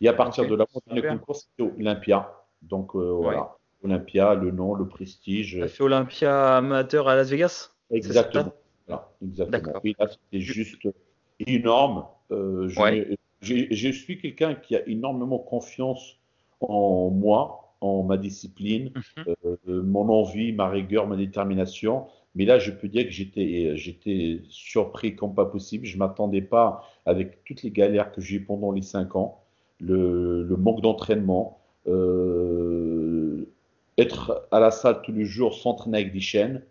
Et 0.00 0.08
à 0.08 0.12
partir 0.12 0.46
de 0.46 0.54
là, 0.54 0.66
le 0.90 1.02
concours, 1.02 1.36
c'était 1.36 1.62
Olympia. 1.62 2.32
Donc 2.62 2.94
voilà. 2.94 3.56
Olympia, 3.86 4.34
le 4.34 4.50
nom, 4.50 4.74
le 4.74 4.86
prestige. 4.86 5.58
Tu 5.62 5.68
fait 5.68 5.82
Olympia 5.82 6.56
amateur 6.56 7.08
à 7.08 7.14
Las 7.16 7.30
Vegas? 7.30 7.70
Exactement. 7.90 8.52
exactement. 9.22 9.80
c'était 9.82 10.40
juste 10.40 10.88
énorme. 11.46 12.04
Euh, 12.32 12.68
je, 13.40 13.90
suis 13.90 14.18
quelqu'un 14.18 14.54
qui 14.54 14.74
a 14.76 14.86
énormément 14.88 15.38
confiance 15.38 16.16
en 16.60 17.10
moi, 17.10 17.74
en 17.80 18.02
ma 18.02 18.16
discipline, 18.16 18.90
mhm. 19.16 19.34
euh, 19.68 19.82
mon 19.82 20.08
envie, 20.08 20.52
ma 20.52 20.68
rigueur, 20.68 21.06
ma 21.06 21.16
détermination. 21.16 22.06
Mais 22.34 22.44
là, 22.44 22.58
je 22.58 22.70
peux 22.70 22.88
dire 22.88 23.04
que 23.04 23.10
j'étais, 23.10 24.42
surpris 24.48 25.14
comme 25.14 25.34
pas 25.34 25.46
possible. 25.46 25.86
Je 25.86 25.96
m'attendais 25.96 26.42
pas, 26.42 26.82
avec 27.06 27.44
toutes 27.44 27.62
les 27.62 27.70
galères 27.70 28.12
que 28.12 28.20
j'ai 28.20 28.36
eu 28.36 28.44
pendant 28.44 28.72
les 28.72 28.82
cinq 28.82 29.14
ans, 29.16 29.40
le, 29.78 30.42
le 30.42 30.56
manque 30.56 30.80
d'entraînement, 30.80 31.60
euh, 31.88 33.05
être 33.98 34.46
à 34.50 34.60
la 34.60 34.70
salle 34.70 35.02
tous 35.02 35.12
les 35.12 35.24
jours, 35.24 35.54
s'entraîner 35.54 35.98
avec 35.98 36.12
des 36.12 36.20
chaînes 36.20 36.62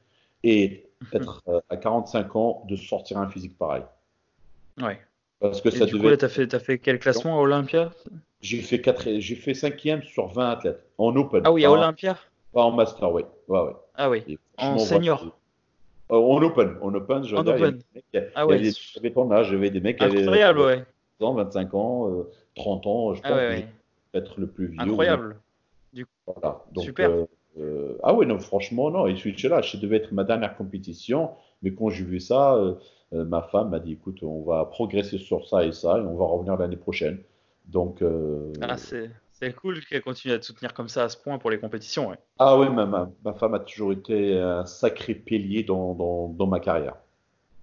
et 0.44 0.88
être 1.14 1.44
euh, 1.48 1.60
à 1.70 1.78
45 1.78 2.36
ans 2.36 2.66
de 2.70 2.76
sortir 2.76 3.18
un 3.18 3.28
physique 3.28 3.58
pareil. 3.58 3.84
Ouais. 4.82 5.00
Parce 5.40 5.62
que 5.62 5.70
et 5.70 5.72
ça 5.72 5.86
du 5.86 5.94
devait... 5.94 6.12
coup, 6.12 6.18
tu 6.18 6.26
as 6.26 6.30
fait, 6.30 6.54
as 6.54 6.60
fait 6.60 6.78
quel 6.78 7.00
classement 7.00 7.38
à 7.38 7.42
Olympia? 7.42 7.92
J'ai 8.42 8.62
fait, 8.62 8.80
4... 8.82 9.20
j'ai 9.20 9.36
fait 9.36 9.54
5e 9.54 10.04
sur 10.04 10.28
20 10.28 10.50
athlètes 10.50 10.84
en 10.98 11.16
Open. 11.16 11.42
Ah 11.46 11.52
oui, 11.52 11.66
à 11.66 11.72
Olympia? 11.72 12.18
Pas 12.54 12.64
en 12.64 12.72
Master, 12.72 13.12
oui. 13.12 13.24
Ouais, 13.48 13.60
ouais. 13.60 13.74
Ah 13.96 14.10
oui. 14.10 14.38
En 14.58 14.78
senior 14.78 15.38
euh, 16.12 16.16
En 16.16 16.42
Open. 16.42 16.78
En 16.82 16.94
Open, 16.94 17.24
je 17.24 17.36
en 17.36 17.46
open. 17.46 17.82
ah 18.36 18.46
ouais. 18.46 18.72
J'avais 18.94 19.12
ton 19.12 19.32
âge, 19.32 19.50
j'avais 19.50 19.72
des 19.72 19.82
mecs 19.82 19.98
qui 19.98 20.04
avaient 20.04 20.22
Incroyable, 20.22 20.60
ouais. 20.60 20.86
25 21.20 21.74
ans, 21.74 22.26
30 22.56 22.86
euh, 22.86 22.90
ans, 22.90 23.14
je 23.14 23.22
ah 23.24 23.30
pense 23.30 23.40
ah 23.40 24.18
être 24.18 24.40
le 24.40 24.48
plus 24.48 24.68
vieux. 24.68 24.80
Incroyable. 24.80 25.38
Voilà. 26.26 26.64
Super. 26.78 27.10
Euh, 27.10 27.26
euh, 27.60 27.98
ah 28.04 28.14
oui, 28.14 28.26
non, 28.26 28.40
franchement, 28.40 28.92
non. 28.92 29.08
Et 29.08 29.16
suis 29.16 29.34
là, 29.48 29.62
ça 29.62 29.78
devait 29.78 29.98
être 29.98 30.12
ma 30.12 30.24
dernière 30.24 30.56
compétition. 30.58 31.32
Mais 31.62 31.74
quand 31.74 31.90
j'ai 31.90 32.04
vu 32.04 32.20
ça, 32.20 32.56
euh, 32.56 32.76
ma 33.12 33.42
femme 33.42 33.70
m'a 33.70 33.80
dit 33.80 33.94
écoute, 33.94 34.24
on 34.24 34.44
va 34.44 34.66
progresser 34.66 35.18
sur 35.18 35.48
ça 35.48 35.66
et 35.66 35.72
ça, 35.72 35.98
et 35.98 36.02
on 36.02 36.16
va 36.16 36.26
revenir 36.26 36.58
l'année 36.58 36.78
prochaine. 36.78 37.20
Donc. 37.66 38.04
Ah, 38.62 38.78
c'est 38.78 39.10
C'est 39.32 39.54
cool 39.54 39.80
qu'elle 39.86 40.02
continue 40.02 40.34
à 40.34 40.40
te 40.40 40.46
soutenir 40.46 40.74
comme 40.74 40.90
ça 40.90 41.04
à 41.04 41.10
ce 41.10 41.18
point 41.18 41.38
pour 41.38 41.50
les 41.50 41.60
compétitions. 41.60 42.10
Ouais. 42.10 42.18
Ah 42.40 42.60
oui, 42.60 42.70
ma, 42.70 42.86
ma, 42.86 43.34
femme 43.34 43.54
a 43.54 43.60
toujours 43.60 43.94
été 43.94 44.38
un 44.38 44.66
sacré 44.66 45.16
pilier 45.16 45.64
dans, 45.64 45.96
dans, 45.96 46.30
dans 46.30 46.48
ma 46.48 46.60
carrière. 46.60 46.96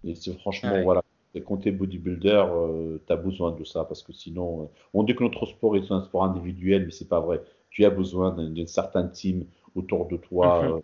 Et 0.05 0.15
c'est 0.15 0.37
franchement, 0.39 0.83
voilà, 0.83 1.03
quand 1.41 1.59
tu 1.59 1.69
es 1.69 1.73
bodybuilder, 1.73 2.45
euh, 2.51 2.99
tu 3.07 3.13
as 3.13 3.17
besoin 3.17 3.53
de 3.53 3.65
ça 3.65 3.85
parce 3.85 4.03
que 4.03 4.13
sinon, 4.13 4.63
euh, 4.63 4.67
on 4.93 5.03
dit 5.03 5.15
que 5.15 5.23
notre 5.23 5.47
sport 5.47 5.77
est 5.77 5.91
un 5.91 6.03
sport 6.03 6.25
individuel, 6.25 6.85
mais 6.85 6.91
c'est 6.91 7.09
pas 7.09 7.21
vrai. 7.21 7.41
Tu 7.73 7.85
as 7.85 7.91
besoin 7.91 8.33
d'une 8.33 8.67
certaine 8.67 9.11
team 9.11 9.45
autour 9.75 10.07
de 10.07 10.17
toi 10.17 10.63
mhm. 10.63 10.83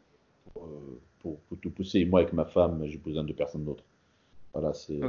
euh, 0.57 0.61
pour, 1.20 1.39
pour, 1.41 1.61
te 1.61 1.68
pousser. 1.68 2.01
Et 2.01 2.05
moi, 2.05 2.20
avec 2.20 2.32
ma 2.32 2.45
femme, 2.45 2.82
j'ai 2.86 2.99
besoin 2.99 3.24
de 3.24 3.32
personne 3.32 3.64
d'autre. 3.64 3.84
Voilà, 4.53 4.72
c'est 4.72 5.01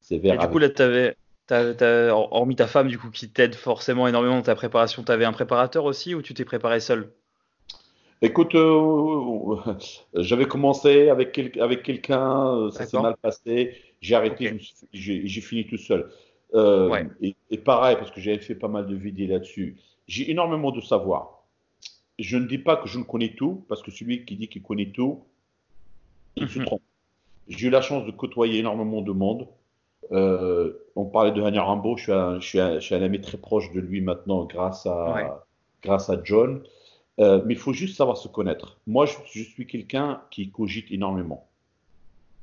c'est 0.00 0.18
vers. 0.18 0.34
Et 0.34 0.38
du 0.38 0.48
coup, 0.48 0.58
là, 0.58 0.68
tu 0.68 0.82
avais, 0.82 2.10
hormis 2.10 2.56
ta 2.56 2.66
femme, 2.66 2.88
du 2.88 2.98
coup, 2.98 3.10
qui 3.10 3.28
t'aide 3.28 3.54
forcément 3.54 4.06
énormément 4.06 4.36
dans 4.36 4.42
ta 4.42 4.54
préparation, 4.54 5.02
tu 5.02 5.12
avais 5.12 5.24
un 5.24 5.32
préparateur 5.32 5.84
aussi 5.84 6.14
ou 6.14 6.22
tu 6.22 6.34
t'es 6.34 6.44
préparé 6.44 6.80
seul? 6.80 7.10
Écoute, 8.22 8.54
euh, 8.54 9.56
j'avais 10.14 10.46
commencé 10.46 11.10
avec, 11.10 11.38
avec 11.58 11.82
quelqu'un, 11.82 12.56
euh, 12.56 12.70
ça 12.70 12.86
s'est 12.86 12.98
mal 12.98 13.14
passé, 13.20 13.74
j'ai 14.00 14.14
arrêté, 14.14 14.58
j'ai 14.92 15.40
fini 15.40 15.66
tout 15.66 15.76
seul. 15.76 16.10
Euh, 16.54 17.04
et, 17.20 17.58
pareil, 17.58 17.96
parce 17.96 18.10
que 18.10 18.20
j'avais 18.20 18.38
fait 18.38 18.54
pas 18.54 18.68
mal 18.68 18.86
de 18.86 18.94
vidéos 18.94 19.28
là-dessus, 19.28 19.76
j'ai 20.06 20.30
énormément 20.30 20.70
de 20.70 20.80
savoir. 20.80 21.44
Je 22.18 22.36
ne 22.38 22.46
dis 22.46 22.58
pas 22.58 22.76
que 22.76 22.88
je 22.88 22.98
ne 22.98 23.04
connais 23.04 23.34
tout, 23.34 23.64
parce 23.68 23.82
que 23.82 23.90
celui 23.90 24.24
qui 24.24 24.36
dit 24.36 24.48
qu'il 24.48 24.62
connaît 24.62 24.90
tout, 24.90 25.24
il 26.36 26.48
se 26.48 26.58
mhm. 26.58 26.66
trompe. 26.66 26.82
J'ai 27.48 27.68
eu 27.68 27.70
la 27.70 27.82
chance 27.82 28.06
de 28.06 28.10
côtoyer 28.10 28.58
énormément 28.60 29.02
de 29.02 29.12
monde. 29.12 29.48
on 30.10 31.04
parlait 31.12 31.32
de 31.32 31.42
Hania 31.42 31.62
Rambo, 31.62 31.96
je 31.96 32.02
suis, 32.04 32.12
un, 32.12 32.40
je, 32.40 32.80
suis 32.80 32.94
un, 32.94 33.02
ami 33.02 33.20
très 33.20 33.38
proche 33.38 33.72
de 33.72 33.80
lui 33.80 34.00
maintenant 34.00 34.44
grâce 34.44 34.86
à, 34.86 35.44
grâce 35.82 36.08
à 36.10 36.20
John. 36.22 36.62
Euh, 37.18 37.42
mais 37.44 37.54
il 37.54 37.58
faut 37.58 37.72
juste 37.72 37.96
savoir 37.96 38.16
se 38.16 38.28
connaître. 38.28 38.78
Moi, 38.86 39.06
je, 39.06 39.42
suis 39.42 39.66
quelqu'un 39.66 40.22
qui 40.30 40.50
cogite 40.50 40.90
énormément. 40.90 41.48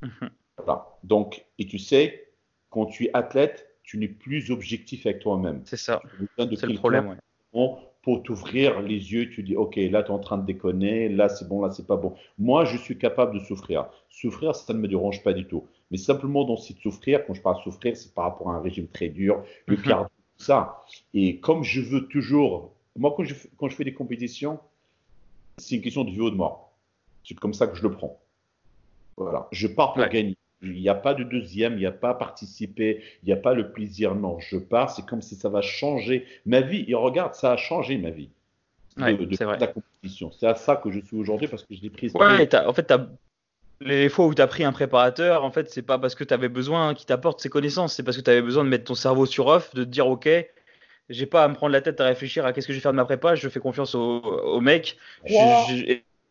Mhm. 0.02 0.30
Voilà. 0.58 0.86
Donc, 1.04 1.44
et 1.58 1.66
tu 1.66 1.78
sais, 1.78 2.28
quand 2.70 2.86
tu 2.86 3.06
es 3.06 3.10
athlète, 3.14 3.73
tu 3.84 3.98
n'es 3.98 4.08
plus 4.08 4.50
objectif 4.50 5.06
avec 5.06 5.20
toi-même. 5.20 5.60
C'est 5.64 5.76
ça. 5.76 6.02
C'est 6.36 6.66
le 6.66 6.74
problème. 6.74 7.16
Pour 7.52 8.22
t'ouvrir 8.22 8.82
les 8.82 9.12
yeux, 9.14 9.30
tu 9.30 9.42
dis, 9.42 9.56
OK, 9.56 9.76
là, 9.76 10.02
tu 10.02 10.10
es 10.10 10.14
en 10.14 10.18
train 10.18 10.36
de 10.36 10.44
déconner, 10.44 11.08
là, 11.08 11.30
c'est 11.30 11.48
bon, 11.48 11.62
là, 11.62 11.70
c'est 11.70 11.86
pas 11.86 11.96
bon. 11.96 12.14
Moi, 12.38 12.66
je 12.66 12.76
suis 12.76 12.98
capable 12.98 13.32
de 13.32 13.42
souffrir. 13.42 13.86
Souffrir, 14.10 14.54
ça 14.54 14.74
ne 14.74 14.78
me 14.78 14.88
dérange 14.88 15.22
pas 15.22 15.32
du 15.32 15.46
tout. 15.46 15.64
Mais 15.90 15.96
simplement, 15.96 16.44
dans 16.44 16.58
cette 16.58 16.80
souffrir, 16.80 17.24
quand 17.24 17.32
je 17.32 17.40
parle 17.40 17.62
souffrir, 17.62 17.96
c'est 17.96 18.12
par 18.12 18.24
rapport 18.24 18.50
à 18.50 18.56
un 18.56 18.60
régime 18.60 18.88
très 18.88 19.08
dur, 19.08 19.42
le 19.64 19.78
mhm. 19.78 19.82
cardio, 19.82 20.08
tout 20.36 20.44
ça. 20.44 20.84
Et 21.14 21.38
comme 21.38 21.64
je 21.64 21.80
veux 21.80 22.06
toujours 22.08 22.74
moi, 22.96 23.14
quand 23.16 23.24
je, 23.24 23.34
quand 23.56 23.68
je 23.68 23.76
fais 23.76 23.84
des 23.84 23.94
compétitions, 23.94 24.60
c'est 25.58 25.76
une 25.76 25.82
question 25.82 26.04
de 26.04 26.10
vie 26.10 26.20
ou 26.20 26.30
de 26.30 26.36
mort. 26.36 26.72
C'est 27.24 27.34
comme 27.34 27.54
ça 27.54 27.66
que 27.66 27.76
je 27.76 27.82
le 27.82 27.90
prends. 27.90 28.20
Voilà. 29.16 29.48
Je 29.52 29.66
pars 29.66 29.94
pour 29.94 30.06
gagner. 30.06 30.36
Il 30.64 30.80
n'y 30.80 30.88
a 30.88 30.94
pas 30.94 31.14
de 31.14 31.24
deuxième, 31.24 31.74
il 31.74 31.80
n'y 31.80 31.86
a 31.86 31.92
pas 31.92 32.14
participer, 32.14 33.02
il 33.22 33.26
n'y 33.26 33.32
a 33.32 33.36
pas 33.36 33.54
le 33.54 33.70
plaisir. 33.72 34.14
Non, 34.14 34.38
je 34.40 34.56
pars, 34.56 34.90
c'est 34.90 35.04
comme 35.06 35.22
si 35.22 35.34
ça 35.34 35.48
va 35.48 35.60
changer 35.62 36.26
ma 36.46 36.60
vie. 36.60 36.84
Et 36.88 36.94
regarde, 36.94 37.34
ça 37.34 37.52
a 37.52 37.56
changé 37.56 37.98
ma 37.98 38.10
vie. 38.10 38.30
de, 38.96 39.60
la 39.60 39.66
compétition. 39.66 40.30
C'est 40.32 40.46
à 40.46 40.54
ça 40.54 40.76
que 40.76 40.90
je 40.90 41.00
suis 41.00 41.16
aujourd'hui 41.16 41.48
parce 41.48 41.62
que 41.62 41.74
je 41.74 41.82
l'ai. 41.82 41.90
Ouais, 42.14 42.54
en 42.54 42.72
fait, 42.72 42.92
les 43.80 44.08
fois 44.08 44.26
où 44.26 44.34
tu 44.34 44.42
as 44.42 44.46
pris 44.46 44.64
un 44.64 44.72
préparateur, 44.72 45.44
en 45.44 45.50
fait, 45.50 45.70
c'est 45.70 45.82
pas 45.82 45.98
parce 45.98 46.14
que 46.14 46.24
tu 46.24 46.34
avais 46.34 46.48
besoin 46.48 46.94
qu'il 46.94 47.06
t'apporte 47.06 47.40
ses 47.40 47.48
connaissances, 47.48 47.94
c'est 47.94 48.02
parce 48.02 48.16
que 48.16 48.22
tu 48.22 48.30
avais 48.30 48.42
besoin 48.42 48.64
de 48.64 48.68
mettre 48.68 48.84
ton 48.84 48.94
cerveau 48.94 49.26
sur 49.26 49.46
off, 49.46 49.74
de 49.74 49.84
te 49.84 49.88
dire, 49.88 50.06
OK, 50.06 50.28
j'ai 51.08 51.26
pas 51.26 51.44
à 51.44 51.48
me 51.48 51.54
prendre 51.54 51.72
la 51.72 51.80
tête 51.80 52.00
à 52.00 52.04
réfléchir 52.04 52.46
à 52.46 52.52
qu'est-ce 52.52 52.66
que 52.66 52.72
je 52.72 52.78
vais 52.78 52.82
faire 52.82 52.92
de 52.92 52.96
ma 52.96 53.04
prépa, 53.04 53.34
je 53.34 53.48
fais 53.48 53.60
confiance 53.60 53.94
au, 53.94 54.20
au 54.20 54.60
mec. 54.60 54.96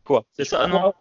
quoi? 0.04 0.24
C'est 0.32 0.44
ça, 0.44 0.66
non? 0.66 0.92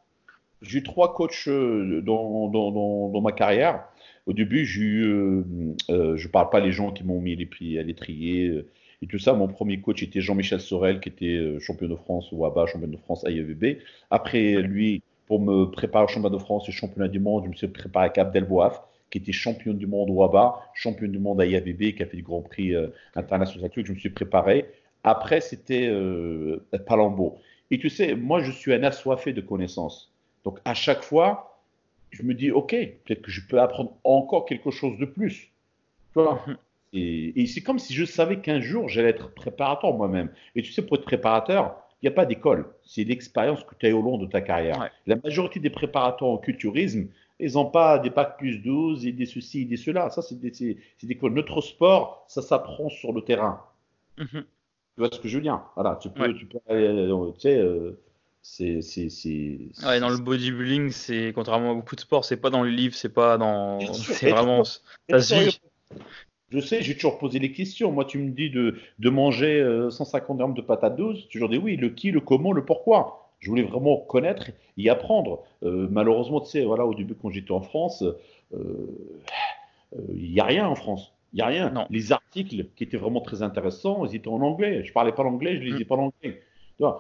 J'ai 0.64 0.80
eu 0.80 0.84
trois 0.84 1.14
coachs 1.14 1.48
euh, 1.48 2.02
dans, 2.02 2.50
dans, 2.50 3.10
dans, 3.10 3.22
ma 3.22 3.32
carrière. 3.32 3.84
Au 4.26 4.34
début, 4.34 4.66
j'ai 4.66 4.82
eu, 4.82 5.04
euh, 5.06 5.44
euh, 5.90 6.18
je 6.18 6.28
parle 6.28 6.50
pas 6.50 6.60
les 6.60 6.72
gens 6.72 6.92
qui 6.92 7.04
m'ont 7.04 7.20
mis 7.20 7.36
les 7.36 7.46
prix 7.46 7.78
à 7.78 7.84
l'étrier 7.84 8.64
et 9.02 9.08
tout 9.08 9.20
ça. 9.20 9.34
Mon 9.34 9.48
premier 9.48 9.82
coach 9.82 10.02
était 10.02 10.22
Jean-Michel 10.22 10.62
Sorel, 10.62 11.00
qui 11.00 11.10
était 11.10 11.60
champion 11.60 11.88
de 11.88 11.96
France 11.96 12.32
au 12.32 12.46
ABA, 12.46 12.66
champion 12.68 12.88
de 12.88 12.98
France 12.98 13.26
à 13.26 13.32
IEVB. 13.32 13.80
Après 14.10 14.62
lui, 14.62 15.04
pour 15.28 15.42
me 15.42 15.66
préparer 15.66 16.06
au 16.06 16.08
championnat 16.08 16.36
de 16.36 16.42
France 16.42 16.68
et 16.70 16.72
championnat 16.72 17.10
du 17.10 17.20
monde, 17.20 17.44
je 17.46 17.50
me 17.50 17.54
suis 17.54 17.68
préparé 17.68 18.06
avec 18.06 18.18
Abdel 18.18 18.46
Bouaf 18.46 18.82
qui 19.14 19.20
était 19.20 19.32
champion 19.32 19.74
du 19.74 19.86
monde 19.86 20.10
au 20.10 20.24
ABA, 20.24 20.60
champion 20.74 21.08
du 21.08 21.20
monde 21.20 21.40
à 21.40 21.46
IABB, 21.46 21.94
qui 21.96 22.02
a 22.02 22.08
fait 22.08 22.18
du 22.18 22.24
Grand 22.24 22.42
Prix 22.42 22.74
euh, 22.74 22.88
international. 23.14 23.70
Je 23.76 23.94
me 23.94 23.98
suis 24.00 24.10
préparé. 24.10 24.66
Après, 25.04 25.40
c'était 25.40 25.88
euh, 25.88 26.66
Palambo. 26.88 27.38
Et 27.70 27.78
tu 27.78 27.92
sais, 27.92 28.16
moi, 28.16 28.42
je 28.42 28.52
suis 28.52 28.74
un 28.74 28.82
assoiffé 28.82 29.32
de 29.32 29.42
connaissances. 29.42 30.13
Donc, 30.44 30.60
à 30.66 30.74
chaque 30.74 31.04
fois, 31.04 31.60
je 32.12 32.24
me 32.24 32.34
dis, 32.34 32.52
OK, 32.52 32.72
peut-être 32.72 33.22
que 33.22 33.32
je 33.32 33.42
peux 33.48 33.60
apprendre 33.60 33.94
encore 34.04 34.46
quelque 34.46 34.72
chose 34.72 34.98
de 34.98 35.06
plus. 35.06 35.52
Tu 36.14 36.22
vois 36.22 36.44
mhm. 36.48 36.58
Et, 36.96 37.48
c'est 37.48 37.62
comme 37.62 37.80
si 37.80 37.94
je 37.94 38.06
savais 38.06 38.40
qu'un 38.40 38.62
jour, 38.62 38.88
j'allais 38.88 39.10
être 39.10 39.34
préparateur 39.34 39.94
moi-même. 39.94 40.30
Et 40.56 40.62
tu 40.62 40.72
sais, 40.72 40.84
pour 40.84 40.98
être 40.98 41.06
préparateur, 41.06 41.76
il 42.02 42.06
n'y 42.06 42.10
a 42.10 42.16
pas 42.16 42.26
d'école. 42.26 42.68
C'est 42.84 43.04
l'expérience 43.04 43.64
que 43.64 43.74
tu 43.80 43.88
as 43.88 43.96
au 43.96 44.02
long 44.02 44.20
de 44.20 44.28
ta 44.28 44.42
carrière. 44.42 44.92
La 45.08 45.16
majorité 45.16 45.60
des 45.60 45.72
préparateurs 45.72 46.28
en 46.28 46.38
culturisme, 46.38 47.08
ils 47.40 47.54
n'ont 47.54 47.66
pas 47.66 47.98
des 47.98 48.12
bacs 48.12 48.38
plus 48.38 48.60
12 48.60 49.08
et 49.08 49.12
des 49.12 49.26
ceci 49.26 49.62
et 49.62 49.66
des 49.66 49.78
cela. 49.78 50.12
Ça, 50.12 50.22
c'est 50.22 50.40
des, 50.40 50.52
des, 50.52 51.18
Notre 51.24 51.62
sport, 51.62 52.26
ça 52.28 52.44
s'apprend 52.44 52.90
sur 52.90 53.12
le 53.12 53.22
terrain. 53.22 53.62
Mhm. 54.20 54.28
Tu 54.28 55.00
vois 55.00 55.10
ce 55.12 55.20
que 55.20 55.28
je 55.28 55.38
veux 55.38 55.44
dire? 55.44 55.62
Voilà, 55.74 55.98
tu 56.00 56.10
peux, 56.10 56.32
tu 56.36 56.46
peux 56.46 56.60
euh, 56.70 57.32
tu 57.34 57.40
sais, 57.40 57.58
euh, 57.58 58.00
c'est, 58.44 58.82
Ouais, 59.86 60.00
dans 60.02 60.10
le 60.10 60.18
bodybuilding, 60.18 60.92
c'est 60.92 61.32
contrairement 61.34 61.72
à 61.72 61.74
beaucoup 61.76 61.96
de 61.96 62.02
sports, 62.02 62.26
c'est 62.26 62.38
pas 62.38 62.50
dans 62.50 62.64
les 62.64 62.72
livres, 62.72 62.94
c'est 62.94 63.14
pas 63.14 63.38
dans, 63.38 63.80
c'est 63.94 64.30
vraiment, 64.30 64.64
ça 64.64 65.22
se 65.22 65.60
Je 66.50 66.60
sais, 66.60 66.82
j'ai 66.84 66.94
toujours 66.94 67.18
posé 67.18 67.40
les 67.40 67.52
questions. 67.54 67.92
Moi, 67.92 68.06
tu 68.06 68.20
me 68.20 68.32
dis 68.32 68.50
de, 68.50 68.76
de 69.00 69.10
manger 69.10 69.66
150 69.90 70.36
euh, 70.36 70.38
grammes 70.38 70.54
de 70.54 70.62
patates 70.62 70.98
douces. 70.98 71.28
Tu 71.30 71.40
toujours 71.40 71.50
dis 71.50 71.58
oui, 71.58 71.78
le 71.78 71.90
qui, 71.90 72.12
le 72.12 72.20
comment, 72.20 72.52
le 72.52 72.66
pourquoi? 72.66 73.32
Je 73.40 73.50
voulais 73.50 73.64
vraiment 73.64 73.98
connaître 73.98 74.52
et 74.78 74.90
apprendre. 74.90 75.44
Euh, 75.64 75.88
malheureusement, 75.90 76.42
tu 76.42 76.50
sais, 76.50 76.64
voilà, 76.64 76.86
au 76.86 76.94
début, 76.94 77.16
quand 77.16 77.30
j'étais 77.30 77.52
en 77.52 77.62
France, 77.62 78.04
euh, 78.04 78.18
euh, 79.96 80.02
il 80.14 80.32
n'y 80.32 80.40
a 80.40 80.46
rien 80.46 80.68
en 80.68 80.76
France. 80.76 81.14
Il 81.34 81.38
n'y 81.38 81.42
a 81.42 81.48
rien. 81.48 81.70
Non. 81.70 81.88
Les 81.90 82.12
articles 82.12 82.68
qui 82.76 82.84
étaient 82.84 82.98
vraiment 82.98 83.22
très 83.22 83.42
intéressants, 83.42 84.06
ils 84.06 84.16
étaient 84.16 84.28
en 84.28 84.42
anglais. 84.42 84.84
Je 84.84 84.90
ne 84.90 84.94
parlais 84.94 85.12
pas 85.12 85.24
l'anglais, 85.24 85.56
je 85.56 85.62
ne 85.62 85.66
lisais 85.66 85.84
mm. 85.84 85.88
pas 85.88 85.96
l'anglais. 85.96 86.42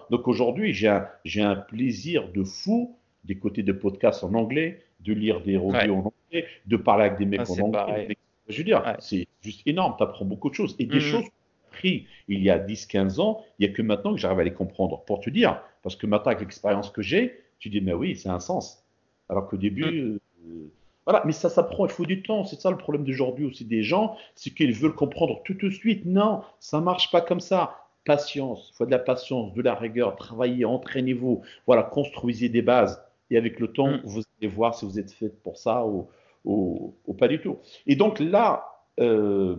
Donc 0.10 0.28
aujourd'hui, 0.28 0.74
j'ai 0.74 0.88
un, 0.88 1.08
un, 1.38 1.56
plaisir 1.56 2.30
de 2.32 2.44
fou 2.44 2.96
d'écouter 3.24 3.64
des 3.64 3.74
podcasts 3.74 4.24
en 4.24 4.34
anglais, 4.34 4.82
de 5.00 5.14
lire 5.14 5.42
des 5.42 5.58
reviews 5.58 5.96
en 5.96 6.14
anglais, 6.32 6.46
de 6.66 6.78
parler 6.78 7.06
avec 7.06 7.18
des 7.18 7.26
mecs 7.26 7.42
ah, 7.48 7.52
en 7.62 7.74
anglais. 7.74 8.18
Je 8.48 8.58
veux 8.58 8.64
dire, 8.64 8.84
c'est 9.00 9.28
juste 9.42 9.62
énorme. 9.66 9.96
Tu 9.98 10.04
apprends 10.04 10.26
beaucoup 10.26 10.50
de 10.50 10.56
choses. 10.56 10.76
Et 10.80 10.86
des 10.86 10.98
mm. 10.98 11.02
choses 11.02 11.26
pris 11.72 12.06
il 12.28 12.42
y 12.42 12.50
a 12.50 12.60
10-15 12.60 13.20
ans, 13.20 13.44
il 13.58 13.66
n'y 13.66 13.74
a 13.74 13.76
que 13.76 13.82
maintenant 13.82 14.14
que 14.14 14.20
j'arrive 14.20 14.40
à 14.40 14.44
les 14.44 14.54
comprendre. 14.54 15.04
Pour 15.06 15.22
te 15.22 15.30
dire, 15.30 15.62
parce 15.82 15.96
que 15.96 16.06
maintenant, 16.06 16.32
avec 16.32 16.42
l'expérience 16.42 16.90
que 16.90 17.02
j'ai, 17.02 17.40
tu 17.60 17.70
dis, 17.70 17.82
mais 17.82 17.94
oui, 17.94 18.16
c'est 18.16 18.30
un 18.30 18.40
sens. 18.40 18.84
Alors 19.30 19.48
qu'au 19.48 19.58
début, 19.58 19.86
mm. 19.86 20.20
euh, 20.46 20.72
voilà, 21.06 21.24
mais 21.26 21.32
ça 21.32 21.50
s'apprend, 21.50 21.86
il 21.86 21.92
faut 21.92 22.06
du 22.06 22.22
temps. 22.22 22.46
C'est 22.46 22.60
ça 22.60 22.70
le 22.70 22.78
problème 22.78 23.04
d'aujourd'hui 23.04 23.46
aussi 23.46 23.66
des 23.66 23.84
gens, 23.84 24.16
c'est 24.36 24.52
qu'ils 24.52 24.74
veulent 24.74 24.96
comprendre 24.96 25.42
tout 25.44 25.54
de 25.54 25.70
suite. 25.70 26.06
Non, 26.06 26.42
ça 26.60 26.80
marche 26.80 27.12
pas 27.12 27.22
comme 27.22 27.42
ça. 27.42 27.83
Patience, 28.06 28.70
il 28.72 28.76
faut 28.76 28.86
de 28.86 28.92
la 28.92 29.00
patience, 29.00 29.54
de 29.54 29.62
la 29.62 29.76
rigueur, 29.76 30.16
travaillez, 30.16 30.66
entraînez-vous. 30.66 31.42
Voilà, 31.68 31.84
construisez 31.84 32.50
des 32.50 32.62
bases. 32.62 33.02
Et 33.30 33.38
avec 33.38 33.60
le 33.60 33.72
temps, 33.72 33.92
mm. 33.92 34.02
vous 34.04 34.22
allez 34.40 34.50
voir 34.50 34.76
si 34.76 34.86
vous 34.86 35.00
êtes 35.00 35.12
fait 35.12 35.30
pour 35.30 35.58
ça 35.58 35.86
ou, 35.86 36.08
ou, 36.46 37.14
pas 37.18 37.28
du 37.28 37.40
tout. 37.40 37.58
Et 37.88 37.96
donc 37.96 38.20
là, 38.20 38.66
euh, 39.00 39.56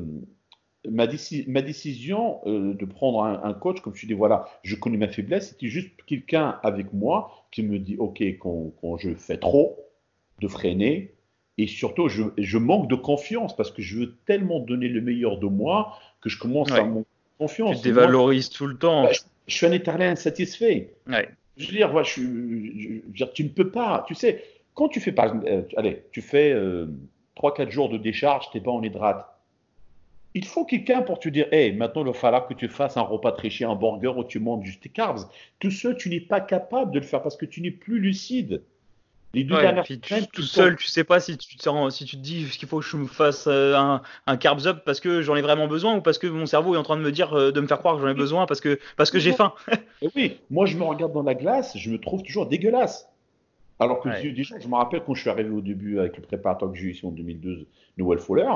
ma, 0.89 1.07
décision 1.07 2.41
euh, 2.47 2.75
de 2.75 2.85
prendre 2.85 3.23
un, 3.23 3.55
coach, 3.55 3.81
comme 3.81 3.95
tu 3.95 4.07
dis, 4.07 4.13
voilà, 4.13 4.47
je 4.63 4.77
connais 4.77 4.97
ma 4.97 5.09
faiblesse, 5.09 5.51
c'était 5.51 5.69
juste 5.69 5.91
quelqu'un 6.07 6.59
avec 6.63 6.93
moi 6.93 7.31
qui 7.51 7.63
me 7.63 7.79
dit, 7.79 7.97
OK, 7.97 8.23
quand, 8.39 8.97
je 8.99 9.15
fais 9.15 9.39
trop, 9.39 9.79
de 10.41 10.49
freiner. 10.49 11.15
Et 11.57 11.69
surtout, 11.69 12.09
je, 12.09 12.59
manque 12.59 12.89
de 12.89 12.97
confiance 12.97 13.55
parce 13.55 13.71
que 13.71 13.81
je 13.81 13.99
veux 13.99 14.17
tellement 14.27 14.59
donner 14.59 14.89
le 14.89 15.01
meilleur 15.01 15.39
de 15.39 15.47
moi 15.47 15.97
que 16.21 16.29
je 16.29 16.39
commence 16.39 16.73
à 16.73 16.83
manquer 16.85 17.07
confiance. 17.39 17.77
Tu 17.77 17.89
dévalorises 17.89 18.49
tout 18.49 18.67
le 18.67 18.77
temps. 18.77 19.05
Bah, 19.05 19.13
je, 19.47 19.55
suis 19.55 19.67
un 19.67 19.73
éternel 19.73 20.11
insatisfait. 20.11 20.95
Je 21.57 21.67
veux 21.67 21.73
dire, 21.73 21.91
voilà, 21.91 22.07
je, 22.07 22.21
je, 23.15 23.25
tu 23.27 23.45
ne 23.45 23.49
peux 23.49 23.71
pas, 23.71 24.05
tu 24.09 24.15
sais, 24.15 24.45
quand 24.75 24.89
tu 24.89 25.01
fais, 25.01 25.13
par 25.13 25.27
exemple, 25.27 25.47
euh, 25.49 25.63
allez, 25.77 26.03
tu 26.11 26.21
fais 26.21 26.53
3-4 26.53 26.57
euh, 26.57 27.71
jours 27.71 27.89
de 27.89 27.97
décharge, 27.97 28.51
tu 28.51 28.59
n'es 28.59 28.65
pas 28.65 28.73
en 28.73 28.83
hydrate 28.83 29.35
il 30.35 30.45
faut 30.45 30.65
quelqu'un 30.65 31.03
pour 31.03 31.21
te 31.21 31.29
dire, 31.29 31.47
hey, 31.53 31.73
maintenant 31.73 32.03
il 32.03 32.09
va 32.09 32.13
falloir 32.13 32.47
que 32.49 32.55
tu 32.55 32.69
fasses 32.69 32.97
un 32.97 33.03
repas 33.03 33.33
triché, 33.33 33.65
un 33.65 33.77
burger 33.77 34.13
où 34.17 34.25
tu 34.25 34.41
manges 34.41 34.65
juste 34.65 34.83
tes 34.83 34.89
carbs. 34.89 35.29
Tout 35.61 35.71
ça, 35.71 35.95
tu 35.95 36.11
n'es 36.11 36.21
pas 36.21 36.41
capable 36.41 36.91
de 36.91 36.99
le 36.99 37.05
faire 37.05 37.23
parce 37.23 37.37
que 37.37 37.47
tu 37.47 37.61
n'es 37.61 37.71
plus 37.71 38.01
lucide. 38.01 38.63
Les 39.35 39.45
deux 39.45 39.61
dernières 39.61 39.87
semaines, 39.87 40.27
tout 40.33 40.43
seul, 40.43 40.77
tu 40.77 40.87
sais 40.87 41.05
pas 41.05 41.21
si 41.21 41.37
tu 41.37 41.57
te, 41.57 41.91
si 41.91 42.05
tu 42.05 42.17
te 42.17 42.23
dis 42.23 42.47
qu'il 42.47 42.69
faut 42.69 42.79
que 42.79 42.85
je 42.85 42.97
me 42.97 43.07
fasse 43.07 43.47
euh, 43.47 43.75
un, 43.75 44.03
un 44.27 44.37
carbs 44.37 44.67
up 44.67 44.83
parce 44.85 45.01
que 45.01 45.23
j'en 45.23 45.35
ai 45.35 45.43
vraiment 45.43 45.67
besoin 45.67 45.97
ou 45.97 46.01
parce 46.01 46.19
que 46.19 46.27
mon 46.27 46.47
cerveau 46.47 46.75
est 46.75 46.79
en 46.79 46.83
train 46.83 46.97
de 46.97 47.03
me 47.03 47.11
dire 47.11 47.35
euh, 47.35 47.51
de 47.51 47.61
me 47.61 47.67
faire 47.67 47.79
croire 47.79 47.97
que 47.97 48.03
j'en 48.03 48.09
ai 48.09 48.15
besoin 48.15 48.47
parce 48.47 48.61
que 48.61 48.79
parce 48.97 49.11
que 49.11 49.19
j'ai 49.19 49.33
faim. 49.33 49.53
oui, 50.15 50.39
moi 50.51 50.67
je 50.67 50.77
me 50.77 50.85
regarde 50.85 51.13
dans 51.13 51.23
la 51.23 51.35
glace, 51.35 51.77
je 51.77 51.91
me 51.91 51.99
trouve 51.99 52.23
toujours 52.23 52.47
dégueulasse. 52.47 53.09
Alors 53.81 54.01
que 54.01 54.29
déjà, 54.29 54.59
je 54.61 54.69
me 54.69 54.77
rappelle 54.77 55.03
quand 55.05 55.15
je 55.15 55.23
suis 55.23 55.31
arrivé 55.31 55.51
au 55.51 55.61
début 55.61 55.99
avec 55.99 56.17
le 56.17 56.23
préparateur 56.23 56.71
que 56.71 56.79
j'ai 56.79 56.85
eu 56.85 56.91
ici 56.93 57.05
en 57.05 57.11
2012, 57.11 57.67
Noël 57.99 58.21
Fowler, 58.21 58.49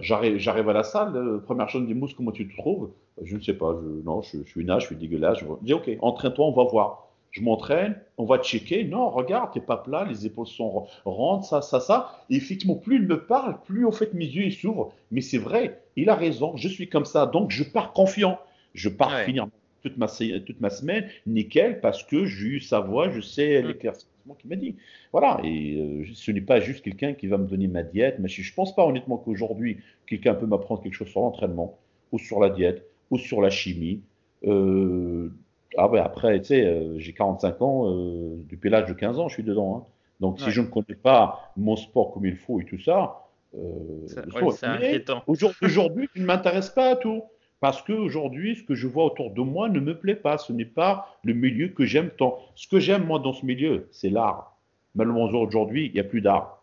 j'arrive 0.00 0.68
à 0.68 0.72
la 0.74 0.82
salle, 0.82 1.40
première 1.44 1.70
chose, 1.70 1.82
me 1.82 1.86
dit 1.86 1.94
Mousse, 1.94 2.12
comment 2.12 2.32
tu 2.32 2.46
te 2.46 2.54
trouves? 2.54 2.90
Je 3.22 3.36
ne 3.36 3.40
sais 3.40 3.54
pas, 3.54 3.74
je, 3.80 4.04
non, 4.04 4.20
je, 4.20 4.42
suis 4.44 4.64
nage, 4.64 4.82
je 4.82 4.86
suis 4.88 4.96
dégueulasse. 4.96 5.38
Je 5.38 5.46
dis 5.62 5.72
ok, 5.72 5.90
entraîne-toi, 6.00 6.44
on 6.44 6.52
va 6.52 6.64
voir 6.64 7.07
je 7.30 7.42
m'entraîne, 7.42 8.00
on 8.16 8.24
va 8.24 8.38
checker. 8.38 8.84
Non, 8.84 9.10
regarde, 9.10 9.52
t'es 9.52 9.60
pas 9.60 9.76
plat, 9.76 10.04
les 10.04 10.26
épaules 10.26 10.46
sont 10.46 10.86
rondes, 11.04 11.44
ça, 11.44 11.62
ça, 11.62 11.80
ça. 11.80 12.24
Et 12.30 12.36
effectivement, 12.36 12.76
plus 12.76 12.96
il 12.96 13.02
me 13.02 13.24
parle, 13.24 13.60
plus 13.64 13.86
en 13.86 13.92
fait 13.92 14.14
mes 14.14 14.24
yeux 14.24 14.50
s'ouvrent. 14.50 14.92
Mais 15.10 15.20
c'est 15.20 15.38
vrai, 15.38 15.82
il 15.96 16.10
a 16.10 16.14
raison, 16.14 16.56
je 16.56 16.68
suis 16.68 16.88
comme 16.88 17.04
ça, 17.04 17.26
donc 17.26 17.50
je 17.50 17.64
pars 17.64 17.92
confiant. 17.92 18.38
Je 18.74 18.88
pars 18.88 19.20
finir 19.22 19.48
toute 19.82 19.96
ma, 19.96 20.06
toute 20.08 20.60
ma 20.60 20.70
semaine 20.70 21.08
nickel 21.26 21.80
parce 21.80 22.02
que 22.02 22.26
j'ai 22.26 22.46
eu 22.46 22.60
sa 22.60 22.80
voix, 22.80 23.10
je 23.10 23.20
sais 23.20 23.62
mm. 23.62 23.66
l'éclaircissement 23.66 24.34
qu'il 24.38 24.50
m'a 24.50 24.56
dit. 24.56 24.76
Voilà, 25.12 25.40
et 25.42 25.76
euh, 25.76 26.04
ce 26.14 26.30
n'est 26.30 26.40
pas 26.40 26.60
juste 26.60 26.84
quelqu'un 26.84 27.14
qui 27.14 27.26
va 27.26 27.38
me 27.38 27.46
donner 27.46 27.66
ma 27.66 27.82
diète. 27.82 28.16
Mais 28.18 28.28
je 28.28 28.48
ne 28.48 28.54
pense 28.54 28.74
pas 28.74 28.84
honnêtement 28.84 29.16
qu'aujourd'hui, 29.16 29.78
quelqu'un 30.06 30.34
peut 30.34 30.46
m'apprendre 30.46 30.82
quelque 30.82 30.94
chose 30.94 31.08
sur 31.08 31.20
l'entraînement 31.20 31.78
ou 32.12 32.18
sur 32.18 32.40
la 32.40 32.50
diète 32.50 32.84
ou 33.10 33.18
sur 33.18 33.40
la 33.40 33.50
chimie. 33.50 34.02
Euh, 34.44 35.30
ah 35.76 35.88
ouais, 35.88 36.00
après, 36.00 36.38
tu 36.40 36.46
sais, 36.46 36.64
euh, 36.64 36.98
j'ai 36.98 37.12
45 37.12 37.62
ans, 37.62 37.90
euh, 37.90 38.36
depuis 38.50 38.70
l'âge 38.70 38.88
de 38.88 38.94
15 38.94 39.18
ans, 39.18 39.28
je 39.28 39.34
suis 39.34 39.42
dedans. 39.42 39.76
Hein. 39.76 39.86
Donc, 40.20 40.40
si 40.40 40.50
je 40.50 40.60
ne 40.60 40.66
connais 40.66 40.96
pas 41.00 41.52
mon 41.56 41.76
sport 41.76 42.12
comme 42.12 42.26
il 42.26 42.36
faut 42.36 42.60
et 42.60 42.64
tout 42.64 42.80
ça, 42.80 43.28
euh, 43.56 44.06
c'est 44.06 44.66
inquiétant. 44.66 45.22
Aujourd'hui, 45.62 46.08
tu 46.12 46.20
ne 46.20 46.26
m'intéresses 46.26 46.70
pas 46.70 46.92
à 46.92 46.96
tout. 46.96 47.22
Parce 47.60 47.82
qu'aujourd'hui, 47.82 48.54
ce 48.54 48.62
que 48.62 48.74
je 48.76 48.86
vois 48.86 49.04
autour 49.04 49.32
de 49.32 49.40
moi 49.40 49.68
ne 49.68 49.80
me 49.80 49.98
plaît 49.98 50.14
pas. 50.14 50.38
Ce 50.38 50.52
n'est 50.52 50.64
pas 50.64 51.18
le 51.24 51.34
milieu 51.34 51.68
que 51.68 51.84
j'aime 51.84 52.10
tant. 52.10 52.38
Ce 52.54 52.68
que 52.68 52.78
j'aime, 52.78 53.04
moi, 53.04 53.18
dans 53.18 53.32
ce 53.32 53.44
milieu, 53.44 53.88
c'est 53.90 54.10
l'art. 54.10 54.56
Malheureusement, 54.94 55.40
aujourd'hui, 55.40 55.86
il 55.86 55.92
n'y 55.92 55.98
a 55.98 56.04
plus 56.04 56.20
d'art. 56.20 56.62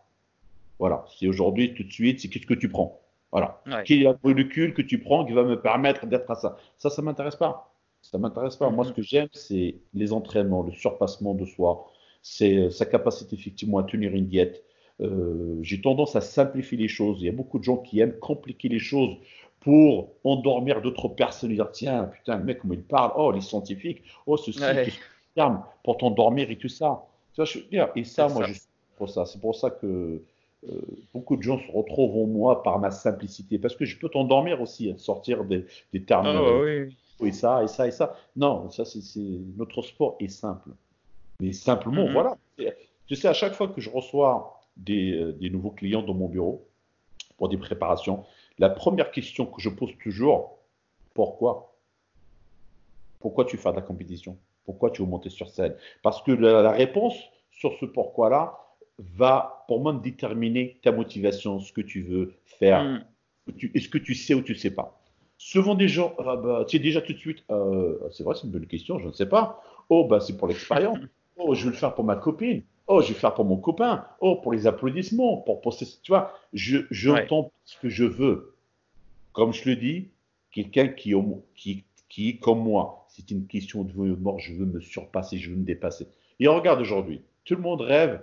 Voilà. 0.78 1.04
C'est 1.18 1.26
aujourd'hui, 1.26 1.74
tout 1.74 1.82
de 1.82 1.92
suite, 1.92 2.20
c'est 2.20 2.28
qu'est-ce 2.28 2.46
que 2.46 2.54
tu 2.54 2.70
prends. 2.70 2.98
Voilà. 3.30 3.60
Quel 3.84 4.02
est 4.02 4.04
le 4.04 4.18
recul 4.22 4.72
que 4.72 4.80
tu 4.80 4.98
prends 4.98 5.26
qui 5.26 5.32
va 5.32 5.42
me 5.42 5.60
permettre 5.60 6.06
d'être 6.06 6.30
à 6.30 6.34
ça 6.34 6.56
Ça, 6.78 6.88
ça 6.88 7.02
ne 7.02 7.06
m'intéresse 7.06 7.36
pas. 7.36 7.70
Ça 8.10 8.18
m'intéresse 8.18 8.56
pas. 8.56 8.70
Moi, 8.70 8.84
ce 8.84 8.90
mm-hmm. 8.90 8.94
que 8.94 9.02
j'aime, 9.02 9.28
c'est 9.32 9.76
les 9.94 10.12
entraînements, 10.12 10.62
le 10.62 10.72
surpassement 10.72 11.34
de 11.34 11.44
soi, 11.44 11.86
c'est 12.22 12.56
euh, 12.56 12.70
sa 12.70 12.86
capacité 12.86 13.36
effectivement 13.36 13.78
à 13.78 13.84
tenir 13.84 14.12
une 14.14 14.26
diète. 14.26 14.64
Euh, 15.00 15.58
j'ai 15.62 15.80
tendance 15.80 16.16
à 16.16 16.20
simplifier 16.20 16.78
les 16.78 16.88
choses. 16.88 17.18
Il 17.20 17.26
y 17.26 17.28
a 17.28 17.32
beaucoup 17.32 17.58
de 17.58 17.64
gens 17.64 17.76
qui 17.76 18.00
aiment 18.00 18.18
compliquer 18.18 18.68
les 18.68 18.78
choses 18.78 19.16
pour 19.60 20.12
endormir 20.24 20.80
d'autres 20.80 21.08
personnes. 21.08 21.52
Dire 21.52 21.70
tiens, 21.72 22.04
putain, 22.04 22.38
le 22.38 22.44
mec, 22.44 22.60
comment 22.60 22.74
il 22.74 22.82
parle? 22.82 23.12
Oh, 23.16 23.30
les 23.32 23.40
scientifiques, 23.40 24.02
oh, 24.26 24.36
ceci, 24.36 24.60
ouais. 24.60 24.88
terme 25.34 25.62
pour 25.84 25.98
t'endormir 25.98 26.50
et 26.50 26.56
tout 26.56 26.68
ça. 26.68 27.06
Tu 27.34 27.36
vois, 27.36 27.44
je 27.44 27.58
veux 27.58 27.64
dire, 27.66 27.90
et 27.94 28.04
ça, 28.04 28.28
moi, 28.28 28.44
je 28.46 28.54
suis 28.54 28.62
pour 28.96 29.10
ça. 29.10 29.26
C'est 29.26 29.40
pour 29.40 29.54
ça 29.54 29.70
que 29.70 30.22
euh, 30.68 30.80
beaucoup 31.12 31.36
de 31.36 31.42
gens 31.42 31.58
se 31.58 31.70
retrouvent 31.70 32.16
en 32.16 32.26
moi 32.26 32.62
par 32.62 32.78
ma 32.78 32.90
simplicité. 32.90 33.58
Parce 33.58 33.76
que 33.76 33.84
je 33.84 33.98
peux 33.98 34.08
t'endormir 34.08 34.60
aussi, 34.60 34.90
hein, 34.90 34.96
sortir 34.98 35.44
des, 35.44 35.66
termes. 36.06 36.26
Oh, 36.26 36.62
oui 36.64 36.96
et 37.28 37.32
ça, 37.32 37.62
et 37.62 37.68
ça, 37.68 37.86
et 37.86 37.90
ça. 37.90 38.16
Non, 38.36 38.70
ça, 38.70 38.84
c'est 38.84 39.00
notre 39.56 39.82
sport 39.82 40.16
est 40.20 40.28
simple. 40.28 40.70
Mais 41.40 41.52
simplement, 41.52 42.06
mm-hmm. 42.06 42.12
voilà. 42.12 42.36
Tu 43.06 43.16
sais, 43.16 43.28
à 43.28 43.34
chaque 43.34 43.54
fois 43.54 43.68
que 43.68 43.80
je 43.80 43.90
reçois 43.90 44.60
des, 44.76 45.12
euh, 45.12 45.32
des, 45.32 45.50
nouveaux 45.50 45.70
clients 45.70 46.02
dans 46.02 46.14
mon 46.14 46.28
bureau 46.28 46.66
pour 47.36 47.48
des 47.48 47.56
préparations, 47.56 48.24
la 48.58 48.70
première 48.70 49.10
question 49.10 49.46
que 49.46 49.60
je 49.60 49.68
pose 49.68 49.92
toujours, 50.02 50.58
pourquoi? 51.14 51.76
Pourquoi 53.20 53.44
tu 53.44 53.56
fais 53.56 53.70
de 53.70 53.76
la 53.76 53.82
compétition? 53.82 54.36
Pourquoi 54.64 54.90
tu 54.90 55.02
veux 55.02 55.08
monter 55.08 55.30
sur 55.30 55.48
scène? 55.48 55.74
Parce 56.02 56.22
que 56.22 56.32
la, 56.32 56.70
réponse 56.70 57.16
sur 57.50 57.72
ce 57.78 57.86
pourquoi-là 57.86 58.58
va, 58.98 59.64
pour 59.68 59.80
moi, 59.80 59.92
déterminer 59.92 60.78
ta 60.82 60.92
motivation, 60.92 61.60
ce 61.60 61.72
que 61.72 61.80
tu 61.80 62.02
veux 62.02 62.34
faire. 62.44 62.82
Mm. 62.84 63.04
Est-ce 63.74 63.88
que 63.88 63.98
tu 63.98 64.14
sais 64.14 64.34
ou 64.34 64.42
tu 64.42 64.52
ne 64.52 64.58
sais 64.58 64.70
pas? 64.70 65.00
Souvent 65.38 65.74
des 65.74 65.88
gens, 65.88 66.14
ah 66.18 66.36
bah, 66.36 66.64
tu 66.66 66.76
sais 66.76 66.82
déjà 66.82 67.00
tout 67.00 67.12
de 67.12 67.18
suite, 67.18 67.44
euh, 67.50 67.98
c'est 68.10 68.24
vrai, 68.24 68.34
c'est 68.34 68.44
une 68.44 68.52
bonne 68.52 68.66
question, 68.66 68.98
je 68.98 69.08
ne 69.08 69.12
sais 69.12 69.28
pas. 69.28 69.62
Oh, 69.88 70.04
bah, 70.04 70.20
c'est 70.20 70.36
pour 70.36 70.48
l'expérience. 70.48 70.98
Oh, 71.38 71.54
je 71.54 71.64
vais 71.64 71.70
le 71.72 71.76
faire 71.76 71.94
pour 71.94 72.04
ma 72.04 72.16
copine. 72.16 72.62
Oh, 72.86 73.02
je 73.02 73.08
vais 73.08 73.12
le 73.12 73.18
faire 73.18 73.34
pour 73.34 73.44
mon 73.44 73.58
copain. 73.58 74.06
Oh, 74.20 74.36
pour 74.36 74.54
les 74.54 74.66
applaudissements, 74.66 75.36
pour 75.36 75.60
poster. 75.60 75.84
Tu 76.02 76.10
vois, 76.10 76.32
je, 76.54 76.78
j'entends 76.90 77.52
ce 77.66 77.78
que 77.78 77.90
je 77.90 78.04
veux. 78.04 78.56
Comme 79.34 79.52
je 79.52 79.68
le 79.68 79.76
dis, 79.76 80.08
quelqu'un 80.50 80.88
qui, 80.88 81.12
qui, 81.54 81.84
qui 82.08 82.28
est 82.30 82.36
comme 82.38 82.60
moi, 82.60 83.06
c'est 83.08 83.30
une 83.30 83.46
question 83.46 83.84
de 83.84 83.92
vie 83.92 84.12
ou 84.12 84.16
mort, 84.16 84.38
je 84.38 84.54
veux 84.54 84.64
me 84.64 84.80
surpasser, 84.80 85.36
je 85.36 85.50
veux 85.50 85.56
me 85.56 85.64
dépasser. 85.64 86.06
Et 86.40 86.48
regarde 86.48 86.80
aujourd'hui, 86.80 87.20
tout 87.44 87.54
le 87.54 87.60
monde 87.60 87.82
rêve. 87.82 88.22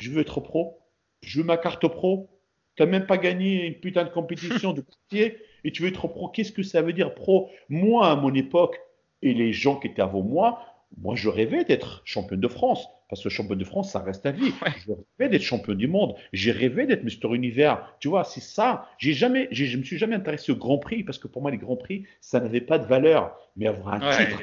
Je 0.00 0.10
veux 0.10 0.20
être 0.20 0.40
pro. 0.40 0.78
Je 1.22 1.40
veux 1.40 1.46
ma 1.46 1.56
carte 1.56 1.86
pro. 1.88 2.28
Tu 2.76 2.82
n'as 2.82 2.88
même 2.88 3.06
pas 3.06 3.18
gagné 3.18 3.66
une 3.66 3.74
putain 3.74 4.04
de 4.04 4.10
compétition 4.10 4.72
de 4.72 4.80
quartier 5.10 5.38
et 5.64 5.72
tu 5.72 5.82
veux 5.82 5.88
être 5.88 6.06
pro. 6.08 6.28
Qu'est-ce 6.28 6.52
que 6.52 6.62
ça 6.62 6.82
veut 6.82 6.92
dire 6.92 7.14
pro? 7.14 7.50
Moi, 7.68 8.08
à 8.08 8.16
mon 8.16 8.32
époque, 8.34 8.80
et 9.22 9.34
les 9.34 9.52
gens 9.52 9.76
qui 9.76 9.88
étaient 9.88 10.02
avant 10.02 10.22
moi, 10.22 10.62
moi, 10.96 11.14
je 11.14 11.28
rêvais 11.28 11.64
d'être 11.64 12.02
champion 12.04 12.36
de 12.36 12.48
France. 12.48 12.88
Parce 13.08 13.22
que 13.22 13.30
champion 13.30 13.56
de 13.56 13.64
France, 13.64 13.92
ça 13.92 14.00
reste 14.00 14.26
à 14.26 14.32
vie. 14.32 14.52
Je 14.86 14.92
rêvais 14.92 15.30
d'être 15.30 15.42
champion 15.42 15.74
du 15.74 15.88
monde. 15.88 16.14
J'ai 16.32 16.52
rêvé 16.52 16.86
d'être 16.86 17.04
Mister 17.04 17.28
Univers. 17.34 17.96
Tu 18.00 18.08
vois, 18.08 18.24
c'est 18.24 18.40
ça. 18.40 18.86
J'ai 18.98 19.14
jamais, 19.14 19.48
je 19.50 19.76
me 19.76 19.82
suis 19.82 19.96
jamais 19.96 20.16
intéressé 20.16 20.52
au 20.52 20.56
Grand 20.56 20.78
Prix 20.78 21.04
parce 21.04 21.18
que 21.18 21.26
pour 21.26 21.40
moi, 21.40 21.50
les 21.50 21.56
Grands 21.56 21.76
Prix, 21.76 22.04
ça 22.20 22.40
n'avait 22.40 22.60
pas 22.60 22.78
de 22.78 22.86
valeur. 22.86 23.34
Mais 23.56 23.66
avoir 23.66 23.94
un 23.94 24.00
titre, 24.00 24.42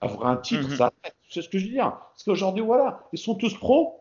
avoir 0.00 0.26
un 0.26 0.36
titre, 0.36 0.68
mhm. 0.68 0.76
ça, 0.76 0.92
c'est 1.28 1.42
ce 1.42 1.48
que 1.48 1.58
je 1.58 1.66
veux 1.66 1.72
dire? 1.72 1.90
Parce 1.90 2.22
qu'aujourd'hui, 2.24 2.62
voilà, 2.62 3.08
ils 3.12 3.18
sont 3.18 3.34
tous 3.34 3.54
pros, 3.54 4.00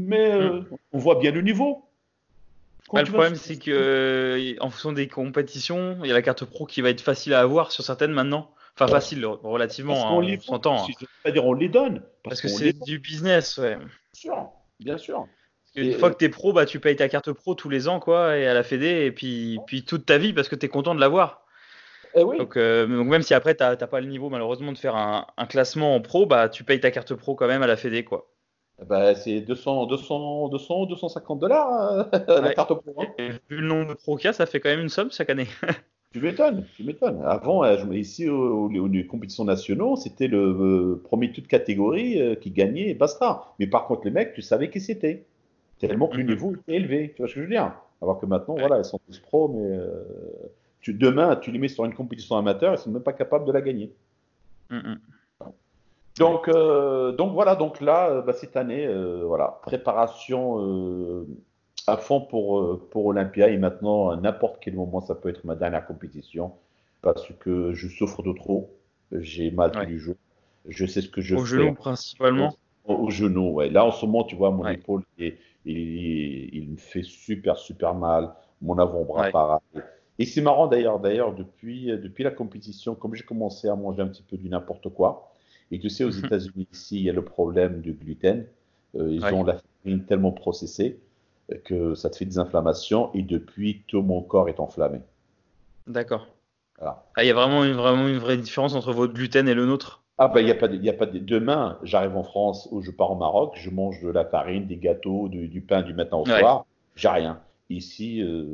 mais 0.00 0.32
euh, 0.32 0.52
mhm. 0.52 0.66
on 0.92 0.98
voit 0.98 1.16
bien 1.16 1.30
le 1.30 1.42
niveau. 1.42 1.86
Bah, 2.92 3.02
le 3.02 3.08
problème, 3.08 3.36
c'est 3.36 3.56
que 3.56 3.70
euh, 3.70 4.56
en 4.60 4.70
fonction 4.70 4.92
des 4.92 5.06
compétitions, 5.06 5.98
il 6.02 6.08
y 6.08 6.10
a 6.10 6.14
la 6.14 6.22
carte 6.22 6.44
pro 6.44 6.66
qui 6.66 6.80
va 6.80 6.90
être 6.90 7.00
facile 7.00 7.34
à 7.34 7.40
avoir 7.40 7.70
sur 7.70 7.84
certaines 7.84 8.12
maintenant. 8.12 8.52
Enfin, 8.74 8.88
facile, 8.88 9.26
relativement, 9.26 10.16
on, 10.16 10.22
hein, 10.22 10.36
s'entend. 10.40 10.84
Hein. 10.84 10.92
C'est-à-dire, 11.22 11.44
on 11.44 11.52
les 11.52 11.68
donne. 11.68 12.02
Parce, 12.24 12.40
que 12.40 12.48
c'est 12.48 12.72
du 12.72 12.98
business, 12.98 13.58
ouais. 13.58 13.76
Bien 13.76 13.88
sûr, 14.14 14.50
bien 14.80 14.98
sûr. 14.98 15.26
Une 15.76 15.92
fois 15.92 16.10
que 16.10 16.16
tu 16.16 16.24
es 16.24 16.28
pro, 16.28 16.52
bah, 16.52 16.66
tu 16.66 16.80
payes 16.80 16.96
ta 16.96 17.08
carte 17.08 17.30
pro 17.32 17.54
tous 17.54 17.68
les 17.68 17.88
ans, 17.88 18.00
quoi, 18.00 18.36
et 18.36 18.46
à 18.46 18.54
la 18.54 18.62
Fédé, 18.62 19.04
et 19.04 19.12
puis, 19.12 19.58
puis 19.66 19.84
toute 19.84 20.06
ta 20.06 20.18
vie 20.18 20.32
parce 20.32 20.48
que 20.48 20.56
tu 20.56 20.66
es 20.66 20.68
content 20.68 20.94
de 20.94 21.00
l'avoir. 21.00 21.44
Eh 22.16 22.24
oui. 22.24 22.38
donc, 22.38 22.56
euh, 22.56 22.88
donc, 22.88 23.06
même 23.06 23.22
si 23.22 23.34
après 23.34 23.54
tu 23.54 23.62
n'as 23.62 23.76
pas 23.76 24.00
le 24.00 24.08
niveau 24.08 24.30
malheureusement 24.30 24.72
de 24.72 24.78
faire 24.78 24.96
un, 24.96 25.28
un, 25.36 25.46
classement 25.46 25.94
en 25.94 26.00
pro, 26.00 26.26
bah 26.26 26.48
tu 26.48 26.64
payes 26.64 26.80
ta 26.80 26.90
carte 26.90 27.14
pro 27.14 27.36
quand 27.36 27.46
même 27.46 27.62
à 27.62 27.68
la 27.68 27.76
Fédé 27.76 28.02
quoi. 28.02 28.28
Bah, 28.88 29.14
c'est 29.14 29.40
200, 29.40 29.86
200, 29.86 30.48
200, 30.48 30.86
250 30.86 31.38
dollars 31.38 32.08
euh, 32.14 32.40
la 32.40 32.54
carte 32.54 32.74
pro. 32.74 33.02
Hein. 33.02 33.38
vu 33.48 33.56
le 33.60 33.66
nombre 33.66 33.88
de 33.90 33.94
pro 33.94 34.16
qu'il 34.16 34.32
ça 34.32 34.46
fait 34.46 34.60
quand 34.60 34.70
même 34.70 34.80
une 34.80 34.88
somme 34.88 35.10
chaque 35.10 35.30
année. 35.30 35.48
tu 36.12 36.20
m'étonnes, 36.20 36.64
tu 36.76 36.84
m'étonnes. 36.84 37.22
Avant, 37.24 37.62
euh, 37.64 37.76
ici, 37.94 38.28
aux, 38.28 38.70
compétitions 39.08 39.44
nationaux, 39.44 39.96
c'était 39.96 40.28
le 40.28 40.38
euh, 40.38 41.02
premier 41.04 41.32
toute 41.32 41.46
catégorie 41.46 42.20
qui 42.40 42.50
gagnait 42.50 42.88
et 42.88 42.94
basta. 42.94 43.44
Mais 43.58 43.66
par 43.66 43.86
contre, 43.86 44.04
les 44.04 44.10
mecs, 44.10 44.32
tu 44.34 44.42
savais 44.42 44.70
qui 44.70 44.80
c'était. 44.80 45.24
Tellement 45.78 46.08
que 46.08 46.18
le 46.18 46.24
mhm. 46.24 46.30
niveau 46.30 46.54
était 46.54 46.76
élevé. 46.76 47.12
Tu 47.16 47.22
vois 47.22 47.28
ce 47.28 47.34
que 47.34 47.40
je 47.40 47.44
veux 47.46 47.50
dire 47.50 47.72
Alors 48.02 48.20
que 48.20 48.26
maintenant, 48.26 48.54
voilà, 48.54 48.78
ils 48.78 48.84
sont 48.84 49.00
tous 49.06 49.18
pros, 49.18 49.48
mais 49.48 49.78
tu, 50.80 50.92
demain, 50.92 51.36
tu 51.36 51.50
les 51.50 51.58
mets 51.58 51.68
sur 51.68 51.84
une 51.86 51.94
compétition 51.94 52.36
amateur, 52.36 52.74
ils 52.74 52.78
sont 52.78 52.90
même 52.90 53.02
pas 53.02 53.14
capables 53.14 53.46
de 53.46 53.52
la 53.52 53.62
gagner. 53.62 53.90
Mhm. 54.70 54.98
Donc, 56.20 56.48
euh, 56.48 57.12
donc 57.12 57.32
voilà, 57.32 57.56
donc 57.56 57.80
là, 57.80 58.10
euh, 58.10 58.22
bah, 58.22 58.34
cette 58.34 58.54
année, 58.56 58.86
euh, 58.86 59.22
voilà, 59.24 59.58
préparation 59.62 61.26
à 61.86 61.96
fond 61.96 62.20
pour, 62.20 62.78
pour 62.90 63.06
Olympia 63.06 63.48
et 63.48 63.56
maintenant, 63.56 64.10
à 64.10 64.16
n'importe 64.16 64.58
quel 64.60 64.74
moment, 64.74 65.00
ça 65.00 65.14
peut 65.14 65.30
être 65.30 65.44
ma 65.44 65.56
dernière 65.56 65.86
compétition 65.86 66.52
parce 67.00 67.26
que 67.40 67.72
je 67.72 67.88
souffre 67.88 68.22
de 68.22 68.32
trop. 68.32 68.70
J'ai 69.12 69.50
mal 69.50 69.72
tous 69.72 69.86
les 69.86 69.96
jours. 69.96 70.16
Je 70.68 70.84
sais 70.84 71.00
ce 71.00 71.08
que 71.08 71.22
je 71.22 71.34
fais. 71.34 71.40
Au 71.40 71.44
genou 71.46 71.74
principalement 71.74 72.54
Au, 72.84 73.08
genou, 73.08 73.52
ouais. 73.52 73.70
Là, 73.70 73.86
en 73.86 73.90
ce 73.90 74.04
moment, 74.04 74.24
tu 74.24 74.36
vois, 74.36 74.50
mon 74.50 74.66
épaule, 74.68 75.02
il, 75.18 75.34
il, 75.64 76.68
me 76.70 76.76
fait 76.76 77.02
super, 77.02 77.56
super 77.56 77.94
mal. 77.94 78.30
Mon 78.60 78.78
avant-bras 78.78 79.30
pareil. 79.30 79.60
Et 80.18 80.26
c'est 80.26 80.42
marrant 80.42 80.66
d'ailleurs, 80.66 81.00
d'ailleurs, 81.00 81.34
depuis, 81.34 81.86
depuis 81.86 82.24
la 82.24 82.30
compétition, 82.30 82.94
comme 82.94 83.14
j'ai 83.14 83.24
commencé 83.24 83.68
à 83.68 83.74
manger 83.74 84.02
un 84.02 84.08
petit 84.08 84.22
peu 84.22 84.36
du 84.36 84.50
n'importe 84.50 84.90
quoi, 84.90 85.29
et 85.70 85.78
tu 85.78 85.88
sais, 85.88 86.04
aux 86.04 86.12
mhm. 86.12 86.24
États-Unis, 86.24 86.68
ici, 86.72 86.98
il 86.98 87.02
y 87.04 87.10
a 87.10 87.12
le 87.12 87.24
problème 87.24 87.80
du 87.80 87.92
gluten. 87.92 88.46
Euh, 88.96 89.12
ils 89.12 89.24
ont 89.24 89.44
la 89.44 89.58
farine 89.84 90.04
tellement 90.04 90.32
processée 90.32 90.98
euh, 91.52 91.56
que 91.64 91.94
ça 91.94 92.10
te 92.10 92.16
fait 92.16 92.24
des 92.24 92.38
inflammations 92.38 93.10
et 93.14 93.22
depuis, 93.22 93.82
tout 93.86 94.02
mon 94.02 94.22
corps 94.22 94.48
est 94.48 94.58
enflammé. 94.58 95.00
D'accord. 95.86 96.26
Ah, 96.80 97.04
il 97.18 97.26
y 97.26 97.30
a 97.30 97.34
vraiment 97.34 97.64
une, 97.64 97.74
vraiment 97.74 98.08
une 98.08 98.18
vraie 98.18 98.38
différence 98.38 98.74
entre 98.74 98.92
votre 98.92 99.12
gluten 99.12 99.48
et 99.48 99.54
le 99.54 99.66
nôtre? 99.66 100.02
Ah 100.16 100.28
ben 100.28 100.40
il 100.40 100.46
n'y 100.46 100.50
a 100.50 100.54
pas 100.54 100.68
de, 100.68 100.76
y 100.76 100.88
a 100.88 100.94
pas 100.94 101.06
de, 101.06 101.18
demain 101.18 101.78
j'arrive 101.82 102.14
en 102.14 102.22
France 102.22 102.68
ou 102.72 102.82
je 102.82 102.90
pars 102.90 103.10
au 103.10 103.16
Maroc 103.16 103.54
je 103.56 103.70
mange 103.70 104.02
de 104.02 104.10
la 104.10 104.26
farine 104.26 104.66
des 104.66 104.76
gâteaux 104.76 105.28
du, 105.28 105.62
pain 105.62 105.80
du 105.80 105.94
matin 105.94 106.18
au 106.18 106.26
soir 106.26 106.66
j'ai 106.94 107.08
rien 107.08 107.40
ici 107.70 108.22
euh, 108.22 108.44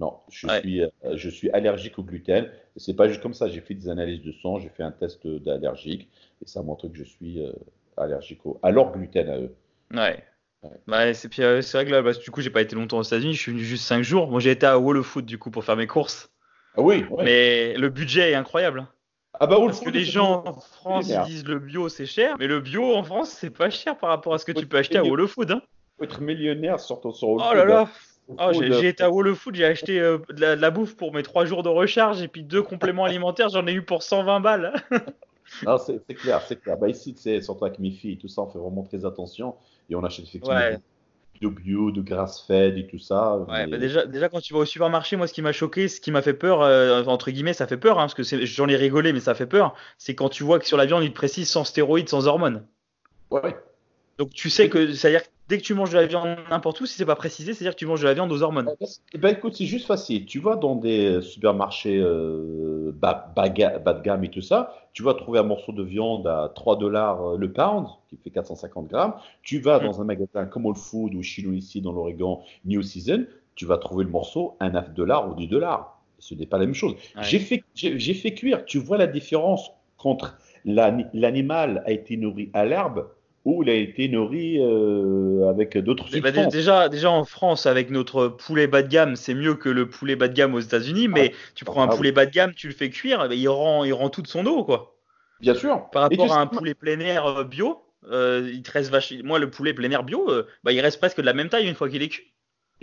non 0.00 0.18
je 0.28 0.48
suis 0.60 0.82
euh, 0.82 0.88
je 1.14 1.28
suis 1.28 1.50
allergique 1.50 1.98
au 1.98 2.02
gluten 2.02 2.50
c'est 2.76 2.96
pas 2.96 3.08
juste 3.08 3.22
comme 3.22 3.34
ça 3.34 3.48
j'ai 3.48 3.60
fait 3.60 3.74
des 3.74 3.88
analyses 3.88 4.22
de 4.22 4.32
sang 4.32 4.58
j'ai 4.58 4.70
fait 4.70 4.82
un 4.82 4.90
test 4.90 5.26
d'allergique 5.26 6.08
et 6.42 6.48
ça 6.48 6.62
montre 6.62 6.88
que 6.88 6.96
je 6.96 7.04
suis 7.04 7.40
euh, 7.40 7.52
allergique 7.96 8.44
au 8.44 8.58
à 8.62 8.72
leur 8.72 8.92
gluten 8.92 9.28
à 9.28 9.38
eux 9.38 9.54
ouais 9.94 10.24
Ouais. 10.62 11.14
c'est 11.14 11.28
vrai 11.72 11.86
que 11.86 11.90
là, 11.90 12.02
bah, 12.02 12.12
du 12.12 12.30
coup, 12.30 12.42
j'ai 12.42 12.50
pas 12.50 12.60
été 12.60 12.76
longtemps 12.76 12.98
aux 12.98 13.02
États-Unis, 13.02 13.32
je 13.32 13.40
suis 13.40 13.52
venu 13.52 13.64
juste 13.64 13.84
5 13.84 14.02
jours. 14.02 14.30
Moi, 14.30 14.40
j'ai 14.40 14.50
été 14.50 14.66
à 14.66 14.78
Wall 14.78 15.02
Food 15.02 15.24
du 15.24 15.38
coup 15.38 15.50
pour 15.50 15.64
faire 15.64 15.76
mes 15.76 15.86
courses. 15.86 16.30
Ah 16.76 16.82
oui. 16.82 17.06
Mais 17.24 17.74
le 17.78 17.88
budget 17.88 18.32
est 18.32 18.34
incroyable. 18.34 18.86
Ah 19.34 19.46
bah, 19.46 19.56
Parce 19.58 19.80
que 19.80 19.90
les 19.90 20.04
gens 20.04 20.42
en 20.44 20.52
France 20.52 21.06
disent 21.26 21.46
le 21.46 21.58
bio 21.58 21.88
c'est 21.88 22.04
cher, 22.04 22.36
mais 22.38 22.46
le 22.46 22.60
bio 22.60 22.94
en 22.94 23.02
France 23.02 23.30
c'est 23.30 23.50
pas 23.50 23.70
cher 23.70 23.96
par 23.96 24.10
rapport 24.10 24.34
à 24.34 24.38
ce 24.38 24.44
que 24.44 24.52
tu 24.52 24.66
peux 24.66 24.76
acheter 24.76 24.98
à 24.98 25.04
Wall 25.04 25.26
Food. 25.26 25.52
Hein. 25.52 25.62
Faut 25.96 26.04
être 26.04 26.20
millionnaire 26.20 26.78
sur 26.78 27.00
sur 27.14 27.28
Wall 27.28 27.46
Oh 27.50 27.54
là 27.54 27.64
là. 27.64 27.88
Oh, 28.38 28.52
j'ai 28.52 28.88
été 28.88 29.02
à 29.02 29.10
Wall 29.10 29.34
Food, 29.34 29.54
j'ai 29.54 29.64
acheté 29.64 30.00
euh, 30.00 30.18
de, 30.30 30.44
la, 30.44 30.70
bouffe 30.70 30.96
pour 30.96 31.12
mes 31.12 31.22
3 31.22 31.44
jours 31.44 31.62
de 31.62 31.68
recharge 31.68 32.22
et 32.22 32.28
puis 32.28 32.42
deux 32.42 32.62
compléments 32.62 33.04
alimentaires, 33.04 33.48
j'en 33.48 33.66
ai 33.66 33.72
eu 33.72 33.82
pour 33.82 34.02
120 34.02 34.40
balles. 34.40 34.72
non, 35.66 35.78
c'est 35.78 36.14
clair, 36.14 36.42
c'est 36.42 36.60
clair. 36.60 36.76
Bah 36.78 36.88
ici, 36.88 37.14
c'est 37.16 37.40
surtout 37.40 37.64
avec 37.64 37.78
mes 37.78 37.90
filles, 37.90 38.18
tout 38.18 38.28
ça, 38.28 38.42
on 38.42 38.50
fait 38.50 38.58
vraiment 38.58 38.82
très 38.82 39.04
attention 39.04 39.54
et 39.88 39.94
on 39.94 40.04
achète 40.04 40.26
effectivement 40.26 40.78
de 41.40 41.48
bio, 41.48 41.90
de 41.90 42.02
grass-fed 42.02 42.76
et 42.76 42.86
tout 42.86 42.98
ça. 42.98 43.38
Ouais, 43.38 43.66
bah 43.66 43.78
déjà, 43.78 44.04
déjà, 44.04 44.28
quand 44.28 44.40
tu 44.40 44.52
vas 44.52 44.60
au 44.60 44.64
supermarché, 44.64 45.16
moi, 45.16 45.26
ce 45.26 45.32
qui 45.32 45.42
m'a 45.42 45.52
choqué, 45.52 45.88
ce 45.88 46.00
qui 46.00 46.10
m'a 46.10 46.22
fait 46.22 46.34
peur, 46.34 46.60
euh, 46.60 47.02
entre 47.04 47.30
guillemets, 47.30 47.54
ça 47.54 47.66
fait 47.66 47.78
peur, 47.78 47.98
hein, 47.98 48.08
parce 48.08 48.14
que 48.14 48.22
j'en 48.44 48.68
ai 48.68 48.76
rigolé, 48.76 49.12
mais 49.12 49.20
ça 49.20 49.34
fait 49.34 49.46
peur, 49.46 49.74
c'est 49.96 50.14
quand 50.14 50.28
tu 50.28 50.44
vois 50.44 50.58
que 50.58 50.66
sur 50.66 50.76
la 50.76 50.86
viande, 50.86 51.02
ils 51.02 51.10
te 51.10 51.14
précisent 51.14 51.50
sans 51.50 51.64
stéroïdes, 51.64 52.08
sans 52.08 52.26
hormones. 52.26 52.66
Ouais. 53.30 53.56
Donc 54.18 54.30
tu 54.30 54.50
sais 54.50 54.68
que, 54.68 54.92
c'est-à-dire 54.92 55.22
dès 55.50 55.58
que 55.58 55.64
tu 55.64 55.74
manges 55.74 55.90
de 55.90 55.96
la 55.96 56.06
viande 56.06 56.38
n'importe 56.48 56.80
où, 56.80 56.86
si 56.86 56.96
c'est 56.96 57.04
pas 57.04 57.16
précisé, 57.16 57.52
c'est-à-dire 57.52 57.74
que 57.74 57.78
tu 57.78 57.84
manges 57.84 58.00
de 58.00 58.06
la 58.06 58.14
viande 58.14 58.30
aux 58.30 58.42
hormones. 58.42 58.70
Eh 59.12 59.18
ben 59.18 59.34
écoute, 59.34 59.56
c'est 59.56 59.66
juste 59.66 59.86
facile. 59.86 60.24
Tu 60.24 60.38
vas 60.38 60.54
dans 60.54 60.76
des 60.76 61.20
supermarchés 61.22 61.98
euh, 61.98 62.92
bas, 62.94 63.32
bas, 63.34 63.48
de 63.48 64.02
gamme 64.02 64.24
et 64.24 64.30
tout 64.30 64.40
ça, 64.40 64.74
tu 64.92 65.02
vas 65.02 65.12
trouver 65.14 65.40
un 65.40 65.42
morceau 65.42 65.72
de 65.72 65.82
viande 65.82 66.26
à 66.26 66.52
3 66.54 66.78
dollars 66.78 67.30
euh, 67.30 67.36
le 67.36 67.52
pound, 67.52 67.88
qui 68.08 68.16
fait 68.16 68.30
450 68.30 68.88
grammes. 68.88 69.14
Tu 69.42 69.58
vas 69.58 69.80
mm. 69.80 69.84
dans 69.84 70.00
un 70.00 70.04
magasin 70.04 70.46
comme 70.46 70.66
All 70.66 70.76
Food 70.76 71.14
ou 71.14 71.22
chez 71.22 71.42
nous 71.42 71.52
ici 71.52 71.80
dans 71.80 71.92
l'Oregon, 71.92 72.40
New 72.64 72.82
Season, 72.82 73.26
tu 73.56 73.66
vas 73.66 73.76
trouver 73.76 74.04
le 74.04 74.10
morceau 74.10 74.56
à 74.60 74.70
9 74.70 74.94
dollars 74.94 75.28
ou 75.28 75.34
10 75.34 75.48
dollars. 75.48 76.00
Ce 76.20 76.34
n'est 76.34 76.46
pas 76.46 76.58
la 76.58 76.66
même 76.66 76.74
chose. 76.74 76.94
J'ai 77.22 77.40
fait, 77.40 77.64
j'ai 77.74 78.14
fait 78.14 78.34
cuire. 78.34 78.64
Tu 78.66 78.78
vois 78.78 78.98
la 78.98 79.06
différence 79.06 79.72
entre 79.98 80.38
l'animal 80.64 81.82
a 81.86 81.90
été 81.90 82.16
nourri 82.16 82.50
à 82.52 82.64
l'herbe 82.64 83.08
où 83.44 83.62
il 83.62 83.70
a 83.70 83.74
été 83.74 84.08
nourri 84.08 84.58
euh, 84.58 85.48
avec 85.48 85.76
d'autres 85.78 86.06
eh 86.12 86.20
ben, 86.20 86.32
substances. 86.32 86.52
déjà, 86.52 86.88
déjà 86.88 87.10
en 87.10 87.24
France, 87.24 87.66
avec 87.66 87.90
notre 87.90 88.28
poulet 88.28 88.66
bas 88.66 88.82
de 88.82 88.88
gamme, 88.88 89.16
c'est 89.16 89.34
mieux 89.34 89.54
que 89.54 89.68
le 89.68 89.88
poulet 89.88 90.16
bas 90.16 90.28
de 90.28 90.34
gamme 90.34 90.54
aux 90.54 90.60
États-Unis, 90.60 91.08
mais 91.08 91.32
ah. 91.32 91.50
tu 91.54 91.64
prends 91.64 91.82
un 91.82 91.88
ah 91.88 91.96
poulet 91.96 92.12
bas 92.12 92.26
de 92.26 92.30
gamme, 92.30 92.52
tu 92.54 92.68
le 92.68 92.74
fais 92.74 92.90
cuire, 92.90 93.28
il 93.32 93.48
rend, 93.48 93.84
il 93.84 93.94
rend 93.94 94.10
toute 94.10 94.26
son 94.26 94.44
eau, 94.46 94.64
quoi. 94.64 94.94
Bien 95.40 95.54
sûr. 95.54 95.88
Par 95.90 96.02
rapport 96.02 96.32
à 96.32 96.40
un 96.40 96.46
poulet 96.46 96.74
plein 96.74 97.00
air 97.00 97.24
euh, 97.26 97.44
bio, 97.44 97.80
euh, 98.10 98.50
il 98.52 98.62
te 98.62 98.72
reste 98.72 98.90
vache... 98.90 99.14
Moi, 99.24 99.38
le 99.38 99.50
poulet 99.50 99.72
plein 99.72 99.90
air 99.90 100.04
bio, 100.04 100.30
bah, 100.62 100.72
il 100.72 100.80
reste 100.80 100.98
presque 100.98 101.18
de 101.18 101.26
la 101.26 101.32
même 101.32 101.48
taille 101.48 101.66
une 101.66 101.74
fois 101.74 101.88
qu'il 101.88 102.02
est 102.02 102.08
cuit. 102.08 102.32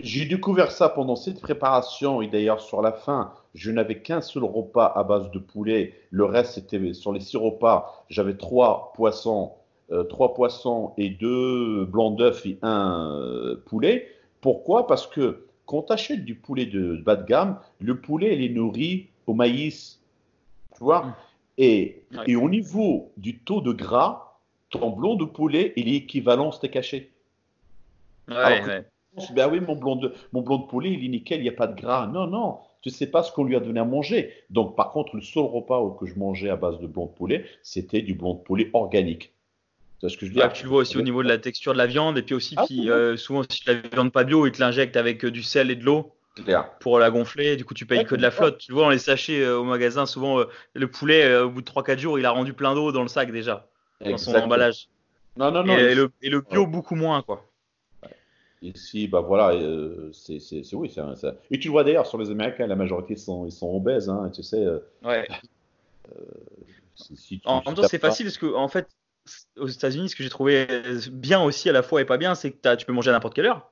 J'ai 0.00 0.26
découvert 0.26 0.70
ça 0.70 0.88
pendant 0.88 1.16
cette 1.16 1.40
préparation 1.40 2.22
et 2.22 2.28
d'ailleurs 2.28 2.60
sur 2.60 2.82
la 2.82 2.92
fin, 2.92 3.32
je 3.54 3.72
n'avais 3.72 4.00
qu'un 4.00 4.20
seul 4.20 4.44
repas 4.44 4.92
à 4.94 5.02
base 5.02 5.30
de 5.32 5.40
poulet. 5.40 5.94
Le 6.10 6.24
reste, 6.24 6.52
c'était 6.54 6.94
sur 6.94 7.12
les 7.12 7.18
six 7.18 7.36
repas, 7.36 8.04
j'avais 8.08 8.36
trois 8.36 8.92
poissons 8.94 9.54
trois 10.08 10.34
poissons 10.34 10.92
et 10.96 11.10
deux 11.10 11.84
blancs 11.86 12.16
d'œufs 12.16 12.44
et 12.46 12.58
un 12.62 13.16
euh, 13.16 13.56
poulet. 13.66 14.08
Pourquoi? 14.40 14.86
Parce 14.86 15.06
que 15.06 15.46
quand 15.66 15.82
tu 15.82 15.92
achètes 15.92 16.24
du 16.24 16.34
poulet 16.34 16.66
de, 16.66 16.96
bas 16.96 17.16
de 17.16 17.26
gamme, 17.26 17.58
le 17.80 18.00
poulet 18.00 18.34
il 18.36 18.44
est 18.44 18.54
nourri 18.54 19.08
au 19.26 19.34
maïs. 19.34 20.00
Tu 20.76 20.84
vois? 20.84 21.02
Mmh. 21.02 21.14
et, 21.58 22.02
et, 22.26 22.36
au 22.36 22.48
niveau 22.48 23.10
du 23.16 23.38
taux 23.38 23.60
de 23.60 23.72
gras, 23.72 24.38
ton 24.70 24.90
blanc 24.90 25.14
de 25.14 25.24
poulet 25.24 25.72
il 25.76 25.88
est 25.88 25.96
équivalent 25.96 26.52
steak 26.52 26.76
haché. 26.76 27.10
Ouais, 28.28 28.62
ouais. 28.64 28.84
Ben 29.32 29.50
oui, 29.50 29.60
mon 29.60 29.74
blanc, 29.74 29.96
de, 29.96 30.14
mon 30.32 30.42
blanc 30.42 30.58
de 30.58 30.66
poulet, 30.66 30.92
il 30.92 31.04
est 31.04 31.08
nickel, 31.08 31.40
il 31.40 31.42
n'y 31.42 31.48
a 31.48 31.52
pas 31.52 31.66
de 31.66 31.74
gras. 31.74 32.06
Non, 32.06 32.26
non, 32.26 32.58
tu 32.82 32.90
ne 32.90 32.94
sais 32.94 33.10
pas 33.10 33.22
ce 33.22 33.32
qu'on 33.32 33.44
lui 33.44 33.56
a 33.56 33.60
donné 33.60 33.80
à 33.80 33.84
manger. 33.84 34.32
Donc, 34.50 34.76
par 34.76 34.90
contre, 34.90 35.16
le 35.16 35.22
seul 35.22 35.44
repas 35.44 35.96
que 35.98 36.06
je 36.06 36.14
mangeais 36.16 36.50
à 36.50 36.56
base 36.56 36.78
de 36.78 36.86
blanc 36.86 37.06
de 37.06 37.10
poulet, 37.10 37.44
c'était 37.62 38.02
du 38.02 38.14
blanc 38.14 38.34
de 38.34 38.40
poulet 38.40 38.70
organique. 38.74 39.32
Ce 40.06 40.16
que 40.16 40.26
je 40.26 40.32
dis. 40.32 40.40
tu 40.54 40.64
le 40.64 40.68
vois 40.68 40.80
aussi 40.80 40.96
au 40.96 41.02
niveau 41.02 41.24
de 41.24 41.28
la 41.28 41.38
texture 41.38 41.72
de 41.72 41.78
la 41.78 41.86
viande 41.86 42.18
et 42.18 42.22
puis 42.22 42.34
aussi 42.34 42.54
ah, 42.56 42.64
euh, 42.70 43.16
souvent 43.16 43.42
si 43.48 43.62
la 43.66 43.74
viande 43.74 44.12
pas 44.12 44.22
bio 44.22 44.46
ils 44.46 44.52
te 44.52 44.60
l'injectent 44.60 44.96
avec 44.96 45.24
euh, 45.24 45.30
du 45.30 45.42
sel 45.42 45.72
et 45.72 45.76
de 45.76 45.84
l'eau 45.84 46.14
pour 46.78 47.00
la 47.00 47.10
gonfler 47.10 47.56
du 47.56 47.64
coup 47.64 47.74
tu 47.74 47.84
payes 47.84 48.04
que 48.04 48.14
de 48.14 48.22
la 48.22 48.30
flotte. 48.30 48.58
Tu 48.58 48.70
le 48.70 48.76
vois 48.76 48.84
dans 48.84 48.90
les 48.90 48.98
sachets 48.98 49.42
euh, 49.42 49.58
au 49.58 49.64
magasin 49.64 50.06
souvent 50.06 50.44
le 50.74 50.90
poulet 50.90 51.36
au 51.38 51.50
bout 51.50 51.62
de 51.62 51.68
3-4 51.68 51.98
jours 51.98 52.18
il 52.18 52.26
a 52.26 52.30
rendu 52.30 52.52
plein 52.52 52.76
d'eau 52.76 52.92
dans 52.92 53.02
le 53.02 53.08
sac 53.08 53.32
déjà 53.32 53.68
dans 54.00 54.18
son 54.18 54.34
emballage. 54.36 54.88
Non 55.36 55.50
non 55.50 55.64
non 55.64 55.76
et, 55.76 55.96
le, 55.96 56.10
et 56.22 56.30
le, 56.30 56.42
bio 56.42 56.66
beaucoup 56.66 56.94
moins 56.94 57.22
quoi. 57.22 57.44
Ici, 58.60 59.06
bah 59.06 59.20
voilà, 59.20 59.52
c'est 60.12 60.40
oui, 60.72 60.92
et 61.52 61.58
tu 61.60 61.68
le 61.68 61.70
vois 61.70 61.84
d'ailleurs 61.84 62.06
sur 62.06 62.18
les 62.18 62.28
Américains, 62.28 62.66
la 62.66 62.74
majorité 62.74 63.14
sont 63.14 63.46
ils 63.46 63.52
sont 63.52 63.72
obèses, 63.72 64.08
hein, 64.08 64.32
tu 64.34 64.42
sais. 64.42 64.66
ouais. 65.04 65.28
en 67.44 67.62
même 67.64 67.74
temps, 67.76 67.86
c'est 67.86 68.00
facile 68.00 68.26
parce 68.26 68.38
que 68.38 68.52
en 68.52 68.66
fait, 68.66 68.88
aux 69.58 69.68
États-Unis, 69.68 70.10
ce 70.10 70.16
que 70.16 70.22
j'ai 70.22 70.30
trouvé 70.30 70.66
bien 71.10 71.40
aussi 71.42 71.68
à 71.68 71.72
la 71.72 71.82
fois 71.82 72.00
et 72.00 72.04
pas 72.04 72.18
bien, 72.18 72.34
c'est 72.34 72.52
que 72.52 72.74
tu 72.76 72.86
peux 72.86 72.92
manger 72.92 73.10
à 73.10 73.12
n'importe 73.12 73.34
quelle 73.34 73.46
heure. 73.46 73.70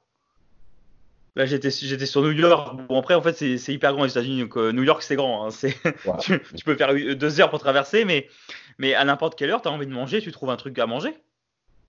Là, 1.36 1.44
j'étais, 1.44 1.70
sur 1.70 2.22
New 2.22 2.32
York. 2.32 2.76
Bon, 2.88 2.98
après, 2.98 3.14
en 3.14 3.20
fait, 3.20 3.34
c'est, 3.34 3.72
hyper 3.72 3.92
grand 3.92 4.04
aux 4.04 4.06
États-Unis. 4.06 4.40
Donc, 4.40 4.56
euh, 4.56 4.72
New 4.72 4.84
York, 4.84 5.02
c'est 5.02 5.16
grand. 5.16 5.46
Hein. 5.46 5.50
Tu, 6.20 6.64
peux 6.64 6.76
faire 6.76 6.94
deux 6.94 7.40
heures 7.40 7.50
pour 7.50 7.58
traverser, 7.58 8.06
mais, 8.06 8.28
mais 8.78 8.94
à 8.94 9.04
n'importe 9.04 9.38
quelle 9.38 9.50
heure, 9.50 9.60
tu 9.60 9.68
as 9.68 9.70
envie 9.70 9.86
de 9.86 9.92
manger, 9.92 10.22
tu 10.22 10.32
trouves 10.32 10.48
un 10.48 10.56
truc 10.56 10.78
à 10.78 10.86
manger. 10.86 11.14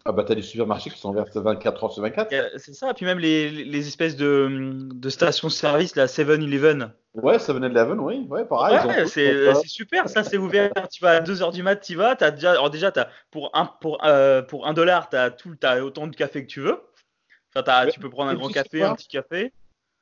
Ah 0.10 0.14
bah 0.14 0.24
t'as 0.24 0.36
des 0.36 0.42
supermarchés 0.42 0.90
qui 0.90 0.98
sont 0.98 1.10
ouverts 1.10 1.26
24 1.36 1.84
heures 1.84 1.92
sur 1.92 2.02
24. 2.02 2.34
C'est 2.56 2.74
ça, 2.74 2.94
puis 2.94 3.06
même 3.06 3.20
les, 3.20 3.50
les 3.52 3.88
espèces 3.90 4.16
de, 4.16 4.88
de 4.94 5.10
stations-service, 5.10 5.98
la 5.98 6.06
7-Eleven. 6.06 6.94
Ouais, 7.14 7.36
7-Eleven, 7.36 8.00
oui, 8.00 8.26
ouais, 8.30 8.46
pareil. 8.46 8.88
Ouais, 8.88 9.06
c'est 9.06 9.68
super, 9.68 10.08
ça 10.08 10.24
c'est 10.24 10.38
ouvert. 10.38 10.72
tu 10.90 11.02
vas 11.02 11.18
à 11.18 11.20
2h 11.20 11.52
du 11.52 11.62
mat, 11.62 11.76
tu 11.76 11.96
vas, 11.96 12.16
as 12.22 12.32
déjà, 12.32 12.52
alors 12.52 12.70
déjà 12.70 12.90
as, 12.96 13.10
pour 13.32 13.52
un 13.54 13.66
pour, 13.66 14.02
euh, 14.06 14.42
pour 14.42 14.66
un 14.66 14.74
dollar, 14.74 15.10
tu 15.10 15.18
as, 15.18 15.36
as 15.64 15.84
autant 15.84 16.08
de 16.08 16.16
café 16.16 16.42
que 16.42 16.50
tu 16.50 16.62
veux. 16.62 16.80
Enfin, 17.54 17.88
tu 17.88 18.00
peux 18.00 18.10
prendre 18.10 18.32
un 18.32 18.36
grand 18.36 18.48
café, 18.48 18.84
un 18.84 18.96
petit 18.96 19.10
café. 19.10 19.52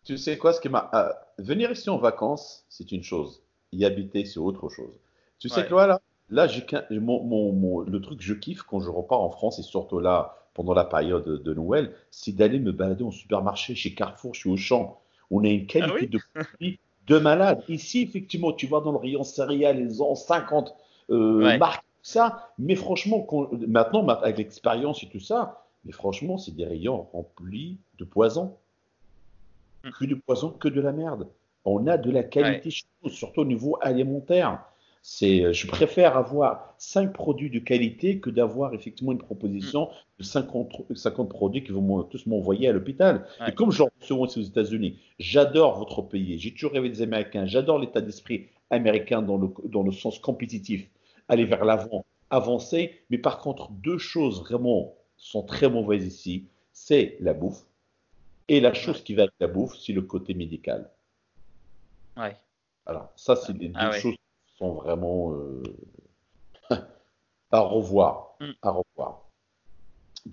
Tu 0.04 0.20
sais 0.20 0.38
quoi, 0.38 0.54
ce 0.54 0.62
qui 0.62 0.70
m'a. 0.70 0.92
Euh, 0.94 1.10
venir 1.40 1.72
ici 1.72 1.90
en 1.90 1.98
vacances, 1.98 2.64
c'est 2.70 2.92
une 2.92 3.02
chose. 3.02 3.42
Y 3.72 3.86
habiter, 3.86 4.24
c'est 4.24 4.40
autre 4.40 4.70
chose. 4.70 4.94
Tu 5.40 5.50
sais 5.50 5.66
quoi, 5.66 5.88
là 5.88 6.00
Là, 6.30 6.48
j'ai 6.48 6.66
mon, 7.00 7.82
le 7.82 8.02
truc 8.02 8.20
que 8.20 8.24
je 8.24 8.34
kiffe 8.34 8.64
quand 8.64 8.80
je 8.80 8.90
repars 8.90 9.22
en 9.22 9.30
France, 9.30 9.60
et 9.60 9.64
surtout 9.64 10.00
là, 10.00 10.36
pendant 10.54 10.74
la 10.74 10.86
période 10.86 11.44
de 11.44 11.54
Noël, 11.54 11.94
c'est 12.10 12.36
d'aller 12.36 12.60
me 12.60 12.72
balader 12.72 13.04
au 13.04 13.12
supermarché, 13.12 13.76
chez 13.76 13.94
Carrefour, 13.94 14.34
chez 14.34 14.50
Auchan. 14.50 15.00
On 15.30 15.44
a 15.44 15.48
une 15.48 15.68
qualité 15.68 16.00
ah 16.02 16.06
de 16.08 16.20
produit 16.34 16.80
de 17.08 17.20
malade. 17.20 17.64
Ici, 17.68 18.02
effectivement, 18.02 18.54
tu 18.54 18.68
vas 18.68 18.80
dans 18.80 18.92
le 18.92 18.98
rayon 18.98 19.24
céréales, 19.24 19.80
ils 19.80 20.02
ont 20.02 20.16
50 20.16 20.76
euh, 21.12 21.58
marques, 21.58 21.86
ça. 22.02 22.50
Mais 22.58 22.76
franchement, 22.76 23.28
maintenant, 23.68 24.08
avec 24.08 24.38
l'expérience 24.38 25.04
et 25.04 25.08
tout 25.08 25.20
ça, 25.20 25.66
mais 25.84 25.92
franchement, 25.92 26.38
c'est 26.38 26.56
des 26.56 26.66
rayons 26.66 27.08
remplis 27.14 27.78
de 28.00 28.06
poison. 28.06 28.56
Mm. 29.84 29.90
Que 29.92 30.06
de 30.06 30.16
poison, 30.16 30.50
que 30.50 30.68
de 30.68 30.82
la 30.82 30.92
merde. 30.92 31.28
On 31.66 31.88
a 31.88 31.98
de 31.98 32.12
la 32.12 32.24
qualité, 32.24 32.70
surtout 33.08 33.42
au 33.42 33.46
niveau 33.46 33.78
alimentaire. 33.82 34.64
C'est, 35.08 35.46
euh, 35.46 35.54
je 35.54 35.68
préfère 35.68 36.18
avoir 36.18 36.74
5 36.80 37.14
produits 37.14 37.52
de 37.52 37.60
qualité 37.60 38.20
que 38.20 38.32
d'avoir 38.32 38.74
effectivement 38.74 39.12
une 39.12 39.20
proposition 39.20 39.90
de 40.18 40.24
50, 40.24 40.74
50 40.96 41.30
produits 41.30 41.64
qui 41.64 41.72
vont 41.72 42.02
tous 42.04 42.26
m'envoyer 42.26 42.68
à 42.70 42.72
l'hôpital. 42.72 43.28
Et 43.48 43.52
comme 43.52 43.72
je 43.72 43.84
reçois 43.84 44.18
aussi 44.18 44.40
aux 44.40 44.44
États-Unis, 44.44 45.00
j'adore 45.20 45.78
votre 45.78 46.02
pays, 46.02 46.40
j'ai 46.40 46.52
toujours 46.52 46.72
rêvé 46.72 46.90
des 46.90 47.04
Américains, 47.04 47.46
j'adore 47.46 47.78
l'état 47.78 48.02
d'esprit 48.02 48.48
américain 48.72 49.22
dans 49.22 49.38
le, 49.38 49.50
dans 49.66 49.84
le 49.84 49.92
sens 49.92 50.18
compétitif, 50.18 50.90
aller 51.30 51.46
vers 51.46 51.66
l'avant, 51.66 52.04
avancer. 52.32 52.92
Mais 53.12 53.20
par 53.20 53.38
contre, 53.38 53.72
deux 53.72 54.00
choses 54.00 54.42
vraiment 54.42 54.96
sont 55.18 55.44
très 55.44 55.70
mauvaises 55.70 56.06
ici 56.06 56.46
c'est 56.76 57.18
la 57.22 57.34
bouffe. 57.34 57.66
Et 58.48 58.60
la 58.60 58.74
chose 58.74 59.04
qui 59.04 59.16
va 59.16 59.24
avec 59.24 59.34
la 59.40 59.48
bouffe, 59.48 59.76
c'est 59.78 59.94
le 59.94 60.04
côté 60.04 60.36
médical. 60.36 60.92
Ouais. 62.18 62.36
Alors, 62.86 63.12
ça, 63.16 63.36
c'est 63.36 63.54
les 63.54 63.72
ah 63.74 63.90
deux 63.90 64.00
choses 64.00 64.16
sont 64.58 64.74
vraiment 64.74 65.34
euh, 65.34 65.64
à 67.52 67.60
revoir. 67.60 68.36
Mm. 68.40 68.52
À 68.62 68.70
revoir. 68.72 69.22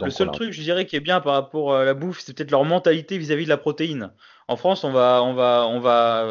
le 0.01 0.11
seul 0.11 0.31
truc, 0.31 0.53
je 0.53 0.62
dirais, 0.62 0.87
qui 0.87 0.97
est 0.97 1.01
bien 1.01 1.20
par 1.20 1.35
rapport 1.35 1.75
à 1.75 1.85
la 1.85 1.95
bouffe, 1.95 2.20
c'est 2.20 2.37
peut-être 2.37 2.51
leur 2.51 2.64
mentalité 2.64 3.18
vis-à-vis 3.18 3.45
de 3.45 3.51
la 3.51 3.59
protéine. 3.59 4.12
en 4.49 4.57
France, 4.57 4.85
on 4.85 4.93
va, 4.93 5.23
on 5.23 5.35
va, 5.35 5.66
on 5.68 5.81
va 5.81 6.27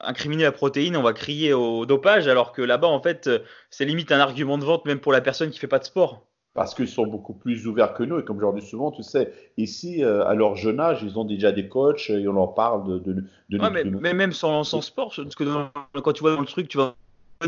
incriminer 0.00 0.44
la 0.44 0.52
protéine, 0.52 0.96
on 0.96 1.02
va 1.02 1.12
crier 1.12 1.52
au 1.52 1.86
dopage, 1.86 2.28
alors 2.28 2.52
que 2.52 2.62
là-bas, 2.62 2.88
en 2.88 3.00
fait, 3.00 3.30
c'est 3.70 3.84
limite 3.84 4.12
un 4.12 4.20
argument 4.20 4.58
de 4.58 4.64
vente 4.64 4.84
même 4.86 5.00
pour 5.00 5.12
la 5.12 5.20
personne 5.20 5.50
qui 5.50 5.58
fait 5.58 5.66
pas 5.66 5.78
de 5.78 5.84
sport 5.84 6.26
parce 6.54 6.72
qu'ils 6.74 6.88
sont 6.88 7.06
beaucoup 7.06 7.34
plus 7.34 7.66
ouverts 7.66 7.94
que 7.94 8.04
nous. 8.04 8.18
Et 8.20 8.24
comme 8.24 8.36
je 8.36 8.42
leur 8.42 8.54
dis 8.54 8.64
souvent, 8.64 8.92
tu 8.92 9.02
sais, 9.02 9.32
ici, 9.56 10.02
euh, 10.02 10.24
à 10.24 10.34
leur 10.34 10.54
jeune 10.54 10.80
âge, 10.80 11.02
ils 11.02 11.18
ont 11.18 11.24
déjà 11.24 11.52
des 11.52 11.68
coachs 11.68 12.08
et 12.08 12.26
on 12.28 12.32
leur 12.32 12.54
parle 12.54 12.86
de. 12.86 12.98
de, 12.98 13.24
de, 13.50 13.58
ouais, 13.58 13.84
mais, 13.84 14.14
même 14.14 14.32
sans, 14.32 14.62
sans 14.62 14.80
sport, 14.80 15.12
parce 15.14 15.34
que 15.34 15.44
quand 16.00 16.12
tu 16.12 16.20
vois 16.20 16.34
dans 16.34 16.40
le 16.40 16.46
truc, 16.46 16.68
tu 16.68 16.78
vois. 16.78 16.96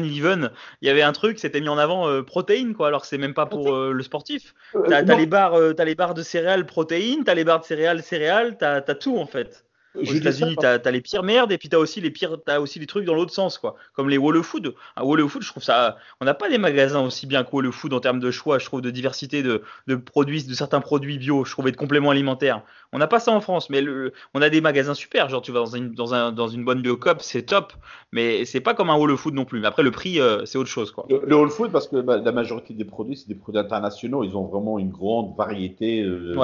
Even, 0.04 0.50
il 0.80 0.88
y 0.88 0.90
avait 0.90 1.02
un 1.02 1.12
truc, 1.12 1.38
c'était 1.38 1.60
mis 1.60 1.68
en 1.68 1.78
avant 1.78 2.08
euh, 2.08 2.22
protéines, 2.22 2.74
quoi, 2.74 2.88
alors 2.88 3.02
que 3.02 3.06
c'est 3.06 3.18
même 3.18 3.34
pas 3.34 3.46
pour 3.46 3.74
euh, 3.74 3.92
le 3.92 4.02
sportif. 4.02 4.54
T'as 4.88 4.98
as 4.98 5.14
les, 5.16 5.26
barres, 5.26 5.54
as 5.54 5.84
les 5.84 5.94
barres 5.94 6.14
de 6.14 6.22
céréales 6.22 6.66
protéines, 6.66 7.24
t'as 7.24 7.34
les 7.34 7.44
barres 7.44 7.60
de 7.60 7.64
céréales 7.64 8.02
céréales, 8.02 8.56
t'as 8.58 8.76
as 8.76 8.94
tout 8.94 9.18
en 9.18 9.26
fait. 9.26 9.65
Aux 9.96 10.04
États-Unis, 10.04 10.56
tu 10.58 10.66
as, 10.66 10.90
les 10.90 11.00
pires 11.00 11.22
merdes 11.22 11.52
et 11.52 11.58
puis 11.58 11.68
tu 11.68 11.76
as 11.76 11.78
aussi 11.78 12.00
les 12.00 12.10
pires, 12.10 12.36
as 12.46 12.60
aussi 12.60 12.78
les 12.78 12.86
trucs 12.86 13.04
dans 13.04 13.14
l'autre 13.14 13.32
sens, 13.32 13.58
quoi. 13.58 13.76
Comme 13.94 14.08
les 14.08 14.18
Wall 14.18 14.42
Food. 14.42 14.74
Un 14.96 15.02
Wall 15.02 15.28
Food, 15.28 15.42
je 15.42 15.48
trouve 15.48 15.62
ça. 15.62 15.96
On 16.20 16.24
n'a 16.24 16.34
pas 16.34 16.48
des 16.48 16.58
magasins 16.58 17.00
aussi 17.00 17.26
bien 17.26 17.44
que 17.44 17.50
Wall 17.54 17.72
Food 17.72 17.92
en 17.92 18.00
termes 18.00 18.20
de 18.20 18.30
choix, 18.30 18.58
je 18.58 18.66
trouve, 18.66 18.80
de 18.80 18.90
diversité 18.90 19.42
de, 19.42 19.62
de 19.86 19.96
produits, 19.96 20.44
de 20.44 20.54
certains 20.54 20.80
produits 20.80 21.18
bio, 21.18 21.44
je 21.44 21.50
trouve, 21.50 21.68
et 21.68 21.72
de 21.72 21.76
compléments 21.76 22.10
alimentaires. 22.10 22.62
On 22.92 22.98
n'a 22.98 23.06
pas 23.06 23.20
ça 23.20 23.32
en 23.32 23.40
France, 23.40 23.68
mais 23.68 23.80
le, 23.80 24.12
on 24.34 24.42
a 24.42 24.48
des 24.48 24.60
magasins 24.60 24.94
super. 24.94 25.28
Genre, 25.28 25.42
tu 25.42 25.52
vas 25.52 25.60
dans 25.60 25.76
une, 25.76 25.92
dans 25.92 26.14
un, 26.14 26.32
dans 26.32 26.48
une 26.48 26.64
bonne 26.64 26.82
biocop, 26.82 27.20
c'est 27.20 27.42
top, 27.42 27.72
mais 28.12 28.44
c'est 28.44 28.60
pas 28.60 28.74
comme 28.74 28.90
un 28.90 28.96
Wall 28.96 29.16
Food 29.16 29.34
non 29.34 29.44
plus. 29.44 29.60
Mais 29.60 29.66
après, 29.66 29.82
le 29.82 29.90
prix, 29.90 30.20
euh, 30.20 30.44
c'est 30.44 30.58
autre 30.58 30.70
chose, 30.70 30.92
quoi. 30.92 31.06
Le, 31.08 31.36
Wall 31.36 31.50
Food, 31.50 31.72
parce 31.72 31.88
que 31.88 32.00
bah, 32.00 32.18
la 32.18 32.32
majorité 32.32 32.74
des 32.74 32.84
produits, 32.84 33.16
c'est 33.16 33.28
des 33.28 33.34
produits 33.34 33.60
internationaux, 33.60 34.24
ils 34.24 34.36
ont 34.36 34.44
vraiment 34.44 34.78
une 34.78 34.90
grande 34.90 35.36
variété 35.36 36.02
euh, 36.02 36.34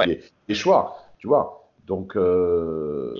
des, 0.47 0.55
choix, 0.55 0.97
tu 1.17 1.27
vois? 1.27 1.62
Donc, 1.85 2.15
euh, 2.15 3.15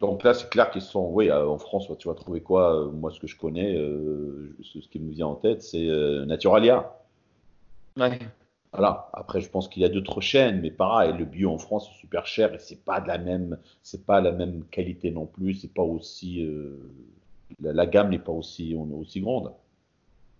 donc 0.00 0.24
là, 0.24 0.32
c'est 0.32 0.48
clair 0.48 0.70
qu'ils 0.70 0.82
sont. 0.82 1.10
Oui, 1.12 1.28
euh, 1.28 1.46
en 1.46 1.58
France, 1.58 1.86
tu 1.98 2.08
vas 2.08 2.14
trouver 2.14 2.40
quoi 2.40 2.74
euh, 2.74 2.90
Moi, 2.90 3.10
ce 3.10 3.20
que 3.20 3.26
je 3.26 3.36
connais, 3.36 3.76
euh, 3.76 4.56
ce 4.62 4.78
qui 4.78 4.98
me 4.98 5.12
vient 5.12 5.26
en 5.26 5.34
tête, 5.34 5.62
c'est 5.62 5.86
Naturalia. 6.26 6.96
Ouais. 7.98 8.18
Voilà. 8.72 9.10
Après, 9.12 9.40
je 9.40 9.50
pense 9.50 9.68
qu'il 9.68 9.82
y 9.82 9.84
a 9.84 9.88
d'autres 9.88 10.20
chaînes, 10.20 10.60
mais 10.62 10.70
pareil, 10.70 11.12
le 11.18 11.24
bio 11.26 11.50
en 11.50 11.58
France 11.58 11.90
est 11.90 12.00
super 12.00 12.26
cher 12.26 12.54
et 12.54 12.58
c'est 12.58 12.82
pas 12.82 13.00
de 13.00 13.08
la 13.08 13.18
même, 13.18 13.58
c'est 13.82 14.06
pas 14.06 14.20
la 14.20 14.32
même 14.32 14.64
qualité 14.70 15.10
non 15.10 15.26
plus. 15.26 15.54
C'est 15.54 15.74
pas 15.74 15.82
aussi, 15.82 16.48
la, 17.60 17.86
gamme 17.86 18.10
n'est 18.10 18.18
pas 18.18 18.32
aussi, 18.32 18.74
aussi 18.74 19.20
grande. 19.20 19.52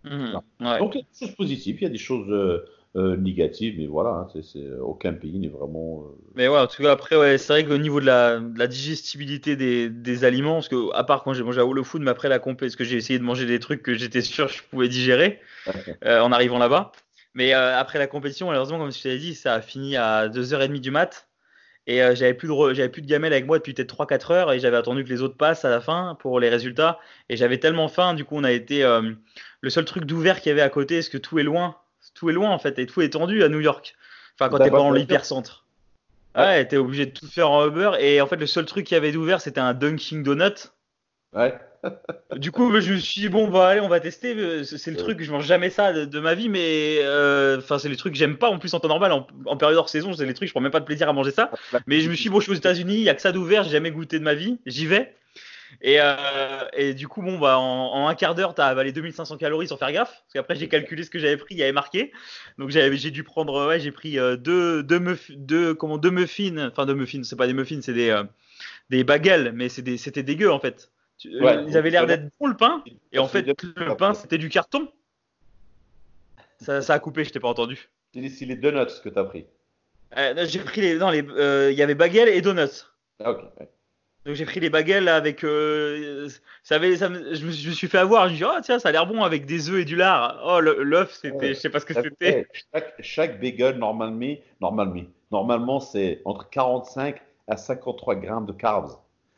Mmh, 0.05 0.32
Donc, 0.78 0.95
il 0.95 0.99
y 0.99 1.01
a 1.01 1.03
des 1.03 1.07
choses 1.12 1.34
positives, 1.34 1.76
il 1.80 1.82
y 1.82 1.86
a 1.86 1.91
des 1.91 1.99
choses 1.99 2.62
euh, 2.97 3.16
négative, 3.16 3.76
mais 3.78 3.86
voilà, 3.86 4.11
hein, 4.11 4.41
c'est, 4.43 4.68
aucun 4.80 5.12
pays 5.12 5.38
n'est 5.38 5.47
vraiment. 5.47 6.03
Euh, 6.03 6.18
mais 6.34 6.49
ouais, 6.49 6.59
en 6.59 6.66
tout 6.66 6.82
cas, 6.82 6.91
après, 6.91 7.14
ouais, 7.14 7.38
c'est 7.38 7.53
vrai 7.53 7.64
qu'au 7.64 7.78
niveau 7.78 8.01
de 8.01 8.07
la, 8.07 8.41
de 8.41 8.59
la 8.59 8.66
digestibilité 8.66 9.55
des, 9.55 9.88
des, 9.88 10.24
aliments, 10.24 10.55
parce 10.55 10.68
que 10.68 10.93
à 10.93 11.05
part 11.05 11.22
quand 11.22 11.32
j'ai 11.32 11.45
mangé 11.45 11.61
à 11.61 11.64
Whole 11.64 11.84
Food, 11.84 12.03
mais 12.03 12.11
après 12.11 12.28
la 12.28 12.41
compé, 12.41 12.66
parce 12.66 12.74
que 12.74 12.82
j'ai 12.82 12.97
essayé 12.97 13.20
de 13.20 13.24
manger 13.24 13.47
des 13.47 13.61
trucs 13.61 13.84
que 13.84 13.95
j'étais 13.95 14.22
sûr 14.22 14.49
que 14.49 14.55
je 14.55 14.62
pouvais 14.68 14.88
digérer 14.88 15.38
euh, 16.05 16.20
en 16.20 16.32
arrivant 16.32 16.59
là-bas. 16.59 16.91
Mais 17.34 17.53
après 17.53 18.01
la 18.01 18.09
compétition, 18.09 18.49
malheureusement, 18.49 18.78
comme 18.78 18.91
je 18.91 19.01
t'avais 19.01 19.18
dit, 19.18 19.36
ça 19.36 19.55
a 19.55 19.61
fini 19.61 19.97
à 19.97 20.28
2h30 20.28 20.80
du 20.80 20.91
mat. 20.91 21.28
Et 21.86 21.99
j'avais 22.16 22.34
plus 22.34 22.49
de 22.49 22.74
j'avais 22.74 22.88
plus 22.88 23.03
de 23.03 23.07
gamelle 23.07 23.32
avec 23.32 23.47
moi 23.47 23.59
depuis 23.59 23.72
peut-être 23.72 23.95
3-4 23.95 24.32
heures 24.32 24.53
et 24.53 24.59
j'avais 24.59 24.76
attendu 24.76 25.05
que 25.05 25.09
les 25.09 25.22
autres 25.22 25.36
passent 25.36 25.64
à 25.64 25.70
la 25.70 25.80
fin 25.80 26.16
pour 26.18 26.41
les 26.41 26.49
résultats 26.49 26.99
et 27.28 27.36
j'avais 27.36 27.59
tellement 27.59 27.88
faim 27.88 28.14
du 28.14 28.24
coup 28.24 28.36
on 28.36 28.45
a 28.45 28.53
été 28.53 28.82
le 29.61 29.70
seul 29.70 29.86
truc 29.86 30.05
d'ouvert 30.05 30.41
qu'il 30.41 30.51
y 30.51 30.53
avait 30.53 30.61
à 30.61 30.68
côté 30.68 30.97
parce 30.97 31.09
que 31.09 31.18
tout 31.18 31.38
est 31.38 31.43
loin 31.43 31.76
tout 32.20 32.28
est 32.28 32.34
loin 32.34 32.50
en 32.50 32.58
fait, 32.58 32.78
et 32.78 32.86
tout 32.86 33.00
est 33.00 33.10
tendu 33.10 33.42
à 33.42 33.48
New 33.48 33.60
York. 33.60 33.94
Enfin, 34.38 34.50
quand 34.50 34.58
t'es 34.58 34.70
pas 34.70 34.78
dans 34.78 34.92
l'hypercentre. 34.92 35.64
Ouais, 36.36 36.64
t'es 36.66 36.76
obligé 36.76 37.06
de 37.06 37.10
tout 37.10 37.26
faire 37.26 37.50
en 37.50 37.66
Uber. 37.66 37.92
Et 37.98 38.20
en 38.20 38.26
fait, 38.26 38.36
le 38.36 38.46
seul 38.46 38.64
truc 38.64 38.86
qu'il 38.86 38.94
y 38.94 38.98
avait 38.98 39.10
d'ouvert, 39.10 39.40
c'était 39.40 39.60
un 39.60 39.74
Dunkin' 39.74 40.22
Donut. 40.22 40.70
Ouais. 41.34 41.54
du 42.36 42.52
coup, 42.52 42.78
je 42.78 42.92
me 42.92 42.98
suis 42.98 43.22
dit, 43.22 43.28
bon, 43.28 43.48
bah 43.48 43.68
allez, 43.68 43.80
on 43.80 43.88
va 43.88 44.00
tester. 44.00 44.64
C'est 44.64 44.90
le 44.90 44.96
truc, 44.98 45.22
je 45.22 45.32
mange 45.32 45.46
jamais 45.46 45.70
ça 45.70 45.92
de, 45.92 46.20
ma 46.20 46.34
vie, 46.34 46.48
mais 46.48 46.98
euh, 47.00 47.58
enfin, 47.58 47.78
c'est 47.78 47.88
les 47.88 47.96
trucs 47.96 48.12
que 48.12 48.18
j'aime 48.18 48.36
pas 48.36 48.50
en 48.50 48.58
plus 48.58 48.72
en 48.74 48.80
temps 48.80 48.88
normal. 48.88 49.12
En, 49.12 49.56
période 49.56 49.78
hors 49.78 49.88
saison, 49.88 50.12
c'est 50.12 50.26
les 50.26 50.34
trucs, 50.34 50.48
je 50.48 50.52
prends 50.52 50.60
même 50.60 50.70
pas 50.70 50.80
de 50.80 50.84
plaisir 50.84 51.08
à 51.08 51.12
manger 51.12 51.32
ça. 51.32 51.50
Mais 51.86 52.00
je 52.00 52.10
me 52.10 52.14
suis 52.14 52.24
dit, 52.24 52.28
bon, 52.28 52.38
je 52.38 52.44
suis 52.44 52.52
aux 52.52 52.56
États-Unis, 52.56 52.96
il 52.96 53.02
y 53.02 53.08
a 53.08 53.14
que 53.14 53.22
ça 53.22 53.32
d'ouvert, 53.32 53.64
j'ai 53.64 53.70
jamais 53.70 53.90
goûté 53.90 54.18
de 54.18 54.24
ma 54.24 54.34
vie, 54.34 54.58
j'y 54.66 54.86
vais. 54.86 55.16
Et, 55.82 55.96
euh, 56.00 56.68
et, 56.74 56.94
du 56.94 57.08
coup, 57.08 57.22
bon, 57.22 57.38
bah, 57.38 57.58
en, 57.58 58.06
un 58.06 58.14
quart 58.14 58.34
d'heure, 58.34 58.54
tu 58.54 58.60
as 58.60 58.66
avalé 58.66 58.92
2500 58.92 59.36
calories 59.36 59.68
sans 59.68 59.76
faire 59.76 59.92
gaffe. 59.92 60.10
Parce 60.10 60.32
qu'après, 60.34 60.56
j'ai 60.56 60.68
calculé 60.68 61.04
ce 61.04 61.10
que 61.10 61.18
j'avais 61.18 61.36
pris, 61.36 61.54
il 61.54 61.58
y 61.58 61.62
avait 61.62 61.72
marqué. 61.72 62.12
Donc, 62.58 62.70
j'ai 62.70 63.10
dû 63.10 63.24
prendre, 63.24 63.66
ouais, 63.66 63.80
j'ai 63.80 63.92
pris 63.92 64.18
euh, 64.18 64.36
deux, 64.36 64.82
deux, 64.82 65.18
deux, 65.30 65.74
comment, 65.74 65.98
deux 65.98 66.10
muffins. 66.10 66.68
Enfin, 66.68 66.86
deux 66.86 66.94
muffins, 66.94 67.22
c'est 67.22 67.36
pas 67.36 67.46
des 67.46 67.54
muffins, 67.54 67.80
c'est 67.82 67.94
des, 67.94 68.10
euh, 68.10 68.24
des 68.90 69.04
bagels, 69.04 69.52
mais 69.54 69.68
c'était 69.68 70.22
dégueu 70.22 70.50
en 70.50 70.60
fait. 70.60 70.90
Ouais, 71.24 71.64
ils 71.66 71.76
avaient 71.76 71.90
l'air 71.90 72.06
d'être 72.06 72.28
bon 72.40 72.46
le 72.46 72.56
pain. 72.56 72.82
Et 73.12 73.18
en 73.18 73.28
fait, 73.28 73.42
le 73.42 73.94
pain, 73.96 74.14
c'était 74.14 74.38
du 74.38 74.48
carton. 74.48 74.88
Ça, 76.60 76.82
ça, 76.82 76.94
a 76.94 76.98
coupé, 76.98 77.24
je 77.24 77.30
t'ai 77.30 77.40
pas 77.40 77.48
entendu. 77.48 77.88
C'est 78.12 78.44
les 78.44 78.56
donuts 78.56 79.00
que 79.02 79.08
tu 79.08 79.18
as 79.18 79.24
pris. 79.24 79.46
j'ai 80.46 80.58
pris 80.60 80.80
les. 80.80 80.98
Non, 80.98 81.12
il 81.12 81.74
y 81.74 81.82
avait 81.82 81.94
bagels 81.94 82.28
et 82.28 82.40
donuts. 82.40 82.84
Ah, 83.22 83.32
ok. 83.32 83.68
Donc 84.26 84.34
j'ai 84.34 84.44
pris 84.44 84.60
les 84.60 84.68
baguettes 84.68 85.08
avec. 85.08 85.44
Euh, 85.44 86.28
ça 86.62 86.74
avait, 86.74 86.96
ça 86.96 87.08
je, 87.08 87.46
me, 87.46 87.50
suis 87.50 87.88
fait 87.88 87.98
avoir. 87.98 88.26
Je 88.26 88.32
me 88.32 88.36
suis 88.36 88.44
dit, 88.44 88.52
oh 88.54 88.60
tiens, 88.62 88.78
ça 88.78 88.90
a 88.90 88.92
l'air 88.92 89.06
bon 89.06 89.22
avec 89.22 89.46
des 89.46 89.70
œufs 89.70 89.80
et 89.80 89.84
du 89.84 89.96
lard. 89.96 90.42
Oh, 90.44 90.60
l'œuf, 90.60 91.18
c'était. 91.20 91.54
je 91.54 91.60
sais 91.60 91.70
pas 91.70 91.80
ce 91.80 91.86
que 91.86 91.94
c'était. 91.94 92.46
Chaque, 92.72 92.94
chaque 93.00 93.40
bagel, 93.40 93.78
normalement, 93.78 94.34
normalement, 94.60 95.02
normalement 95.30 95.80
c'est 95.80 96.20
entre 96.26 96.50
45 96.50 97.16
à 97.48 97.56
53 97.56 98.16
grammes 98.16 98.46
de 98.46 98.52
carbs. 98.52 98.92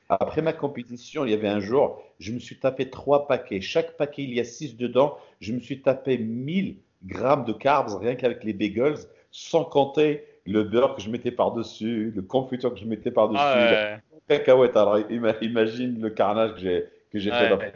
Après 0.09 0.43
ma 0.43 0.53
compétition, 0.53 1.25
il 1.25 1.31
y 1.31 1.35
avait 1.35 1.49
un 1.49 1.61
jour, 1.61 2.03
je 2.19 2.33
me 2.33 2.39
suis 2.39 2.59
tapé 2.59 2.91
trois 2.91 3.27
paquets. 3.27 3.61
Chaque 3.61 3.97
paquet, 3.97 4.25
il 4.25 4.35
y 4.35 4.41
a 4.41 4.45
six 4.45 4.77
dedans. 4.77 5.17
Je 5.41 5.53
me 5.53 5.61
suis 5.61 5.81
tapé 5.81 6.19
1000 6.19 6.77
grammes 7.05 7.45
de 7.45 7.53
carbs 7.53 7.97
rien 7.99 8.15
qu'avec 8.15 8.45
les 8.45 8.53
bagels, 8.53 8.99
sans 9.31 9.65
compter 9.65 10.25
le 10.45 10.65
beurre 10.65 10.97
que 10.97 11.03
je 11.03 11.09
mettais 11.09 11.31
par-dessus, 11.31 12.13
le 12.15 12.23
confiture 12.23 12.75
que 12.75 12.81
je 12.81 12.85
mettais 12.85 13.11
par-dessus. 13.11 13.41
Ah 13.43 13.99
cacahuètes. 14.39 14.77
Alors 14.77 14.99
imagine 15.11 16.01
le 16.01 16.11
carnage 16.11 16.55
que 16.55 16.61
j'ai 16.61 16.87
que 17.13 17.19
j'ai 17.19 17.31
fait 17.31 17.75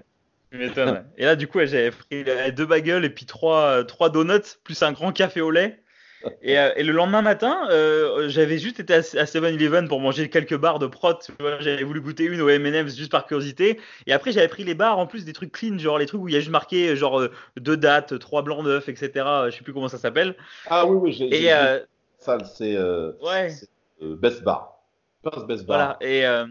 Et 1.18 1.24
là, 1.24 1.36
du 1.36 1.46
coup, 1.46 1.58
j'avais 1.60 1.90
pris 1.90 2.24
deux 2.52 2.66
bagels 2.66 3.04
et 3.04 3.10
puis 3.10 3.26
trois, 3.26 3.84
trois 3.84 4.10
donuts, 4.10 4.56
plus 4.64 4.82
un 4.82 4.92
grand 4.92 5.12
café 5.12 5.40
au 5.40 5.50
lait. 5.50 5.80
Et, 6.42 6.58
euh, 6.58 6.70
et 6.76 6.82
le 6.82 6.92
lendemain 6.92 7.22
matin, 7.22 7.68
euh, 7.70 8.28
j'avais 8.28 8.58
juste 8.58 8.80
été 8.80 8.94
à, 8.94 9.00
7-Eleven 9.00 9.88
pour 9.88 10.00
manger 10.00 10.28
quelques 10.28 10.56
barres 10.56 10.78
de 10.78 10.86
prot. 10.86 11.18
J'avais 11.60 11.82
voulu 11.82 12.00
goûter 12.00 12.24
une 12.24 12.40
au 12.40 12.48
M&M's 12.48 12.96
juste 12.96 13.12
par 13.12 13.26
curiosité. 13.26 13.80
Et 14.06 14.12
après, 14.12 14.32
j'avais 14.32 14.48
pris 14.48 14.64
les 14.64 14.74
barres 14.74 14.98
en 14.98 15.06
plus 15.06 15.24
des 15.24 15.32
trucs 15.32 15.52
clean, 15.52 15.78
genre 15.78 15.98
les 15.98 16.06
trucs 16.06 16.20
où 16.20 16.28
il 16.28 16.34
y 16.34 16.36
a 16.36 16.40
juste 16.40 16.50
marqué 16.50 16.96
genre 16.96 17.20
euh, 17.20 17.30
deux 17.56 17.76
dates, 17.76 18.18
trois 18.18 18.42
blancs 18.42 18.64
d'œufs, 18.64 18.88
etc. 18.88 19.10
Je 19.46 19.56
sais 19.56 19.62
plus 19.62 19.72
comment 19.72 19.88
ça 19.88 19.98
s'appelle. 19.98 20.34
Ah 20.68 20.86
oui, 20.86 20.96
oui, 20.96 21.12
j'ai. 21.12 21.50
ça, 22.18 22.38
c'est 22.44 22.76
ouais. 22.78 23.50
Best 24.00 24.42
Bar. 24.42 24.75
Voilà. 25.66 25.96
Et, 26.00 26.26
euh, 26.26 26.46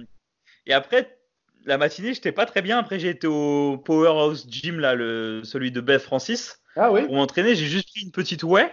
et 0.66 0.74
après, 0.74 1.18
la 1.66 1.78
matinée, 1.78 2.14
j'étais 2.14 2.32
pas 2.32 2.46
très 2.46 2.62
bien. 2.62 2.78
Après, 2.78 3.00
j'ai 3.00 3.10
été 3.10 3.28
au 3.28 3.78
Powerhouse 3.78 4.48
Gym, 4.50 4.80
là, 4.80 4.96
le, 4.96 5.42
celui 5.44 5.72
de 5.72 5.82
Beth 5.82 6.02
Francis. 6.02 6.62
Ah 6.76 6.92
oui. 6.92 7.06
Pour 7.06 7.16
m'entraîner, 7.16 7.56
j'ai 7.56 7.66
juste 7.66 7.90
pris 7.90 8.02
une 8.02 8.12
petite 8.12 8.44
ouais. 8.44 8.72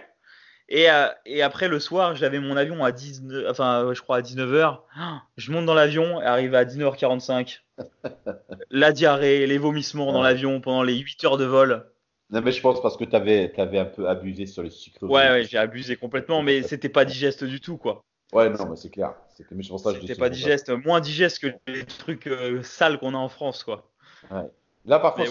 Et, 0.69 0.89
euh, 0.89 1.07
et 1.25 1.41
après, 1.41 1.67
le 1.67 1.79
soir, 1.79 2.15
j'avais 2.15 2.39
mon 2.39 2.55
avion 2.55 2.83
à 2.83 2.91
19, 2.91 3.45
enfin, 3.49 3.91
je 3.93 4.01
crois 4.01 4.17
à 4.17 4.21
19h. 4.21 4.79
Je 5.37 5.51
monte 5.51 5.65
dans 5.65 5.73
l'avion, 5.73 6.19
arrive 6.19 6.55
à 6.55 6.63
19h45. 6.63 7.59
la 8.69 8.91
diarrhée, 8.91 9.45
les 9.47 9.57
vomissements 9.57 10.11
dans 10.11 10.21
l'avion 10.21 10.61
pendant 10.61 10.83
les 10.83 10.97
8 10.97 11.23
heures 11.25 11.37
de 11.37 11.45
vol. 11.45 11.85
Non, 12.29 12.41
mais 12.41 12.51
je 12.51 12.61
pense 12.61 12.81
parce 12.81 12.97
que 12.97 13.03
tu 13.03 13.15
avais, 13.15 13.53
avais, 13.59 13.77
un 13.77 13.85
peu 13.85 14.07
abusé 14.07 14.47
sur 14.47 14.63
le 14.63 14.69
sucre. 14.69 15.03
Ouais, 15.03 15.29
ouais 15.29 15.43
j'ai 15.43 15.57
abusé 15.57 15.95
complètement, 15.95 16.41
mais 16.41 16.63
c'était 16.63 16.89
pas 16.89 17.05
digeste 17.05 17.43
du 17.43 17.59
tout, 17.59 17.77
quoi. 17.77 18.03
Ouais, 18.33 18.49
non, 18.49 18.69
mais 18.69 18.75
c'est 18.75 18.89
clair. 18.89 19.13
C'était 19.35 20.15
pas 20.15 20.29
digeste, 20.29 20.69
moins 20.85 20.99
digeste 20.99 21.39
que 21.39 21.47
les 21.67 21.85
trucs 21.85 22.27
euh, 22.27 22.61
sales 22.63 22.99
qu'on 22.99 23.13
a 23.13 23.17
en 23.17 23.29
France, 23.29 23.63
quoi. 23.63 23.89
Ouais. 24.31 24.49
Là, 24.85 24.99
par 24.99 25.15
contre, 25.15 25.27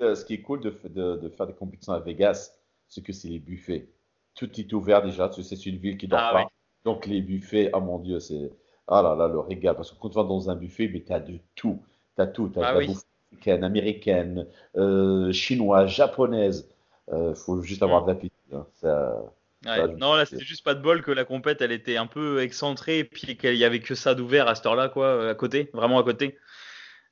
ce, 0.00 0.24
qui 0.24 0.34
est 0.34 0.40
cool 0.40 0.60
de, 0.60 0.72
de, 0.88 1.28
faire 1.30 1.46
des 1.46 1.52
compétitions 1.52 1.92
à 1.92 2.00
Vegas, 2.00 2.52
c'est 2.88 3.02
que 3.02 3.12
c'est 3.12 3.28
les 3.28 3.38
buffets. 3.38 3.88
Tout 4.34 4.48
est 4.58 4.72
ouvert 4.72 5.02
déjà. 5.02 5.30
C'est 5.32 5.66
une 5.66 5.76
ville 5.76 5.98
qui 5.98 6.08
dort 6.08 6.20
ah 6.22 6.32
pas. 6.32 6.50
Donc, 6.84 7.06
les 7.06 7.20
buffets, 7.20 7.70
oh 7.74 7.80
mon 7.80 7.98
Dieu, 7.98 8.20
c'est. 8.20 8.50
Ah 8.88 9.02
là 9.02 9.14
là, 9.14 9.28
le 9.28 9.38
régal. 9.38 9.76
Parce 9.76 9.92
que 9.92 9.98
quand 10.00 10.08
tu 10.08 10.16
vas 10.16 10.24
dans 10.24 10.50
un 10.50 10.56
buffet, 10.56 10.88
mais 10.92 11.02
tu 11.02 11.12
as 11.12 11.20
de 11.20 11.38
tout. 11.54 11.80
Tu 12.16 12.22
as 12.22 12.26
tout. 12.26 12.48
Tu 12.48 12.58
as 12.58 12.68
ah 12.68 12.74
de 12.74 12.80
la 12.80 12.86
bouffe 12.86 13.02
américaine, 13.32 13.64
américaine 13.64 14.46
euh, 14.76 15.32
chinoise, 15.32 15.90
japonaise. 15.90 16.68
Il 17.08 17.14
euh, 17.14 17.34
faut 17.34 17.60
juste 17.62 17.82
avoir 17.82 18.02
mm. 18.02 18.06
de 18.06 18.10
l'appétit. 18.10 18.32
Hein. 18.52 18.66
Ça 18.76 19.22
non, 19.64 20.14
là, 20.14 20.24
c'était 20.24 20.44
juste 20.44 20.64
pas 20.64 20.74
de 20.74 20.80
bol 20.80 21.02
que 21.02 21.10
la 21.10 21.24
compète, 21.24 21.60
elle 21.60 21.72
était 21.72 21.96
un 21.96 22.06
peu 22.06 22.42
excentrée, 22.42 23.00
et 23.00 23.04
puis 23.04 23.36
qu'il 23.36 23.56
y 23.56 23.64
avait 23.64 23.80
que 23.80 23.94
ça 23.94 24.14
d'ouvert 24.14 24.48
à 24.48 24.54
cette 24.54 24.66
heure-là, 24.66 24.88
quoi, 24.88 25.28
à 25.28 25.34
côté, 25.34 25.70
vraiment 25.72 25.98
à 25.98 26.02
côté. 26.02 26.38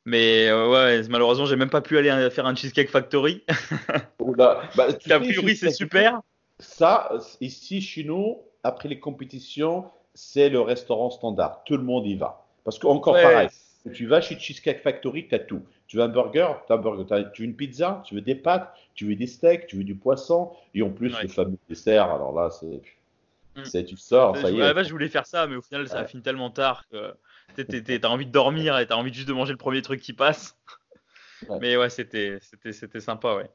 Mais 0.05 0.49
euh, 0.49 0.71
ouais, 0.71 1.07
malheureusement, 1.09 1.45
j'ai 1.45 1.57
même 1.57 1.69
pas 1.69 1.83
pu 1.83 1.99
aller 1.99 2.31
faire 2.31 2.47
un 2.47 2.55
Cheesecake 2.55 2.91
Factory. 2.91 3.45
Bah, 4.37 4.63
a 5.11 5.21
priori, 5.21 5.57
c'est 5.57 5.73
super. 5.73 6.21
Ça, 6.61 7.11
ici, 7.41 7.81
chez 7.81 8.05
nous, 8.05 8.43
après 8.63 8.89
les 8.89 9.01
compétitions, 9.01 9.91
c'est 10.15 10.49
le 10.49 10.61
restaurant 10.61 11.11
standard. 11.11 11.63
Tout 11.65 11.77
le 11.77 11.83
monde 11.83 12.07
y 12.07 12.15
va. 12.15 12.45
Parce 12.63 12.79
qu'encore 12.79 13.15
pareil, 13.15 13.49
tu 13.95 14.07
vas 14.07 14.21
chez 14.21 14.39
Cheesecake 14.39 14.83
Factory, 14.83 15.29
tu 15.29 15.35
as 15.35 15.39
tout. 15.39 15.63
Tu 15.87 15.97
veux 15.97 16.03
un 16.03 16.09
burger, 16.09 16.53
tu 16.67 16.73
as 16.73 16.77
un 16.77 16.79
burger. 16.79 17.05
tu 17.33 17.43
veux 17.43 17.49
une 17.49 17.57
pizza, 17.57 18.03
tu 18.05 18.15
veux 18.15 18.21
des 18.21 18.35
pâtes, 18.35 18.73
tu 18.95 19.07
veux 19.07 19.15
des 19.15 19.27
steaks, 19.27 19.67
tu 19.67 19.77
veux 19.77 19.85
du 19.85 19.95
poisson, 19.95 20.53
et 20.75 20.83
en 20.83 20.91
plus 20.91 21.15
le 21.23 21.29
fameux 21.29 21.59
dessert. 21.69 22.11
Alors 22.11 22.35
là, 22.35 22.51
c'est. 22.51 22.83
Mm. 23.57 23.85
Tu 23.85 23.97
sors, 23.97 24.37
ça 24.37 24.51
y 24.51 24.61
est. 24.61 24.85
je 24.85 24.91
voulais 24.91 25.09
faire 25.09 25.27
ça, 25.27 25.47
mais 25.47 25.57
au 25.57 25.63
final, 25.63 25.89
ça 25.89 26.01
a 26.01 26.05
fini 26.05 26.23
tellement 26.23 26.51
tard 26.51 26.87
que 26.91 27.15
t'as 27.57 28.09
envie 28.09 28.27
de 28.27 28.31
dormir 28.31 28.79
et 28.79 28.87
t'as 28.87 28.95
envie 28.95 29.13
juste 29.13 29.29
de 29.29 29.33
manger 29.33 29.53
le 29.53 29.59
premier 29.59 29.83
truc 29.83 30.01
qui 30.01 30.13
passe. 30.13 30.57
Mais 31.61 31.77
ouais, 31.77 31.91
c'était 31.91 32.41
sympa, 33.01 33.35
ouais. 33.35 33.51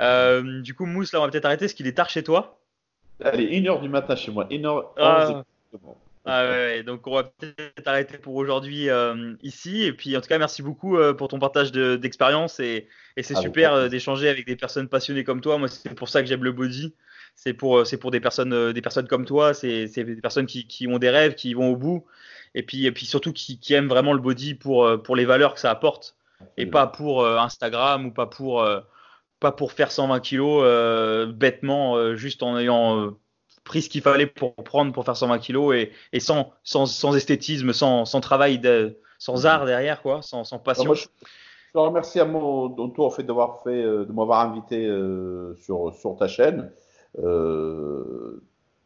Euh, 0.00 0.62
du 0.62 0.74
coup, 0.74 0.86
Mousse, 0.86 1.12
là, 1.12 1.20
on 1.20 1.24
va 1.24 1.30
peut-être 1.30 1.44
arrêter. 1.44 1.66
Est-ce 1.66 1.74
qu'il 1.74 1.86
est 1.86 1.96
tard 1.96 2.08
chez 2.08 2.22
toi 2.22 2.58
Allez, 3.22 3.46
1h 3.60 3.80
du 3.80 3.88
matin 3.88 4.16
chez 4.16 4.32
moi. 4.32 4.46
1h 4.46 4.84
ah. 4.96 5.44
Ah 6.24 6.44
ouais, 6.44 6.82
donc 6.82 7.06
on 7.06 7.14
va 7.14 7.24
peut-être 7.24 7.86
arrêter 7.86 8.18
pour 8.18 8.36
aujourd'hui 8.36 8.88
euh, 8.88 9.34
ici. 9.42 9.82
Et 9.82 9.92
puis 9.92 10.16
en 10.16 10.20
tout 10.20 10.28
cas, 10.28 10.38
merci 10.38 10.62
beaucoup 10.62 10.96
euh, 10.96 11.14
pour 11.14 11.28
ton 11.28 11.38
partage 11.38 11.72
d'expérience 11.72 12.60
et, 12.60 12.88
et 13.16 13.22
c'est 13.22 13.36
ah, 13.36 13.40
super 13.40 13.90
d'échanger 13.90 14.28
avec 14.28 14.46
des 14.46 14.56
personnes 14.56 14.88
passionnées 14.88 15.24
comme 15.24 15.40
toi. 15.40 15.58
Moi, 15.58 15.68
c'est 15.68 15.94
pour 15.94 16.08
ça 16.08 16.22
que 16.22 16.28
j'aime 16.28 16.44
le 16.44 16.52
body. 16.52 16.94
C'est 17.34 17.54
pour, 17.54 17.82
des 17.82 18.20
personnes, 18.20 18.72
des 18.72 18.82
personnes 18.82 19.08
comme 19.08 19.24
toi. 19.24 19.54
C'est 19.54 19.86
des 19.86 20.16
personnes 20.16 20.46
qui, 20.46 20.66
qui, 20.66 20.86
ont 20.86 20.98
des 20.98 21.10
rêves, 21.10 21.34
qui 21.34 21.54
vont 21.54 21.70
au 21.70 21.76
bout. 21.76 22.04
Et 22.54 22.62
puis, 22.62 22.84
et 22.86 22.92
puis 22.92 23.06
surtout 23.06 23.32
qui, 23.32 23.58
qui 23.58 23.72
aiment 23.74 23.88
vraiment 23.88 24.12
le 24.12 24.20
body 24.20 24.54
pour, 24.54 25.02
pour 25.02 25.16
les 25.16 25.24
valeurs 25.24 25.54
que 25.54 25.60
ça 25.60 25.70
apporte 25.70 26.16
et 26.56 26.66
pas 26.66 26.86
pour 26.86 27.26
Instagram 27.26 28.06
ou 28.06 28.10
pas 28.10 28.26
pour 28.26 28.64
pas 29.42 29.52
pour 29.52 29.72
faire 29.72 29.90
120 29.90 30.20
kilos 30.20 30.62
euh, 30.64 31.26
bêtement, 31.26 31.96
euh, 31.96 32.14
juste 32.14 32.42
en 32.42 32.56
ayant 32.56 32.98
euh, 32.98 33.10
pris 33.64 33.82
ce 33.82 33.88
qu'il 33.88 34.02
fallait 34.02 34.26
pour 34.26 34.54
prendre 34.54 34.92
pour 34.92 35.04
faire 35.04 35.16
120 35.16 35.38
kilos 35.38 35.74
et, 35.74 35.92
et 36.12 36.20
sans, 36.20 36.52
sans, 36.64 36.86
sans, 36.86 37.14
esthétisme, 37.16 37.72
sans, 37.72 38.04
sans 38.04 38.20
travail, 38.20 38.58
de, 38.58 38.98
sans 39.18 39.46
art 39.46 39.66
derrière, 39.66 40.02
quoi, 40.02 40.22
sans, 40.22 40.44
sans 40.44 40.58
passion. 40.58 40.94
je, 40.94 41.06
te 41.72 41.78
remercie 41.78 42.20
à 42.20 42.24
mon 42.24 42.68
tour 42.90 43.06
en 43.06 43.10
fait 43.10 43.22
d'avoir 43.22 43.62
fait, 43.62 43.82
de 43.82 44.12
m'avoir 44.12 44.40
invité 44.40 44.86
sur, 45.62 45.94
sur 45.94 46.16
ta 46.16 46.28
chaîne. 46.28 46.70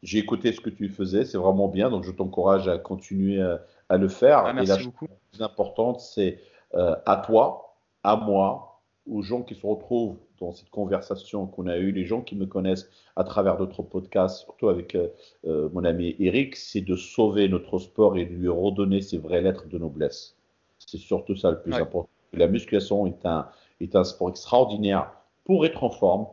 J'ai 0.02 0.18
écouté 0.18 0.52
ce 0.52 0.60
que 0.60 0.70
tu 0.70 0.88
faisais, 0.88 1.24
c'est 1.24 1.38
vraiment 1.38 1.68
bien, 1.68 1.90
donc 1.90 2.04
je 2.04 2.12
t'encourage 2.12 2.68
à 2.68 2.78
continuer 2.78 3.42
à, 3.88 3.96
le 3.96 4.08
faire. 4.08 4.44
Ah, 4.44 4.52
merci 4.52 4.72
et 4.72 4.76
la 4.76 4.84
beaucoup. 4.84 5.06
plus 5.32 5.42
importante, 5.42 6.00
c'est 6.00 6.38
à 6.74 7.22
toi, 7.26 7.76
à 8.04 8.16
moi, 8.16 8.80
aux 9.10 9.22
gens 9.22 9.42
qui 9.42 9.54
se 9.54 9.66
retrouvent 9.66 10.18
dans 10.38 10.52
cette 10.52 10.70
conversation 10.70 11.46
qu'on 11.46 11.66
a 11.66 11.76
eue, 11.78 11.92
les 11.92 12.04
gens 12.04 12.20
qui 12.20 12.36
me 12.36 12.46
connaissent 12.46 12.88
à 13.16 13.24
travers 13.24 13.56
d'autres 13.56 13.82
podcasts, 13.82 14.44
surtout 14.44 14.68
avec 14.68 14.94
euh, 14.94 15.08
euh, 15.46 15.68
mon 15.72 15.84
ami 15.84 16.16
Eric, 16.18 16.56
c'est 16.56 16.80
de 16.80 16.96
sauver 16.96 17.48
notre 17.48 17.78
sport 17.78 18.16
et 18.16 18.26
de 18.26 18.34
lui 18.34 18.48
redonner 18.48 19.00
ses 19.00 19.18
vraies 19.18 19.40
lettres 19.40 19.66
de 19.68 19.78
noblesse. 19.78 20.36
C'est 20.78 20.98
surtout 20.98 21.36
ça 21.36 21.50
le 21.50 21.60
plus 21.60 21.74
important. 21.74 22.08
La 22.32 22.48
musculation 22.48 23.06
est 23.06 23.24
un, 23.24 23.48
est 23.80 23.96
un 23.96 24.04
sport 24.04 24.30
extraordinaire 24.30 25.10
pour 25.44 25.64
être 25.64 25.84
en 25.84 25.90
forme, 25.90 26.26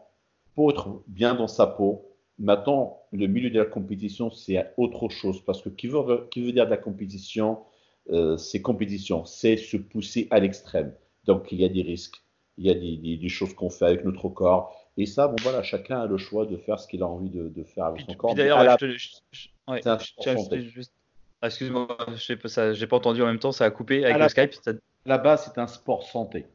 pour 0.56 0.72
être 0.72 1.02
bien 1.08 1.36
dans 1.36 1.48
sa 1.48 1.68
peau. 1.68 2.10
Maintenant, 2.40 3.04
le 3.12 3.28
milieu 3.28 3.50
de 3.50 3.60
la 3.60 3.66
compétition, 3.66 4.32
c'est 4.32 4.74
autre 4.78 5.08
chose 5.10 5.44
parce 5.46 5.62
que 5.62 5.70
qui 5.70 5.88
veut, 5.88 6.28
qui 6.32 6.42
veut 6.44 6.52
dire 6.52 6.66
de 6.66 6.72
la 6.72 6.78
compétition, 6.78 7.60
euh, 8.12 8.38
c'est 8.38 8.62
compétition, 8.62 9.24
c'est 9.24 9.56
se 9.56 9.78
pousser 9.78 10.28
à 10.32 10.40
l'extrême. 10.40 10.94
Donc, 11.26 11.52
il 11.52 11.62
y 11.62 11.66
a 11.66 11.70
des 11.70 11.84
risques 11.84 12.22
il 12.58 12.66
y 12.66 12.70
a 12.70 13.18
des, 13.18 13.30
choses 13.30 13.54
qu'on 13.54 13.70
fait 13.70 13.86
avec 13.86 14.06
notre 14.06 14.30
corps. 14.30 14.76
Et 14.98 15.06
ça, 15.06 15.28
bon 15.28 15.36
voilà, 15.42 15.64
chacun 15.64 16.02
a 16.02 16.06
le 16.06 16.18
choix 16.18 16.46
de 16.46 16.56
faire 16.58 16.80
ce 16.80 16.88
qu'il 16.88 17.02
a 17.02 17.08
envie 17.08 17.30
de, 17.30 17.64
faire 17.64 17.86
avec 17.86 18.02
son 18.02 18.14
corps. 18.14 18.36
D'ailleurs, 18.36 18.78
excuse-moi, 21.42 21.98
je 22.16 22.80
n'ai 22.80 22.88
pas 22.88 22.96
entendu 22.96 23.22
en 23.22 23.26
même 23.26 23.40
temps, 23.40 23.52
ça 23.52 23.66
a 23.66 23.72
coupé 23.72 24.06
avec 24.06 24.18
le 24.18 24.30
Skype. 24.30 24.54
Là-bas, 25.06 25.38
c'est 25.38 25.58
un 25.58 25.68
sport 25.68 26.04
santé. 26.04 26.46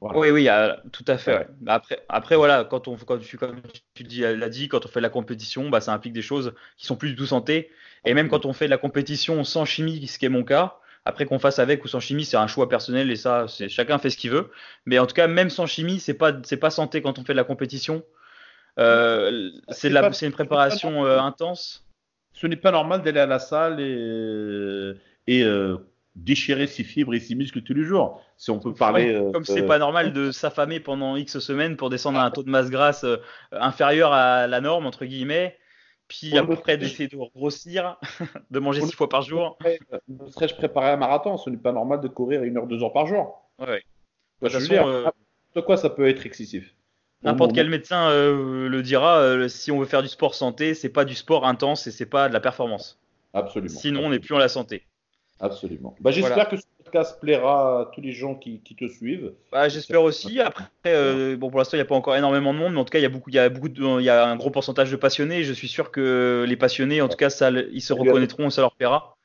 Oui, 0.00 0.30
oui, 0.30 0.48
tout 0.90 1.04
à 1.06 1.16
fait. 1.16 1.46
Après, 1.66 2.02
après, 2.08 2.36
voilà, 2.36 2.64
quand 2.64 2.88
on, 2.88 2.96
quand 2.96 3.18
tu, 3.18 3.38
comme 3.38 3.60
tu 3.94 4.02
dis, 4.02 4.20
l'as 4.20 4.48
dit, 4.48 4.68
quand 4.68 4.84
on 4.84 4.88
fait 4.88 4.98
de 4.98 5.04
la 5.04 5.10
compétition, 5.10 5.70
bah, 5.70 5.80
ça 5.80 5.92
implique 5.92 6.12
des 6.12 6.22
choses 6.22 6.54
qui 6.76 6.86
sont 6.86 6.96
plus 6.96 7.10
du 7.10 7.16
tout 7.16 7.26
santé. 7.26 7.70
Et 8.04 8.14
même 8.14 8.28
quand 8.28 8.44
on 8.44 8.52
fait 8.52 8.64
de 8.64 8.70
la 8.70 8.78
compétition 8.78 9.44
sans 9.44 9.64
chimie, 9.64 10.04
ce 10.08 10.18
qui 10.18 10.26
est 10.26 10.30
mon 10.30 10.42
cas, 10.42 10.78
après 11.04 11.26
qu'on 11.26 11.38
fasse 11.38 11.58
avec 11.58 11.84
ou 11.84 11.88
sans 11.88 12.00
chimie, 12.00 12.24
c'est 12.24 12.36
un 12.36 12.46
choix 12.46 12.68
personnel 12.68 13.10
et 13.10 13.16
ça, 13.16 13.46
c'est 13.48 13.68
chacun 13.68 13.98
fait 13.98 14.10
ce 14.10 14.16
qu'il 14.16 14.30
veut. 14.30 14.50
Mais 14.86 14.98
en 14.98 15.06
tout 15.06 15.14
cas, 15.14 15.26
même 15.26 15.50
sans 15.50 15.66
chimie, 15.66 15.98
c'est 15.98 16.14
pas 16.14 16.32
c'est 16.44 16.56
pas 16.56 16.70
santé 16.70 17.02
quand 17.02 17.18
on 17.18 17.24
fait 17.24 17.32
de 17.32 17.38
la 17.38 17.44
compétition. 17.44 18.04
Euh, 18.78 19.50
c'est 19.68 19.90
une 19.90 20.32
préparation 20.32 21.04
euh, 21.04 21.18
intense. 21.18 21.86
Ce 22.32 22.46
n'est 22.46 22.56
pas 22.56 22.70
normal 22.70 23.02
d'aller 23.02 23.20
à 23.20 23.26
la 23.26 23.38
salle 23.38 23.80
et, 23.80 24.92
et 25.26 25.44
euh, 25.44 25.76
déchirer 26.14 26.66
ses 26.66 26.84
fibres 26.84 27.14
et 27.14 27.20
ses 27.20 27.34
muscles 27.34 27.62
tous 27.62 27.74
les 27.74 27.84
jours. 27.84 28.22
Si 28.36 28.50
on 28.50 28.58
peut 28.58 28.72
parler. 28.72 29.20
comme 29.32 29.44
c'est 29.44 29.66
pas 29.66 29.78
normal 29.78 30.12
de 30.12 30.30
s'affamer 30.30 30.80
pendant 30.80 31.16
X 31.16 31.40
semaines 31.40 31.76
pour 31.76 31.90
descendre 31.90 32.20
à 32.20 32.24
un 32.24 32.30
taux 32.30 32.42
de 32.42 32.50
masse 32.50 32.70
grasse 32.70 33.04
inférieur 33.50 34.12
à 34.12 34.46
la 34.46 34.60
norme 34.60 34.86
entre 34.86 35.04
guillemets 35.04 35.56
puis 36.12 36.36
après 36.36 36.76
d'essayer 36.76 37.08
de 37.08 37.16
grossir, 37.16 37.96
de 38.50 38.58
manger 38.58 38.82
six 38.82 38.92
fois 38.92 39.08
par 39.08 39.22
jour. 39.22 39.58
Ne 40.08 40.26
serais-je 40.28 40.54
préparé 40.54 40.90
un 40.90 40.96
marathon 40.96 41.38
Ce 41.38 41.48
n'est 41.48 41.56
pas 41.56 41.72
normal 41.72 42.00
de 42.00 42.08
courir 42.08 42.42
une 42.42 42.58
heure, 42.58 42.66
deux 42.66 42.82
heures 42.82 42.92
par 42.92 43.06
jour. 43.06 43.48
Ouais. 43.58 43.82
De 44.42 44.48
toute 44.48 44.58
façon, 44.58 44.88
euh, 44.88 45.08
de 45.54 45.60
quoi 45.60 45.76
ça 45.76 45.88
peut 45.88 46.06
être 46.08 46.26
excessif 46.26 46.74
N'importe 47.22 47.54
quel 47.54 47.70
médecin 47.70 48.10
euh, 48.10 48.68
le 48.68 48.82
dira. 48.82 49.20
Euh, 49.20 49.48
si 49.48 49.70
on 49.70 49.78
veut 49.78 49.86
faire 49.86 50.02
du 50.02 50.08
sport 50.08 50.34
santé, 50.34 50.74
c'est 50.74 50.88
pas 50.88 51.04
du 51.04 51.14
sport 51.14 51.46
intense 51.46 51.86
et 51.86 51.92
c'est 51.92 52.06
pas 52.06 52.28
de 52.28 52.34
la 52.34 52.40
performance. 52.40 52.98
Absolument. 53.32 53.78
Sinon, 53.78 54.06
on 54.06 54.10
n'est 54.10 54.18
plus 54.18 54.34
en 54.34 54.38
la 54.38 54.48
santé. 54.48 54.86
Absolument. 55.40 55.94
Bah, 56.00 56.10
J'espère 56.10 56.48
que 56.48 56.56
ce 56.56 56.62
podcast 56.92 57.18
plaira 57.20 57.80
à 57.80 57.84
tous 57.86 58.02
les 58.02 58.12
gens 58.12 58.34
qui, 58.34 58.60
te 58.60 58.86
suivent. 58.86 59.32
Bah, 59.50 59.68
J'espère 59.68 60.02
aussi. 60.02 60.40
Après, 60.40 60.66
euh, 60.86 61.36
bon, 61.36 61.48
pour 61.48 61.58
l'instant, 61.58 61.76
il 61.76 61.80
n'y 61.80 61.86
a 61.86 61.86
pas 61.86 61.94
encore 61.94 62.16
énormément 62.16 62.52
de 62.52 62.58
monde, 62.58 62.74
mais 62.74 62.80
en 62.80 62.84
tout 62.84 62.90
cas, 62.90 62.98
il 62.98 63.02
y 63.02 63.06
a, 63.06 63.08
beaucoup, 63.08 63.30
il 63.30 63.34
y 63.34 63.38
a, 63.38 63.48
beaucoup 63.48 63.70
de, 63.70 64.00
il 64.00 64.04
y 64.04 64.10
a 64.10 64.26
un 64.26 64.36
gros 64.36 64.50
pourcentage 64.50 64.90
de 64.90 64.96
passionnés. 64.96 65.42
Je 65.42 65.52
suis 65.54 65.68
sûr 65.68 65.90
que 65.90 66.44
les 66.46 66.56
passionnés, 66.56 67.00
en 67.00 67.08
tout 67.08 67.16
cas, 67.16 67.30
ça, 67.30 67.50
ils 67.50 67.80
se 67.80 67.94
reconnaîtront, 67.94 68.50
ça 68.50 68.60
leur 68.60 68.72
plaira. 68.72 69.16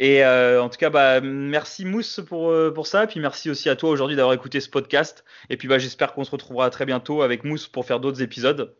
Et 0.00 0.24
euh, 0.24 0.62
en 0.62 0.68
tout 0.68 0.78
cas, 0.78 0.90
bah, 0.90 1.20
merci 1.20 1.84
Mousse 1.84 2.20
pour, 2.26 2.50
euh, 2.50 2.72
pour 2.72 2.86
ça. 2.86 3.04
Et 3.04 3.06
puis 3.06 3.20
merci 3.20 3.50
aussi 3.50 3.68
à 3.68 3.76
toi 3.76 3.90
aujourd'hui 3.90 4.16
d'avoir 4.16 4.34
écouté 4.34 4.58
ce 4.60 4.70
podcast. 4.70 5.24
Et 5.50 5.56
puis 5.56 5.68
bah, 5.68 5.78
j'espère 5.78 6.14
qu'on 6.14 6.24
se 6.24 6.30
retrouvera 6.30 6.70
très 6.70 6.86
bientôt 6.86 7.22
avec 7.22 7.44
Mousse 7.44 7.68
pour 7.68 7.84
faire 7.84 8.00
d'autres 8.00 8.22
épisodes. 8.22 8.74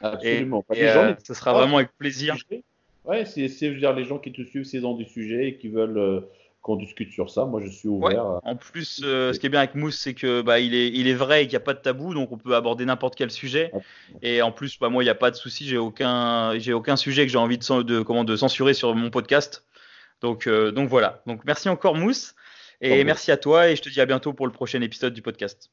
Absolument. 0.00 0.64
Et, 0.72 0.88
ce 1.22 1.34
sera 1.34 1.52
vraiment 1.52 1.78
avec 1.78 1.90
plaisir. 1.98 2.36
Ouais, 3.04 3.24
c'est, 3.24 3.48
je 3.48 3.72
veux 3.72 3.80
dire, 3.80 3.92
les 3.94 4.04
gens 4.04 4.18
qui 4.18 4.32
te 4.32 4.42
suivent, 4.42 4.64
c'est 4.64 4.80
dans 4.80 4.94
du 4.94 5.04
sujet 5.04 5.48
et 5.48 5.56
qui 5.56 5.68
veulent 5.68 6.22
qu'on 6.62 6.76
discute 6.76 7.10
sur 7.10 7.30
ça. 7.30 7.46
Moi, 7.46 7.60
je 7.64 7.70
suis 7.70 7.88
ouvert. 7.88 8.40
En 8.44 8.56
plus, 8.56 9.00
euh, 9.02 9.32
ce 9.32 9.38
qui 9.40 9.46
est 9.46 9.48
bien 9.48 9.60
avec 9.60 9.74
Mousse, 9.74 9.98
c'est 9.98 10.14
que 10.14 10.42
bah, 10.42 10.60
il 10.60 10.74
est, 10.74 10.88
il 10.88 11.08
est 11.08 11.14
vrai 11.14 11.42
et 11.42 11.46
qu'il 11.46 11.52
n'y 11.52 11.62
a 11.62 11.64
pas 11.64 11.74
de 11.74 11.78
tabou, 11.78 12.14
donc 12.14 12.32
on 12.32 12.38
peut 12.38 12.54
aborder 12.54 12.84
n'importe 12.84 13.14
quel 13.14 13.30
sujet. 13.30 13.72
Et 14.22 14.42
en 14.42 14.52
plus, 14.52 14.78
bah, 14.78 14.88
moi, 14.88 15.02
il 15.02 15.06
n'y 15.06 15.10
a 15.10 15.14
pas 15.14 15.30
de 15.30 15.36
souci. 15.36 15.66
J'ai 15.66 15.78
aucun, 15.78 16.58
j'ai 16.58 16.72
aucun 16.72 16.96
sujet 16.96 17.26
que 17.26 17.32
j'ai 17.32 17.38
envie 17.38 17.58
de, 17.58 17.82
de, 17.82 18.02
comment, 18.02 18.24
de 18.24 18.36
censurer 18.36 18.74
sur 18.74 18.94
mon 18.94 19.10
podcast. 19.10 19.64
Donc, 20.20 20.46
euh, 20.46 20.70
donc 20.70 20.88
voilà. 20.88 21.22
Donc 21.26 21.44
merci 21.44 21.68
encore 21.68 21.94
Mousse 21.94 22.34
et 22.82 23.04
merci 23.04 23.30
à 23.30 23.36
toi 23.36 23.68
et 23.68 23.76
je 23.76 23.82
te 23.82 23.88
dis 23.88 24.00
à 24.00 24.06
bientôt 24.06 24.32
pour 24.32 24.46
le 24.46 24.52
prochain 24.52 24.80
épisode 24.80 25.12
du 25.12 25.22
podcast. 25.22 25.68